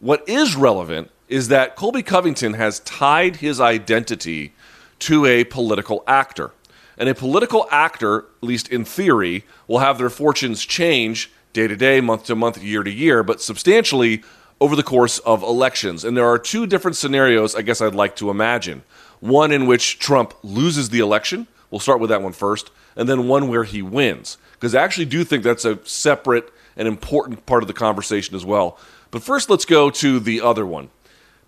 What 0.00 0.26
is 0.26 0.56
relevant 0.56 1.10
is 1.28 1.48
that 1.48 1.76
Colby 1.76 2.02
Covington 2.02 2.54
has 2.54 2.80
tied 2.80 3.36
his 3.36 3.60
identity 3.60 4.52
to 5.00 5.26
a 5.26 5.44
political 5.44 6.02
actor. 6.06 6.52
And 6.96 7.08
a 7.08 7.14
political 7.14 7.68
actor, 7.70 8.18
at 8.18 8.42
least 8.42 8.68
in 8.68 8.84
theory, 8.84 9.44
will 9.68 9.78
have 9.78 9.98
their 9.98 10.10
fortunes 10.10 10.64
change 10.64 11.30
day 11.52 11.68
to 11.68 11.76
day, 11.76 12.00
month 12.00 12.24
to 12.24 12.34
month, 12.34 12.62
year 12.62 12.82
to 12.82 12.90
year, 12.90 13.22
but 13.22 13.40
substantially 13.40 14.22
over 14.60 14.74
the 14.74 14.82
course 14.82 15.18
of 15.20 15.42
elections. 15.42 16.04
And 16.04 16.16
there 16.16 16.26
are 16.26 16.38
two 16.38 16.66
different 16.66 16.96
scenarios 16.96 17.54
I 17.54 17.62
guess 17.62 17.80
I'd 17.80 17.94
like 17.94 18.16
to 18.16 18.30
imagine. 18.30 18.82
One 19.20 19.52
in 19.52 19.66
which 19.66 19.98
Trump 19.98 20.34
loses 20.42 20.90
the 20.90 20.98
election. 20.98 21.46
We'll 21.70 21.80
start 21.80 22.00
with 22.00 22.10
that 22.10 22.22
one 22.22 22.32
first. 22.32 22.70
And 22.96 23.08
then 23.08 23.28
one 23.28 23.48
where 23.48 23.64
he 23.64 23.82
wins. 23.82 24.38
Because 24.52 24.74
I 24.74 24.82
actually 24.82 25.06
do 25.06 25.22
think 25.22 25.44
that's 25.44 25.64
a 25.64 25.78
separate 25.86 26.52
and 26.76 26.88
important 26.88 27.46
part 27.46 27.62
of 27.62 27.68
the 27.68 27.74
conversation 27.74 28.34
as 28.34 28.44
well. 28.44 28.78
But 29.10 29.22
first, 29.22 29.48
let's 29.48 29.64
go 29.64 29.90
to 29.90 30.20
the 30.20 30.40
other 30.40 30.66
one. 30.66 30.90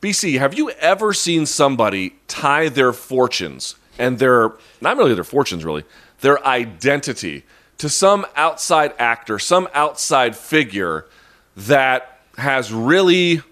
BC, 0.01 0.39
have 0.39 0.55
you 0.55 0.71
ever 0.71 1.13
seen 1.13 1.45
somebody 1.45 2.15
tie 2.27 2.69
their 2.69 2.93
fortunes 2.93 3.75
and 3.99 4.19
their, 4.19 4.53
not 4.81 4.97
really 4.97 5.15
their 5.15 5.25
fortunes, 5.25 5.65
really, 5.65 5.85
their 6.21 6.45
identity 6.47 7.45
to 7.79 7.89
some 7.89 8.27
outside 8.35 8.95
actor, 8.99 9.39
some 9.39 9.69
outside 9.75 10.37
figure 10.37 11.07
that 11.55 12.21
has 12.39 12.73
really 12.73 13.43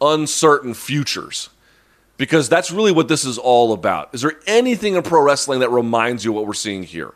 uncertain 0.00 0.74
futures? 0.74 1.48
Because 2.16 2.48
that's 2.48 2.72
really 2.72 2.90
what 2.90 3.06
this 3.06 3.24
is 3.24 3.38
all 3.38 3.72
about. 3.72 4.08
Is 4.12 4.22
there 4.22 4.34
anything 4.48 4.94
in 4.94 5.02
pro 5.02 5.22
wrestling 5.22 5.60
that 5.60 5.70
reminds 5.70 6.24
you 6.24 6.32
what 6.32 6.46
we're 6.46 6.54
seeing 6.54 6.82
here? 6.82 7.14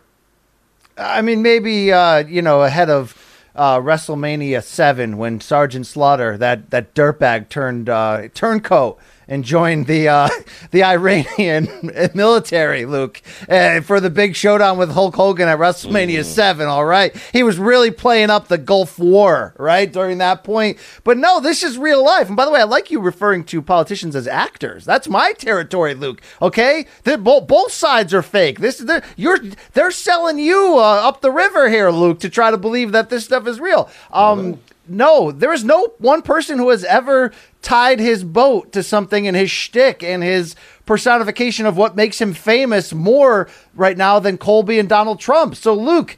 I 0.96 1.22
mean, 1.22 1.42
maybe, 1.42 1.92
uh, 1.92 2.18
you 2.18 2.42
know, 2.42 2.62
ahead 2.62 2.90
of 2.90 3.16
uh, 3.54 3.78
WrestleMania 3.78 4.62
seven 4.62 5.18
when 5.18 5.40
Sergeant 5.40 5.86
Slaughter, 5.86 6.38
that 6.38 6.70
that 6.70 6.94
dirtbag, 6.94 7.48
turned 7.48 7.88
uh, 7.88 8.28
turncoat 8.34 8.98
and 9.28 9.44
joined 9.44 9.86
the 9.86 10.08
uh, 10.08 10.28
the 10.70 10.84
Iranian 10.84 11.68
military, 12.14 12.84
Luke, 12.84 13.22
uh, 13.48 13.80
for 13.80 14.00
the 14.00 14.10
big 14.10 14.36
showdown 14.36 14.78
with 14.78 14.90
Hulk 14.92 15.14
Hogan 15.14 15.48
at 15.48 15.58
WrestleMania 15.58 16.20
mm. 16.20 16.24
7. 16.24 16.66
All 16.66 16.84
right. 16.84 17.14
He 17.32 17.42
was 17.42 17.58
really 17.58 17.90
playing 17.90 18.30
up 18.30 18.48
the 18.48 18.58
Gulf 18.58 18.98
War, 18.98 19.54
right, 19.58 19.90
during 19.92 20.18
that 20.18 20.44
point. 20.44 20.78
But 21.04 21.18
no, 21.18 21.40
this 21.40 21.62
is 21.62 21.78
real 21.78 22.04
life. 22.04 22.28
And 22.28 22.36
by 22.36 22.44
the 22.44 22.50
way, 22.50 22.60
I 22.60 22.64
like 22.64 22.90
you 22.90 23.00
referring 23.00 23.44
to 23.44 23.62
politicians 23.62 24.16
as 24.16 24.26
actors. 24.26 24.84
That's 24.84 25.08
my 25.08 25.32
territory, 25.32 25.94
Luke. 25.94 26.20
Okay? 26.40 26.86
Both 27.04 27.72
sides 27.72 28.14
are 28.14 28.22
fake. 28.22 28.60
This 28.60 28.78
they're, 28.78 29.02
you're, 29.16 29.38
they're 29.72 29.90
selling 29.90 30.38
you 30.38 30.74
uh, 30.76 31.08
up 31.08 31.20
the 31.20 31.30
river 31.30 31.68
here, 31.68 31.90
Luke, 31.90 32.20
to 32.20 32.28
try 32.28 32.50
to 32.50 32.58
believe 32.58 32.92
that 32.92 33.10
this 33.10 33.24
stuff 33.24 33.46
is 33.46 33.60
real. 33.60 33.90
Um, 34.12 34.60
no, 34.88 35.30
there 35.30 35.52
is 35.52 35.64
no 35.64 35.94
one 35.98 36.22
person 36.22 36.58
who 36.58 36.70
has 36.70 36.84
ever 36.84 37.32
tied 37.60 38.00
his 38.00 38.24
boat 38.24 38.72
to 38.72 38.82
something 38.82 39.24
in 39.24 39.34
his 39.34 39.50
shtick 39.50 40.02
and 40.02 40.22
his 40.22 40.56
personification 40.86 41.66
of 41.66 41.76
what 41.76 41.96
makes 41.96 42.20
him 42.20 42.32
famous 42.32 42.92
more 42.92 43.48
right 43.74 43.96
now 43.96 44.18
than 44.18 44.38
Colby 44.38 44.78
and 44.78 44.88
Donald 44.88 45.20
Trump. 45.20 45.54
So, 45.54 45.72
Luke, 45.74 46.16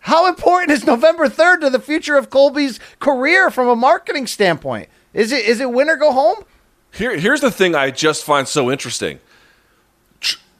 how 0.00 0.28
important 0.28 0.72
is 0.72 0.84
November 0.84 1.28
3rd 1.28 1.60
to 1.62 1.70
the 1.70 1.78
future 1.78 2.16
of 2.16 2.28
Colby's 2.28 2.80
career 2.98 3.50
from 3.50 3.68
a 3.68 3.76
marketing 3.76 4.26
standpoint? 4.26 4.88
Is 5.14 5.32
it 5.32 5.44
is 5.44 5.60
it 5.60 5.70
win 5.70 5.88
or 5.88 5.96
go 5.96 6.12
home? 6.12 6.44
Here, 6.92 7.16
here's 7.16 7.40
the 7.40 7.50
thing 7.50 7.74
I 7.74 7.90
just 7.90 8.24
find 8.24 8.46
so 8.46 8.70
interesting. 8.70 9.20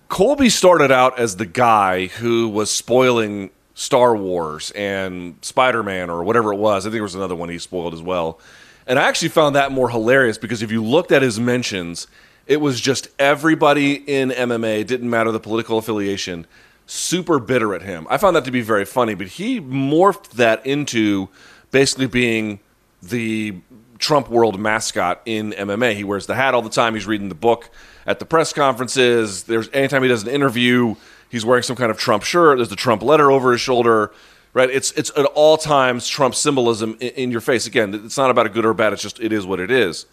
Colby 0.08 0.48
started 0.48 0.90
out 0.90 1.18
as 1.18 1.36
the 1.36 1.46
guy 1.46 2.06
who 2.06 2.48
was 2.48 2.70
spoiling 2.70 3.50
Star 3.74 4.14
Wars 4.14 4.70
and 4.72 5.36
Spider 5.42 5.82
Man 5.82 6.10
or 6.10 6.22
whatever 6.22 6.52
it 6.52 6.56
was. 6.56 6.84
I 6.84 6.88
think 6.88 6.94
there 6.94 7.02
was 7.02 7.14
another 7.14 7.36
one 7.36 7.48
he 7.48 7.58
spoiled 7.58 7.94
as 7.94 8.02
well. 8.02 8.38
And 8.86 8.98
I 8.98 9.08
actually 9.08 9.28
found 9.28 9.54
that 9.56 9.72
more 9.72 9.90
hilarious 9.90 10.38
because 10.38 10.62
if 10.62 10.70
you 10.70 10.82
looked 10.82 11.12
at 11.12 11.22
his 11.22 11.38
mentions, 11.38 12.06
it 12.46 12.60
was 12.60 12.80
just 12.80 13.08
everybody 13.18 13.94
in 13.94 14.30
MMA, 14.30 14.86
didn't 14.86 15.08
matter 15.08 15.30
the 15.30 15.40
political 15.40 15.78
affiliation, 15.78 16.46
super 16.86 17.38
bitter 17.38 17.74
at 17.74 17.82
him. 17.82 18.06
I 18.10 18.18
found 18.18 18.36
that 18.36 18.44
to 18.44 18.50
be 18.50 18.60
very 18.60 18.84
funny, 18.84 19.14
but 19.14 19.28
he 19.28 19.60
morphed 19.60 20.30
that 20.32 20.64
into 20.66 21.28
basically 21.70 22.08
being 22.08 22.60
the 23.02 23.60
Trump 23.98 24.28
world 24.28 24.58
mascot 24.58 25.22
in 25.24 25.52
MMA. 25.52 25.94
He 25.94 26.04
wears 26.04 26.26
the 26.26 26.34
hat 26.34 26.54
all 26.54 26.62
the 26.62 26.68
time, 26.68 26.94
he's 26.94 27.06
reading 27.06 27.28
the 27.28 27.36
book 27.36 27.70
at 28.04 28.18
the 28.18 28.24
press 28.24 28.52
conferences. 28.52 29.44
There's 29.44 29.68
anytime 29.72 30.02
he 30.02 30.08
does 30.08 30.24
an 30.24 30.28
interview, 30.28 30.96
he's 31.32 31.44
wearing 31.44 31.64
some 31.64 31.74
kind 31.74 31.90
of 31.90 31.98
Trump 31.98 32.22
shirt, 32.22 32.58
there's 32.58 32.68
the 32.68 32.76
Trump 32.76 33.02
letter 33.02 33.32
over 33.32 33.50
his 33.50 33.60
shoulder 33.60 34.12
right? 34.54 34.70
It's 34.70 34.92
it's 34.92 35.10
at 35.16 35.24
all 35.26 35.56
times 35.56 36.08
Trump 36.08 36.34
symbolism 36.34 36.96
in, 37.00 37.08
in, 37.10 37.30
your 37.30 37.40
face. 37.40 37.66
Again, 37.66 37.94
it's 37.94 38.16
not 38.16 38.30
about 38.30 38.46
a 38.46 38.48
good 38.48 38.64
or 38.64 38.74
bad. 38.74 38.92
It's 38.92 39.02
just 39.02 39.20
it 39.20 39.32
is 39.32 39.46
what 39.46 39.60
it 39.60 39.70
is. 39.70 40.06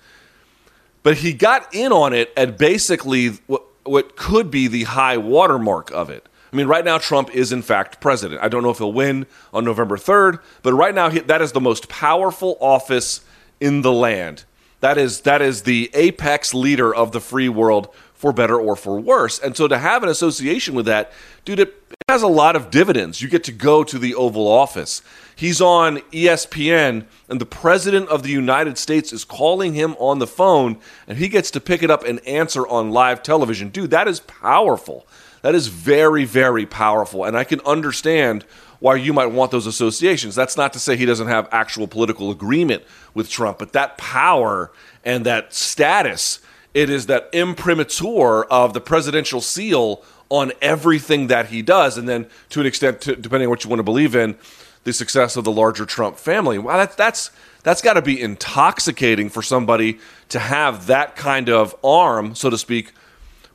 But 1.03 1.17
he 1.17 1.33
got 1.33 1.73
in 1.73 1.91
on 1.91 2.13
it 2.13 2.31
at 2.35 2.57
basically 2.57 3.29
what 3.47 3.63
what 3.83 4.15
could 4.15 4.51
be 4.51 4.67
the 4.67 4.83
high 4.83 5.17
watermark 5.17 5.91
of 5.91 6.09
it. 6.09 6.27
I 6.51 6.55
mean, 6.55 6.67
right 6.67 6.83
now 6.83 6.97
Trump 6.97 7.33
is 7.33 7.51
in 7.51 7.61
fact 7.61 8.01
president. 8.01 8.41
I 8.41 8.47
don't 8.47 8.63
know 8.63 8.71
if 8.71 8.79
he'll 8.79 8.93
win 8.93 9.27
on 9.53 9.65
November 9.65 9.97
third, 9.97 10.39
but 10.63 10.73
right 10.73 10.95
now 10.95 11.09
he, 11.09 11.19
that 11.19 11.41
is 11.41 11.51
the 11.51 11.61
most 11.61 11.89
powerful 11.89 12.57
office 12.59 13.21
in 13.59 13.81
the 13.81 13.91
land. 13.91 14.45
That 14.79 14.97
is 14.97 15.21
that 15.21 15.41
is 15.41 15.63
the 15.63 15.89
apex 15.93 16.53
leader 16.53 16.93
of 16.93 17.11
the 17.11 17.19
free 17.19 17.49
world 17.49 17.89
for 18.19 18.33
better 18.33 18.59
or 18.59 18.75
for 18.75 18.99
worse. 18.99 19.39
And 19.39 19.55
so 19.55 19.69
to 19.69 19.77
have 19.77 20.03
an 20.03 20.09
association 20.09 20.75
with 20.75 20.85
that, 20.87 21.13
dude, 21.45 21.61
it 21.61 21.73
has 22.09 22.21
a 22.21 22.27
lot 22.27 22.57
of 22.57 22.69
dividends. 22.69 23.21
You 23.21 23.29
get 23.29 23.45
to 23.45 23.53
go 23.53 23.81
to 23.85 23.97
the 23.97 24.13
Oval 24.13 24.45
Office. 24.45 25.01
He's 25.37 25.61
on 25.61 25.99
ESPN, 26.11 27.05
and 27.29 27.39
the 27.39 27.45
President 27.45 28.09
of 28.09 28.23
the 28.23 28.29
United 28.29 28.77
States 28.77 29.13
is 29.13 29.23
calling 29.23 29.73
him 29.73 29.95
on 29.99 30.19
the 30.19 30.27
phone, 30.27 30.79
and 31.07 31.17
he 31.17 31.29
gets 31.29 31.49
to 31.51 31.61
pick 31.61 31.81
it 31.81 31.89
up 31.89 32.03
and 32.03 32.19
answer 32.27 32.67
on 32.67 32.91
live 32.91 33.23
television. 33.23 33.69
Dude, 33.69 33.91
that 33.91 34.09
is 34.09 34.19
powerful. 34.19 35.07
That 35.41 35.55
is 35.55 35.67
very, 35.67 36.25
very 36.25 36.65
powerful. 36.65 37.23
And 37.23 37.37
I 37.37 37.45
can 37.45 37.61
understand 37.61 38.43
why 38.79 38.95
you 38.95 39.13
might 39.13 39.27
want 39.27 39.51
those 39.51 39.65
associations. 39.65 40.35
That's 40.35 40.57
not 40.57 40.73
to 40.73 40.79
say 40.79 40.97
he 40.97 41.05
doesn't 41.05 41.27
have 41.27 41.47
actual 41.53 41.87
political 41.87 42.31
agreement 42.31 42.83
with 43.13 43.29
Trump, 43.29 43.59
but 43.59 43.71
that 43.71 43.97
power 43.97 44.73
and 45.05 45.25
that 45.25 45.53
status 45.53 46.41
it 46.79 46.89
is 46.89 47.07
that 47.07 47.29
imprimatur 47.33 48.45
of 48.45 48.73
the 48.73 48.79
presidential 48.79 49.41
seal 49.41 50.01
on 50.29 50.53
everything 50.61 51.27
that 51.27 51.47
he 51.47 51.61
does, 51.61 51.97
and 51.97 52.07
then 52.07 52.25
to 52.47 52.61
an 52.61 52.65
extent, 52.65 53.01
to, 53.01 53.17
depending 53.17 53.47
on 53.47 53.49
what 53.49 53.65
you 53.65 53.69
want 53.69 53.79
to 53.79 53.83
believe 53.83 54.15
in, 54.15 54.37
the 54.85 54.93
success 54.93 55.35
of 55.35 55.43
the 55.43 55.51
larger 55.51 55.85
Trump 55.85 56.15
family. 56.15 56.57
Wow, 56.57 56.77
that's 56.77 56.95
that's 56.95 57.31
that's 57.63 57.81
got 57.81 57.95
to 57.95 58.01
be 58.01 58.21
intoxicating 58.21 59.27
for 59.27 59.41
somebody 59.41 59.99
to 60.29 60.39
have 60.39 60.87
that 60.87 61.17
kind 61.17 61.49
of 61.49 61.75
arm, 61.83 62.33
so 62.33 62.49
to 62.49 62.57
speak, 62.57 62.93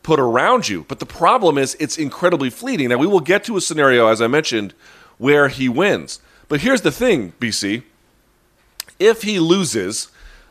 put 0.02 0.20
around 0.20 0.68
you. 0.68 0.84
But 0.86 0.98
the 0.98 1.06
problem 1.06 1.56
is, 1.56 1.78
it's 1.80 1.96
incredibly 1.96 2.50
fleeting. 2.50 2.90
Now 2.90 2.98
we 2.98 3.06
will 3.06 3.20
get 3.20 3.42
to 3.44 3.56
a 3.56 3.60
scenario, 3.62 4.06
as 4.08 4.20
I 4.20 4.26
mentioned, 4.26 4.74
where 5.16 5.48
he 5.48 5.66
wins. 5.66 6.20
But 6.48 6.60
here's 6.60 6.82
the 6.82 6.92
thing, 6.92 7.32
BC. 7.40 7.84
If 8.98 9.22
he 9.22 9.38
loses, 9.38 10.08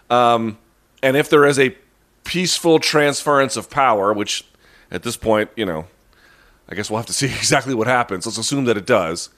um, 0.10 0.58
and 1.04 1.16
if 1.16 1.30
there 1.30 1.46
is 1.46 1.60
a 1.60 1.76
peaceful 2.24 2.80
transference 2.80 3.58
of 3.58 3.70
power, 3.70 4.14
which 4.14 4.46
at 4.92 5.04
this 5.04 5.18
point, 5.18 5.50
you 5.56 5.66
know, 5.66 5.88
I 6.70 6.76
guess 6.76 6.90
we'll 6.90 6.98
have 6.98 7.06
to 7.08 7.14
see 7.14 7.26
exactly 7.38 7.74
what 7.74 7.88
happens. 7.88 8.26
Let's 8.26 8.38
assume 8.38 8.66
that 8.66 8.78
it 8.78 8.86
does. 8.86 9.30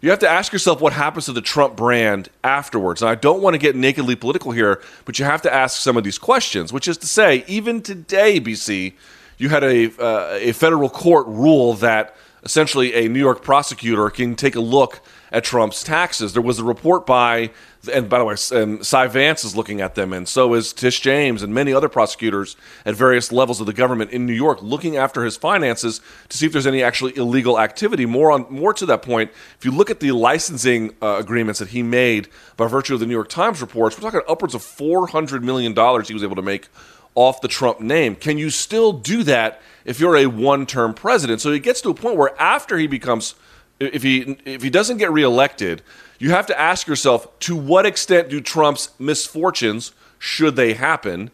You 0.00 0.08
have 0.10 0.18
to 0.20 0.28
ask 0.28 0.52
yourself 0.52 0.80
what 0.80 0.94
happens 0.94 1.26
to 1.26 1.32
the 1.32 1.42
Trump 1.42 1.76
brand 1.76 2.30
afterwards. 2.42 3.02
And 3.02 3.10
I 3.10 3.14
don't 3.14 3.42
want 3.42 3.52
to 3.54 3.58
get 3.58 3.76
nakedly 3.76 4.16
political 4.16 4.50
here, 4.50 4.80
but 5.04 5.18
you 5.18 5.26
have 5.26 5.42
to 5.42 5.52
ask 5.52 5.78
some 5.78 5.98
of 5.98 6.04
these 6.04 6.16
questions, 6.16 6.72
which 6.72 6.88
is 6.88 6.96
to 6.98 7.06
say, 7.06 7.44
even 7.46 7.82
today, 7.82 8.40
BC, 8.40 8.94
you 9.36 9.50
had 9.50 9.62
a, 9.62 9.90
uh, 10.02 10.38
a 10.40 10.52
federal 10.52 10.88
court 10.88 11.26
rule 11.26 11.74
that 11.74 12.16
essentially 12.42 12.94
a 12.94 13.08
New 13.08 13.18
York 13.18 13.42
prosecutor 13.42 14.08
can 14.08 14.36
take 14.36 14.54
a 14.54 14.60
look 14.60 15.00
at 15.32 15.44
Trump's 15.44 15.84
taxes. 15.84 16.32
There 16.32 16.42
was 16.42 16.58
a 16.58 16.64
report 16.64 17.06
by, 17.06 17.50
and 17.92 18.08
by 18.08 18.18
the 18.18 18.24
way, 18.24 18.36
and 18.52 18.84
Cy 18.84 19.06
Vance 19.06 19.44
is 19.44 19.56
looking 19.56 19.80
at 19.80 19.94
them, 19.94 20.12
and 20.12 20.28
so 20.28 20.52
is 20.54 20.72
Tish 20.72 21.00
James 21.00 21.42
and 21.42 21.54
many 21.54 21.72
other 21.72 21.88
prosecutors 21.88 22.56
at 22.84 22.94
various 22.94 23.32
levels 23.32 23.60
of 23.60 23.66
the 23.66 23.72
government 23.72 24.10
in 24.10 24.26
New 24.26 24.34
York, 24.34 24.60
looking 24.60 24.96
after 24.96 25.24
his 25.24 25.36
finances 25.36 26.00
to 26.28 26.36
see 26.36 26.46
if 26.46 26.52
there's 26.52 26.66
any 26.66 26.82
actually 26.82 27.16
illegal 27.16 27.58
activity. 27.58 28.04
More 28.04 28.32
on 28.32 28.46
more 28.50 28.74
to 28.74 28.86
that 28.86 29.02
point, 29.02 29.30
if 29.58 29.64
you 29.64 29.70
look 29.70 29.90
at 29.90 30.00
the 30.00 30.12
licensing 30.12 30.94
uh, 31.00 31.16
agreements 31.18 31.58
that 31.60 31.68
he 31.68 31.82
made 31.82 32.28
by 32.56 32.66
virtue 32.66 32.94
of 32.94 33.00
the 33.00 33.06
New 33.06 33.14
York 33.14 33.28
Times 33.28 33.60
reports, 33.60 33.96
we're 33.96 34.10
talking 34.10 34.20
upwards 34.28 34.54
of 34.54 34.62
four 34.62 35.06
hundred 35.06 35.42
million 35.42 35.72
dollars 35.72 36.08
he 36.08 36.14
was 36.14 36.22
able 36.22 36.36
to 36.36 36.42
make 36.42 36.68
off 37.14 37.40
the 37.40 37.48
Trump 37.48 37.80
name. 37.80 38.14
Can 38.14 38.38
you 38.38 38.50
still 38.50 38.92
do 38.92 39.22
that 39.24 39.60
if 39.84 39.98
you're 39.98 40.16
a 40.16 40.26
one-term 40.26 40.94
president? 40.94 41.40
So 41.40 41.50
it 41.50 41.62
gets 41.62 41.80
to 41.80 41.90
a 41.90 41.94
point 41.94 42.16
where 42.16 42.40
after 42.40 42.78
he 42.78 42.86
becomes 42.86 43.34
if 43.80 44.02
he 44.02 44.38
if 44.44 44.62
he 44.62 44.70
doesn't 44.70 44.98
get 44.98 45.10
reelected, 45.10 45.82
you 46.20 46.30
have 46.30 46.46
to 46.46 46.60
ask 46.60 46.86
yourself 46.86 47.26
to 47.40 47.56
what 47.56 47.86
extent 47.86 48.28
do 48.28 48.40
Trump's 48.40 48.90
misfortunes, 48.98 49.92
should 50.18 50.54
they 50.54 50.74
happen, 50.74 51.30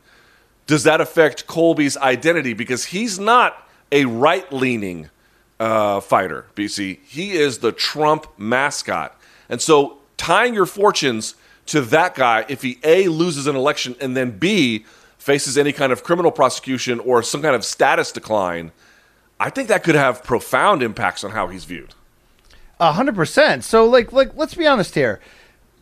does 0.66 0.84
that 0.84 1.00
affect 1.00 1.46
Colby's 1.46 1.96
identity? 1.96 2.54
Because 2.54 2.86
he's 2.86 3.18
not 3.18 3.68
a 3.90 4.04
right 4.04 4.50
leaning 4.52 5.10
uh, 5.58 6.00
fighter, 6.00 6.46
BC. 6.54 7.00
He 7.04 7.32
is 7.32 7.58
the 7.58 7.72
Trump 7.72 8.26
mascot. 8.38 9.20
And 9.48 9.60
so 9.60 9.98
tying 10.16 10.54
your 10.54 10.66
fortunes 10.66 11.34
to 11.66 11.80
that 11.80 12.14
guy, 12.14 12.44
if 12.48 12.62
he 12.62 12.78
A, 12.84 13.08
loses 13.08 13.48
an 13.48 13.56
election, 13.56 13.96
and 14.00 14.16
then 14.16 14.38
B, 14.38 14.84
faces 15.18 15.58
any 15.58 15.72
kind 15.72 15.92
of 15.92 16.04
criminal 16.04 16.30
prosecution 16.30 17.00
or 17.00 17.24
some 17.24 17.42
kind 17.42 17.56
of 17.56 17.64
status 17.64 18.12
decline, 18.12 18.70
I 19.40 19.50
think 19.50 19.66
that 19.66 19.82
could 19.82 19.96
have 19.96 20.22
profound 20.22 20.80
impacts 20.80 21.24
on 21.24 21.32
how 21.32 21.48
he's 21.48 21.64
viewed. 21.64 21.95
Hundred 22.80 23.14
percent. 23.14 23.64
So, 23.64 23.86
like, 23.86 24.12
like, 24.12 24.36
let's 24.36 24.54
be 24.54 24.66
honest 24.66 24.94
here. 24.94 25.20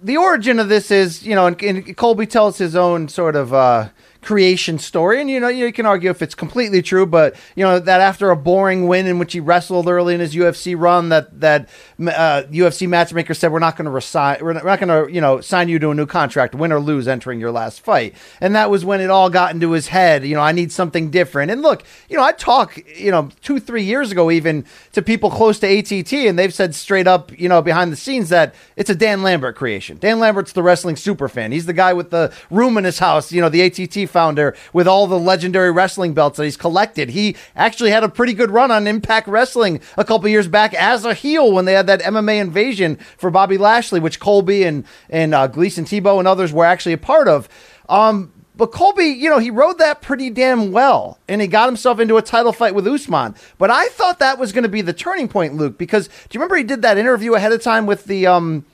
the 0.05 0.17
origin 0.19 0.59
of 0.59 0.69
this 0.69 0.91
is, 0.91 1.25
you 1.25 1.35
know, 1.35 1.47
and, 1.47 1.61
and 1.63 1.97
Colby 1.97 2.27
tells 2.27 2.59
his 2.59 2.77
own 2.77 3.09
sort 3.09 3.35
of 3.35 3.55
uh, 3.55 3.89
creation 4.25 4.79
story, 4.79 5.21
and 5.21 5.31
you 5.31 5.39
know, 5.39 5.49
you 5.49 5.73
can 5.73 5.87
argue 5.87 6.11
if 6.11 6.23
it's 6.23 6.35
completely 6.35 6.83
true, 6.83 7.07
but 7.07 7.37
you 7.55 7.65
know 7.65 7.79
that 7.79 8.01
after 8.01 8.31
a 8.31 8.37
boring 8.37 8.89
win 8.89 9.07
in 9.07 9.19
which 9.19 9.33
he 9.33 9.41
wrestled 9.41 9.89
early 9.89 10.15
in 10.15 10.21
his 10.21 10.35
UFC 10.35 10.79
run, 10.79 11.11
that 11.11 11.41
that 11.41 11.69
uh, 12.01 12.43
UFC 12.51 12.89
matchmaker 12.89 13.35
said 13.35 13.53
we're 13.53 13.59
not 13.59 13.77
going 13.77 13.85
to 13.85 13.91
resign, 13.91 14.39
we're 14.41 14.55
not, 14.55 14.65
not 14.65 14.81
going 14.81 15.07
to, 15.07 15.13
you 15.13 15.21
know, 15.21 15.41
sign 15.41 15.69
you 15.69 15.79
to 15.79 15.91
a 15.91 15.95
new 15.95 16.07
contract, 16.07 16.55
win 16.55 16.73
or 16.73 16.81
lose, 16.81 17.07
entering 17.07 17.39
your 17.39 17.53
last 17.53 17.81
fight, 17.81 18.15
and 18.41 18.55
that 18.57 18.71
was 18.71 18.85
when 18.85 19.01
it 19.01 19.11
all 19.11 19.31
got 19.31 19.53
into 19.53 19.73
his 19.73 19.89
head. 19.89 20.25
You 20.25 20.35
know, 20.35 20.41
I 20.41 20.53
need 20.53 20.73
something 20.73 21.11
different. 21.11 21.51
And 21.51 21.63
look, 21.63 21.85
you 22.09 22.17
know, 22.17 22.25
I 22.25 22.33
talk, 22.33 22.79
you 22.97 23.11
know, 23.11 23.31
two 23.43 23.61
three 23.61 23.85
years 23.85 24.11
ago 24.11 24.31
even 24.31 24.65
to 24.93 25.03
people 25.03 25.31
close 25.31 25.59
to 25.61 25.79
ATT, 25.79 26.13
and 26.13 26.39
they've 26.39 26.55
said 26.55 26.75
straight 26.75 27.07
up, 27.07 27.39
you 27.39 27.49
know, 27.49 27.63
behind 27.63 27.93
the 27.93 27.97
scenes 27.97 28.31
that 28.31 28.55
it's 28.77 28.91
a 28.91 28.95
Dan 28.95 29.23
Lambert 29.23 29.57
creation. 29.57 29.99
Dan 29.99 30.19
Lambert's 30.19 30.53
the 30.53 30.63
wrestling 30.63 30.97
super 30.97 31.29
fan. 31.29 31.53
He's 31.53 31.67
the 31.67 31.73
guy 31.73 31.93
with 31.93 32.11
the 32.11 32.33
room 32.51 32.79
in 32.79 32.85
his 32.85 32.99
house, 32.99 33.31
you 33.31 33.41
know, 33.41 33.49
the 33.49 33.63
ATT 33.63 34.09
founder 34.15 34.55
with 34.73 34.87
all 34.87 35.09
the 35.09 35.19
legendary 35.19 35.73
wrestling 35.73 36.15
belts 36.15 36.37
that 36.37 36.45
he's 36.45 36.57
collected. 36.57 37.11
He 37.11 37.37
actually 37.57 37.91
had 37.91 38.05
a 38.05 38.09
pretty 38.09 38.33
good 38.33 38.51
run 38.51 38.71
on 38.71 38.87
Impact 38.87 39.27
Wrestling 39.27 39.81
a 39.99 40.05
couple 40.05 40.29
years 40.29 40.47
back 40.47 40.73
as 40.73 41.05
a 41.05 41.15
heel 41.15 41.53
when 41.53 41.65
they 41.65 41.73
had 41.73 41.89
that 41.89 42.01
MMA 42.01 42.41
invasion 42.41 42.97
for 43.19 43.31
Bobby 43.31 43.59
Lashley, 43.59 43.99
which 43.99 44.21
Colby 44.21 44.63
and 44.63 44.85
and 45.11 45.35
uh, 45.35 45.49
Gleison 45.49 45.85
Tibau 45.85 46.21
and 46.21 46.29
others 46.29 46.53
were 46.53 46.65
actually 46.65 46.93
a 46.93 46.99
part 46.99 47.27
of. 47.27 47.49
Um, 47.89 48.33
but 48.57 48.71
Colby, 48.71 49.07
you 49.07 49.29
know, 49.29 49.41
he 49.41 49.51
rode 49.51 49.79
that 49.79 50.01
pretty 50.01 50.31
damn 50.31 50.71
well, 50.71 51.19
and 51.27 51.41
he 51.41 51.49
got 51.49 51.67
himself 51.67 51.99
into 51.99 52.17
a 52.17 52.23
title 52.23 52.53
fight 52.53 52.75
with 52.75 52.87
Usman. 52.87 53.35
But 53.59 53.71
I 53.71 53.89
thought 53.89 54.21
that 54.21 54.39
was 54.39 54.53
going 54.53 54.63
to 54.63 54.69
be 54.69 54.81
the 54.81 54.93
turning 54.93 55.27
point, 55.27 55.55
Luke, 55.55 55.77
because 55.77 56.07
do 56.07 56.15
you 56.31 56.39
remember 56.39 56.55
he 56.57 56.63
did 56.63 56.83
that 56.83 56.97
interview 56.97 57.35
ahead 57.35 57.51
of 57.51 57.63
time 57.63 57.85
with 57.87 58.05
the 58.05 58.29
um, 58.29 58.65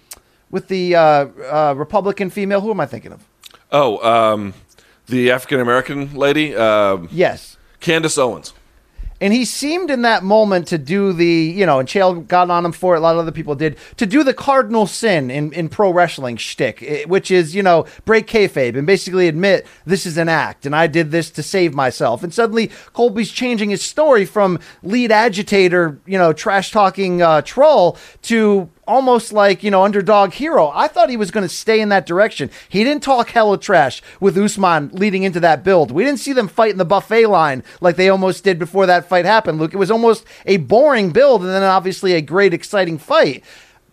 with 0.50 0.68
the 0.68 0.96
uh, 0.96 1.00
uh, 1.00 1.74
Republican 1.78 2.28
female? 2.28 2.60
Who 2.60 2.70
am 2.70 2.80
I 2.80 2.86
thinking 2.86 3.12
of? 3.12 3.26
Oh, 3.72 4.04
um, 4.06 4.52
the 5.10 5.30
African 5.30 5.60
American 5.60 6.14
lady, 6.14 6.54
uh, 6.54 6.98
Yes. 7.10 7.56
Candace 7.80 8.18
Owens. 8.18 8.52
And 9.22 9.34
he 9.34 9.44
seemed 9.44 9.90
in 9.90 10.00
that 10.02 10.22
moment 10.24 10.68
to 10.68 10.78
do 10.78 11.12
the, 11.12 11.26
you 11.26 11.66
know, 11.66 11.78
and 11.78 11.86
Chael 11.86 12.26
got 12.26 12.48
on 12.48 12.64
him 12.64 12.72
for 12.72 12.94
it, 12.94 12.98
a 12.98 13.00
lot 13.02 13.12
of 13.16 13.18
other 13.18 13.32
people 13.32 13.54
did, 13.54 13.76
to 13.98 14.06
do 14.06 14.24
the 14.24 14.32
cardinal 14.32 14.86
sin 14.86 15.30
in, 15.30 15.52
in 15.52 15.68
pro 15.68 15.92
wrestling 15.92 16.38
shtick, 16.38 16.82
eh, 16.82 17.04
which 17.04 17.30
is, 17.30 17.54
you 17.54 17.62
know, 17.62 17.84
break 18.06 18.26
kayfabe 18.26 18.78
and 18.78 18.86
basically 18.86 19.28
admit 19.28 19.66
this 19.84 20.06
is 20.06 20.16
an 20.16 20.30
act 20.30 20.64
and 20.64 20.74
I 20.74 20.86
did 20.86 21.10
this 21.10 21.30
to 21.32 21.42
save 21.42 21.74
myself. 21.74 22.22
And 22.22 22.32
suddenly 22.32 22.70
Colby's 22.94 23.30
changing 23.30 23.68
his 23.68 23.82
story 23.82 24.24
from 24.24 24.58
lead 24.82 25.12
agitator, 25.12 26.00
you 26.06 26.16
know, 26.16 26.32
trash 26.32 26.70
talking 26.70 27.20
uh, 27.20 27.42
troll 27.42 27.98
to 28.22 28.70
almost 28.90 29.32
like 29.32 29.62
you 29.62 29.70
know 29.70 29.84
underdog 29.84 30.32
hero. 30.32 30.70
I 30.74 30.88
thought 30.88 31.08
he 31.08 31.16
was 31.16 31.30
going 31.30 31.48
to 31.48 31.54
stay 31.54 31.80
in 31.80 31.88
that 31.90 32.06
direction. 32.06 32.50
He 32.68 32.84
didn't 32.84 33.02
talk 33.02 33.30
hella 33.30 33.58
trash 33.58 34.02
with 34.18 34.36
Usman 34.36 34.90
leading 34.92 35.22
into 35.22 35.40
that 35.40 35.62
build. 35.62 35.90
We 35.90 36.04
didn't 36.04 36.20
see 36.20 36.32
them 36.32 36.48
fight 36.48 36.72
in 36.72 36.78
the 36.78 36.84
buffet 36.84 37.26
line 37.26 37.62
like 37.80 37.96
they 37.96 38.08
almost 38.08 38.44
did 38.44 38.58
before 38.58 38.86
that 38.86 39.08
fight 39.08 39.24
happened. 39.24 39.58
Luke, 39.58 39.74
it 39.74 39.78
was 39.78 39.90
almost 39.90 40.24
a 40.44 40.56
boring 40.58 41.10
build 41.10 41.42
and 41.42 41.50
then 41.50 41.62
obviously 41.62 42.14
a 42.14 42.20
great 42.20 42.52
exciting 42.52 42.98
fight. 42.98 43.44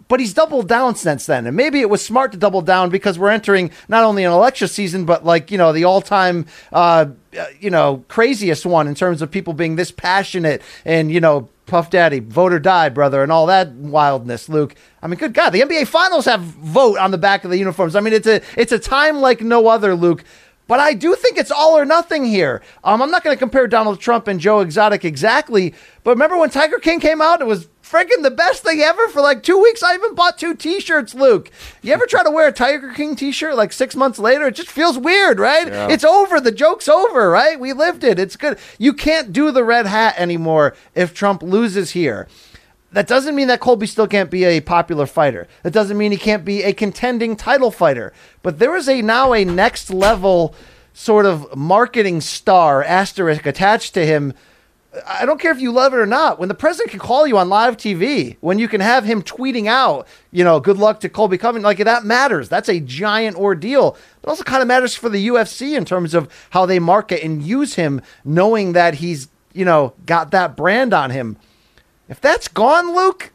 But 0.08 0.22
he's 0.22 0.34
doubled 0.34 0.70
down 0.70 0.96
since 0.96 1.26
then. 1.26 1.46
And 1.46 1.58
maybe 1.58 1.82
it 1.82 1.90
was 1.90 2.04
smart 2.04 2.32
to 2.32 2.38
double 2.38 2.62
down 2.62 2.90
because 2.90 3.20
we're 3.20 3.30
entering 3.30 3.72
not 3.90 4.06
only 4.06 4.24
an 4.24 4.32
election 4.32 4.70
season, 4.70 5.06
but 5.06 5.26
like, 5.26 5.52
you 5.52 5.58
know, 5.58 5.74
the 5.74 5.84
all 5.84 6.02
time, 6.02 6.46
uh, 6.72 7.08
you 7.60 7.70
know, 7.70 8.06
craziest 8.08 8.66
one 8.66 8.88
in 8.88 8.96
terms 8.96 9.22
of 9.22 9.30
people 9.30 9.52
being 9.52 9.76
this 9.76 9.92
passionate 9.92 10.62
and, 10.86 11.12
you 11.12 11.20
know, 11.20 11.50
Puff 11.68 11.90
Daddy, 11.90 12.20
vote 12.20 12.54
or 12.54 12.60
die, 12.60 12.90
brother, 12.90 13.22
and 13.22 13.32
all 13.32 13.46
that 13.48 13.72
wildness, 13.72 14.50
Luke. 14.50 14.76
I 15.02 15.08
mean, 15.08 15.20
good 15.20 15.34
God, 15.34 15.52
the 15.52 15.62
NBA 15.62 15.88
Finals 15.88 16.26
have 16.26 16.42
vote 16.42 16.98
on 16.98 17.12
the 17.12 17.18
back 17.18 17.44
of 17.44 17.52
the 17.52 17.58
uniforms. 17.58 17.96
I 17.96 18.00
mean, 18.00 18.14
it's 18.14 18.28
a 18.28 18.42
it's 18.58 18.72
a 18.72 18.80
time 18.80 19.18
like 19.18 19.42
no 19.42 19.68
other, 19.68 19.94
Luke. 19.94 20.24
But 20.68 20.80
I 20.80 20.94
do 20.94 21.16
think 21.16 21.38
it's 21.38 21.52
all 21.52 21.78
or 21.78 21.86
nothing 21.86 22.26
here. 22.26 22.62
Um, 22.84 23.02
I'm 23.02 23.10
not 23.10 23.24
going 23.24 23.36
to 23.36 23.40
compare 23.40 23.68
Donald 23.68 24.00
Trump 24.00 24.28
and 24.28 24.40
Joe 24.40 24.60
Exotic 24.60 25.06
exactly, 25.06 25.74
but 26.04 26.12
remember 26.12 26.38
when 26.38 26.50
Tiger 26.50 26.78
King 26.80 27.00
came 27.00 27.22
out? 27.22 27.42
It 27.42 27.48
was 27.48 27.68
freaking 27.82 28.22
the 28.22 28.32
best 28.32 28.64
thing 28.64 28.82
ever 28.82 29.08
for 29.08 29.22
like 29.22 29.44
two 29.44 29.62
weeks. 29.62 29.82
I 29.82 29.94
even 29.96 30.14
bought 30.14 30.38
two 30.38 30.56
T-shirts, 30.56 31.16
Luke. 31.16 31.50
You 31.82 31.94
ever 31.94 32.06
try 32.06 32.24
to 32.24 32.30
wear 32.32 32.48
a 32.48 32.52
Tiger 32.52 32.92
King 32.92 33.16
T-shirt 33.16 33.56
like 33.56 33.72
six 33.72 33.96
months 33.96 34.20
later? 34.20 34.48
It 34.48 34.56
just 34.56 34.70
feels 34.70 34.98
weird, 34.98 35.40
right? 35.40 35.68
Yeah. 35.68 35.88
It's 35.90 36.04
over. 36.04 36.42
The 36.42 36.52
joke's 36.52 36.90
over, 36.90 37.30
right? 37.30 37.60
We 37.60 37.74
lived 37.74 38.04
it. 38.04 38.20
It's 38.20 38.36
good. 38.36 38.60
You 38.78 38.94
can't 38.94 39.32
do 39.32 39.52
the 39.52 39.64
red 39.64 39.86
hat 39.86 40.16
anymore 40.18 40.76
if 40.96 41.14
Trump 41.14 41.42
loses 41.42 41.92
here. 41.92 42.28
That 42.98 43.06
doesn't 43.06 43.36
mean 43.36 43.48
that 43.50 43.60
Colby 43.60 43.86
still 43.86 44.08
can't 44.08 44.32
be 44.32 44.44
a 44.44 44.60
popular 44.60 45.06
fighter. 45.06 45.48
That 45.62 45.70
doesn't 45.70 46.00
mean 46.00 46.12
he 46.12 46.18
can't 46.18 46.44
be 46.44 46.64
a 46.64 46.74
contending 46.74 47.36
title 47.36 47.70
fighter. 47.70 48.12
But 48.42 48.58
there 48.58 48.76
is 48.76 48.90
a 48.90 49.04
now 49.04 49.34
a 49.34 49.46
next 49.46 49.92
level 49.92 50.56
sort 50.94 51.28
of 51.28 51.56
marketing 51.56 52.22
star 52.22 52.84
asterisk 52.84 53.46
attached 53.46 53.94
to 53.94 54.04
him. 54.04 54.34
I 55.06 55.28
don't 55.28 55.40
care 55.40 55.52
if 55.52 55.62
you 55.62 55.72
love 55.72 55.94
it 55.94 55.98
or 55.98 56.08
not. 56.08 56.40
When 56.40 56.50
the 56.50 56.56
president 56.56 56.90
can 56.90 57.00
call 57.00 57.28
you 57.28 57.38
on 57.38 57.50
live 57.50 57.78
TV, 57.78 58.38
when 58.42 58.58
you 58.58 58.68
can 58.68 58.82
have 58.82 59.04
him 59.06 59.22
tweeting 59.22 59.68
out, 59.68 60.08
you 60.32 60.44
know, 60.44 60.60
good 60.60 60.78
luck 60.78 61.00
to 61.02 61.08
Colby 61.08 61.38
Covington, 61.38 61.66
like 61.66 61.78
that 61.78 62.04
matters. 62.04 62.50
That's 62.50 62.68
a 62.68 62.80
giant 62.80 63.38
ordeal. 63.38 63.96
It 64.24 64.28
also 64.28 64.44
kind 64.44 64.64
of 64.64 64.68
matters 64.68 64.96
for 64.96 65.10
the 65.10 65.28
UFC 65.28 65.78
in 65.78 65.86
terms 65.86 66.16
of 66.16 66.28
how 66.50 66.66
they 66.66 66.80
market 66.80 67.24
and 67.24 67.44
use 67.44 67.76
him, 67.76 68.02
knowing 68.26 68.74
that 68.74 68.96
he's, 68.96 69.28
you 69.54 69.66
know, 69.66 69.94
got 70.08 70.32
that 70.32 70.58
brand 70.58 70.96
on 70.96 71.12
him. 71.12 71.38
If 72.10 72.22
that's 72.22 72.48
gone, 72.48 72.96
Luke, 72.96 73.32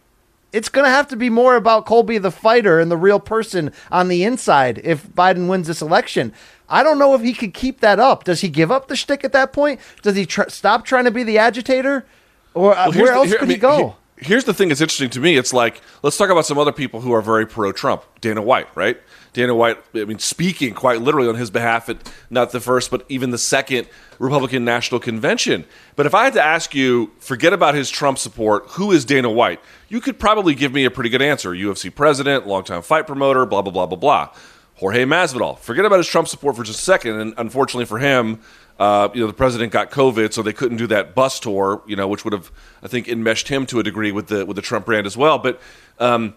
it's 0.53 0.68
going 0.68 0.85
to 0.85 0.91
have 0.91 1.09
to 1.09 1.16
be 1.16 1.31
more 1.31 1.57
about 1.57 1.87
Colby 1.87 2.18
the 2.18 2.31
fighter 2.31 2.79
and 2.81 2.91
the 2.91 2.97
real 2.97 3.20
person 3.20 3.73
on 3.91 4.09
the 4.09 4.25
inside 4.25 4.81
if 4.85 5.07
Biden 5.09 5.49
wins 5.49 5.66
this 5.66 5.83
election. 5.83 6.33
I 6.68 6.83
don't 6.83 6.99
know 6.99 7.14
if 7.14 7.20
he 7.23 7.35
could 7.35 7.53
keep 7.55 7.81
that 7.81 7.99
up. 7.99 8.25
Does 8.25 8.41
he 8.41 8.49
give 8.49 8.70
up 8.70 8.89
the 8.89 8.97
shtick 8.97 9.25
at 9.25 9.33
that 9.33 9.53
point? 9.53 9.81
Does 10.03 10.16
he 10.16 10.25
tr- 10.27 10.49
stop 10.49 10.85
trying 10.85 11.05
to 11.05 11.11
be 11.11 11.23
the 11.23 11.39
agitator? 11.39 12.07
Or 12.55 12.77
uh, 12.77 12.89
Well, 12.89 12.93
where 12.99 13.07
the- 13.12 13.12
else 13.18 13.29
here- 13.29 13.39
could 13.39 13.45
I 13.49 13.53
he 13.53 13.53
mean, 13.55 13.61
go? 13.61 13.97
He- 14.23 14.29
here's 14.29 14.45
the 14.45 14.55
thing 14.55 14.68
that's 14.68 14.81
interesting 14.81 15.11
to 15.11 15.20
me. 15.20 15.37
It's 15.37 15.53
like, 15.53 15.81
let's 16.03 16.16
talk 16.16 16.31
about 16.31 16.47
some 16.47 16.59
other 16.59 16.73
people 16.73 17.01
who 17.01 17.12
are 17.12 17.23
very 17.23 17.47
pro 17.47 17.73
Trump. 17.73 18.03
Dana 18.20 18.43
White, 18.43 18.68
right? 18.75 18.99
Dana 19.33 19.55
White, 19.55 19.79
I 19.95 20.05
mean, 20.05 20.18
speaking 20.18 20.75
quite 20.75 21.01
literally 21.01 21.29
on 21.29 21.37
his 21.37 21.51
behalf 21.51 21.89
at 21.89 21.97
not 22.29 22.53
the 22.53 22.61
first, 22.61 22.91
but 22.91 23.05
even 23.09 23.31
the 23.31 23.39
second 23.39 23.87
Republican 24.18 24.64
National 24.64 25.01
Convention. 25.01 25.64
But 25.97 26.05
if 26.07 26.14
I 26.14 26.25
had 26.25 26.35
to 26.35 26.43
ask 26.43 26.75
you, 26.75 27.12
forget 27.18 27.53
about 27.55 27.75
his 27.75 27.89
Trump 27.89 28.18
support, 28.18 28.64
who 28.70 28.93
is 28.93 29.05
Dana 29.07 29.31
White? 29.31 29.61
You 29.89 30.01
could 30.01 30.18
probably 30.18 30.55
give 30.55 30.73
me 30.73 30.85
a 30.85 30.91
pretty 30.91 31.09
good 31.11 31.23
answer. 31.23 31.53
UFC 31.53 31.95
president, 31.95 32.47
longtime 32.47 32.83
fight 32.83 33.07
promoter, 33.07 33.47
blah, 33.47 33.62
blah, 33.62 33.73
blah, 33.73 33.87
blah, 33.87 33.97
blah. 33.99 34.29
Jorge 34.83 35.05
Masvidal. 35.05 35.61
Forget 35.61 35.85
about 35.85 35.99
his 35.99 36.09
Trump 36.09 36.26
support 36.26 36.57
for 36.57 36.64
just 36.64 36.80
a 36.80 36.83
second. 36.83 37.20
And 37.20 37.35
unfortunately 37.39 37.85
for 37.85 38.01
him, 38.01 38.41
uh, 38.80 39.09
you 39.14 39.20
know, 39.20 39.28
the 39.28 39.33
president 39.33 39.72
got 39.72 39.93
COVID, 39.93 40.33
so 40.33 40.43
they 40.43 40.53
couldn't 40.53 40.78
do 40.78 40.89
that 40.89 41.14
bus 41.14 41.39
tour, 41.39 41.83
you 41.87 41.95
know, 41.95 42.09
which 42.09 42.24
would 42.24 42.33
have, 42.33 42.51
I 42.83 42.89
think, 42.89 43.09
enmeshed 43.09 43.47
him 43.47 43.64
to 43.66 43.78
a 43.78 43.85
degree 43.85 44.11
with 44.11 44.26
the 44.26 44.45
with 44.45 44.57
the 44.57 44.62
Trump 44.62 44.87
brand 44.87 45.07
as 45.07 45.16
well. 45.16 45.39
But 45.39 45.61
um, 46.01 46.35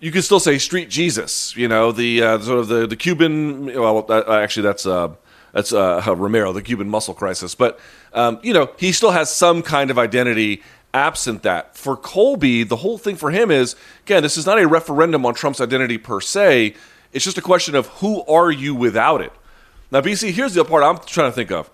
you 0.00 0.10
could 0.10 0.24
still 0.24 0.40
say 0.40 0.56
Street 0.56 0.88
Jesus, 0.88 1.54
you 1.54 1.68
know, 1.68 1.92
the 1.92 2.22
uh, 2.22 2.38
sort 2.38 2.60
of 2.60 2.68
the 2.68 2.86
the 2.86 2.96
Cuban. 2.96 3.66
Well, 3.66 4.06
uh, 4.08 4.38
actually, 4.40 4.62
that's 4.62 4.86
uh, 4.86 5.10
that's 5.52 5.74
uh, 5.74 6.02
Romero, 6.16 6.54
the 6.54 6.62
Cuban 6.62 6.88
muscle 6.88 7.12
crisis. 7.12 7.54
But 7.54 7.78
um, 8.14 8.40
you 8.42 8.54
know, 8.54 8.70
he 8.78 8.92
still 8.92 9.10
has 9.10 9.30
some 9.30 9.60
kind 9.60 9.90
of 9.90 9.98
identity. 9.98 10.62
Absent 10.94 11.42
that, 11.42 11.74
for 11.74 11.96
Colby, 11.96 12.64
the 12.64 12.76
whole 12.76 12.98
thing 12.98 13.16
for 13.16 13.30
him 13.30 13.50
is 13.50 13.76
again, 14.04 14.22
this 14.22 14.36
is 14.36 14.44
not 14.44 14.58
a 14.58 14.68
referendum 14.68 15.24
on 15.24 15.32
Trump's 15.32 15.58
identity 15.58 15.96
per 15.96 16.20
se. 16.20 16.74
It's 17.12 17.24
just 17.24 17.38
a 17.38 17.42
question 17.42 17.74
of 17.74 17.86
who 17.88 18.22
are 18.24 18.50
you 18.50 18.74
without 18.74 19.20
it. 19.20 19.32
Now, 19.90 20.00
BC, 20.00 20.32
here's 20.32 20.54
the 20.54 20.64
part 20.64 20.82
I'm 20.82 20.98
trying 20.98 21.30
to 21.30 21.34
think 21.34 21.50
of. 21.50 21.70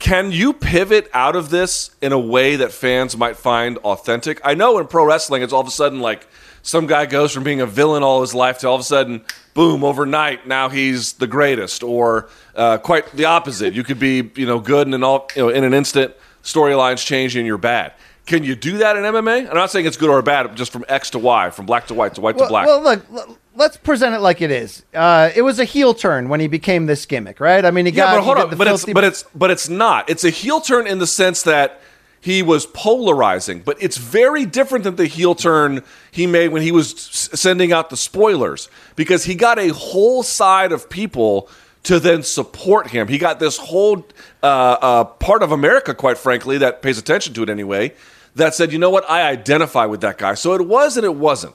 Can 0.00 0.32
you 0.32 0.52
pivot 0.52 1.10
out 1.12 1.36
of 1.36 1.50
this 1.50 1.94
in 2.00 2.12
a 2.12 2.18
way 2.18 2.56
that 2.56 2.72
fans 2.72 3.16
might 3.16 3.36
find 3.36 3.76
authentic? 3.78 4.40
I 4.42 4.54
know 4.54 4.78
in 4.78 4.86
pro 4.86 5.04
wrestling, 5.04 5.42
it's 5.42 5.52
all 5.52 5.60
of 5.60 5.68
a 5.68 5.70
sudden 5.70 6.00
like 6.00 6.26
some 6.62 6.86
guy 6.86 7.06
goes 7.06 7.32
from 7.32 7.44
being 7.44 7.60
a 7.60 7.66
villain 7.66 8.02
all 8.02 8.22
his 8.22 8.34
life 8.34 8.58
to 8.60 8.68
all 8.68 8.74
of 8.74 8.80
a 8.80 8.84
sudden, 8.84 9.24
boom, 9.54 9.84
overnight, 9.84 10.46
now 10.46 10.68
he's 10.68 11.14
the 11.14 11.26
greatest, 11.26 11.82
or 11.82 12.28
uh, 12.54 12.78
quite 12.78 13.10
the 13.12 13.26
opposite. 13.26 13.74
You 13.74 13.84
could 13.84 13.98
be, 13.98 14.30
you 14.34 14.46
know, 14.46 14.58
good 14.58 14.86
and 14.86 14.94
in 14.94 15.02
all, 15.02 15.28
you 15.36 15.42
know, 15.42 15.48
in 15.48 15.64
an 15.64 15.74
instant, 15.74 16.14
storylines 16.42 17.04
change 17.04 17.36
and 17.36 17.46
you're 17.46 17.58
bad. 17.58 17.92
Can 18.26 18.44
you 18.44 18.54
do 18.54 18.78
that 18.78 18.96
in 18.96 19.02
MMA? 19.02 19.48
I'm 19.48 19.54
not 19.54 19.70
saying 19.70 19.86
it's 19.86 19.96
good 19.96 20.10
or 20.10 20.22
bad, 20.22 20.56
just 20.56 20.72
from 20.72 20.84
X 20.88 21.10
to 21.10 21.18
Y, 21.18 21.50
from 21.50 21.66
black 21.66 21.86
to 21.88 21.94
white 21.94 22.14
to 22.14 22.20
white 22.20 22.38
to 22.38 22.46
black. 22.46 22.66
well, 22.66 22.80
look, 22.82 23.04
l- 23.12 23.38
let's 23.56 23.76
present 23.76 24.14
it 24.14 24.20
like 24.20 24.40
it 24.40 24.50
is. 24.52 24.84
Uh, 24.94 25.30
it 25.34 25.42
was 25.42 25.58
a 25.58 25.64
heel 25.64 25.94
turn 25.94 26.28
when 26.28 26.38
he 26.38 26.46
became 26.46 26.86
this 26.86 27.06
gimmick, 27.06 27.40
right? 27.40 27.64
I 27.64 27.70
mean, 27.72 27.86
he 27.86 27.92
Yeah, 27.92 28.04
got, 28.04 28.16
but 28.16 28.22
hold 28.24 28.38
on. 28.38 28.50
the 28.50 28.56
But 28.56 28.68
it's 28.68 28.82
filthy- 28.82 28.92
but 28.92 29.04
it's 29.04 29.24
but 29.34 29.50
it's 29.50 29.68
not. 29.68 30.08
It's 30.08 30.22
a 30.24 30.30
heel 30.30 30.60
turn 30.60 30.86
in 30.86 30.98
the 30.98 31.06
sense 31.08 31.42
that 31.42 31.80
he 32.20 32.42
was 32.42 32.66
polarizing, 32.66 33.60
but 33.64 33.76
it's 33.80 33.96
very 33.96 34.44
different 34.44 34.84
than 34.84 34.96
the 34.96 35.06
heel 35.06 35.34
turn 35.34 35.82
he 36.12 36.26
made 36.26 36.48
when 36.48 36.60
he 36.62 36.70
was 36.70 36.90
sending 37.32 37.72
out 37.72 37.88
the 37.90 37.96
spoilers 37.96 38.68
because 38.94 39.24
he 39.24 39.34
got 39.34 39.58
a 39.58 39.68
whole 39.68 40.22
side 40.22 40.70
of 40.70 40.88
people 40.90 41.48
to 41.84 41.98
then 41.98 42.22
support 42.22 42.88
him. 42.88 43.08
He 43.08 43.18
got 43.18 43.38
this 43.40 43.56
whole 43.56 44.06
uh, 44.42 44.46
uh, 44.46 45.04
part 45.04 45.42
of 45.42 45.52
America, 45.52 45.94
quite 45.94 46.18
frankly, 46.18 46.58
that 46.58 46.82
pays 46.82 46.98
attention 46.98 47.34
to 47.34 47.42
it 47.42 47.50
anyway, 47.50 47.94
that 48.36 48.54
said, 48.54 48.72
you 48.72 48.78
know 48.78 48.90
what, 48.90 49.08
I 49.08 49.28
identify 49.28 49.86
with 49.86 50.00
that 50.02 50.18
guy. 50.18 50.34
So 50.34 50.54
it 50.54 50.66
was 50.66 50.96
and 50.96 51.04
it 51.04 51.14
wasn't. 51.14 51.54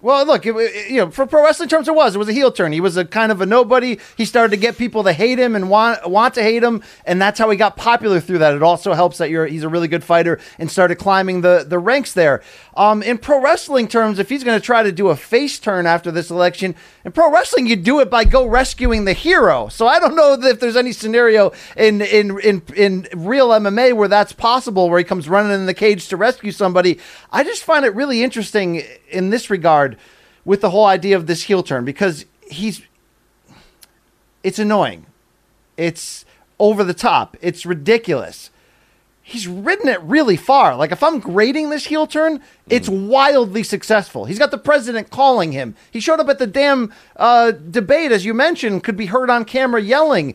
Well, 0.00 0.24
look, 0.26 0.46
it, 0.46 0.54
it- 0.54 0.90
you 0.90 0.98
know, 0.98 1.10
for 1.10 1.26
pro 1.26 1.42
wrestling 1.42 1.68
terms, 1.68 1.88
it 1.88 1.94
was. 1.94 2.14
It 2.14 2.18
was 2.18 2.28
a 2.28 2.32
heel 2.32 2.52
turn. 2.52 2.72
He 2.72 2.80
was 2.80 2.96
a 2.96 3.04
kind 3.04 3.32
of 3.32 3.40
a 3.40 3.46
nobody. 3.46 3.98
He 4.16 4.24
started 4.24 4.52
to 4.52 4.56
get 4.56 4.78
people 4.78 5.02
to 5.04 5.12
hate 5.12 5.38
him 5.40 5.56
and 5.56 5.68
want 5.68 6.08
want 6.08 6.34
to 6.34 6.42
hate 6.42 6.62
him, 6.62 6.82
and 7.04 7.20
that's 7.20 7.38
how 7.38 7.50
he 7.50 7.56
got 7.56 7.76
popular 7.76 8.20
through 8.20 8.38
that. 8.38 8.54
It 8.54 8.62
also 8.62 8.92
helps 8.92 9.18
that 9.18 9.28
you're 9.28 9.46
he's 9.46 9.64
a 9.64 9.68
really 9.68 9.88
good 9.88 10.04
fighter 10.04 10.38
and 10.58 10.70
started 10.70 10.96
climbing 10.96 11.40
the 11.40 11.64
the 11.68 11.80
ranks 11.80 12.12
there. 12.12 12.42
Um, 12.76 13.02
in 13.02 13.18
pro 13.18 13.40
wrestling 13.42 13.88
terms, 13.88 14.20
if 14.20 14.28
he's 14.28 14.44
going 14.44 14.58
to 14.58 14.64
try 14.64 14.84
to 14.84 14.92
do 14.92 15.08
a 15.08 15.16
face 15.16 15.58
turn 15.58 15.84
after 15.84 16.12
this 16.12 16.30
election, 16.30 16.76
in 17.04 17.10
pro 17.10 17.32
wrestling, 17.32 17.66
you 17.66 17.74
do 17.74 17.98
it 17.98 18.08
by 18.08 18.24
go 18.24 18.46
rescuing 18.46 19.04
the 19.04 19.14
hero. 19.14 19.66
So 19.66 19.88
I 19.88 19.98
don't 19.98 20.14
know 20.14 20.34
if 20.40 20.60
there's 20.60 20.76
any 20.76 20.92
scenario 20.92 21.50
in 21.76 22.02
in 22.02 22.38
in 22.38 22.62
in 22.76 23.08
real 23.16 23.48
MMA 23.48 23.94
where 23.96 24.06
that's 24.08 24.32
possible, 24.32 24.88
where 24.88 24.98
he 25.00 25.04
comes 25.04 25.28
running 25.28 25.50
in 25.52 25.66
the 25.66 25.74
cage 25.74 26.06
to 26.08 26.16
rescue 26.16 26.52
somebody. 26.52 27.00
I 27.30 27.44
just 27.44 27.62
find 27.62 27.84
it 27.84 27.94
really 27.94 28.22
interesting 28.22 28.82
in 29.10 29.30
this 29.30 29.50
regard 29.50 29.96
with 30.44 30.60
the 30.60 30.70
whole 30.70 30.86
idea 30.86 31.16
of 31.16 31.26
this 31.26 31.44
heel 31.44 31.62
turn 31.62 31.84
because 31.84 32.24
he's 32.50 32.82
it's 34.42 34.58
annoying. 34.58 35.06
It's 35.76 36.24
over 36.58 36.84
the 36.84 36.94
top. 36.94 37.36
It's 37.40 37.66
ridiculous. 37.66 38.50
He's 39.22 39.46
ridden 39.46 39.88
it 39.88 40.00
really 40.00 40.36
far. 40.36 40.74
Like 40.74 40.90
if 40.90 41.02
I'm 41.02 41.20
grading 41.20 41.68
this 41.68 41.86
heel 41.86 42.06
turn, 42.06 42.40
it's 42.70 42.88
wildly 42.88 43.62
successful. 43.62 44.24
He's 44.24 44.38
got 44.38 44.50
the 44.50 44.58
president 44.58 45.10
calling 45.10 45.52
him. 45.52 45.76
He 45.90 46.00
showed 46.00 46.18
up 46.18 46.30
at 46.30 46.38
the 46.38 46.46
damn 46.46 46.94
uh, 47.16 47.50
debate, 47.50 48.10
as 48.10 48.24
you 48.24 48.32
mentioned, 48.32 48.84
could 48.84 48.96
be 48.96 49.06
heard 49.06 49.28
on 49.28 49.44
camera 49.44 49.82
yelling. 49.82 50.34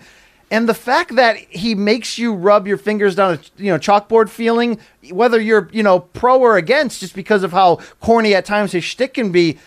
And 0.53 0.69
the 0.69 0.75
fact 0.75 1.15
that 1.15 1.37
he 1.37 1.73
makes 1.73 2.19
you 2.19 2.31
rub 2.31 2.67
your 2.67 2.77
fingers 2.77 3.15
down 3.15 3.33
a 3.33 3.39
you 3.57 3.71
know 3.71 3.79
chalkboard 3.79 4.29
feeling, 4.29 4.77
whether 5.09 5.41
you're 5.41 5.67
you 5.73 5.81
know 5.81 6.01
pro 6.01 6.39
or 6.39 6.57
against, 6.57 6.99
just 6.99 7.15
because 7.15 7.41
of 7.41 7.53
how 7.53 7.77
corny 7.99 8.35
at 8.35 8.45
times 8.45 8.71
his 8.71 8.83
shtick 8.83 9.15
can 9.15 9.31
be, 9.31 9.57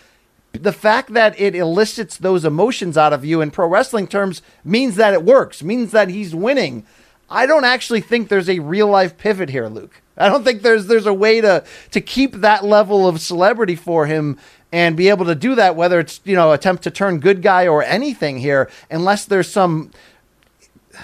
the 0.53 0.71
fact 0.71 1.11
that 1.11 1.37
it 1.37 1.55
elicits 1.55 2.15
those 2.15 2.45
emotions 2.45 2.97
out 2.97 3.11
of 3.11 3.25
you 3.25 3.41
in 3.41 3.51
pro 3.51 3.67
wrestling 3.67 4.07
terms 4.07 4.41
means 4.63 4.95
that 4.95 5.13
it 5.13 5.23
works, 5.23 5.61
means 5.61 5.91
that 5.91 6.07
he's 6.07 6.33
winning. 6.33 6.85
I 7.29 7.45
don't 7.47 7.65
actually 7.65 7.99
think 7.99 8.29
there's 8.29 8.49
a 8.49 8.59
real 8.59 8.87
life 8.87 9.17
pivot 9.17 9.49
here, 9.49 9.67
Luke. 9.67 10.01
I 10.15 10.29
don't 10.29 10.45
think 10.45 10.61
there's 10.61 10.87
there's 10.87 11.05
a 11.05 11.13
way 11.13 11.41
to 11.41 11.65
to 11.91 11.99
keep 11.99 12.31
that 12.35 12.63
level 12.63 13.05
of 13.05 13.19
celebrity 13.19 13.75
for 13.75 14.05
him 14.05 14.37
and 14.71 14.95
be 14.95 15.09
able 15.09 15.25
to 15.25 15.35
do 15.35 15.53
that 15.55 15.75
whether 15.75 15.99
it's, 15.99 16.21
you 16.23 16.35
know, 16.35 16.53
attempt 16.53 16.83
to 16.83 16.91
turn 16.91 17.19
good 17.19 17.41
guy 17.41 17.67
or 17.67 17.83
anything 17.83 18.37
here 18.37 18.69
unless 18.89 19.25
there's 19.25 19.49
some 19.51 19.91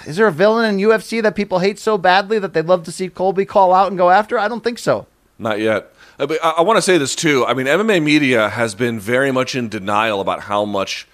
is 0.05 0.17
there 0.17 0.27
a 0.27 0.31
villain 0.31 0.65
in 0.65 0.85
UFC 0.85 1.21
that 1.21 1.35
people 1.35 1.59
hate 1.59 1.79
so 1.79 1.97
badly 1.97 2.39
that 2.39 2.53
they'd 2.53 2.65
love 2.65 2.83
to 2.83 2.91
see 2.91 3.09
Colby 3.09 3.45
call 3.45 3.73
out 3.73 3.87
and 3.87 3.97
go 3.97 4.09
after? 4.09 4.37
I 4.37 4.47
don't 4.47 4.63
think 4.63 4.79
so. 4.79 5.07
Not 5.39 5.59
yet. 5.59 5.93
Uh, 6.19 6.27
but 6.27 6.43
I, 6.43 6.51
I 6.51 6.61
want 6.61 6.77
to 6.77 6.81
say 6.81 6.97
this 6.97 7.15
too. 7.15 7.45
I 7.45 7.53
mean, 7.53 7.65
MMA 7.65 8.01
media 8.03 8.49
has 8.49 8.75
been 8.75 8.99
very 8.99 9.31
much 9.31 9.55
in 9.55 9.69
denial 9.69 10.21
about 10.21 10.41
how 10.41 10.65
much 10.65 11.07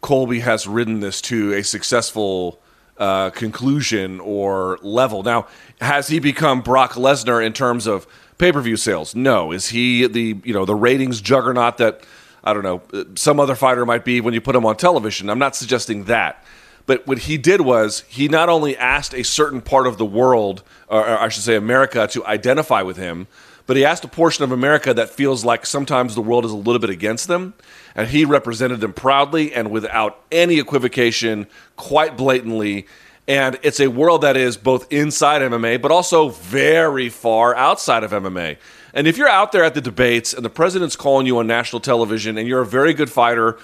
Colby 0.00 0.40
has 0.40 0.66
ridden 0.66 1.00
this 1.00 1.20
to 1.22 1.52
a 1.54 1.62
successful 1.62 2.60
uh, 2.98 3.30
conclusion 3.30 4.20
or 4.20 4.78
level. 4.82 5.22
Now, 5.22 5.46
has 5.80 6.08
he 6.08 6.18
become 6.18 6.62
Brock 6.62 6.92
Lesnar 6.92 7.44
in 7.44 7.52
terms 7.52 7.86
of 7.86 8.06
pay 8.38 8.52
per 8.52 8.60
view 8.60 8.76
sales? 8.76 9.14
No. 9.14 9.52
Is 9.52 9.68
he 9.68 10.06
the 10.06 10.36
you 10.44 10.52
know 10.52 10.64
the 10.64 10.74
ratings 10.74 11.20
juggernaut 11.20 11.78
that 11.78 12.04
I 12.42 12.52
don't 12.52 12.62
know 12.62 12.82
uh, 12.92 13.04
some 13.16 13.38
other 13.40 13.54
fighter 13.54 13.84
might 13.86 14.04
be 14.04 14.20
when 14.20 14.34
you 14.34 14.40
put 14.40 14.56
him 14.56 14.66
on 14.66 14.76
television? 14.76 15.30
I'm 15.30 15.38
not 15.38 15.56
suggesting 15.56 16.04
that. 16.04 16.44
But 16.88 17.06
what 17.06 17.18
he 17.18 17.36
did 17.36 17.60
was 17.60 18.02
he 18.08 18.28
not 18.28 18.48
only 18.48 18.74
asked 18.74 19.14
a 19.14 19.22
certain 19.22 19.60
part 19.60 19.86
of 19.86 19.98
the 19.98 20.06
world, 20.06 20.62
or, 20.88 21.06
or 21.06 21.18
I 21.18 21.28
should 21.28 21.42
say 21.42 21.54
America, 21.54 22.06
to 22.08 22.24
identify 22.24 22.80
with 22.80 22.96
him, 22.96 23.26
but 23.66 23.76
he 23.76 23.84
asked 23.84 24.04
a 24.04 24.08
portion 24.08 24.42
of 24.42 24.52
America 24.52 24.94
that 24.94 25.10
feels 25.10 25.44
like 25.44 25.66
sometimes 25.66 26.14
the 26.14 26.22
world 26.22 26.46
is 26.46 26.50
a 26.50 26.56
little 26.56 26.78
bit 26.78 26.88
against 26.88 27.28
them. 27.28 27.52
And 27.94 28.08
he 28.08 28.24
represented 28.24 28.80
them 28.80 28.94
proudly 28.94 29.52
and 29.52 29.70
without 29.70 30.24
any 30.32 30.58
equivocation, 30.58 31.46
quite 31.76 32.16
blatantly. 32.16 32.86
And 33.26 33.58
it's 33.62 33.80
a 33.80 33.88
world 33.88 34.22
that 34.22 34.38
is 34.38 34.56
both 34.56 34.90
inside 34.90 35.42
MMA, 35.42 35.82
but 35.82 35.90
also 35.90 36.30
very 36.30 37.10
far 37.10 37.54
outside 37.54 38.02
of 38.02 38.12
MMA. 38.12 38.56
And 38.94 39.06
if 39.06 39.18
you're 39.18 39.28
out 39.28 39.52
there 39.52 39.62
at 39.62 39.74
the 39.74 39.82
debates 39.82 40.32
and 40.32 40.42
the 40.42 40.48
president's 40.48 40.96
calling 40.96 41.26
you 41.26 41.36
on 41.36 41.46
national 41.46 41.80
television 41.80 42.38
and 42.38 42.48
you're 42.48 42.62
a 42.62 42.66
very 42.66 42.94
good 42.94 43.10
fighter 43.10 43.58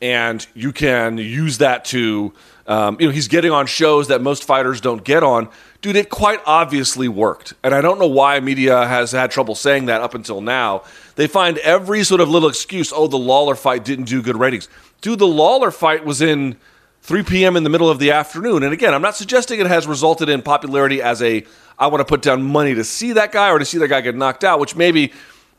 and 0.00 0.46
you 0.54 0.72
can 0.72 1.18
use 1.18 1.58
that 1.58 1.84
to 1.86 2.32
um, 2.70 2.96
you 2.98 3.06
know 3.06 3.12
he's 3.12 3.28
getting 3.28 3.50
on 3.50 3.66
shows 3.66 4.08
that 4.08 4.22
most 4.22 4.44
fighters 4.44 4.80
don't 4.80 5.04
get 5.04 5.22
on 5.22 5.48
dude 5.82 5.96
it 5.96 6.08
quite 6.08 6.40
obviously 6.46 7.08
worked 7.08 7.52
and 7.62 7.74
i 7.74 7.80
don't 7.80 7.98
know 7.98 8.06
why 8.06 8.38
media 8.40 8.86
has 8.86 9.12
had 9.12 9.30
trouble 9.30 9.54
saying 9.54 9.86
that 9.86 10.00
up 10.00 10.14
until 10.14 10.40
now 10.40 10.82
they 11.16 11.26
find 11.26 11.58
every 11.58 12.02
sort 12.04 12.20
of 12.20 12.28
little 12.28 12.48
excuse 12.48 12.92
oh 12.94 13.06
the 13.06 13.18
lawler 13.18 13.54
fight 13.54 13.84
didn't 13.84 14.06
do 14.06 14.22
good 14.22 14.36
ratings 14.36 14.68
dude 15.00 15.18
the 15.18 15.26
lawler 15.26 15.70
fight 15.70 16.04
was 16.04 16.22
in 16.22 16.56
3 17.02 17.22
p.m. 17.22 17.56
in 17.56 17.64
the 17.64 17.70
middle 17.70 17.88
of 17.88 17.98
the 17.98 18.10
afternoon. 18.10 18.62
And 18.62 18.72
again, 18.72 18.92
I'm 18.92 19.02
not 19.02 19.16
suggesting 19.16 19.58
it 19.58 19.66
has 19.66 19.86
resulted 19.86 20.28
in 20.28 20.42
popularity 20.42 21.00
as 21.00 21.22
a 21.22 21.44
I 21.78 21.86
want 21.86 22.00
to 22.00 22.04
put 22.04 22.20
down 22.20 22.42
money 22.42 22.74
to 22.74 22.84
see 22.84 23.12
that 23.12 23.32
guy 23.32 23.50
or 23.50 23.58
to 23.58 23.64
see 23.64 23.78
that 23.78 23.88
guy 23.88 24.02
get 24.02 24.14
knocked 24.14 24.44
out, 24.44 24.60
which 24.60 24.76
maybe 24.76 25.12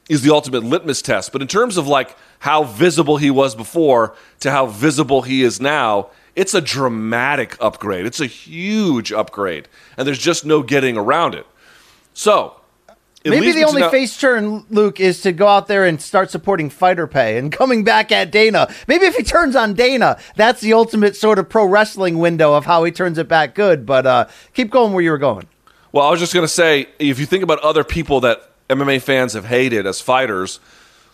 is 0.08 0.22
the 0.22 0.32
ultimate 0.32 0.64
litmus 0.64 1.02
test. 1.02 1.32
But 1.32 1.42
in 1.42 1.48
terms 1.48 1.78
of 1.78 1.88
like 1.88 2.16
how 2.40 2.64
visible 2.64 3.18
he 3.18 3.32
was 3.32 3.56
before 3.56 4.16
to 4.42 4.52
how 4.52 4.68
visible 4.68 5.24
he 5.24 5.42
is 5.42 5.60
now, 5.60 6.12
it's 6.36 6.54
a 6.54 6.62
dramatic 6.62 7.58
upgrade. 7.60 8.06
It's 8.06 8.20
a 8.20 8.26
huge 8.26 9.12
upgrade. 9.12 9.68
And 9.98 10.08
there's 10.08 10.20
just 10.20 10.46
no 10.46 10.64
getting 10.64 10.98
around 10.98 11.36
it. 11.36 11.46
So, 12.14 12.56
Maybe 13.24 13.52
the 13.52 13.66
only 13.66 13.82
now- 13.82 13.90
face 13.90 14.18
turn, 14.18 14.66
Luke, 14.72 15.00
is 15.00 15.22
to 15.22 15.32
go 15.32 15.48
out 15.48 15.68
there 15.68 15.86
and 15.86 16.02
start 16.02 16.32
supporting 16.32 16.72
fighter 16.72 17.06
pay 17.06 17.38
and 17.38 17.52
coming 17.52 17.84
back 17.84 18.12
at 18.12 18.32
Dana. 18.32 18.68
Maybe 18.88 19.06
if 19.06 19.16
he 19.16 19.24
turns 19.24 19.56
on 19.56 19.74
Dana, 19.74 20.18
that's 20.36 20.62
the 20.62 20.74
ultimate 20.74 21.16
sort 21.16 21.38
of 21.38 21.48
pro 21.48 21.66
wrestling 21.66 22.18
window 22.18 22.56
of 22.56 22.66
how 22.66 22.84
he 22.84 22.92
turns 22.92 23.20
it 23.20 23.28
back 23.28 23.54
good. 23.54 23.86
But 23.86 24.08
uh, 24.08 24.26
keep 24.54 24.72
going 24.72 24.94
where 24.94 25.04
you 25.04 25.12
were 25.12 25.20
going. 25.20 25.48
Well, 25.92 26.08
I 26.08 26.10
was 26.10 26.20
just 26.20 26.34
going 26.34 26.46
to 26.46 26.52
say, 26.52 26.88
if 26.98 27.20
you 27.20 27.26
think 27.28 27.44
about 27.44 27.60
other 27.60 27.84
people 27.84 28.22
that 28.22 28.50
MMA 28.70 29.02
fans 29.02 29.34
have 29.34 29.46
hated 29.46 29.86
as 29.86 30.02
fighters, 30.02 30.60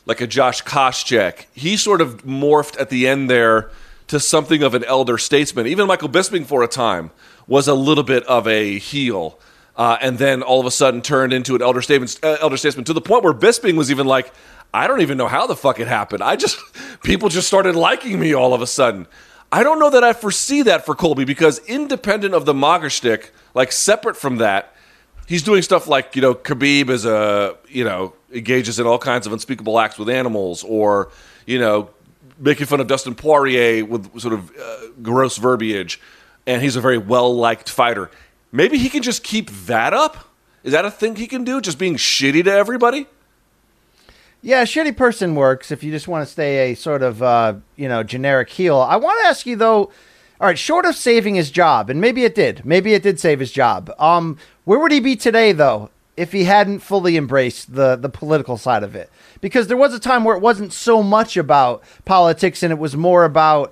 like 0.06 0.22
a 0.22 0.28
Josh 0.28 0.64
Koscheck, 0.64 1.46
he 1.54 1.76
sort 1.76 2.00
of 2.00 2.24
morphed 2.24 2.80
at 2.80 2.90
the 2.90 3.08
end 3.08 3.30
there 3.30 3.70
to 4.08 4.20
something 4.20 4.64
of 4.64 4.74
an 4.74 4.84
elder 4.86 5.18
statesman. 5.18 5.68
Even 5.68 5.88
Michael 5.88 6.10
Bisping, 6.10 6.46
for 6.46 6.64
a 6.64 6.68
time, 6.68 7.12
was 7.48 7.68
a 7.68 7.74
little 7.74 8.04
bit 8.04 8.24
of 8.24 8.48
a 8.48 8.78
heel, 8.80 9.40
uh, 9.76 9.98
and 10.02 10.18
then 10.18 10.42
all 10.42 10.60
of 10.60 10.66
a 10.66 10.72
sudden 10.72 11.02
turned 11.02 11.34
into 11.34 11.56
an 11.56 11.62
elder 11.62 11.82
statesman, 11.82 12.10
uh, 12.24 12.38
elder 12.42 12.58
statesman 12.58 12.86
to 12.86 12.94
the 12.94 13.02
point 13.02 13.24
where 13.24 13.34
Bisping 13.34 13.76
was 13.76 13.92
even 13.92 14.08
like, 14.08 14.34
I 14.74 14.88
don't 14.88 15.02
even 15.02 15.18
know 15.18 15.28
how 15.28 15.48
the 15.48 15.56
fuck 15.56 15.80
it 15.80 15.88
happened. 15.88 16.24
I 16.24 16.36
just 16.36 16.60
people 17.04 17.30
just 17.30 17.48
started 17.48 17.76
liking 17.76 18.20
me 18.20 18.34
all 18.34 18.54
of 18.54 18.62
a 18.62 18.68
sudden. 18.68 19.08
I 19.52 19.64
don't 19.64 19.80
know 19.80 19.90
that 19.90 20.04
I 20.04 20.12
foresee 20.12 20.64
that 20.64 20.86
for 20.86 20.94
Colby 20.94 21.24
because 21.24 21.60
independent 21.60 22.34
of 22.34 22.46
the 22.46 22.54
MAGA 22.54 22.90
shtick, 22.90 23.32
like 23.54 23.72
separate 23.72 24.18
from 24.18 24.38
that, 24.38 24.74
he's 25.26 25.42
doing 25.42 25.62
stuff 25.62 25.88
like 25.88 26.16
you 26.16 26.22
know 26.22 26.34
Khabib 26.36 26.90
is 26.90 27.06
a 27.06 27.56
you 27.68 27.84
know 27.84 28.14
engages 28.34 28.80
in 28.80 28.86
all 28.86 29.00
kinds 29.00 29.26
of 29.26 29.34
unspeakable 29.34 29.80
acts 29.80 29.98
with 29.98 30.10
animals, 30.10 30.64
or 30.64 31.12
you 31.46 31.60
know 31.60 31.90
making 32.40 32.66
fun 32.68 32.80
of 32.80 32.88
Dustin 32.88 33.16
Poirier 33.16 33.86
with 33.86 34.20
sort 34.20 34.34
of 34.34 34.52
uh, 34.58 34.78
gross 35.02 35.38
verbiage, 35.38 36.00
and 36.46 36.62
he's 36.62 36.76
a 36.76 36.82
very 36.82 36.98
well 36.98 37.36
liked 37.36 37.70
fighter. 37.70 38.10
Maybe 38.52 38.78
he 38.78 38.90
can 38.90 39.04
just 39.04 39.24
keep 39.24 39.50
that 39.50 39.94
up. 39.94 40.30
Is 40.64 40.72
that 40.74 40.86
a 40.86 40.92
thing 40.92 41.16
he 41.16 41.28
can 41.28 41.44
do? 41.44 41.62
Just 41.62 41.80
being 41.80 41.96
shitty 41.96 42.44
to 42.46 42.52
everybody? 42.52 43.08
Yeah, 44.42 44.64
shitty 44.64 44.96
person 44.96 45.36
works 45.36 45.72
if 45.72 45.84
you 45.84 45.92
just 45.92 46.08
want 46.08 46.26
to 46.26 46.32
stay 46.32 46.72
a 46.72 46.76
sort 46.76 47.02
of 47.02 47.22
uh, 47.24 47.56
you 47.76 47.88
know 47.88 48.04
generic 48.04 48.50
heel. 48.50 48.78
I 48.78 48.98
want 48.98 49.20
to 49.22 49.28
ask 49.28 49.46
you 49.46 49.56
though. 49.56 49.92
All 50.40 50.46
right, 50.46 50.58
short 50.58 50.86
of 50.86 50.96
saving 50.96 51.34
his 51.34 51.50
job, 51.50 51.90
and 51.90 52.00
maybe 52.00 52.24
it 52.24 52.36
did. 52.36 52.64
Maybe 52.64 52.94
it 52.94 53.02
did 53.02 53.20
save 53.20 53.40
his 53.40 53.52
job. 53.52 53.92
Um, 53.98 54.38
where 54.66 54.78
would 54.78 54.92
he 54.92 55.00
be 55.00 55.16
today 55.16 55.52
though 55.52 55.90
if 56.18 56.32
he 56.34 56.44
hadn't 56.44 56.80
fully 56.80 57.16
embraced 57.16 57.74
the 57.74 57.96
the 57.96 58.10
political 58.10 58.58
side 58.58 58.84
of 58.84 58.96
it? 58.96 59.10
Because 59.40 59.68
there 59.68 59.78
was 59.78 59.94
a 59.94 60.00
time 60.00 60.24
where 60.24 60.36
it 60.36 60.42
wasn't 60.42 60.74
so 60.74 61.02
much 61.04 61.38
about 61.38 61.84
politics 62.06 62.64
and 62.64 62.72
it 62.74 62.80
was 62.80 62.98
more 62.98 63.24
about 63.24 63.72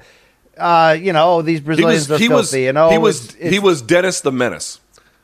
uh, 0.57 0.95
you 0.99 1.11
know, 1.11 1.33
oh, 1.33 1.41
these 1.41 1.59
He 1.59 1.65
Brazilians 1.65 2.07
was 2.07 2.11
are 2.11 2.23
he 2.23 2.29
was 2.29 2.51
filthy. 2.51 2.63
you 2.63 2.73
know, 2.73 2.89
he 2.89 2.97
was 2.97 3.35
it's- 3.35 3.51
he 3.51 3.59
was 3.59 3.81
Dennis 3.81 4.21
the 4.21 4.31
Menace. 4.31 4.79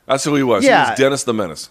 That's 0.06 0.24
who 0.24 0.34
he 0.34 0.42
was. 0.42 0.62
He 0.64 0.68
Yeah. 0.68 0.90
was 0.90 0.98
Dennis 0.98 1.22
the 1.24 1.32
Menace. 1.32 1.70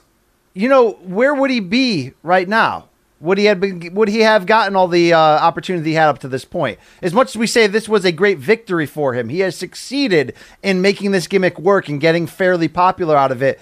you 0.53 0.67
know, 0.67 0.93
where 1.03 1.35
would 1.35 1.51
he 1.51 1.59
be 1.59 2.13
right 2.23 2.47
now? 2.49 2.87
Would 3.19 3.37
he 3.37 3.45
have 3.45 3.59
been, 3.59 3.93
would 3.93 4.09
he 4.09 4.21
have 4.21 4.47
gotten 4.47 4.75
all 4.75 4.87
the 4.87 5.13
uh, 5.13 5.19
opportunity 5.19 5.91
he 5.91 5.95
had 5.95 6.07
up 6.09 6.17
to 6.19 6.27
this 6.27 6.43
point? 6.43 6.79
As 7.03 7.13
much 7.13 7.27
as 7.29 7.37
we 7.37 7.45
say 7.45 7.67
this 7.67 7.87
was 7.87 8.03
a 8.03 8.11
great 8.11 8.39
victory 8.39 8.87
for 8.87 9.13
him, 9.13 9.29
he 9.29 9.41
has 9.41 9.55
succeeded 9.55 10.33
in 10.63 10.81
making 10.81 11.11
this 11.11 11.27
gimmick 11.27 11.59
work 11.59 11.87
and 11.87 12.01
getting 12.01 12.25
fairly 12.25 12.67
popular 12.67 13.15
out 13.15 13.31
of 13.31 13.43
it. 13.43 13.61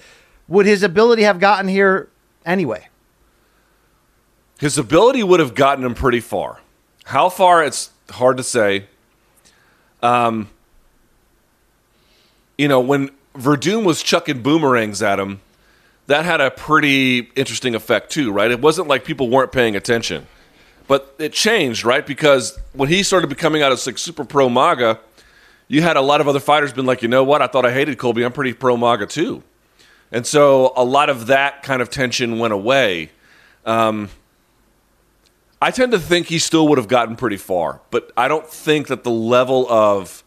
Would 0.50 0.66
his 0.66 0.82
ability 0.82 1.22
have 1.22 1.38
gotten 1.38 1.68
here 1.68 2.08
anyway? 2.44 2.88
His 4.58 4.76
ability 4.76 5.22
would 5.22 5.40
have 5.40 5.54
gotten 5.54 5.84
him 5.84 5.94
pretty 5.94 6.20
far. 6.20 6.60
How 7.04 7.30
far? 7.30 7.64
It's 7.64 7.90
hard 8.10 8.36
to 8.36 8.42
say. 8.42 8.86
Um, 10.02 10.50
you 12.58 12.68
know, 12.68 12.80
when 12.80 13.10
Werdum 13.34 13.84
was 13.84 14.02
chucking 14.02 14.42
boomerangs 14.42 15.02
at 15.02 15.18
him, 15.18 15.40
that 16.08 16.24
had 16.24 16.40
a 16.40 16.50
pretty 16.50 17.30
interesting 17.36 17.76
effect 17.76 18.10
too, 18.10 18.32
right? 18.32 18.50
It 18.50 18.60
wasn't 18.60 18.88
like 18.88 19.04
people 19.04 19.30
weren't 19.30 19.52
paying 19.52 19.76
attention. 19.76 20.26
But 20.88 21.14
it 21.18 21.32
changed, 21.32 21.84
right? 21.84 22.04
Because 22.04 22.58
when 22.72 22.88
he 22.88 23.04
started 23.04 23.28
becoming 23.28 23.62
out 23.62 23.70
as 23.70 23.86
like 23.86 23.96
super 23.96 24.24
pro 24.24 24.48
MAGA, 24.48 24.98
you 25.68 25.82
had 25.82 25.96
a 25.96 26.00
lot 26.00 26.20
of 26.20 26.26
other 26.26 26.40
fighters 26.40 26.72
been 26.72 26.86
like, 26.86 27.02
you 27.02 27.08
know 27.08 27.22
what? 27.22 27.40
I 27.40 27.46
thought 27.46 27.64
I 27.64 27.72
hated 27.72 27.96
Colby. 27.96 28.24
I'm 28.24 28.32
pretty 28.32 28.52
pro 28.52 28.76
MAGA 28.76 29.06
too. 29.06 29.44
And 30.12 30.26
so 30.26 30.72
a 30.76 30.84
lot 30.84 31.08
of 31.08 31.26
that 31.28 31.62
kind 31.62 31.80
of 31.80 31.90
tension 31.90 32.38
went 32.38 32.52
away. 32.52 33.10
Um, 33.64 34.08
I 35.62 35.70
tend 35.70 35.92
to 35.92 35.98
think 35.98 36.26
he 36.28 36.38
still 36.38 36.66
would 36.68 36.78
have 36.78 36.88
gotten 36.88 37.16
pretty 37.16 37.36
far, 37.36 37.80
but 37.90 38.10
I 38.16 38.28
don't 38.28 38.46
think 38.46 38.88
that 38.88 39.04
the 39.04 39.10
level 39.10 39.70
of 39.70 40.24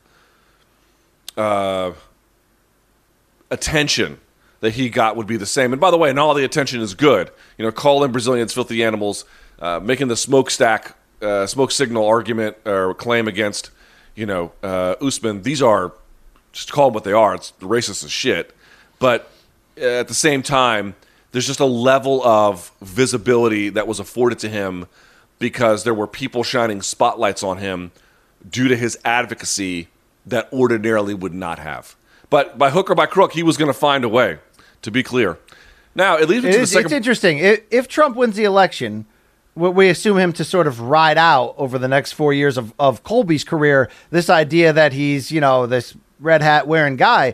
uh, 1.35 1.93
attention 3.49 4.19
that 4.59 4.73
he 4.75 4.89
got 4.89 5.15
would 5.15 5.27
be 5.27 5.37
the 5.37 5.45
same. 5.45 5.73
And 5.73 5.81
by 5.81 5.91
the 5.91 5.97
way, 5.97 6.13
not 6.13 6.27
all 6.27 6.33
the 6.33 6.45
attention 6.45 6.81
is 6.81 6.93
good. 6.93 7.31
You 7.57 7.65
know, 7.65 7.71
calling 7.71 8.11
Brazilians 8.11 8.53
filthy 8.53 8.83
animals, 8.83 9.25
uh, 9.59 9.79
making 9.81 10.07
the 10.07 10.15
smokestack, 10.15 10.95
uh, 11.21 11.47
smoke 11.47 11.71
signal 11.71 12.05
argument 12.05 12.57
or 12.65 12.93
claim 12.93 13.27
against, 13.27 13.71
you 14.15 14.25
know, 14.25 14.51
uh, 14.61 14.95
Usman. 15.01 15.41
These 15.41 15.61
are 15.61 15.93
just 16.51 16.71
call 16.71 16.89
them 16.89 16.93
what 16.93 17.03
they 17.03 17.11
are. 17.11 17.33
It's 17.33 17.51
racist 17.59 18.03
as 18.05 18.11
shit. 18.11 18.55
But 18.99 19.29
Uh, 19.79 19.85
at 19.85 20.07
the 20.07 20.13
same 20.13 20.43
time, 20.43 20.95
there's 21.31 21.47
just 21.47 21.59
a 21.59 21.65
level 21.65 22.23
of 22.23 22.71
visibility 22.81 23.69
that 23.69 23.87
was 23.87 23.99
afforded 23.99 24.39
to 24.39 24.49
him 24.49 24.85
because 25.39 25.83
there 25.83 25.93
were 25.93 26.07
people 26.07 26.43
shining 26.43 26.81
spotlights 26.81 27.43
on 27.43 27.57
him 27.57 27.91
due 28.47 28.67
to 28.67 28.75
his 28.75 28.97
advocacy 29.03 29.87
that 30.25 30.47
ordinarily 30.53 31.13
would 31.13 31.33
not 31.33 31.59
have. 31.59 31.95
But 32.29 32.57
by 32.57 32.69
hook 32.69 32.89
or 32.89 32.95
by 32.95 33.05
crook, 33.07 33.33
he 33.33 33.43
was 33.43 33.57
going 33.57 33.67
to 33.71 33.77
find 33.77 34.03
a 34.03 34.09
way. 34.09 34.39
To 34.83 34.91
be 34.91 35.01
clear, 35.01 35.37
now 35.95 36.17
it 36.17 36.27
leads 36.27 36.43
me 36.43 36.49
It 36.49 36.53
to 36.53 36.59
the 36.59 36.67
second. 36.67 36.85
It's 36.87 36.93
interesting. 36.93 37.37
If, 37.39 37.87
Trump 37.87 38.17
wins 38.17 38.35
the 38.35 38.43
election, 38.43 39.05
we- 39.55 39.69
we 39.69 39.89
assume 39.89 40.17
him 40.17 40.33
to 40.33 40.43
sort 40.43 40.67
of 40.67 40.81
ride 40.81 41.17
out 41.17 41.55
over 41.57 41.77
the 41.79 41.87
next 41.87 42.11
four 42.11 42.33
years 42.33 42.57
of, 42.57 42.73
of 42.77 43.01
Colby's 43.03 43.45
career. 43.45 43.89
This 44.11 44.29
idea 44.29 44.73
that 44.73 44.91
he's, 44.91 45.31
you 45.31 45.39
know, 45.39 45.67
this 45.67 45.95
red 46.19 46.41
hat 46.41 46.67
wearing 46.67 46.97
guy. 46.97 47.33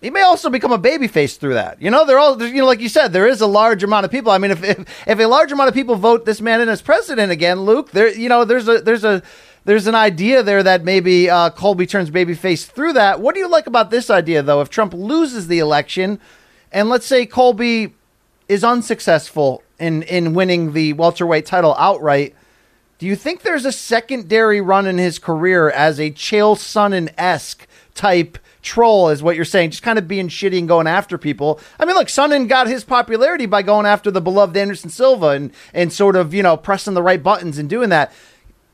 He 0.00 0.10
may 0.10 0.22
also 0.22 0.48
become 0.48 0.70
a 0.70 0.78
babyface 0.78 1.38
through 1.38 1.54
that. 1.54 1.82
You 1.82 1.90
know, 1.90 2.06
they're 2.06 2.18
all, 2.18 2.40
you 2.40 2.60
know, 2.60 2.66
like 2.66 2.80
you 2.80 2.88
said, 2.88 3.12
there 3.12 3.26
is 3.26 3.40
a 3.40 3.48
large 3.48 3.82
amount 3.82 4.04
of 4.04 4.12
people. 4.12 4.30
I 4.30 4.38
mean, 4.38 4.52
if, 4.52 4.62
if 4.62 5.06
if 5.08 5.18
a 5.18 5.26
large 5.26 5.50
amount 5.50 5.68
of 5.68 5.74
people 5.74 5.96
vote 5.96 6.24
this 6.24 6.40
man 6.40 6.60
in 6.60 6.68
as 6.68 6.80
president 6.80 7.32
again, 7.32 7.62
Luke, 7.62 7.90
there, 7.90 8.08
you 8.08 8.28
know, 8.28 8.44
there's 8.44 8.68
a 8.68 8.80
there's 8.80 9.02
a 9.02 9.22
there's 9.64 9.88
an 9.88 9.96
idea 9.96 10.42
there 10.44 10.62
that 10.62 10.84
maybe 10.84 11.28
uh, 11.28 11.50
Colby 11.50 11.84
turns 11.84 12.10
babyface 12.10 12.64
through 12.64 12.92
that. 12.92 13.20
What 13.20 13.34
do 13.34 13.40
you 13.40 13.48
like 13.48 13.66
about 13.66 13.90
this 13.90 14.08
idea, 14.08 14.40
though? 14.40 14.60
If 14.60 14.70
Trump 14.70 14.94
loses 14.94 15.48
the 15.48 15.58
election, 15.58 16.20
and 16.70 16.88
let's 16.88 17.06
say 17.06 17.26
Colby 17.26 17.94
is 18.48 18.62
unsuccessful 18.62 19.64
in 19.80 20.04
in 20.04 20.32
winning 20.32 20.74
the 20.74 20.92
welterweight 20.92 21.44
title 21.44 21.74
outright, 21.76 22.36
do 22.98 23.06
you 23.06 23.16
think 23.16 23.42
there's 23.42 23.64
a 23.64 23.72
secondary 23.72 24.60
run 24.60 24.86
in 24.86 24.98
his 24.98 25.18
career 25.18 25.70
as 25.70 25.98
a 25.98 26.12
Chael 26.12 26.56
Sonnen 26.56 27.12
esque 27.18 27.66
type 27.96 28.38
troll, 28.68 29.08
is 29.08 29.22
what 29.22 29.34
you're 29.34 29.44
saying? 29.44 29.70
Just 29.70 29.82
kind 29.82 29.98
of 29.98 30.06
being 30.06 30.28
shitty 30.28 30.58
and 30.58 30.68
going 30.68 30.86
after 30.86 31.16
people. 31.16 31.58
I 31.80 31.86
mean, 31.86 31.96
look, 31.96 32.08
Sonnen 32.08 32.46
got 32.48 32.66
his 32.68 32.84
popularity 32.84 33.46
by 33.46 33.62
going 33.62 33.86
after 33.86 34.10
the 34.10 34.20
beloved 34.20 34.56
Anderson 34.56 34.90
Silva 34.90 35.28
and 35.30 35.50
and 35.72 35.92
sort 35.92 36.14
of 36.16 36.34
you 36.34 36.42
know 36.42 36.56
pressing 36.56 36.94
the 36.94 37.02
right 37.02 37.22
buttons 37.22 37.56
and 37.58 37.68
doing 37.68 37.88
that. 37.88 38.12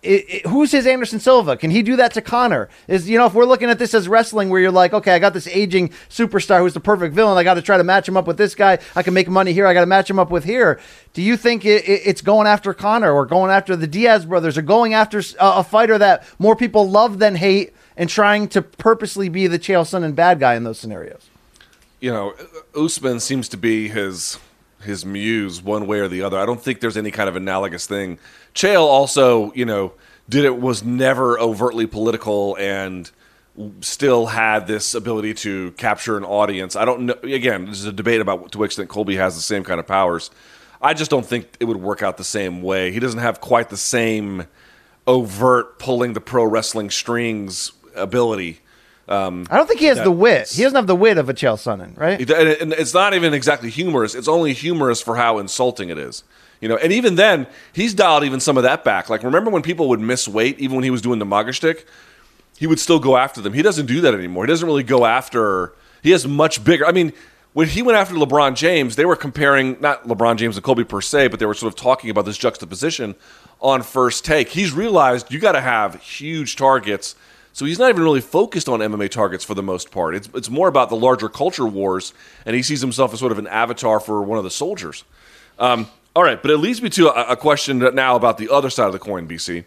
It, 0.02 0.24
it- 0.28 0.46
who's 0.48 0.70
his 0.70 0.86
Anderson 0.86 1.18
Silva? 1.18 1.56
Can 1.56 1.70
he 1.70 1.80
do 1.82 1.96
that 1.96 2.12
to 2.12 2.20
Conor? 2.20 2.68
Is 2.88 3.08
you 3.08 3.16
know 3.16 3.24
if 3.24 3.32
we're 3.32 3.46
looking 3.46 3.70
at 3.70 3.78
this 3.78 3.94
as 3.94 4.06
wrestling, 4.06 4.50
where 4.50 4.60
you're 4.60 4.70
like, 4.70 4.92
okay, 4.92 5.12
I 5.14 5.18
got 5.18 5.32
this 5.32 5.46
aging 5.46 5.88
superstar 6.10 6.58
who's 6.58 6.74
the 6.74 6.80
perfect 6.80 7.14
villain. 7.14 7.38
I 7.38 7.42
got 7.44 7.54
to 7.54 7.62
try 7.62 7.78
to 7.78 7.84
match 7.84 8.06
him 8.06 8.16
up 8.18 8.26
with 8.26 8.36
this 8.36 8.54
guy. 8.54 8.78
I 8.94 9.02
can 9.02 9.14
make 9.14 9.28
money 9.30 9.54
here. 9.54 9.66
I 9.66 9.72
got 9.72 9.80
to 9.80 9.86
match 9.86 10.10
him 10.10 10.18
up 10.18 10.30
with 10.30 10.44
here. 10.44 10.78
Do 11.14 11.22
you 11.22 11.36
think 11.38 11.64
it, 11.64 11.88
it, 11.88 12.02
it's 12.04 12.20
going 12.20 12.46
after 12.46 12.74
Conor 12.74 13.12
or 13.12 13.24
going 13.24 13.50
after 13.50 13.76
the 13.76 13.86
Diaz 13.86 14.26
brothers 14.26 14.58
or 14.58 14.62
going 14.62 14.92
after 14.92 15.22
a 15.40 15.64
fighter 15.64 15.96
that 15.96 16.26
more 16.38 16.54
people 16.56 16.90
love 16.90 17.18
than 17.18 17.36
hate 17.36 17.72
and 17.96 18.08
trying 18.10 18.48
to 18.48 18.62
purposely 18.62 19.28
be 19.28 19.46
the 19.46 19.58
Chael 19.58 19.82
Sonnen 19.82 20.14
bad 20.14 20.40
guy 20.40 20.54
in 20.54 20.64
those 20.64 20.78
scenarios? 20.78 21.28
you 22.04 22.12
know, 22.12 22.34
Usman 22.76 23.18
seems 23.18 23.48
to 23.48 23.56
be 23.56 23.88
his 23.88 24.38
his 24.82 25.06
muse 25.06 25.62
one 25.62 25.86
way 25.86 26.00
or 26.00 26.08
the 26.08 26.20
other. 26.20 26.38
I 26.38 26.44
don't 26.44 26.60
think 26.60 26.80
there's 26.80 26.98
any 26.98 27.10
kind 27.10 27.30
of 27.30 27.36
analogous 27.36 27.86
thing. 27.86 28.18
Chael 28.54 28.82
also, 28.82 29.50
you 29.54 29.64
know, 29.64 29.94
did 30.28 30.44
it 30.44 30.60
was 30.60 30.84
never 30.84 31.40
overtly 31.40 31.86
political 31.86 32.56
and 32.56 33.10
still 33.80 34.26
had 34.26 34.66
this 34.66 34.94
ability 34.94 35.32
to 35.32 35.70
capture 35.78 36.18
an 36.18 36.24
audience. 36.24 36.76
I 36.76 36.84
don't 36.84 37.06
know. 37.06 37.14
Again, 37.22 37.64
there's 37.64 37.86
a 37.86 37.92
debate 37.92 38.20
about 38.20 38.52
to 38.52 38.58
what 38.58 38.66
extent 38.66 38.90
Colby 38.90 39.16
has 39.16 39.34
the 39.34 39.40
same 39.40 39.64
kind 39.64 39.80
of 39.80 39.86
powers. 39.86 40.30
I 40.82 40.92
just 40.92 41.10
don't 41.10 41.24
think 41.24 41.56
it 41.58 41.64
would 41.64 41.78
work 41.78 42.02
out 42.02 42.18
the 42.18 42.24
same 42.24 42.60
way. 42.60 42.92
He 42.92 43.00
doesn't 43.00 43.20
have 43.20 43.40
quite 43.40 43.70
the 43.70 43.78
same 43.78 44.46
overt 45.06 45.78
pulling 45.78 46.12
the 46.12 46.20
pro 46.20 46.44
wrestling 46.44 46.90
strings 46.90 47.72
ability. 47.96 48.60
Um, 49.08 49.46
I 49.50 49.56
don't 49.58 49.66
think 49.66 49.80
he 49.80 49.86
has 49.86 49.98
the 50.00 50.10
wit. 50.10 50.48
He 50.50 50.62
doesn't 50.62 50.76
have 50.76 50.86
the 50.86 50.96
wit 50.96 51.18
of 51.18 51.28
a 51.28 51.34
Chael 51.34 51.56
Sonnen, 51.56 51.98
right? 51.98 52.20
It- 52.20 52.30
and 52.30 52.48
it- 52.48 52.60
and 52.62 52.72
it's 52.72 52.94
not 52.94 53.12
even 53.12 53.34
exactly 53.34 53.68
humorous. 53.68 54.14
It's 54.14 54.28
only 54.28 54.54
humorous 54.54 55.02
for 55.02 55.16
how 55.16 55.38
insulting 55.38 55.90
it 55.90 55.98
is. 55.98 56.24
You 56.60 56.68
know, 56.68 56.76
and 56.76 56.90
even 56.92 57.16
then, 57.16 57.46
he's 57.74 57.92
dialed 57.92 58.24
even 58.24 58.40
some 58.40 58.56
of 58.56 58.62
that 58.62 58.82
back. 58.84 59.10
Like, 59.10 59.22
remember 59.22 59.50
when 59.50 59.60
people 59.60 59.88
would 59.90 60.00
miss 60.00 60.26
weight, 60.26 60.58
even 60.58 60.76
when 60.76 60.84
he 60.84 60.90
was 60.90 61.02
doing 61.02 61.18
the 61.18 61.26
MAGA 61.26 61.52
shtick? 61.52 61.86
He 62.56 62.66
would 62.66 62.80
still 62.80 62.98
go 62.98 63.16
after 63.18 63.42
them. 63.42 63.52
He 63.52 63.60
doesn't 63.60 63.84
do 63.86 64.00
that 64.00 64.14
anymore. 64.14 64.44
He 64.44 64.48
doesn't 64.48 64.66
really 64.66 64.84
go 64.84 65.04
after. 65.04 65.72
He 66.02 66.12
has 66.12 66.26
much 66.26 66.64
bigger. 66.64 66.86
I 66.86 66.92
mean, 66.92 67.12
when 67.52 67.68
he 67.68 67.82
went 67.82 67.98
after 67.98 68.14
LeBron 68.14 68.54
James, 68.54 68.96
they 68.96 69.04
were 69.04 69.16
comparing 69.16 69.76
not 69.80 70.08
LeBron 70.08 70.36
James 70.36 70.56
and 70.56 70.64
Kobe 70.64 70.84
per 70.84 71.02
se, 71.02 71.28
but 71.28 71.38
they 71.40 71.46
were 71.46 71.52
sort 71.54 71.70
of 71.72 71.78
talking 71.78 72.08
about 72.08 72.24
this 72.24 72.38
juxtaposition 72.38 73.16
on 73.60 73.82
first 73.82 74.24
take. 74.24 74.48
He's 74.50 74.72
realized 74.72 75.30
you 75.30 75.40
got 75.40 75.52
to 75.52 75.60
have 75.60 75.96
huge 75.96 76.56
targets. 76.56 77.14
So 77.54 77.64
he's 77.64 77.78
not 77.78 77.88
even 77.88 78.02
really 78.02 78.20
focused 78.20 78.68
on 78.68 78.80
MMA 78.80 79.10
targets 79.10 79.44
for 79.44 79.54
the 79.54 79.62
most 79.62 79.92
part. 79.92 80.16
It's, 80.16 80.28
it's 80.34 80.50
more 80.50 80.66
about 80.66 80.90
the 80.90 80.96
larger 80.96 81.28
culture 81.28 81.64
wars, 81.64 82.12
and 82.44 82.56
he 82.56 82.64
sees 82.64 82.80
himself 82.80 83.12
as 83.12 83.20
sort 83.20 83.30
of 83.30 83.38
an 83.38 83.46
avatar 83.46 84.00
for 84.00 84.20
one 84.22 84.38
of 84.38 84.44
the 84.44 84.50
soldiers. 84.50 85.04
Um, 85.60 85.86
all 86.16 86.24
right, 86.24 86.42
but 86.42 86.50
it 86.50 86.58
leads 86.58 86.82
me 86.82 86.90
to 86.90 87.10
a, 87.10 87.34
a 87.34 87.36
question 87.36 87.78
now 87.78 88.16
about 88.16 88.38
the 88.38 88.50
other 88.50 88.70
side 88.70 88.88
of 88.88 88.92
the 88.92 88.98
coin, 88.98 89.28
BC. 89.28 89.64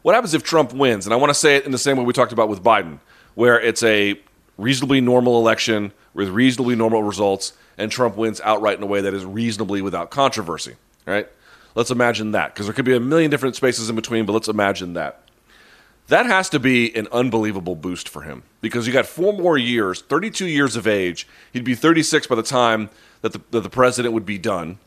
What 0.00 0.14
happens 0.14 0.32
if 0.32 0.44
Trump 0.44 0.72
wins? 0.72 1.06
And 1.06 1.12
I 1.12 1.16
want 1.16 1.28
to 1.28 1.34
say 1.34 1.56
it 1.56 1.66
in 1.66 1.72
the 1.72 1.78
same 1.78 1.98
way 1.98 2.04
we 2.04 2.14
talked 2.14 2.32
about 2.32 2.48
with 2.48 2.62
Biden, 2.62 3.00
where 3.34 3.60
it's 3.60 3.82
a 3.82 4.18
reasonably 4.56 5.02
normal 5.02 5.38
election 5.38 5.92
with 6.14 6.30
reasonably 6.30 6.74
normal 6.74 7.02
results, 7.02 7.52
and 7.76 7.92
Trump 7.92 8.16
wins 8.16 8.40
outright 8.44 8.78
in 8.78 8.82
a 8.82 8.86
way 8.86 9.02
that 9.02 9.12
is 9.12 9.26
reasonably 9.26 9.82
without 9.82 10.08
controversy. 10.08 10.76
Right? 11.04 11.28
Let's 11.74 11.90
imagine 11.90 12.32
that, 12.32 12.54
because 12.54 12.64
there 12.64 12.72
could 12.72 12.86
be 12.86 12.96
a 12.96 13.00
million 13.00 13.30
different 13.30 13.56
spaces 13.56 13.90
in 13.90 13.96
between, 13.96 14.24
but 14.24 14.32
let's 14.32 14.48
imagine 14.48 14.94
that. 14.94 15.25
That 16.08 16.26
has 16.26 16.48
to 16.50 16.60
be 16.60 16.94
an 16.94 17.08
unbelievable 17.10 17.74
boost 17.74 18.08
for 18.08 18.22
him 18.22 18.44
because 18.60 18.86
you 18.86 18.92
got 18.92 19.06
four 19.06 19.32
more 19.32 19.58
years, 19.58 20.02
32 20.02 20.46
years 20.46 20.76
of 20.76 20.86
age. 20.86 21.26
He'd 21.52 21.64
be 21.64 21.74
36 21.74 22.26
by 22.28 22.36
the 22.36 22.42
time 22.42 22.90
that 23.22 23.32
the, 23.32 23.40
that 23.50 23.62
the 23.62 23.70
president 23.70 24.14
would 24.14 24.26
be 24.26 24.38
done 24.38 24.78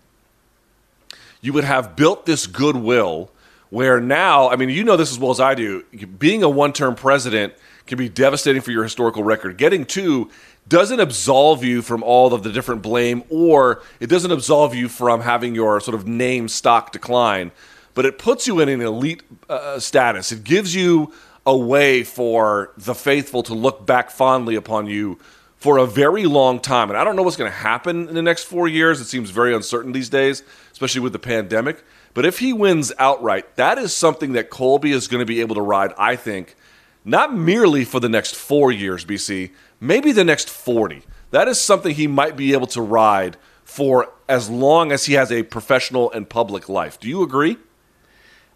you 1.41 1.54
would 1.54 1.64
have 1.64 1.96
built 1.96 2.26
this 2.26 2.48
goodwill 2.48 3.32
where 3.70 4.02
now, 4.02 4.50
I 4.50 4.56
mean, 4.56 4.70
you 4.70 4.84
know 4.84 4.98
this 4.98 5.12
as 5.12 5.20
well 5.20 5.32
as 5.32 5.40
I 5.40 5.54
do, 5.54 5.84
being 6.18 6.44
a 6.44 6.50
one 6.50 6.74
term 6.74 6.96
president 6.96 7.54
can 7.86 7.98
be 7.98 8.10
devastating 8.10 8.62
for 8.62 8.72
your 8.72 8.84
historical 8.84 9.24
record. 9.24 9.58
Getting 9.58 9.86
two 9.86 10.30
doesn't 10.68 11.00
absolve 11.00 11.64
you 11.64 11.82
from 11.82 12.04
all 12.04 12.34
of 12.34 12.44
the 12.44 12.52
different 12.52 12.82
blame, 12.82 13.24
or 13.30 13.82
it 14.00 14.08
doesn't 14.08 14.32
absolve 14.32 14.76
you 14.76 14.88
from 14.88 15.22
having 15.22 15.56
your 15.56 15.80
sort 15.80 15.96
of 15.96 16.08
name 16.08 16.48
stock 16.48 16.91
decline, 16.91 17.52
but 18.00 18.06
it 18.06 18.18
puts 18.18 18.48
you 18.48 18.62
in 18.62 18.70
an 18.70 18.80
elite 18.80 19.24
uh, 19.50 19.78
status. 19.78 20.32
It 20.32 20.46
gives 20.46 20.74
you 20.74 21.12
a 21.46 21.58
way 21.58 22.06
for 22.06 22.72
the 22.78 22.96
faithful 22.96 23.44
to 23.44 23.54
look 23.54 23.86
back 23.86 24.10
fondly 24.10 24.56
upon 24.56 24.86
you 24.88 25.20
for 25.58 25.78
a 25.78 25.86
very 25.86 26.24
long 26.24 26.62
time. 26.62 26.90
And 26.90 26.98
I 26.98 27.04
don't 27.04 27.18
know 27.18 27.24
what's 27.24 27.36
going 27.36 27.52
to 27.52 27.58
happen 27.58 28.08
in 28.08 28.16
the 28.16 28.22
next 28.22 28.46
four 28.46 28.70
years. 28.70 29.02
It 29.02 29.08
seems 29.08 29.32
very 29.32 29.54
uncertain 29.54 29.92
these 29.92 30.08
days, 30.08 30.44
especially 30.72 31.02
with 31.02 31.12
the 31.12 31.20
pandemic. 31.20 31.84
But 32.14 32.26
if 32.26 32.40
he 32.40 32.54
wins 32.54 32.94
outright, 33.00 33.58
that 33.58 33.78
is 33.78 33.94
something 33.94 34.32
that 34.32 34.50
Colby 34.50 34.94
is 34.94 35.10
going 35.10 35.20
to 35.20 35.26
be 35.26 35.42
able 35.42 35.56
to 35.56 35.62
ride, 35.62 35.92
I 35.98 36.16
think, 36.16 36.56
not 37.04 37.36
merely 37.36 37.84
for 37.84 38.00
the 38.00 38.08
next 38.08 38.34
four 38.34 38.72
years, 38.72 39.04
BC, 39.04 39.52
maybe 39.82 40.14
the 40.14 40.24
next 40.24 40.50
40. 40.50 41.04
That 41.32 41.50
is 41.50 41.60
something 41.60 41.94
he 41.94 42.08
might 42.08 42.38
be 42.38 42.54
able 42.54 42.68
to 42.68 42.82
ride 42.82 43.36
for 43.66 44.14
as 44.30 44.50
long 44.50 44.94
as 44.94 45.08
he 45.08 45.16
has 45.16 45.34
a 45.34 45.44
professional 45.44 46.10
and 46.14 46.30
public 46.30 46.70
life. 46.70 46.98
Do 46.98 47.10
you 47.10 47.24
agree? 47.24 47.58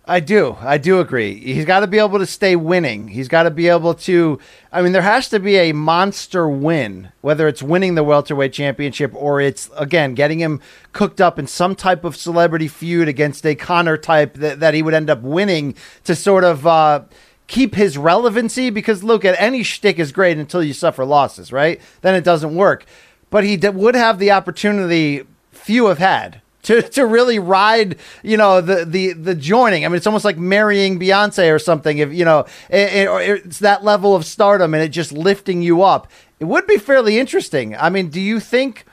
I 0.06 0.20
do. 0.20 0.58
I 0.60 0.78
do 0.80 1.00
agree. 1.00 1.40
He's 1.40 1.64
got 1.64 1.80
to 1.80 1.88
be 1.88 1.98
able 1.98 2.20
to 2.20 2.26
stay 2.26 2.58
winning. 2.58 3.08
He's 3.08 3.30
got 3.30 3.44
to 3.44 3.52
be 3.52 3.70
able 3.70 3.94
to. 3.94 4.38
I 4.70 4.82
mean, 4.82 4.92
there 4.92 5.02
has 5.02 5.30
to 5.30 5.40
be 5.40 5.56
a 5.56 5.72
monster 5.72 6.48
win, 6.48 7.14
whether 7.22 7.48
it's 7.48 7.64
winning 7.64 7.96
the 7.96 8.04
welterweight 8.04 8.52
championship 8.52 9.14
or 9.16 9.40
it's 9.40 9.70
again 9.78 10.14
getting 10.14 10.40
him 10.40 10.60
cooked 10.92 11.22
up 11.22 11.40
in 11.40 11.48
some 11.48 11.74
type 11.74 12.04
of 12.04 12.18
celebrity 12.18 12.68
feud 12.68 13.08
against 13.08 13.46
a 13.46 13.56
Conor 13.56 13.96
type 13.96 14.34
that, 14.36 14.60
that 14.60 14.74
he 14.74 14.84
would 14.84 14.94
end 14.94 15.10
up 15.10 15.22
winning 15.22 15.74
to 16.04 16.16
sort 16.16 16.44
of 16.44 16.68
uh, 16.68 17.06
keep 17.48 17.76
his 17.76 17.98
relevancy. 17.98 18.70
Because 18.70 19.06
look, 19.06 19.24
at 19.24 19.40
any 19.40 19.64
shtick 19.64 20.00
is 20.00 20.12
great 20.12 20.38
until 20.38 20.62
you 20.62 20.74
suffer 20.74 21.06
losses, 21.06 21.54
right? 21.54 21.80
Then 22.02 22.14
it 22.14 22.26
doesn't 22.26 22.54
work. 22.54 22.86
But 23.30 23.46
he 23.46 23.56
d- 23.56 23.70
would 23.70 23.96
have 23.96 24.20
the 24.20 24.32
opportunity 24.32 25.24
few 25.54 25.86
have 25.86 26.00
had 26.00 26.42
to, 26.74 26.82
to 26.82 27.06
really 27.06 27.40
ride, 27.40 27.98
you 28.24 28.38
know, 28.38 28.62
the, 28.62 28.86
the, 28.86 29.14
the 29.14 29.36
joining. 29.36 29.86
I 29.86 29.90
mean, 29.90 29.98
it's 29.98 30.08
almost 30.08 30.26
like 30.26 30.38
marrying 30.38 31.00
Beyonce 31.00 31.54
or 31.54 31.60
something. 31.60 31.98
If 31.98 32.14
you 32.14 32.26
know, 32.26 32.46
it, 32.70 33.08
it, 33.08 33.46
it's 33.46 33.60
that 33.60 33.84
level 33.84 34.16
of 34.16 34.26
stardom 34.26 34.74
and 34.74 34.82
it 34.82 34.90
just 34.90 35.12
lifting 35.12 35.62
you 35.62 35.84
up. 35.84 36.10
It 36.40 36.46
would 36.46 36.66
be 36.66 36.78
fairly 36.78 37.20
interesting. 37.20 37.76
I 37.76 37.90
mean, 37.90 38.10
do 38.10 38.20
you 38.20 38.40
think? 38.40 38.86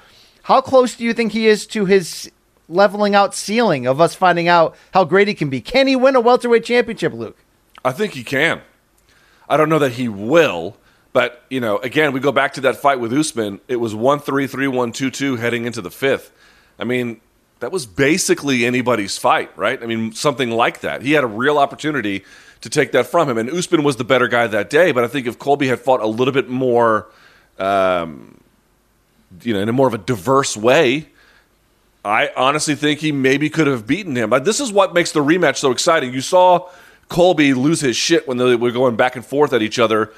How 0.45 0.61
close 0.61 0.97
do 0.97 1.05
you 1.05 1.13
think 1.13 1.33
he 1.33 1.47
is 1.47 1.67
to 1.69 1.85
his 1.85 2.31
leveling 2.69 3.15
out 3.15 3.35
ceiling 3.35 3.87
of 3.87 4.01
us 4.01 4.15
finding 4.15 4.49
out 4.49 4.77
how 4.93 5.05
great 5.05 5.29
he 5.29 5.35
can 5.35 5.49
be? 5.49 5.61
Can 5.61 5.87
he 5.87 5.95
win 5.95 6.17
a 6.17 6.21
welterweight 6.21 6.65
championship, 6.65 7.13
Luke? 7.13 7.37
I 7.85 7.93
think 7.93 8.15
he 8.15 8.25
can. 8.25 8.63
I 9.49 9.57
don't 9.57 9.69
know 9.69 9.79
that 9.79 9.93
he 9.93 10.09
will, 10.09 10.77
but 11.13 11.45
you 11.51 11.61
know, 11.61 11.79
again, 11.79 12.13
we 12.13 12.19
go 12.19 12.33
back 12.33 12.55
to 12.55 12.61
that 12.63 12.77
fight 12.77 12.99
with 12.99 13.13
Usman. 13.13 13.61
It 13.69 13.77
was 13.77 13.95
one 13.95 14.19
three 14.19 14.49
three 14.49 14.67
one 14.67 14.91
two 14.91 15.11
two 15.11 15.37
heading 15.37 15.67
into 15.67 15.81
the 15.81 15.91
fifth. 15.91 16.33
I 16.79 16.85
mean, 16.85 17.21
that 17.61 17.71
was 17.71 17.87
basically 17.87 18.65
anybody's 18.65 19.17
fight, 19.17 19.57
right? 19.57 19.83
I 19.83 19.87
mean, 19.87 20.13
something 20.13 20.51
like 20.51 20.81
that. 20.81 21.03
He 21.03 21.13
had 21.13 21.25
a 21.25 21.29
real 21.29 21.59
opportunity 21.59 22.25
to 22.63 22.71
take 22.71 22.93
that 22.93 23.07
from 23.07 23.29
him, 23.29 23.39
and 23.39 23.51
Usman 23.51 23.83
was 23.83 23.97
the 23.97 24.05
better 24.05 24.29
guy 24.29 24.47
that 24.47 24.69
day. 24.69 24.93
But 24.93 25.05
I 25.05 25.09
think 25.09 25.27
if 25.27 25.39
Colby 25.39 25.69
had 25.69 25.79
fought 25.79 26.01
a 26.01 26.07
little 26.07 26.33
bit 26.33 26.49
more, 26.49 27.09
um, 27.59 28.41
you 29.43 29.55
know, 29.55 29.61
in 29.61 29.69
a 29.69 29.73
more 29.73 29.87
of 29.87 29.95
a 29.95 29.99
diverse 29.99 30.57
way, 30.57 31.09
I 32.05 32.31
honestly 32.37 32.75
think 32.75 33.01
he 33.01 33.13
maybe 33.13 33.51
could 33.51 33.67
have 33.67 33.87
beaten 33.87 34.17
him. 34.17 34.31
But 34.31 34.45
this 34.45 34.59
is 34.59 34.73
what 34.73 34.95
makes 34.95 35.13
the 35.13 35.21
rematch 35.21 35.57
so 35.57 35.71
exciting. 35.71 36.15
You 36.15 36.23
saw 36.23 36.69
Colby 37.09 37.53
lose 37.53 37.81
his 37.81 37.97
shit 37.97 38.27
when 38.27 38.39
they 38.39 38.57
were 38.57 38.71
going 38.71 38.97
back 38.97 39.17
and 39.17 39.25
forth 39.25 39.53
at 39.53 39.61
each 39.61 39.79
other 39.79 40.13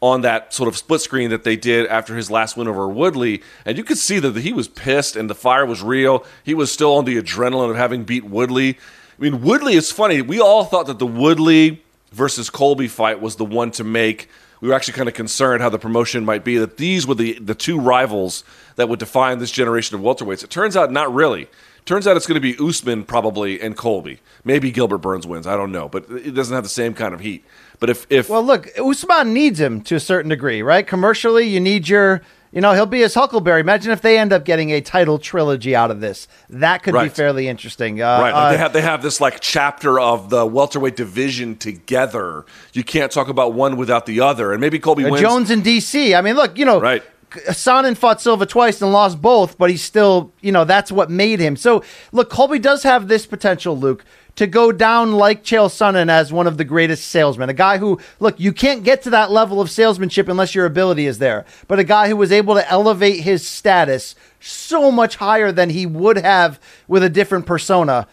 on 0.00 0.20
that 0.20 0.52
sort 0.52 0.68
of 0.68 0.76
split 0.76 1.00
screen 1.00 1.30
that 1.30 1.44
they 1.44 1.56
did 1.56 1.86
after 1.86 2.16
his 2.16 2.30
last 2.30 2.56
win 2.56 2.68
over 2.68 2.86
Woodley, 2.86 3.42
and 3.64 3.78
you 3.78 3.84
could 3.84 3.98
see 3.98 4.18
that 4.18 4.36
he 4.36 4.52
was 4.52 4.68
pissed 4.68 5.16
and 5.16 5.30
the 5.30 5.34
fire 5.34 5.64
was 5.64 5.82
real. 5.82 6.24
He 6.44 6.54
was 6.54 6.70
still 6.70 6.94
on 6.96 7.04
the 7.04 7.20
adrenaline 7.20 7.70
of 7.70 7.76
having 7.76 8.04
beat 8.04 8.24
Woodley. 8.24 8.78
I 9.18 9.22
mean, 9.22 9.40
Woodley 9.40 9.74
is 9.74 9.90
funny. 9.90 10.20
We 10.20 10.40
all 10.40 10.64
thought 10.64 10.86
that 10.86 10.98
the 10.98 11.06
Woodley 11.06 11.82
versus 12.12 12.50
Colby 12.50 12.88
fight 12.88 13.20
was 13.20 13.36
the 13.36 13.44
one 13.44 13.70
to 13.72 13.84
make. 13.84 14.28
We 14.60 14.68
were 14.68 14.74
actually 14.74 14.94
kind 14.94 15.08
of 15.08 15.14
concerned 15.14 15.62
how 15.62 15.68
the 15.68 15.78
promotion 15.78 16.24
might 16.24 16.44
be 16.44 16.58
that 16.58 16.76
these 16.76 17.06
were 17.06 17.14
the 17.14 17.38
the 17.38 17.54
two 17.54 17.78
rivals 17.78 18.44
that 18.76 18.88
would 18.88 18.98
define 18.98 19.38
this 19.38 19.50
generation 19.50 19.96
of 19.96 20.02
welterweights. 20.02 20.44
It 20.44 20.50
turns 20.50 20.76
out 20.76 20.92
not 20.92 21.12
really. 21.12 21.48
Turns 21.86 22.06
out 22.08 22.16
it's 22.16 22.26
going 22.26 22.40
to 22.40 22.40
be 22.40 22.56
Usman 22.58 23.04
probably 23.04 23.60
and 23.60 23.76
Colby. 23.76 24.18
Maybe 24.44 24.72
Gilbert 24.72 24.98
Burns 24.98 25.24
wins. 25.24 25.46
I 25.46 25.56
don't 25.56 25.70
know, 25.70 25.88
but 25.88 26.10
it 26.10 26.32
doesn't 26.32 26.54
have 26.54 26.64
the 26.64 26.68
same 26.68 26.94
kind 26.94 27.14
of 27.14 27.20
heat. 27.20 27.44
But 27.78 27.90
if 27.90 28.06
if 28.10 28.28
well, 28.28 28.42
look, 28.42 28.68
Usman 28.78 29.32
needs 29.32 29.60
him 29.60 29.80
to 29.82 29.94
a 29.96 30.00
certain 30.00 30.30
degree, 30.30 30.62
right? 30.62 30.86
Commercially, 30.86 31.46
you 31.46 31.60
need 31.60 31.88
your, 31.88 32.22
you 32.52 32.60
know, 32.60 32.72
he'll 32.72 32.86
be 32.86 33.00
his 33.00 33.14
Huckleberry. 33.14 33.60
Imagine 33.60 33.92
if 33.92 34.00
they 34.00 34.18
end 34.18 34.32
up 34.32 34.44
getting 34.44 34.70
a 34.70 34.80
title 34.80 35.18
trilogy 35.18 35.76
out 35.76 35.90
of 35.90 36.00
this. 36.00 36.26
That 36.48 36.82
could 36.82 36.94
Right. 36.94 37.04
be 37.04 37.08
fairly 37.10 37.48
interesting. 37.48 38.00
Uh, 38.00 38.18
Right, 38.20 38.32
like 38.32 38.34
uh, 38.34 38.50
they 38.52 38.56
have 38.58 38.72
they 38.72 38.80
have 38.82 39.02
this 39.02 39.20
like 39.20 39.40
chapter 39.40 40.00
of 40.00 40.30
the 40.30 40.46
welterweight 40.46 40.96
division 40.96 41.56
together. 41.56 42.44
You 42.72 42.82
can't 42.84 43.12
talk 43.12 43.28
about 43.28 43.52
one 43.52 43.76
without 43.76 44.06
the 44.06 44.20
other, 44.20 44.52
and 44.52 44.60
maybe 44.60 44.78
Colby 44.78 45.04
uh. 45.04 45.16
Jones 45.16 45.50
in 45.50 45.62
DC. 45.62 46.16
I 46.16 46.20
mean, 46.22 46.36
look, 46.36 46.58
you 46.58 46.64
know, 46.64 46.80
Right. 46.80 47.02
Sonnen 47.48 47.96
fought 47.96 48.20
Silva 48.20 48.46
twice 48.46 48.80
and 48.82 48.92
lost 48.92 49.20
both, 49.22 49.56
but 49.58 49.70
he's 49.70 49.82
still, 49.82 50.32
you 50.40 50.52
know, 50.52 50.64
that's 50.64 50.90
what 50.92 51.10
made 51.10 51.40
him. 51.40 51.56
So, 51.56 51.82
look, 52.12 52.30
Colby 52.30 52.58
does 52.58 52.82
have 52.82 53.08
this 53.08 53.26
potential, 53.26 53.76
Luke, 53.78 54.04
to 54.36 54.46
go 54.46 54.70
down 54.70 55.12
like 55.12 55.44
Chael 55.44 55.68
Sonnen 55.68 56.10
as 56.10 56.32
one 56.32 56.46
of 56.46 56.58
the 56.58 56.64
greatest 56.64 57.08
salesmen. 57.08 57.48
A 57.48 57.54
guy 57.54 57.78
who, 57.78 57.98
look, 58.20 58.38
you 58.38 58.52
can't 58.52 58.84
get 58.84 59.02
to 59.02 59.10
that 59.10 59.30
level 59.30 59.60
of 59.60 59.70
salesmanship 59.70 60.28
unless 60.28 60.54
your 60.54 60.66
ability 60.66 61.06
is 61.06 61.18
there. 61.18 61.46
But 61.68 61.78
a 61.78 61.84
guy 61.84 62.08
who 62.08 62.16
was 62.16 62.30
able 62.32 62.54
to 62.54 62.70
elevate 62.70 63.20
his 63.20 63.46
status 63.46 64.14
so 64.40 64.90
much 64.92 65.16
higher 65.16 65.52
than 65.52 65.70
he 65.70 65.86
would 65.86 66.18
have 66.18 66.60
with 66.86 67.02
a 67.02 67.08
different 67.08 67.46
persona. 67.46 68.06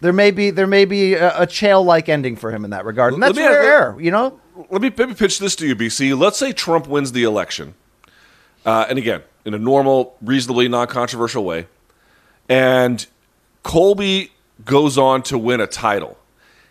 There 0.00 0.12
may 0.12 0.30
be 0.32 0.50
there 0.50 0.66
may 0.66 0.84
be 0.84 1.14
a, 1.14 1.42
a 1.42 1.46
Chael 1.46 1.84
like 1.84 2.08
ending 2.08 2.36
for 2.36 2.50
him 2.50 2.64
in 2.64 2.70
that 2.70 2.84
regard, 2.84 3.12
and 3.14 3.22
Let 3.22 3.34
that's 3.34 3.38
me 3.38 3.46
rare, 3.46 3.96
you 4.00 4.10
know. 4.10 4.40
let 4.68 4.82
me 4.82 4.92
maybe 4.94 5.14
pitch 5.14 5.38
this 5.38 5.54
to 5.56 5.66
you, 5.66 5.76
BC. 5.76 6.18
Let's 6.18 6.36
say 6.38 6.52
Trump 6.52 6.88
wins 6.88 7.12
the 7.12 7.22
election, 7.22 7.74
uh, 8.64 8.86
and 8.88 8.98
again, 8.98 9.22
in 9.44 9.54
a 9.54 9.58
normal, 9.58 10.16
reasonably 10.22 10.68
non-controversial 10.68 11.44
way, 11.44 11.66
and 12.48 13.06
Colby 13.62 14.32
goes 14.64 14.98
on 14.98 15.22
to 15.24 15.38
win 15.38 15.60
a 15.60 15.66
title. 15.66 16.18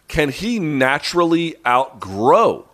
Can 0.08 0.30
he 0.30 0.60
naturally 0.60 1.56
outgrow 1.66 2.68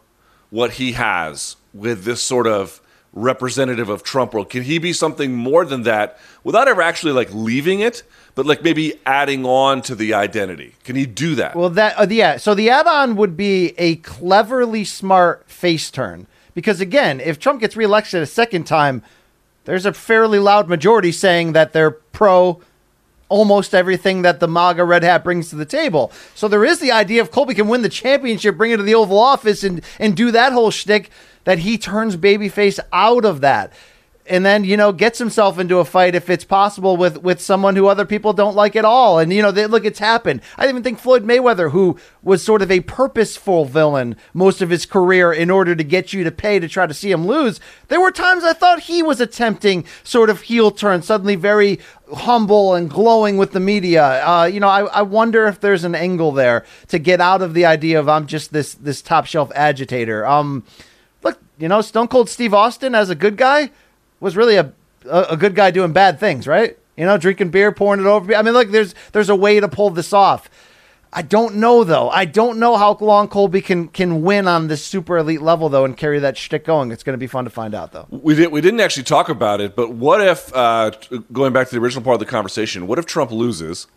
what 0.49 0.73
he 0.73 0.93
has 0.93 1.55
with 1.73 2.03
this 2.03 2.21
sort 2.21 2.47
of 2.47 2.81
representative 3.13 3.89
of 3.89 4.03
Trump 4.03 4.33
world? 4.33 4.49
Can 4.49 4.63
he 4.63 4.77
be 4.77 4.93
something 4.93 5.33
more 5.33 5.65
than 5.65 5.83
that 5.83 6.19
without 6.43 6.67
ever 6.67 6.81
actually 6.81 7.13
like 7.13 7.29
leaving 7.31 7.79
it, 7.79 8.03
but 8.35 8.45
like 8.45 8.63
maybe 8.63 8.99
adding 9.05 9.45
on 9.45 9.81
to 9.83 9.95
the 9.95 10.13
identity? 10.13 10.75
Can 10.83 10.95
he 10.95 11.05
do 11.05 11.35
that? 11.35 11.55
Well, 11.55 11.69
that 11.71 11.99
uh, 11.99 12.07
yeah. 12.09 12.37
So 12.37 12.53
the 12.53 12.69
add-on 12.69 13.15
would 13.15 13.35
be 13.35 13.73
a 13.77 13.97
cleverly 13.97 14.83
smart 14.83 15.49
face 15.49 15.91
turn 15.91 16.27
because 16.57 16.81
again, 16.81 17.19
if 17.19 17.37
Trump 17.37 17.59
gets 17.59 17.77
reelected 17.77 18.19
a 18.19 18.25
second 18.25 18.63
time, 18.63 19.03
there's 19.65 19.85
a 19.85 19.93
fairly 19.93 20.39
loud 20.39 20.67
majority 20.67 21.11
saying 21.11 21.53
that 21.53 21.71
they're 21.71 21.91
pro 21.91 22.63
almost 23.29 23.75
everything 23.75 24.23
that 24.23 24.39
the 24.39 24.47
MAGA 24.47 24.83
red 24.83 25.03
hat 25.03 25.23
brings 25.23 25.51
to 25.51 25.55
the 25.55 25.67
table. 25.67 26.11
So 26.33 26.47
there 26.47 26.65
is 26.65 26.79
the 26.79 26.91
idea 26.91 27.21
if 27.21 27.29
Colby 27.29 27.53
can 27.53 27.67
win 27.67 27.83
the 27.83 27.89
championship, 27.89 28.57
bring 28.57 28.71
it 28.71 28.77
to 28.77 28.83
the 28.83 28.95
Oval 28.95 29.19
Office, 29.19 29.63
and 29.63 29.83
and 29.99 30.17
do 30.17 30.31
that 30.31 30.51
whole 30.51 30.71
shtick, 30.71 31.11
that 31.43 31.59
he 31.59 31.77
turns 31.77 32.17
babyface 32.17 32.79
out 32.91 33.23
of 33.23 33.41
that. 33.41 33.71
And 34.29 34.45
then 34.45 34.63
you 34.63 34.77
know 34.77 34.91
gets 34.91 35.19
himself 35.19 35.59
into 35.59 35.77
a 35.77 35.85
fight 35.85 36.15
if 36.15 36.29
it's 36.29 36.43
possible 36.43 36.97
with 36.97 37.21
with 37.23 37.41
someone 37.41 37.75
who 37.75 37.87
other 37.87 38.05
people 38.05 38.33
don't 38.33 38.55
like 38.55 38.75
at 38.75 38.85
all. 38.85 39.19
And 39.19 39.31
you 39.31 39.41
know 39.41 39.51
they, 39.51 39.67
look, 39.67 39.85
it's 39.85 39.99
happened. 39.99 40.41
I 40.57 40.67
even 40.67 40.83
think 40.83 40.99
Floyd 40.99 41.23
Mayweather, 41.23 41.71
who 41.71 41.97
was 42.21 42.43
sort 42.43 42.61
of 42.61 42.71
a 42.71 42.81
purposeful 42.81 43.65
villain 43.65 44.15
most 44.33 44.61
of 44.61 44.69
his 44.69 44.85
career 44.85 45.31
in 45.31 45.49
order 45.49 45.75
to 45.75 45.83
get 45.83 46.13
you 46.13 46.23
to 46.23 46.31
pay 46.31 46.59
to 46.59 46.67
try 46.67 46.85
to 46.85 46.93
see 46.93 47.11
him 47.11 47.25
lose. 47.25 47.59
There 47.87 48.01
were 48.01 48.11
times 48.11 48.43
I 48.43 48.53
thought 48.53 48.81
he 48.81 49.01
was 49.01 49.21
attempting 49.21 49.85
sort 50.03 50.29
of 50.29 50.41
heel 50.41 50.71
turn, 50.71 51.01
suddenly 51.01 51.35
very 51.35 51.79
humble 52.13 52.73
and 52.73 52.89
glowing 52.89 53.37
with 53.37 53.51
the 53.51 53.59
media. 53.59 54.25
Uh, 54.25 54.45
you 54.45 54.59
know, 54.59 54.69
I, 54.69 54.85
I 54.85 55.01
wonder 55.01 55.47
if 55.47 55.59
there's 55.59 55.83
an 55.83 55.95
angle 55.95 56.31
there 56.31 56.65
to 56.87 56.99
get 56.99 57.21
out 57.21 57.41
of 57.41 57.53
the 57.53 57.65
idea 57.65 57.99
of 57.99 58.09
I'm 58.09 58.27
just 58.27 58.51
this 58.53 58.73
this 58.75 59.01
top 59.01 59.25
shelf 59.25 59.51
agitator. 59.55 60.25
Um, 60.25 60.63
look, 61.23 61.39
you 61.57 61.67
know, 61.67 61.81
Stone 61.81 62.07
Cold 62.07 62.29
Steve 62.29 62.53
Austin 62.53 62.95
as 62.95 63.09
a 63.09 63.15
good 63.15 63.37
guy 63.37 63.71
was 64.19 64.35
really 64.35 64.57
a 64.57 64.73
a, 65.05 65.21
a 65.31 65.37
good 65.37 65.55
guy 65.55 65.71
doing 65.71 65.93
bad 65.93 66.19
things, 66.19 66.47
right? 66.47 66.77
You 66.95 67.05
know, 67.05 67.17
drinking 67.17 67.49
beer, 67.49 67.71
pouring 67.71 68.01
it 68.01 68.07
over. 68.07 68.33
I 68.33 68.41
mean, 68.41 68.53
look, 68.53 68.71
there's 68.71 68.95
there's 69.11 69.29
a 69.29 69.35
way 69.35 69.59
to 69.59 69.67
pull 69.67 69.89
this 69.89 70.13
off. 70.13 70.49
I 71.13 71.21
don't 71.21 71.55
know 71.55 71.83
though. 71.83 72.09
I 72.09 72.25
don't 72.25 72.59
know 72.59 72.75
how 72.75 72.97
long 72.99 73.27
Colby 73.27 73.61
can 73.61 73.87
can 73.87 74.23
win 74.23 74.47
on 74.47 74.67
this 74.67 74.83
super 74.83 75.17
elite 75.17 75.41
level 75.41 75.69
though, 75.69 75.85
and 75.85 75.95
carry 75.95 76.19
that 76.19 76.37
shtick 76.37 76.65
going. 76.65 76.91
It's 76.91 77.03
going 77.03 77.13
to 77.13 77.19
be 77.19 77.27
fun 77.27 77.45
to 77.45 77.49
find 77.49 77.73
out 77.73 77.91
though. 77.91 78.07
We 78.09 78.35
did. 78.35 78.51
We 78.51 78.61
didn't 78.61 78.81
actually 78.81 79.03
talk 79.03 79.29
about 79.29 79.61
it, 79.61 79.75
but 79.75 79.91
what 79.91 80.21
if, 80.21 80.53
uh, 80.53 80.91
going 81.31 81.53
back 81.53 81.69
to 81.69 81.75
the 81.75 81.81
original 81.81 82.03
part 82.03 82.15
of 82.15 82.19
the 82.19 82.25
conversation, 82.25 82.87
what 82.87 82.99
if 82.99 83.05
Trump 83.05 83.31
loses, 83.31 83.87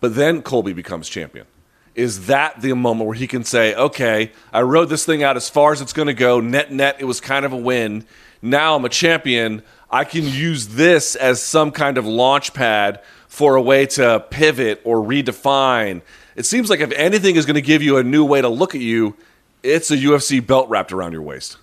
but 0.00 0.14
then 0.14 0.42
Colby 0.42 0.72
becomes 0.72 1.08
champion? 1.08 1.46
Is 1.94 2.26
that 2.26 2.62
the 2.62 2.74
moment 2.74 3.06
where 3.06 3.16
he 3.16 3.26
can 3.26 3.44
say, 3.44 3.74
"Okay, 3.74 4.32
I 4.52 4.62
rode 4.62 4.88
this 4.88 5.04
thing 5.04 5.22
out 5.22 5.36
as 5.36 5.50
far 5.50 5.72
as 5.72 5.80
it's 5.80 5.92
going 5.92 6.08
to 6.08 6.14
go. 6.14 6.40
Net 6.40 6.70
net, 6.72 6.96
it 7.00 7.04
was 7.04 7.20
kind 7.20 7.44
of 7.44 7.52
a 7.52 7.56
win. 7.56 8.06
Now 8.42 8.74
I'm 8.74 8.84
a 8.84 8.88
champion. 8.88 9.62
I 9.90 10.04
can 10.04 10.24
use 10.26 10.68
this 10.68 11.14
as 11.16 11.40
some 11.42 11.70
kind 11.70 11.96
of 11.98 12.06
launch 12.06 12.52
pad 12.54 13.00
for 13.28 13.54
a 13.56 13.62
way 13.62 13.86
to 13.86 14.24
pivot 14.30 14.80
or 14.84 14.98
redefine." 14.98 16.02
It 16.34 16.44
seems 16.46 16.68
like 16.70 16.80
if 16.80 16.90
anything 16.92 17.36
is 17.36 17.46
going 17.46 17.54
to 17.56 17.62
give 17.62 17.82
you 17.82 17.98
a 17.98 18.02
new 18.02 18.24
way 18.24 18.40
to 18.40 18.48
look 18.48 18.74
at 18.74 18.80
you, 18.80 19.14
it's 19.62 19.90
a 19.90 19.96
UFC 19.96 20.44
belt 20.44 20.68
wrapped 20.70 20.92
around 20.92 21.12
your 21.12 21.22
waist. 21.22 21.58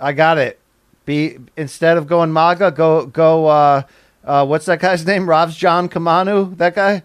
I 0.00 0.12
got 0.12 0.38
it. 0.38 0.58
Be 1.04 1.38
instead 1.56 1.96
of 1.96 2.06
going 2.06 2.32
MAGA, 2.32 2.70
go 2.70 3.06
go. 3.06 3.46
Uh, 3.46 3.82
uh, 4.24 4.46
what's 4.46 4.66
that 4.66 4.78
guy's 4.80 5.04
name? 5.12 5.26
Ravs 5.26 5.56
John 5.56 5.88
Kamanu. 5.88 6.56
That 6.56 6.74
guy. 6.76 7.02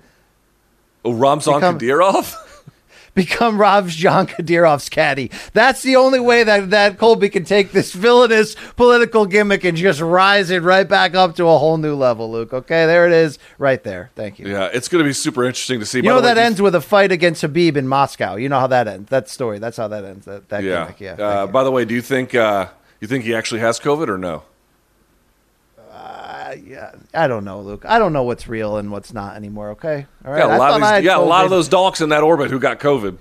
Oh, 1.04 1.14
Ramzan 1.14 1.56
Become- 1.56 1.80
Kadyrov. 1.80 2.36
Become 3.18 3.58
Ravs 3.58 3.90
John 3.96 4.28
Kadyrov's 4.28 4.90
caddy. 4.90 5.32
That's 5.54 5.82
the 5.82 5.96
only 5.96 6.20
way 6.20 6.44
that 6.44 6.70
that 6.70 7.00
Colby 7.00 7.30
can 7.30 7.44
take 7.46 7.72
this 7.72 7.92
villainous 7.92 8.56
political 8.76 9.26
gimmick 9.26 9.64
and 9.64 9.76
just 9.76 10.00
rise 10.00 10.52
it 10.52 10.62
right 10.62 10.88
back 10.88 11.16
up 11.16 11.36
to 11.38 11.46
a 11.48 11.58
whole 11.58 11.78
new 11.78 11.96
level. 11.96 12.32
Luke. 12.32 12.54
Okay, 12.54 12.86
there 12.86 13.08
it 13.08 13.14
is, 13.14 13.40
right 13.58 13.84
there. 13.84 14.12
Thank 14.16 14.38
you. 14.38 14.48
Yeah, 14.48 14.70
it's 14.72 14.88
going 14.88 15.04
to 15.04 15.08
be 15.10 15.14
super 15.14 15.44
interesting 15.44 15.80
to 15.80 15.86
see. 15.88 15.98
You 15.98 16.04
By 16.04 16.10
know 16.10 16.16
the 16.22 16.28
way, 16.28 16.34
that 16.36 16.38
ends 16.38 16.62
with 16.62 16.76
a 16.76 16.82
fight 16.82 17.12
against 17.12 17.44
Khabib 17.44 17.76
in 17.76 17.88
Moscow. 17.88 18.36
You 18.36 18.50
know 18.50 18.60
how 18.60 18.68
that 18.68 18.88
ends. 18.88 19.10
That 19.10 19.28
story. 19.30 19.58
That's 19.58 19.78
how 19.78 19.88
that 19.88 20.06
ends. 20.06 20.26
That, 20.26 20.48
that 20.50 20.64
Yeah. 20.64 20.84
gimmick. 20.84 21.00
Yeah. 21.02 21.14
Uh, 21.14 21.48
by 21.48 21.64
the 21.64 21.72
way, 21.72 21.86
do 21.86 21.96
you 21.96 22.04
think 22.04 22.36
uh, 22.36 22.68
you 23.02 23.08
think 23.08 23.24
he 23.24 23.34
actually 23.34 23.62
has 23.62 23.80
COVID 23.80 24.10
or 24.10 24.20
no? 24.20 24.44
Yeah, 26.66 26.92
I 27.14 27.28
don't 27.28 27.46
know, 27.46 27.62
Luke. 27.62 27.86
I 27.86 28.00
don't 28.00 28.14
know 28.14 28.24
what's 28.24 28.48
real 28.48 28.78
and 28.78 28.92
what's 28.92 29.14
not 29.14 29.36
anymore. 29.36 29.72
Okay, 29.72 30.06
all 30.26 30.32
right. 30.32 30.40
Got 30.40 30.50
a 30.50 30.54
I 30.54 30.58
lot 30.58 30.82
of 30.82 31.02
these, 31.04 31.06
got 31.08 31.20
a 31.20 31.24
lot 31.26 31.46
of 31.46 31.52
those 31.52 31.68
donks 31.68 32.02
in 32.02 32.10
that 32.10 32.24
orbit 32.24 32.50
who 32.52 32.60
got 32.60 32.80
COVID. 32.80 33.18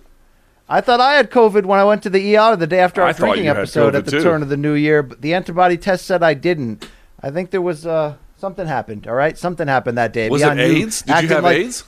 I 0.68 0.80
thought 0.80 1.00
I 1.00 1.14
had 1.14 1.30
COVID 1.30 1.64
when 1.64 1.78
I 1.78 1.84
went 1.84 2.02
to 2.02 2.10
the 2.10 2.36
ER 2.36 2.56
the 2.56 2.66
day 2.66 2.80
after 2.80 3.00
our 3.02 3.12
thought 3.12 3.26
drinking 3.26 3.48
episode 3.48 3.94
at 3.94 4.04
the 4.04 4.10
too. 4.10 4.22
turn 4.22 4.42
of 4.42 4.48
the 4.48 4.56
new 4.56 4.74
year, 4.74 5.02
but 5.02 5.20
the 5.22 5.34
antibody 5.34 5.76
test 5.76 6.06
said 6.06 6.22
I 6.22 6.34
didn't. 6.34 6.88
I 7.20 7.30
think 7.30 7.50
there 7.50 7.62
was 7.62 7.86
uh, 7.86 8.16
something 8.36 8.66
happened. 8.66 9.06
All 9.06 9.14
right, 9.14 9.38
something 9.38 9.68
happened 9.68 9.96
that 9.98 10.12
day. 10.12 10.28
Was 10.28 10.42
it 10.42 10.56
you 10.56 10.62
AIDS? 10.62 11.02
Did 11.02 11.22
you 11.22 11.28
have 11.28 11.44
like- 11.44 11.56
AIDS? 11.58 11.84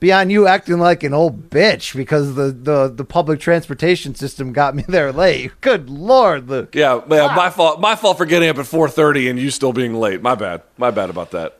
Beyond 0.00 0.30
you 0.32 0.46
acting 0.46 0.78
like 0.78 1.02
an 1.02 1.12
old 1.14 1.50
bitch 1.50 1.94
because 1.96 2.34
the, 2.34 2.50
the, 2.52 2.88
the 2.88 3.04
public 3.04 3.40
transportation 3.40 4.14
system 4.14 4.52
got 4.52 4.74
me 4.74 4.84
there 4.88 5.12
late. 5.12 5.52
Good 5.60 5.90
lord, 5.90 6.48
Luke. 6.48 6.74
Yeah, 6.74 7.00
man, 7.06 7.34
my 7.36 7.50
fault. 7.50 7.80
My 7.80 7.94
fault 7.96 8.18
for 8.18 8.26
getting 8.26 8.48
up 8.48 8.58
at 8.58 8.64
4:30 8.66 9.30
and 9.30 9.38
you 9.38 9.50
still 9.50 9.72
being 9.72 9.94
late. 9.94 10.22
My 10.22 10.34
bad. 10.34 10.62
My 10.76 10.90
bad 10.90 11.10
about 11.10 11.30
that. 11.32 11.58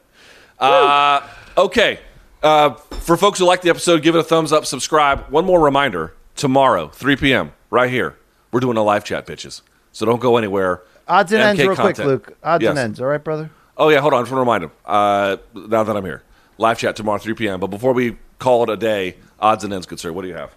Uh, 0.58 1.26
okay. 1.56 1.98
Uh, 2.42 2.70
for 2.70 3.16
folks 3.16 3.38
who 3.38 3.44
like 3.44 3.62
the 3.62 3.70
episode, 3.70 4.02
give 4.02 4.14
it 4.14 4.18
a 4.18 4.22
thumbs 4.24 4.52
up, 4.52 4.64
subscribe. 4.66 5.28
One 5.28 5.44
more 5.44 5.60
reminder: 5.60 6.14
tomorrow, 6.36 6.88
3 6.88 7.16
p.m. 7.16 7.52
right 7.70 7.90
here, 7.90 8.16
we're 8.52 8.60
doing 8.60 8.76
a 8.76 8.82
live 8.82 9.04
chat, 9.04 9.26
bitches. 9.26 9.62
So 9.92 10.06
don't 10.06 10.20
go 10.20 10.36
anywhere. 10.36 10.82
Odds 11.08 11.32
and 11.32 11.42
ends, 11.42 11.60
MK 11.60 11.66
real 11.66 11.76
quick. 11.76 11.98
Luke. 11.98 12.36
Odds 12.42 12.62
Yes. 12.62 12.70
and 12.70 12.78
ends. 12.78 13.00
All 13.00 13.06
right, 13.08 13.22
brother. 13.22 13.50
Oh 13.76 13.88
yeah, 13.88 14.00
hold 14.00 14.12
on. 14.12 14.20
I 14.20 14.22
just 14.22 14.32
want 14.32 14.38
to 14.38 14.40
remind 14.40 14.64
him. 14.64 14.70
Uh, 14.84 15.36
now 15.68 15.82
that 15.84 15.96
I'm 15.96 16.04
here, 16.04 16.22
live 16.58 16.78
chat 16.78 16.96
tomorrow, 16.96 17.18
3 17.18 17.34
p.m. 17.34 17.58
But 17.60 17.68
before 17.68 17.92
we 17.92 18.16
call 18.38 18.62
it 18.64 18.70
a 18.70 18.76
day, 18.76 19.16
odds 19.40 19.64
and 19.64 19.72
ends, 19.72 19.86
good 19.86 20.00
sir. 20.00 20.12
What 20.12 20.22
do 20.22 20.28
you 20.28 20.34
have? 20.34 20.54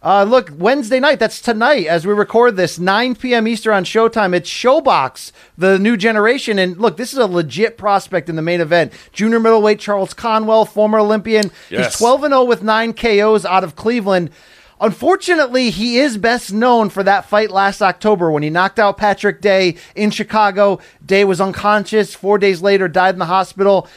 Uh, 0.00 0.22
look, 0.22 0.50
Wednesday 0.56 1.00
night, 1.00 1.18
that's 1.18 1.40
tonight 1.40 1.86
as 1.86 2.06
we 2.06 2.12
record 2.12 2.56
this, 2.56 2.78
9 2.78 3.16
p.m. 3.16 3.48
Eastern 3.48 3.74
on 3.74 3.84
Showtime. 3.84 4.32
It's 4.32 4.48
ShoBox, 4.48 5.32
the 5.56 5.76
new 5.76 5.96
generation. 5.96 6.58
And 6.60 6.78
look, 6.78 6.96
this 6.96 7.12
is 7.12 7.18
a 7.18 7.26
legit 7.26 7.76
prospect 7.76 8.28
in 8.28 8.36
the 8.36 8.42
main 8.42 8.60
event. 8.60 8.92
Junior 9.12 9.40
middleweight 9.40 9.80
Charles 9.80 10.14
Conwell, 10.14 10.66
former 10.66 11.00
Olympian. 11.00 11.50
Yes. 11.68 11.92
He's 11.92 11.98
12 11.98 12.20
0 12.22 12.44
with 12.44 12.62
nine 12.62 12.92
KOs 12.92 13.44
out 13.44 13.64
of 13.64 13.74
Cleveland. 13.74 14.30
Unfortunately, 14.80 15.70
he 15.70 15.98
is 15.98 16.16
best 16.16 16.52
known 16.52 16.88
for 16.90 17.02
that 17.02 17.24
fight 17.24 17.50
last 17.50 17.82
October 17.82 18.30
when 18.30 18.44
he 18.44 18.50
knocked 18.50 18.78
out 18.78 18.96
Patrick 18.96 19.40
Day 19.40 19.74
in 19.96 20.12
Chicago. 20.12 20.78
Day 21.04 21.24
was 21.24 21.40
unconscious. 21.40 22.14
Four 22.14 22.38
days 22.38 22.62
later, 22.62 22.86
died 22.86 23.16
in 23.16 23.18
the 23.18 23.26
hospital. 23.26 23.88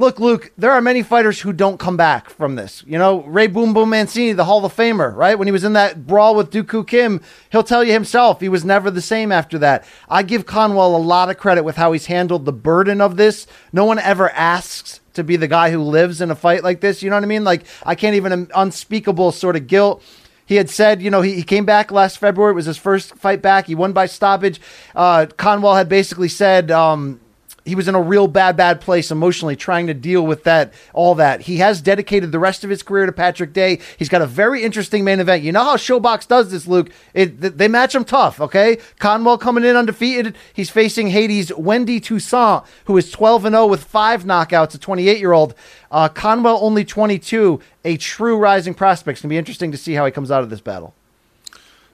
Look, 0.00 0.18
Luke, 0.18 0.50
there 0.56 0.72
are 0.72 0.80
many 0.80 1.02
fighters 1.02 1.42
who 1.42 1.52
don't 1.52 1.78
come 1.78 1.98
back 1.98 2.30
from 2.30 2.54
this. 2.54 2.82
You 2.86 2.96
know, 2.96 3.20
Ray 3.24 3.48
Boom 3.48 3.74
Boom 3.74 3.90
Mancini, 3.90 4.32
the 4.32 4.46
Hall 4.46 4.64
of 4.64 4.74
Famer, 4.74 5.14
right? 5.14 5.38
When 5.38 5.46
he 5.46 5.52
was 5.52 5.62
in 5.62 5.74
that 5.74 6.06
brawl 6.06 6.34
with 6.34 6.50
Duk 6.50 6.68
Koo 6.68 6.84
Kim, 6.84 7.20
he'll 7.52 7.62
tell 7.62 7.84
you 7.84 7.92
himself 7.92 8.40
he 8.40 8.48
was 8.48 8.64
never 8.64 8.90
the 8.90 9.02
same 9.02 9.30
after 9.30 9.58
that. 9.58 9.84
I 10.08 10.22
give 10.22 10.46
Conwell 10.46 10.96
a 10.96 10.96
lot 10.96 11.28
of 11.28 11.36
credit 11.36 11.64
with 11.64 11.76
how 11.76 11.92
he's 11.92 12.06
handled 12.06 12.46
the 12.46 12.52
burden 12.52 13.02
of 13.02 13.18
this. 13.18 13.46
No 13.74 13.84
one 13.84 13.98
ever 13.98 14.30
asks 14.30 15.00
to 15.12 15.22
be 15.22 15.36
the 15.36 15.46
guy 15.46 15.70
who 15.70 15.82
lives 15.82 16.22
in 16.22 16.30
a 16.30 16.34
fight 16.34 16.64
like 16.64 16.80
this. 16.80 17.02
You 17.02 17.10
know 17.10 17.16
what 17.16 17.24
I 17.24 17.26
mean? 17.26 17.44
Like, 17.44 17.66
I 17.84 17.94
can't 17.94 18.16
even 18.16 18.50
unspeakable 18.54 19.32
sort 19.32 19.54
of 19.54 19.66
guilt. 19.66 20.02
He 20.46 20.54
had 20.54 20.70
said, 20.70 21.02
you 21.02 21.10
know, 21.10 21.20
he, 21.20 21.34
he 21.34 21.42
came 21.42 21.66
back 21.66 21.92
last 21.92 22.16
February. 22.16 22.52
It 22.52 22.54
was 22.54 22.64
his 22.64 22.78
first 22.78 23.16
fight 23.16 23.42
back. 23.42 23.66
He 23.66 23.74
won 23.74 23.92
by 23.92 24.06
stoppage. 24.06 24.62
Uh, 24.94 25.26
Conwell 25.36 25.74
had 25.74 25.90
basically 25.90 26.28
said 26.28 26.70
um, 26.70 27.20
he 27.64 27.74
was 27.74 27.88
in 27.88 27.94
a 27.94 28.00
real 28.00 28.28
bad, 28.28 28.56
bad 28.56 28.80
place 28.80 29.10
emotionally, 29.10 29.56
trying 29.56 29.86
to 29.86 29.94
deal 29.94 30.26
with 30.26 30.44
that, 30.44 30.72
all 30.92 31.14
that. 31.16 31.42
He 31.42 31.58
has 31.58 31.80
dedicated 31.80 32.32
the 32.32 32.38
rest 32.38 32.64
of 32.64 32.70
his 32.70 32.82
career 32.82 33.06
to 33.06 33.12
Patrick 33.12 33.52
Day. 33.52 33.80
He's 33.98 34.08
got 34.08 34.22
a 34.22 34.26
very 34.26 34.62
interesting 34.62 35.04
main 35.04 35.20
event. 35.20 35.42
You 35.42 35.52
know 35.52 35.64
how 35.64 35.76
ShoBox 35.76 36.26
does 36.26 36.50
this, 36.50 36.66
Luke? 36.66 36.90
It, 37.14 37.40
they 37.58 37.68
match 37.68 37.94
him 37.94 38.04
tough, 38.04 38.40
okay? 38.40 38.78
Conwell 38.98 39.38
coming 39.38 39.64
in 39.64 39.76
undefeated. 39.76 40.36
He's 40.52 40.70
facing 40.70 41.08
hades 41.08 41.52
Wendy 41.54 42.00
Toussaint, 42.00 42.64
who 42.84 42.96
is 42.96 43.10
12 43.10 43.46
and 43.46 43.54
0 43.54 43.66
with 43.66 43.84
five 43.84 44.24
knockouts, 44.24 44.74
a 44.74 44.78
28 44.78 45.18
year 45.18 45.32
old. 45.32 45.54
Uh, 45.90 46.08
Conwell 46.08 46.58
only 46.62 46.84
22, 46.84 47.60
a 47.84 47.96
true 47.96 48.36
rising 48.36 48.74
prospect. 48.74 49.16
It's 49.16 49.22
going 49.22 49.28
to 49.30 49.34
be 49.34 49.38
interesting 49.38 49.72
to 49.72 49.78
see 49.78 49.94
how 49.94 50.06
he 50.06 50.12
comes 50.12 50.30
out 50.30 50.42
of 50.42 50.50
this 50.50 50.60
battle. 50.60 50.94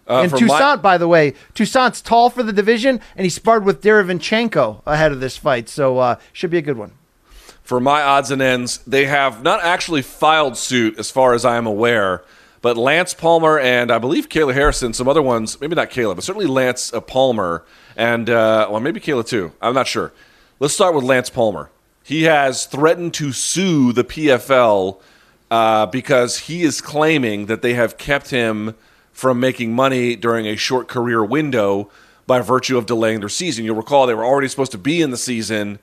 Uh, 0.09 0.23
and 0.23 0.31
Toussaint, 0.31 0.49
my- 0.49 0.77
by 0.77 0.99
the 0.99 1.09
way, 1.09 1.35
Toussaint's 1.55 2.01
tall 2.01 2.31
for 2.31 2.43
the 2.43 2.53
division, 2.53 3.01
and 3.17 3.25
he 3.25 3.31
sparred 3.31 3.65
with 3.65 3.83
Derevyanchenko 3.83 4.83
ahead 4.87 5.11
of 5.13 5.21
this 5.21 5.37
fight, 5.37 5.69
so 5.69 5.99
uh, 5.99 6.17
should 6.33 6.51
be 6.51 6.59
a 6.59 6.63
good 6.63 6.77
one. 6.79 6.93
for 7.63 7.81
my 7.81 8.01
odds 8.03 8.31
and 8.31 8.41
ends, 8.41 8.79
they 8.87 9.07
have 9.07 9.43
not 9.43 9.61
actually 9.65 10.03
filed 10.03 10.57
suit, 10.57 10.97
as 10.99 11.11
far 11.11 11.35
as 11.35 11.45
I 11.45 11.57
am 11.57 11.67
aware. 11.67 12.23
But 12.63 12.77
Lance 12.77 13.13
Palmer 13.15 13.59
and 13.59 13.91
I 13.91 13.99
believe 13.99 14.29
Kayla 14.29 14.55
Harrison, 14.55 14.93
some 14.93 15.09
other 15.09 15.23
ones, 15.23 15.61
maybe 15.61 15.75
not 15.75 15.91
Kayla, 15.91 16.15
but 16.15 16.23
certainly 16.25 16.47
Lance 16.47 16.93
uh, 16.93 17.01
Palmer 17.01 17.65
and 17.97 18.31
uh, 18.31 18.69
well, 18.71 18.81
maybe 18.81 19.01
Kayla 19.01 19.27
too. 19.27 19.51
I'm 19.61 19.75
not 19.75 19.87
sure. 19.89 20.13
Let's 20.61 20.75
start 20.75 20.95
with 20.95 21.03
Lance 21.05 21.29
Palmer. 21.31 21.71
He 22.05 22.23
has 22.25 22.67
threatened 22.67 23.15
to 23.15 23.33
sue 23.33 23.93
the 23.93 24.05
PFL 24.05 25.01
uh, 25.51 25.87
because 25.87 26.39
he 26.41 26.63
is 26.63 26.81
claiming 26.81 27.47
that 27.47 27.63
they 27.63 27.75
have 27.75 27.99
kept 27.99 28.31
him 28.31 28.75
from 29.17 29.41
making 29.41 29.73
money 29.73 30.15
during 30.15 30.47
a 30.47 30.57
short 30.57 30.89
career 30.89 31.25
window 31.25 31.89
by 32.27 32.39
virtue 32.43 32.77
of 32.77 32.85
delaying 32.85 33.21
their 33.21 33.31
season. 33.31 33.65
You'll 33.65 33.75
recall 33.75 34.07
they 34.07 34.13
were 34.13 34.27
already 34.27 34.47
supposed 34.47 34.73
to 34.73 34.79
be 34.79 35.01
in 35.01 35.11
the 35.11 35.17
season. 35.17 35.79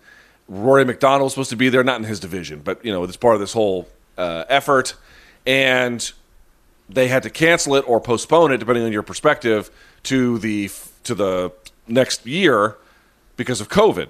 Rory 0.47 0.85
MacDonald 0.85 1.23
was 1.23 1.33
supposed 1.33 1.49
to 1.49 1.55
be 1.55 1.67
there, 1.67 1.83
not 1.83 1.97
in 1.97 2.03
his 2.03 2.19
division, 2.19 2.59
but 2.59 2.85
you 2.85 2.91
know, 2.91 3.03
it's 3.03 3.17
part 3.17 3.33
of 3.33 3.39
this 3.39 3.53
whole 3.53 3.87
uh, 4.19 4.43
effort. 4.49 4.93
And 5.47 6.11
they 6.87 7.07
had 7.07 7.23
to 7.23 7.31
cancel 7.31 7.73
it 7.73 7.83
or 7.87 7.99
postpone 7.99 8.51
it, 8.51 8.57
depending 8.57 8.83
on 8.83 8.91
your 8.91 9.01
perspective, 9.01 9.71
to 10.03 10.37
the 10.37 10.69
to 11.03 11.15
the 11.15 11.51
next 11.87 12.27
year 12.27 12.77
because 13.35 13.59
of 13.61 13.67
COVID. 13.67 14.09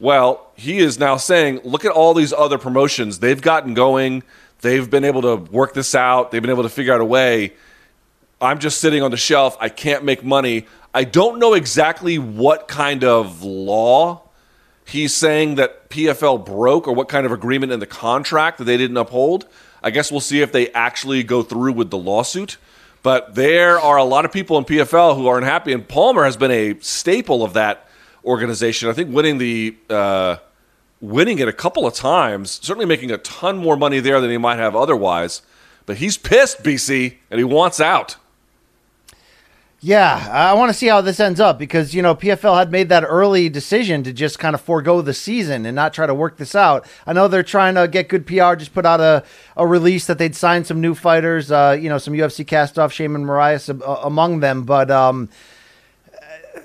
Well, 0.00 0.50
he 0.56 0.78
is 0.78 0.98
now 0.98 1.18
saying, 1.18 1.60
look 1.64 1.84
at 1.84 1.92
all 1.92 2.14
these 2.14 2.32
other 2.32 2.56
promotions 2.56 3.18
they've 3.18 3.42
gotten 3.42 3.74
going. 3.74 4.22
They've 4.62 4.88
been 4.88 5.04
able 5.04 5.20
to 5.20 5.36
work 5.36 5.74
this 5.74 5.94
out. 5.94 6.30
They've 6.30 6.40
been 6.40 6.50
able 6.50 6.62
to 6.62 6.70
figure 6.70 6.94
out 6.94 7.02
a 7.02 7.04
way. 7.04 7.52
I'm 8.44 8.58
just 8.58 8.80
sitting 8.80 9.02
on 9.02 9.10
the 9.10 9.16
shelf. 9.16 9.56
I 9.60 9.68
can't 9.68 10.04
make 10.04 10.22
money. 10.24 10.66
I 10.92 11.04
don't 11.04 11.38
know 11.38 11.54
exactly 11.54 12.18
what 12.18 12.68
kind 12.68 13.02
of 13.02 13.42
law 13.42 14.22
he's 14.84 15.14
saying 15.14 15.56
that 15.56 15.88
PFL 15.90 16.44
broke 16.44 16.86
or 16.86 16.94
what 16.94 17.08
kind 17.08 17.26
of 17.26 17.32
agreement 17.32 17.72
in 17.72 17.80
the 17.80 17.86
contract 17.86 18.58
that 18.58 18.64
they 18.64 18.76
didn't 18.76 18.96
uphold. 18.96 19.46
I 19.82 19.90
guess 19.90 20.10
we'll 20.10 20.20
see 20.20 20.40
if 20.40 20.52
they 20.52 20.70
actually 20.70 21.22
go 21.22 21.42
through 21.42 21.72
with 21.72 21.90
the 21.90 21.98
lawsuit. 21.98 22.58
But 23.02 23.34
there 23.34 23.78
are 23.78 23.98
a 23.98 24.04
lot 24.04 24.24
of 24.24 24.32
people 24.32 24.56
in 24.56 24.64
PFL 24.64 25.16
who 25.16 25.26
are 25.26 25.36
unhappy, 25.36 25.72
and 25.72 25.86
Palmer 25.86 26.24
has 26.24 26.38
been 26.38 26.50
a 26.50 26.78
staple 26.80 27.44
of 27.44 27.52
that 27.52 27.86
organization. 28.24 28.88
I 28.88 28.94
think 28.94 29.14
winning 29.14 29.36
the 29.36 29.76
uh, 29.90 30.36
winning 31.02 31.38
it 31.38 31.46
a 31.46 31.52
couple 31.52 31.86
of 31.86 31.92
times, 31.92 32.58
certainly 32.62 32.86
making 32.86 33.10
a 33.10 33.18
ton 33.18 33.58
more 33.58 33.76
money 33.76 34.00
there 34.00 34.20
than 34.22 34.30
he 34.30 34.38
might 34.38 34.58
have 34.58 34.74
otherwise. 34.74 35.42
But 35.84 35.98
he's 35.98 36.16
pissed, 36.16 36.62
BC, 36.62 37.16
and 37.30 37.38
he 37.38 37.44
wants 37.44 37.78
out. 37.78 38.16
Yeah, 39.84 40.30
I 40.32 40.54
want 40.54 40.70
to 40.70 40.74
see 40.74 40.86
how 40.86 41.02
this 41.02 41.20
ends 41.20 41.40
up 41.40 41.58
because, 41.58 41.94
you 41.94 42.00
know, 42.00 42.14
PFL 42.14 42.56
had 42.56 42.72
made 42.72 42.88
that 42.88 43.04
early 43.04 43.50
decision 43.50 44.02
to 44.04 44.14
just 44.14 44.38
kind 44.38 44.54
of 44.54 44.62
forego 44.62 45.02
the 45.02 45.12
season 45.12 45.66
and 45.66 45.76
not 45.76 45.92
try 45.92 46.06
to 46.06 46.14
work 46.14 46.38
this 46.38 46.54
out. 46.54 46.86
I 47.06 47.12
know 47.12 47.28
they're 47.28 47.42
trying 47.42 47.74
to 47.74 47.86
get 47.86 48.08
good 48.08 48.26
PR, 48.26 48.54
just 48.54 48.72
put 48.72 48.86
out 48.86 49.00
a, 49.00 49.24
a 49.58 49.66
release 49.66 50.06
that 50.06 50.16
they'd 50.16 50.34
signed 50.34 50.66
some 50.66 50.80
new 50.80 50.94
fighters, 50.94 51.52
uh, 51.52 51.76
you 51.78 51.90
know, 51.90 51.98
some 51.98 52.14
UFC 52.14 52.46
cast 52.46 52.78
off, 52.78 52.94
Sheymon 52.94 53.26
Moraes 53.26 53.68
uh, 53.68 54.00
among 54.02 54.40
them, 54.40 54.62
but 54.62 54.90
um, 54.90 55.28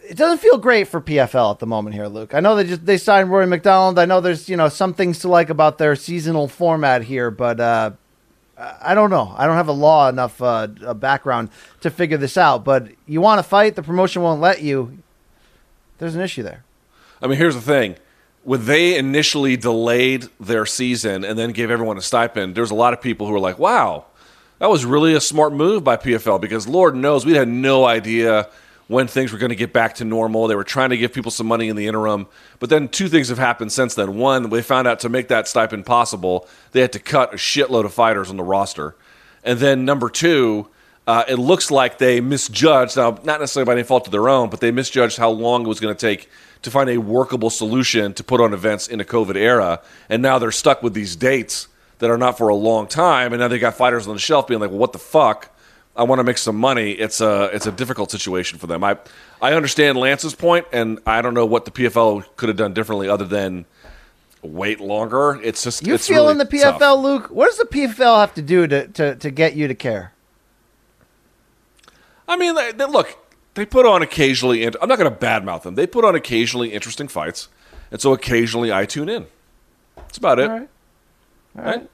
it 0.08 0.16
doesn't 0.16 0.38
feel 0.38 0.58
great 0.58 0.88
for 0.88 1.02
PFL 1.02 1.52
at 1.52 1.60
the 1.60 1.68
moment 1.68 1.96
here, 1.98 2.08
Luke. 2.08 2.34
I 2.34 2.40
know 2.40 2.56
they 2.56 2.64
just 2.64 2.86
they 2.86 2.98
signed 2.98 3.30
Rory 3.30 3.48
MacDonald. 3.48 4.00
I 4.00 4.06
know 4.06 4.22
there's, 4.22 4.48
you 4.48 4.56
know, 4.56 4.70
some 4.70 4.94
things 4.94 5.20
to 5.20 5.28
like 5.28 5.50
about 5.50 5.78
their 5.78 5.98
seasonal 5.98 6.48
format 6.48 7.04
here, 7.04 7.32
but 7.32 7.60
uh, 7.60 7.92
I 8.60 8.94
don't 8.94 9.10
know. 9.10 9.34
I 9.38 9.46
don't 9.46 9.56
have 9.56 9.70
a 9.70 9.74
law 9.74 10.10
enough 10.10 10.42
uh, 10.42 10.68
background 10.68 11.50
to 11.82 11.90
figure 11.90 12.18
this 12.18 12.38
out. 12.38 12.66
But 12.66 12.90
you 13.06 13.22
want 13.22 13.40
to 13.40 13.44
fight, 13.44 13.76
the 13.76 13.84
promotion 13.84 14.22
won't 14.22 14.42
let 14.42 14.62
you. 14.62 15.00
There's 15.98 16.16
an 16.16 16.22
issue 16.22 16.44
there. 16.44 16.64
I 17.22 17.28
mean, 17.28 17.38
here's 17.38 17.56
the 17.56 17.62
thing. 17.62 17.96
When 18.44 18.66
they 18.66 18.98
initially 18.98 19.58
delayed 19.58 20.28
their 20.40 20.66
season 20.66 21.24
and 21.24 21.38
then 21.38 21.52
gave 21.52 21.72
everyone 21.72 21.98
a 21.98 22.02
stipend, 22.02 22.56
there's 22.56 22.72
a 22.72 22.76
lot 22.76 22.94
of 22.94 23.02
people 23.02 23.28
who 23.28 23.34
were 23.34 23.40
like, 23.40 23.60
wow, 23.60 24.06
that 24.60 24.70
was 24.70 24.86
really 24.86 25.14
a 25.14 25.22
smart 25.22 25.54
move 25.54 25.84
by 25.84 25.98
PFL 25.98 26.40
because 26.42 26.68
Lord 26.68 26.96
knows 26.96 27.26
we 27.26 27.36
had 27.36 27.48
no 27.48 27.86
idea 27.86 28.50
when 28.90 29.06
things 29.06 29.32
were 29.32 29.38
going 29.38 29.52
to 29.52 29.56
get 29.56 29.72
back 29.72 29.94
to 29.94 30.04
normal. 30.04 30.48
They 30.48 30.56
were 30.56 30.64
trying 30.64 30.90
to 30.90 30.98
give 30.98 31.14
people 31.14 31.30
some 31.30 31.46
money 31.46 31.70
in 31.70 31.76
the 31.76 31.86
interim. 31.86 32.26
But 32.58 32.72
then 32.72 32.88
two 32.88 33.08
things 33.08 33.30
have 33.30 33.38
happened 33.38 33.72
since 33.72 33.94
then. 33.94 34.18
One, 34.18 34.50
they 34.50 34.64
found 34.64 34.88
out 34.88 35.00
to 35.02 35.10
make 35.10 35.28
that 35.28 35.48
stipend 35.48 35.86
possible, 35.86 36.48
they 36.72 36.82
had 36.82 36.92
to 36.94 37.00
cut 37.00 37.32
a 37.32 37.38
shitload 37.38 37.86
of 37.86 37.94
fighters 37.94 38.32
on 38.32 38.38
the 38.38 38.44
roster. 38.44 38.96
And 39.44 39.60
then 39.60 39.86
number 39.86 40.10
two, 40.10 40.70
uh, 41.06 41.24
it 41.28 41.36
looks 41.36 41.70
like 41.70 42.00
they 42.00 42.20
misjudged, 42.20 42.98
now, 42.98 43.12
not 43.24 43.40
necessarily 43.40 43.68
by 43.68 43.74
any 43.74 43.84
fault 43.84 44.08
of 44.08 44.12
their 44.12 44.28
own, 44.28 44.50
but 44.50 44.60
they 44.60 44.72
misjudged 44.72 45.18
how 45.18 45.30
long 45.30 45.66
it 45.66 45.68
was 45.68 45.80
going 45.80 45.96
to 45.96 46.00
take 46.00 46.28
to 46.64 46.72
find 46.72 46.90
a 46.90 46.98
workable 46.98 47.52
solution 47.52 48.14
to 48.16 48.24
put 48.24 48.42
on 48.42 48.54
events 48.54 48.88
in 48.88 49.00
a 49.00 49.06
COVID 49.06 49.36
era. 49.36 49.82
And 50.10 50.24
now 50.24 50.40
they're 50.40 50.52
stuck 50.52 50.82
with 50.82 50.96
these 50.96 51.16
dates 51.16 51.68
that 52.00 52.10
are 52.10 52.18
not 52.18 52.40
for 52.40 52.50
a 52.50 52.56
long 52.56 52.88
time. 52.88 53.34
And 53.34 53.40
now 53.40 53.48
they 53.48 53.60
got 53.60 53.76
fighters 53.76 54.08
on 54.08 54.16
the 54.16 54.20
shelf 54.20 54.48
being 54.48 54.60
like, 54.60 54.72
well, 54.72 54.80
what 54.80 54.94
the 54.94 55.00
fuck? 55.00 55.56
I 56.00 56.04
want 56.04 56.20
to 56.20 56.24
make 56.24 56.38
some 56.38 56.56
money. 56.56 56.92
It's 56.92 57.20
a 57.20 57.50
it's 57.54 57.68
a 57.68 57.74
difficult 57.74 58.10
situation 58.10 58.58
for 58.58 58.68
them. 58.68 58.86
I 58.86 58.98
I 59.42 59.52
understand 59.54 59.98
Lance's 59.98 60.34
point, 60.34 60.66
and 60.72 60.98
I 61.06 61.22
don't 61.22 61.34
know 61.34 61.46
what 61.46 61.66
the 61.66 61.72
PFL 61.72 62.24
could 62.38 62.48
have 62.48 62.58
done 62.58 62.74
differently 62.74 63.10
other 63.10 63.26
than 63.26 63.66
wait 64.42 64.80
longer. 64.80 65.38
It's 65.44 65.62
just 65.62 65.86
You 65.86 65.96
it's 65.96 66.08
feeling 66.08 66.38
really 66.38 66.50
the 66.50 66.58
PFL, 66.58 66.80
tough. 66.80 67.00
Luke? 67.04 67.28
What 67.30 67.48
does 67.48 67.58
the 67.58 67.66
PFL 67.66 68.22
have 68.22 68.34
to 68.36 68.42
do 68.42 68.66
to, 68.66 68.88
to, 68.88 69.16
to 69.16 69.30
get 69.30 69.58
you 69.58 69.68
to 69.68 69.76
care? 69.76 70.14
I 72.30 72.38
mean, 72.38 72.56
they, 72.56 72.72
they, 72.72 72.86
look, 72.86 73.18
they 73.56 73.66
put 73.66 73.86
on 73.86 74.02
occasionally. 74.02 74.66
I'm 74.66 74.88
not 74.88 74.98
going 74.98 75.12
to 75.12 75.18
badmouth 75.18 75.64
them. 75.64 75.76
They 75.76 75.86
put 75.86 76.06
on 76.06 76.16
occasionally 76.16 76.72
interesting 76.72 77.10
fights, 77.10 77.50
and 77.92 78.00
so 78.00 78.14
occasionally 78.14 78.72
I 78.72 78.86
tune 78.86 79.10
in. 79.10 79.26
That's 79.98 80.18
about 80.18 80.40
it. 80.40 80.50
All 80.50 80.60
right. 80.60 80.70
All 81.58 81.66
right? 81.66 81.76
right. 81.78 81.90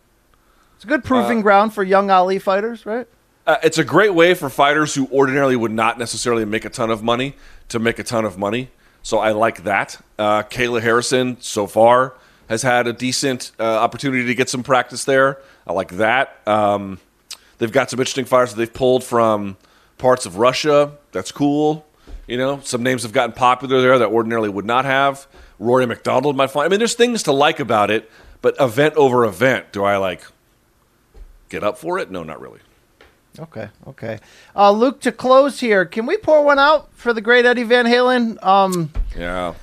It's 0.76 0.84
a 0.84 0.88
good 0.88 1.04
proving 1.04 1.40
uh, 1.40 1.42
ground 1.42 1.74
for 1.74 1.84
young 1.84 2.12
Ali 2.12 2.38
fighters, 2.38 2.86
right? 2.86 3.08
Uh, 3.46 3.58
it's 3.62 3.78
a 3.78 3.84
great 3.84 4.14
way 4.16 4.34
for 4.34 4.50
fighters 4.50 4.96
who 4.96 5.08
ordinarily 5.12 5.56
would 5.56 5.72
not 5.72 6.00
necessarily 6.00 6.46
make 6.46 6.66
a 6.66 6.70
ton 6.70 6.90
of 6.90 7.04
money 7.04 7.36
to 7.70 7.78
make 7.78 8.00
a 8.00 8.04
ton 8.04 8.26
of 8.26 8.40
money. 8.40 8.70
So 9.04 9.20
I 9.20 9.32
like 9.34 9.64
that. 9.66 10.02
Uh, 10.18 10.42
Kayla 10.44 10.82
Harrison, 10.82 11.38
so 11.40 11.68
far, 11.68 12.16
has 12.50 12.64
had 12.64 12.88
a 12.88 12.94
decent 12.94 13.52
uh, 13.60 13.64
opportunity 13.64 14.26
to 14.26 14.34
get 14.34 14.50
some 14.50 14.64
practice 14.64 15.04
there. 15.04 15.38
I 15.68 15.74
like 15.74 15.98
that. 15.98 16.40
Um, 16.48 17.00
they've 17.60 17.72
got 17.72 17.92
some 17.92 18.00
interesting 18.00 18.26
fighters 18.26 18.56
that 18.56 18.58
they've 18.58 18.74
pulled 18.74 19.04
from 19.04 19.58
parts 20.00 20.26
of 20.26 20.38
Russia. 20.38 20.94
That's 21.12 21.32
cool. 21.32 21.86
You 22.28 22.38
know, 22.38 22.60
some 22.64 22.82
names 22.82 23.04
have 23.04 23.12
gotten 23.12 23.34
popular 23.34 23.80
there 23.80 24.00
that 24.00 24.10
ordinarily 24.10 24.50
would 24.50 24.66
not 24.66 24.86
have. 24.86 25.28
Rory 25.60 25.86
MacDonald 25.86 26.36
might 26.36 26.50
find. 26.50 26.66
I 26.66 26.70
mean, 26.70 26.80
there's 26.80 26.96
things 26.96 27.22
to 27.24 27.32
like 27.32 27.60
about 27.60 27.92
it, 27.92 28.10
but 28.42 28.56
event 28.60 28.96
over 28.96 29.24
event, 29.24 29.72
do 29.72 29.84
I 29.84 29.98
like 29.98 30.24
get 31.50 31.64
up 31.64 31.78
for 31.78 32.00
it? 32.00 32.10
No, 32.10 32.24
not 32.24 32.42
really. 32.42 32.60
Okay, 33.40 33.70
okay. 33.88 34.20
Uh, 34.56 34.72
Luke, 34.72 35.02
to 35.02 35.12
close 35.12 35.60
here, 35.60 35.86
can 35.86 36.06
we 36.06 36.18
pour 36.18 36.44
one 36.44 36.60
out 36.60 36.90
for 36.94 37.14
the 37.14 37.22
great 37.22 37.46
Eddie 37.46 37.64
Van 37.64 37.86
Halen? 37.86 38.44
Um, 38.44 38.92
Yeah. 39.18 39.54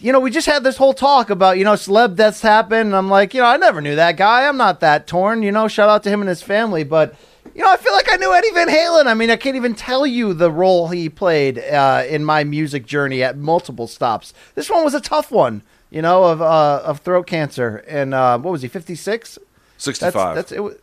you 0.00 0.10
know, 0.12 0.20
we 0.20 0.30
just 0.30 0.46
had 0.46 0.64
this 0.64 0.76
whole 0.78 0.94
talk 0.94 1.28
about, 1.30 1.58
you 1.58 1.64
know, 1.64 1.74
celeb 1.74 2.16
deaths 2.16 2.40
happen. 2.40 2.78
And 2.88 2.96
I'm 2.96 3.08
like, 3.10 3.34
you 3.34 3.40
know, 3.40 3.46
I 3.46 3.56
never 3.58 3.80
knew 3.80 3.94
that 3.96 4.16
guy. 4.16 4.46
I'm 4.48 4.56
not 4.56 4.80
that 4.80 5.06
torn. 5.06 5.42
You 5.42 5.52
know, 5.52 5.68
shout 5.68 5.88
out 5.90 6.02
to 6.04 6.08
him 6.10 6.20
and 6.20 6.28
his 6.30 6.40
family. 6.42 6.82
But, 6.82 7.14
you 7.54 7.62
know, 7.62 7.70
I 7.70 7.76
feel 7.76 7.92
like 7.92 8.10
I 8.10 8.16
knew 8.16 8.32
Eddie 8.32 8.52
Van 8.52 8.68
Halen. 8.68 9.06
I 9.06 9.12
mean, 9.14 9.28
I 9.30 9.36
can't 9.36 9.56
even 9.56 9.74
tell 9.74 10.06
you 10.06 10.32
the 10.32 10.50
role 10.50 10.88
he 10.88 11.08
played 11.10 11.58
uh, 11.58 12.04
in 12.08 12.24
my 12.24 12.42
music 12.44 12.86
journey 12.86 13.22
at 13.22 13.36
multiple 13.36 13.86
stops. 13.86 14.32
This 14.54 14.70
one 14.70 14.82
was 14.82 14.94
a 14.94 15.00
tough 15.00 15.30
one, 15.30 15.62
you 15.90 16.00
know, 16.00 16.24
of 16.24 16.40
uh, 16.40 16.80
of 16.84 17.00
throat 17.00 17.26
cancer. 17.26 17.84
And 17.86 18.14
uh, 18.14 18.38
what 18.38 18.52
was 18.52 18.62
he, 18.62 18.68
56? 18.68 19.38
65. 19.76 20.34
That's, 20.34 20.50
that's 20.50 20.52
it. 20.52 20.82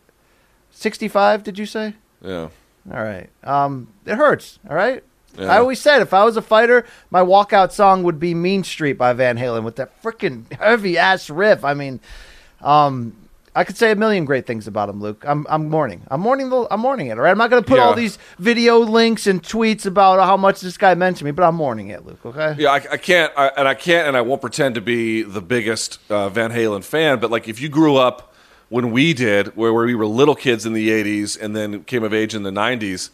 Wa- 0.77 0.81
65, 0.81 1.43
did 1.43 1.57
you 1.59 1.65
say? 1.65 1.93
yeah. 2.23 2.49
All 2.89 3.03
right. 3.03 3.29
Um, 3.43 3.89
it 4.05 4.15
hurts. 4.15 4.59
All 4.69 4.75
right. 4.75 5.03
Yeah. 5.37 5.51
I 5.51 5.57
always 5.57 5.79
said 5.81 6.01
if 6.01 6.13
I 6.13 6.23
was 6.23 6.37
a 6.37 6.41
fighter, 6.41 6.85
my 7.11 7.21
walkout 7.21 7.73
song 7.73 8.03
would 8.03 8.17
be 8.17 8.33
"Mean 8.33 8.63
Street" 8.63 8.93
by 8.93 9.11
Van 9.11 9.37
Halen 9.37 9.63
with 9.63 9.75
that 9.75 10.01
freaking 10.01 10.49
heavy 10.59 10.97
ass 10.97 11.29
riff. 11.29 11.65
I 11.65 11.73
mean, 11.73 11.99
um, 12.61 13.13
I 13.53 13.65
could 13.65 13.75
say 13.75 13.91
a 13.91 13.95
million 13.95 14.23
great 14.23 14.47
things 14.47 14.67
about 14.67 14.87
him, 14.87 15.01
Luke. 15.01 15.25
I'm 15.27 15.45
I'm 15.49 15.69
mourning. 15.69 16.03
I'm 16.09 16.21
mourning. 16.21 16.49
The, 16.49 16.65
I'm 16.71 16.79
mourning 16.79 17.07
it. 17.07 17.17
All 17.17 17.23
right. 17.25 17.31
I'm 17.31 17.37
not 17.37 17.49
going 17.49 17.61
to 17.61 17.67
put 17.67 17.77
all 17.77 17.93
these 17.93 18.17
video 18.39 18.79
links 18.79 19.27
and 19.27 19.43
tweets 19.43 19.85
about 19.85 20.25
how 20.25 20.37
much 20.37 20.61
this 20.61 20.77
guy 20.77 20.95
meant 20.95 21.17
to 21.17 21.25
me, 21.25 21.31
but 21.31 21.43
I'm 21.43 21.55
mourning 21.55 21.89
it, 21.89 22.05
Luke. 22.05 22.25
Okay. 22.25 22.55
Yeah, 22.57 22.69
I, 22.71 22.75
I 22.93 22.97
can't, 22.97 23.33
I, 23.35 23.51
and 23.57 23.67
I 23.67 23.73
can't, 23.73 24.07
and 24.07 24.15
I 24.15 24.21
won't 24.21 24.39
pretend 24.41 24.75
to 24.75 24.81
be 24.81 25.23
the 25.23 25.41
biggest 25.41 25.99
uh, 26.09 26.29
Van 26.29 26.51
Halen 26.51 26.85
fan. 26.85 27.19
But 27.19 27.31
like, 27.31 27.49
if 27.49 27.59
you 27.59 27.67
grew 27.67 27.97
up 27.97 28.33
when 28.69 28.91
we 28.91 29.13
did, 29.13 29.55
where, 29.55 29.73
where 29.73 29.85
we 29.85 29.95
were 29.95 30.05
little 30.05 30.35
kids 30.35 30.65
in 30.65 30.73
the 30.73 30.89
'80s 30.89 31.39
and 31.39 31.55
then 31.55 31.83
came 31.83 32.03
of 32.03 32.13
age 32.13 32.35
in 32.35 32.43
the 32.43 32.51
'90s, 32.51 33.09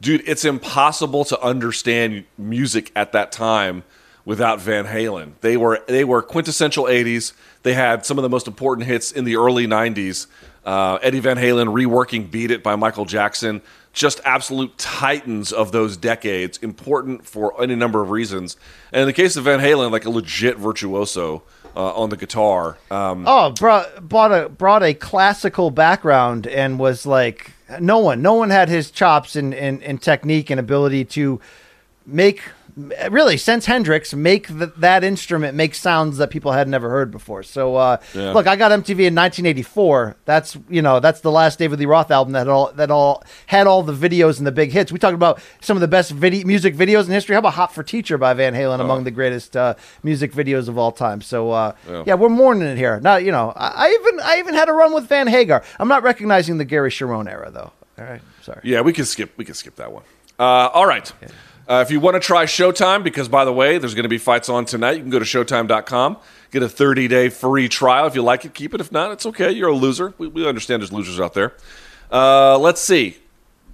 dude, 0.00 0.22
it's 0.26 0.44
impossible 0.44 1.24
to 1.24 1.40
understand 1.40 2.24
music 2.38 2.92
at 2.94 3.12
that 3.12 3.32
time 3.32 3.84
without 4.24 4.60
Van 4.60 4.86
Halen. 4.86 5.32
They 5.40 5.56
were 5.56 5.82
they 5.86 6.04
were 6.04 6.22
quintessential 6.22 6.84
'80s. 6.84 7.32
They 7.62 7.74
had 7.74 8.04
some 8.06 8.18
of 8.18 8.22
the 8.22 8.28
most 8.28 8.46
important 8.46 8.86
hits 8.86 9.12
in 9.12 9.24
the 9.24 9.36
early 9.36 9.66
'90s. 9.66 10.26
Uh, 10.64 10.98
Eddie 11.02 11.20
Van 11.20 11.36
Halen 11.36 11.72
reworking 11.72 12.30
"Beat 12.30 12.50
It" 12.50 12.62
by 12.62 12.76
Michael 12.76 13.04
Jackson. 13.04 13.62
Just 13.92 14.20
absolute 14.24 14.78
titans 14.78 15.52
of 15.52 15.72
those 15.72 15.98
decades. 15.98 16.56
Important 16.58 17.26
for 17.26 17.60
any 17.62 17.74
number 17.74 18.00
of 18.00 18.10
reasons. 18.10 18.56
And 18.90 19.02
in 19.02 19.06
the 19.06 19.12
case 19.12 19.36
of 19.36 19.44
Van 19.44 19.60
Halen, 19.60 19.90
like 19.90 20.06
a 20.06 20.10
legit 20.10 20.56
virtuoso 20.56 21.42
uh, 21.76 21.94
on 21.94 22.10
the 22.10 22.16
guitar. 22.16 22.78
Um, 22.90 23.24
Oh, 23.26 23.50
brought 23.50 24.08
brought 24.08 24.32
a 24.32 24.48
brought 24.48 24.82
a 24.82 24.94
classical 24.94 25.70
background 25.70 26.46
and 26.46 26.78
was 26.78 27.06
like 27.06 27.52
no 27.80 27.98
one, 27.98 28.22
no 28.22 28.34
one 28.34 28.50
had 28.50 28.68
his 28.68 28.90
chops 28.90 29.36
and 29.36 29.54
and, 29.54 29.82
and 29.82 30.00
technique 30.02 30.50
and 30.50 30.58
ability 30.60 31.04
to 31.06 31.40
make 32.06 32.42
really 33.10 33.36
since 33.36 33.66
Hendrix 33.66 34.14
make 34.14 34.48
th- 34.48 34.70
that 34.78 35.04
instrument 35.04 35.54
make 35.54 35.74
sounds 35.74 36.16
that 36.18 36.30
people 36.30 36.52
had 36.52 36.68
never 36.68 36.88
heard 36.88 37.10
before. 37.10 37.42
So 37.42 37.76
uh, 37.76 37.98
Yeah. 38.14 38.32
look, 38.32 38.46
I 38.46 38.56
got 38.56 38.70
MTV 38.72 39.06
in 39.06 39.14
1984. 39.14 40.16
That's 40.24 40.56
you 40.68 40.82
know 40.82 41.00
that's 41.00 41.20
the 41.20 41.30
last 41.30 41.58
David 41.58 41.78
Lee 41.78 41.86
Roth 41.86 42.10
album 42.10 42.32
that 42.32 42.48
all 42.48 42.72
that 42.72 42.90
all 42.90 43.22
had 43.46 43.66
all 43.66 43.82
the 43.82 43.92
videos 43.92 44.38
and 44.38 44.46
the 44.46 44.52
big 44.52 44.72
hits. 44.72 44.90
We 44.90 44.98
talked 44.98 45.14
about 45.14 45.40
some 45.60 45.76
of 45.76 45.80
the 45.80 45.88
best 45.88 46.10
video, 46.12 46.46
music 46.46 46.74
videos 46.74 47.06
in 47.06 47.12
history. 47.12 47.34
How 47.34 47.40
about 47.40 47.54
"Hot 47.54 47.74
for 47.74 47.82
Teacher" 47.82 48.16
by 48.18 48.32
Van 48.34 48.54
Halen, 48.54 48.80
among 48.80 49.04
the 49.04 49.10
greatest 49.10 49.56
uh, 49.56 49.74
music 50.02 50.32
videos 50.32 50.68
of 50.68 50.78
all 50.78 50.92
time. 50.92 51.20
So 51.20 51.50
uh, 51.50 51.72
Yeah. 51.88 52.04
yeah, 52.06 52.14
we're 52.14 52.28
mourning 52.28 52.68
it 52.68 52.76
here. 52.78 53.00
Now 53.00 53.16
you 53.16 53.32
know 53.32 53.52
I, 53.54 53.68
I 53.88 53.98
even 54.00 54.20
I 54.20 54.38
even 54.38 54.54
had 54.54 54.68
a 54.68 54.72
run 54.72 54.94
with 54.94 55.08
Van 55.08 55.26
Hagar. 55.26 55.62
I'm 55.78 55.88
not 55.88 56.02
recognizing 56.02 56.58
the 56.58 56.64
Gary 56.64 56.90
Cherone 56.90 57.28
era 57.30 57.50
though. 57.50 57.72
All 57.98 58.04
right, 58.04 58.22
sorry. 58.40 58.60
Yeah, 58.64 58.80
we 58.80 58.92
can 58.94 59.04
skip. 59.04 59.32
We 59.36 59.44
can 59.44 59.54
skip 59.54 59.76
that 59.76 59.92
one. 59.92 60.02
Uh, 60.38 60.42
all 60.72 60.86
right. 60.86 61.12
Uh, 61.68 61.82
if 61.86 61.90
you 61.90 62.00
want 62.00 62.14
to 62.14 62.20
try 62.20 62.44
Showtime, 62.44 63.04
because 63.04 63.28
by 63.28 63.44
the 63.44 63.52
way, 63.52 63.78
there's 63.78 63.94
going 63.94 64.02
to 64.04 64.08
be 64.08 64.18
fights 64.18 64.48
on 64.48 64.64
tonight. 64.64 64.92
You 64.92 65.00
can 65.00 65.10
go 65.10 65.18
to 65.18 65.24
Showtime.com, 65.24 66.16
get 66.50 66.62
a 66.62 66.68
30 66.68 67.08
day 67.08 67.28
free 67.28 67.68
trial. 67.68 68.06
If 68.06 68.14
you 68.14 68.22
like 68.22 68.44
it, 68.44 68.54
keep 68.54 68.74
it. 68.74 68.80
If 68.80 68.90
not, 68.90 69.12
it's 69.12 69.26
okay. 69.26 69.50
You're 69.50 69.70
a 69.70 69.76
loser. 69.76 70.14
We, 70.18 70.26
we 70.26 70.46
understand 70.46 70.82
there's 70.82 70.92
losers 70.92 71.20
out 71.20 71.34
there. 71.34 71.54
Uh, 72.10 72.58
let's 72.58 72.80
see. 72.80 73.18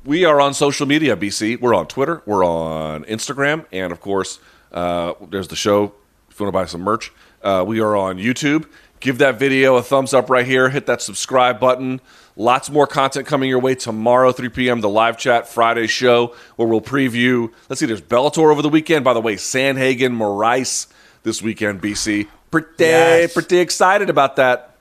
We 0.04 0.24
are 0.24 0.40
on 0.40 0.54
social 0.54 0.86
media, 0.86 1.16
BC. 1.16 1.60
We're 1.60 1.74
on 1.74 1.86
Twitter. 1.86 2.22
We're 2.24 2.44
on 2.44 3.04
Instagram, 3.04 3.66
and 3.72 3.92
of 3.92 4.00
course, 4.00 4.38
uh, 4.72 5.14
there's 5.28 5.48
the 5.48 5.56
show. 5.56 5.92
If 6.30 6.38
you 6.38 6.44
want 6.44 6.54
to 6.54 6.58
buy 6.58 6.66
some 6.66 6.82
merch, 6.82 7.12
uh, 7.42 7.64
we 7.66 7.80
are 7.80 7.96
on 7.96 8.16
YouTube. 8.16 8.66
Give 9.00 9.18
that 9.18 9.38
video 9.38 9.76
a 9.76 9.82
thumbs 9.82 10.14
up 10.14 10.30
right 10.30 10.46
here. 10.46 10.70
Hit 10.70 10.86
that 10.86 11.02
subscribe 11.02 11.60
button. 11.60 12.00
Lots 12.40 12.70
more 12.70 12.86
content 12.86 13.26
coming 13.26 13.50
your 13.50 13.58
way 13.58 13.74
tomorrow, 13.74 14.30
3 14.30 14.48
p.m. 14.50 14.80
The 14.80 14.88
live 14.88 15.18
chat 15.18 15.48
Friday 15.48 15.88
show 15.88 16.36
where 16.54 16.68
we'll 16.68 16.80
preview. 16.80 17.52
Let's 17.68 17.80
see, 17.80 17.86
there's 17.86 18.00
Bellator 18.00 18.52
over 18.52 18.62
the 18.62 18.68
weekend. 18.68 19.04
By 19.04 19.12
the 19.12 19.20
way, 19.20 19.34
Sandhagen, 19.34 20.12
Moraes 20.16 20.86
this 21.24 21.42
weekend, 21.42 21.82
BC. 21.82 22.28
Pretty, 22.52 22.68
Yes. 22.78 23.34
pretty 23.34 23.58
excited 23.58 24.08
about 24.08 24.36
that. 24.36 24.76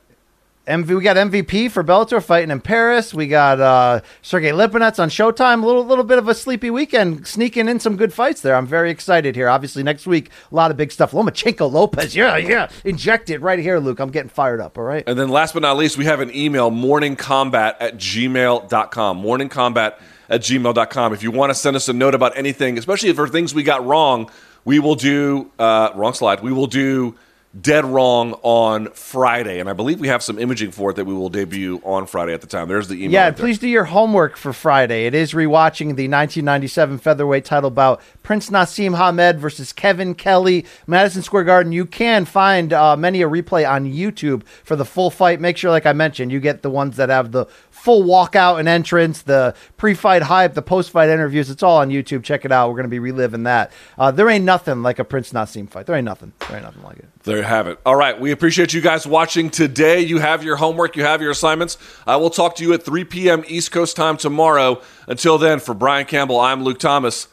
MV, 0.68 0.98
we 0.98 1.02
got 1.02 1.16
MVP 1.16 1.72
for 1.72 1.82
Bellator 1.82 2.22
fighting 2.22 2.52
in 2.52 2.60
Paris. 2.60 3.14
We 3.14 3.28
got 3.28 3.62
uh, 3.62 4.02
Sergey 4.22 4.52
Lipinets 4.52 5.00
on 5.00 5.10
Showtime. 5.10 5.64
A 5.64 5.66
little, 5.66 5.86
little 5.86 6.04
bit 6.04 6.18
of 6.18 6.28
a 6.28 6.36
sleepy 6.36 6.70
weekend, 6.70 7.26
sneaking 7.26 7.70
in 7.70 7.80
some 7.80 7.96
good 7.96 8.12
fights 8.12 8.42
there. 8.42 8.54
I'm 8.54 8.68
very 8.68 8.92
excited 8.92 9.34
here. 9.34 9.48
Obviously, 9.48 9.82
next 9.82 10.06
week, 10.06 10.30
a 10.52 10.56
lot 10.56 10.70
of 10.70 10.76
big 10.76 10.92
stuff. 10.92 11.14
Lomachenko 11.14 11.72
Lopez, 11.72 12.14
yeah, 12.18 12.36
yeah. 12.36 12.70
Inject 12.84 13.30
it 13.30 13.40
right 13.40 13.60
here, 13.60 13.80
Luke. 13.80 14.02
I'm 14.02 14.12
getting 14.12 14.28
fired 14.30 14.60
up, 14.60 14.78
all 14.78 14.84
right? 14.84 15.06
And 15.08 15.18
then 15.18 15.30
last 15.30 15.54
but 15.54 15.62
not 15.62 15.78
least, 15.78 15.98
we 15.98 16.04
have 16.04 16.20
an 16.20 16.36
email, 16.36 16.70
morningcombat 16.70 17.78
at 17.80 17.96
gmail.com. 17.96 19.24
Morningcombat 19.24 20.00
at 20.30 20.42
gmail.com. 20.42 21.14
If 21.14 21.24
you 21.24 21.32
want 21.32 21.50
to 21.52 21.56
send 21.56 21.78
us 21.78 21.88
a 21.88 21.94
note 21.94 22.14
about 22.14 22.38
anything, 22.38 22.78
especially 22.78 23.14
for 23.14 23.30
things 23.30 23.56
we 23.56 23.64
got 23.64 23.86
wrong, 23.86 24.30
we 24.66 24.80
will 24.80 24.96
do, 24.96 25.50
uh, 25.60 25.92
wrong 25.96 26.14
slide, 26.14 26.42
we 26.42 26.52
will 26.52 26.68
do 26.68 27.16
dead 27.62 27.86
wrong 27.86 28.34
on 28.44 28.90
Friday. 28.92 29.60
And 29.60 29.70
I 29.70 29.74
believe 29.74 30.00
we 30.00 30.08
have 30.08 30.24
some 30.24 30.38
imaging 30.38 30.72
for 30.72 30.92
it 30.92 30.96
that 30.96 31.06
we 31.06 31.14
will 31.14 31.30
debut 31.30 31.82
on 31.84 32.06
Friday 32.06 32.34
at 32.34 32.42
the 32.42 32.48
time. 32.48 32.68
There's 32.68 32.88
the 32.88 32.96
email. 32.96 33.12
Yeah, 33.12 33.26
right 33.26 33.38
please 33.38 33.60
do 33.60 33.68
your 33.68 33.86
homework 33.86 34.38
for 34.38 34.54
Friday. 34.54 35.06
It 35.06 35.14
is 35.14 35.34
rewatching 35.34 35.96
the 35.96 36.08
1997 36.08 36.98
featherweight 37.00 37.46
title 37.46 37.70
bout 37.70 38.02
Prince 38.24 38.50
Naseem 38.50 38.98
Hamed 38.98 39.40
versus 39.40 39.72
Kevin 39.72 40.14
Kelley, 40.14 40.66
Madison 40.86 41.22
Square 41.22 41.46
Garden. 41.46 41.72
You 41.72 41.86
can 41.86 42.26
find 42.26 42.74
uh, 42.74 42.98
many 42.98 43.22
a 43.22 43.28
replay 43.28 43.70
on 43.70 43.86
YouTube 43.86 44.46
for 44.64 44.76
the 44.76 44.86
full 44.86 45.10
fight. 45.10 45.40
Make 45.40 45.58
sure, 45.58 45.72
like 45.72 45.86
I 45.86 45.94
mentioned, 45.94 46.32
you 46.32 46.40
get 46.40 46.62
the 46.62 46.70
ones 46.70 46.98
that 46.98 47.10
have 47.10 47.32
the 47.32 47.46
full 47.78 48.04
walkout 48.04 48.60
and 48.60 48.68
entrance, 48.68 49.22
the 49.22 49.56
pre-fight 49.78 50.24
hype, 50.24 50.54
the 50.54 50.62
post-fight 50.62 51.10
interviews. 51.10 51.50
It's 51.50 51.64
all 51.64 51.78
on 51.78 51.90
YouTube. 51.90 52.24
Check 52.24 52.44
it 52.44 52.52
out. 52.52 52.70
We're 52.70 52.76
going 52.76 52.84
to 52.84 52.90
be 52.90 53.00
reliving 53.00 53.44
that. 53.44 53.72
Uh, 53.98 54.12
there 54.12 54.30
ain't 54.30 54.46
nothing 54.46 54.84
like 54.84 55.00
a 55.00 55.04
Prince 55.04 55.32
Naseem 55.32 55.70
fight. 55.70 55.86
There 55.86 55.96
ain't 55.96 56.06
nothing. 56.06 56.34
There 56.48 56.58
ain't 56.58 56.66
nothing 56.66 56.84
like 56.84 56.98
it. 56.98 57.06
There 57.24 57.38
you 57.38 57.44
have 57.44 57.68
it. 57.68 57.80
All 57.86 57.96
right. 57.96 58.20
We 58.20 58.32
appreciate 58.32 58.74
you 58.74 58.82
guys 58.82 59.08
watching 59.08 59.50
today. 59.50 60.02
You 60.02 60.20
have 60.20 60.44
your 60.44 60.58
homework, 60.58 60.96
you 60.96 61.04
have 61.04 61.22
your 61.22 61.32
assignments. 61.32 61.78
I 62.06 62.18
will 62.18 62.30
talk 62.30 62.56
to 62.58 62.64
you 62.64 62.74
at 62.74 62.84
3 62.84 63.04
p.m. 63.06 63.44
East 63.48 63.72
Coast 63.72 63.96
time 63.96 64.18
tomorrow. 64.18 64.82
Until 65.08 65.38
then, 65.38 65.60
for 65.60 65.74
Brian 65.74 66.06
Campbell, 66.06 66.40
I'm 66.40 66.64
Luke 66.64 66.80
Thomas. 66.80 67.28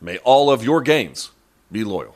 May 0.00 0.18
all 0.18 0.50
of 0.50 0.64
your 0.64 0.80
gains 0.80 1.30
be 1.70 1.84
loyal. 1.84 2.15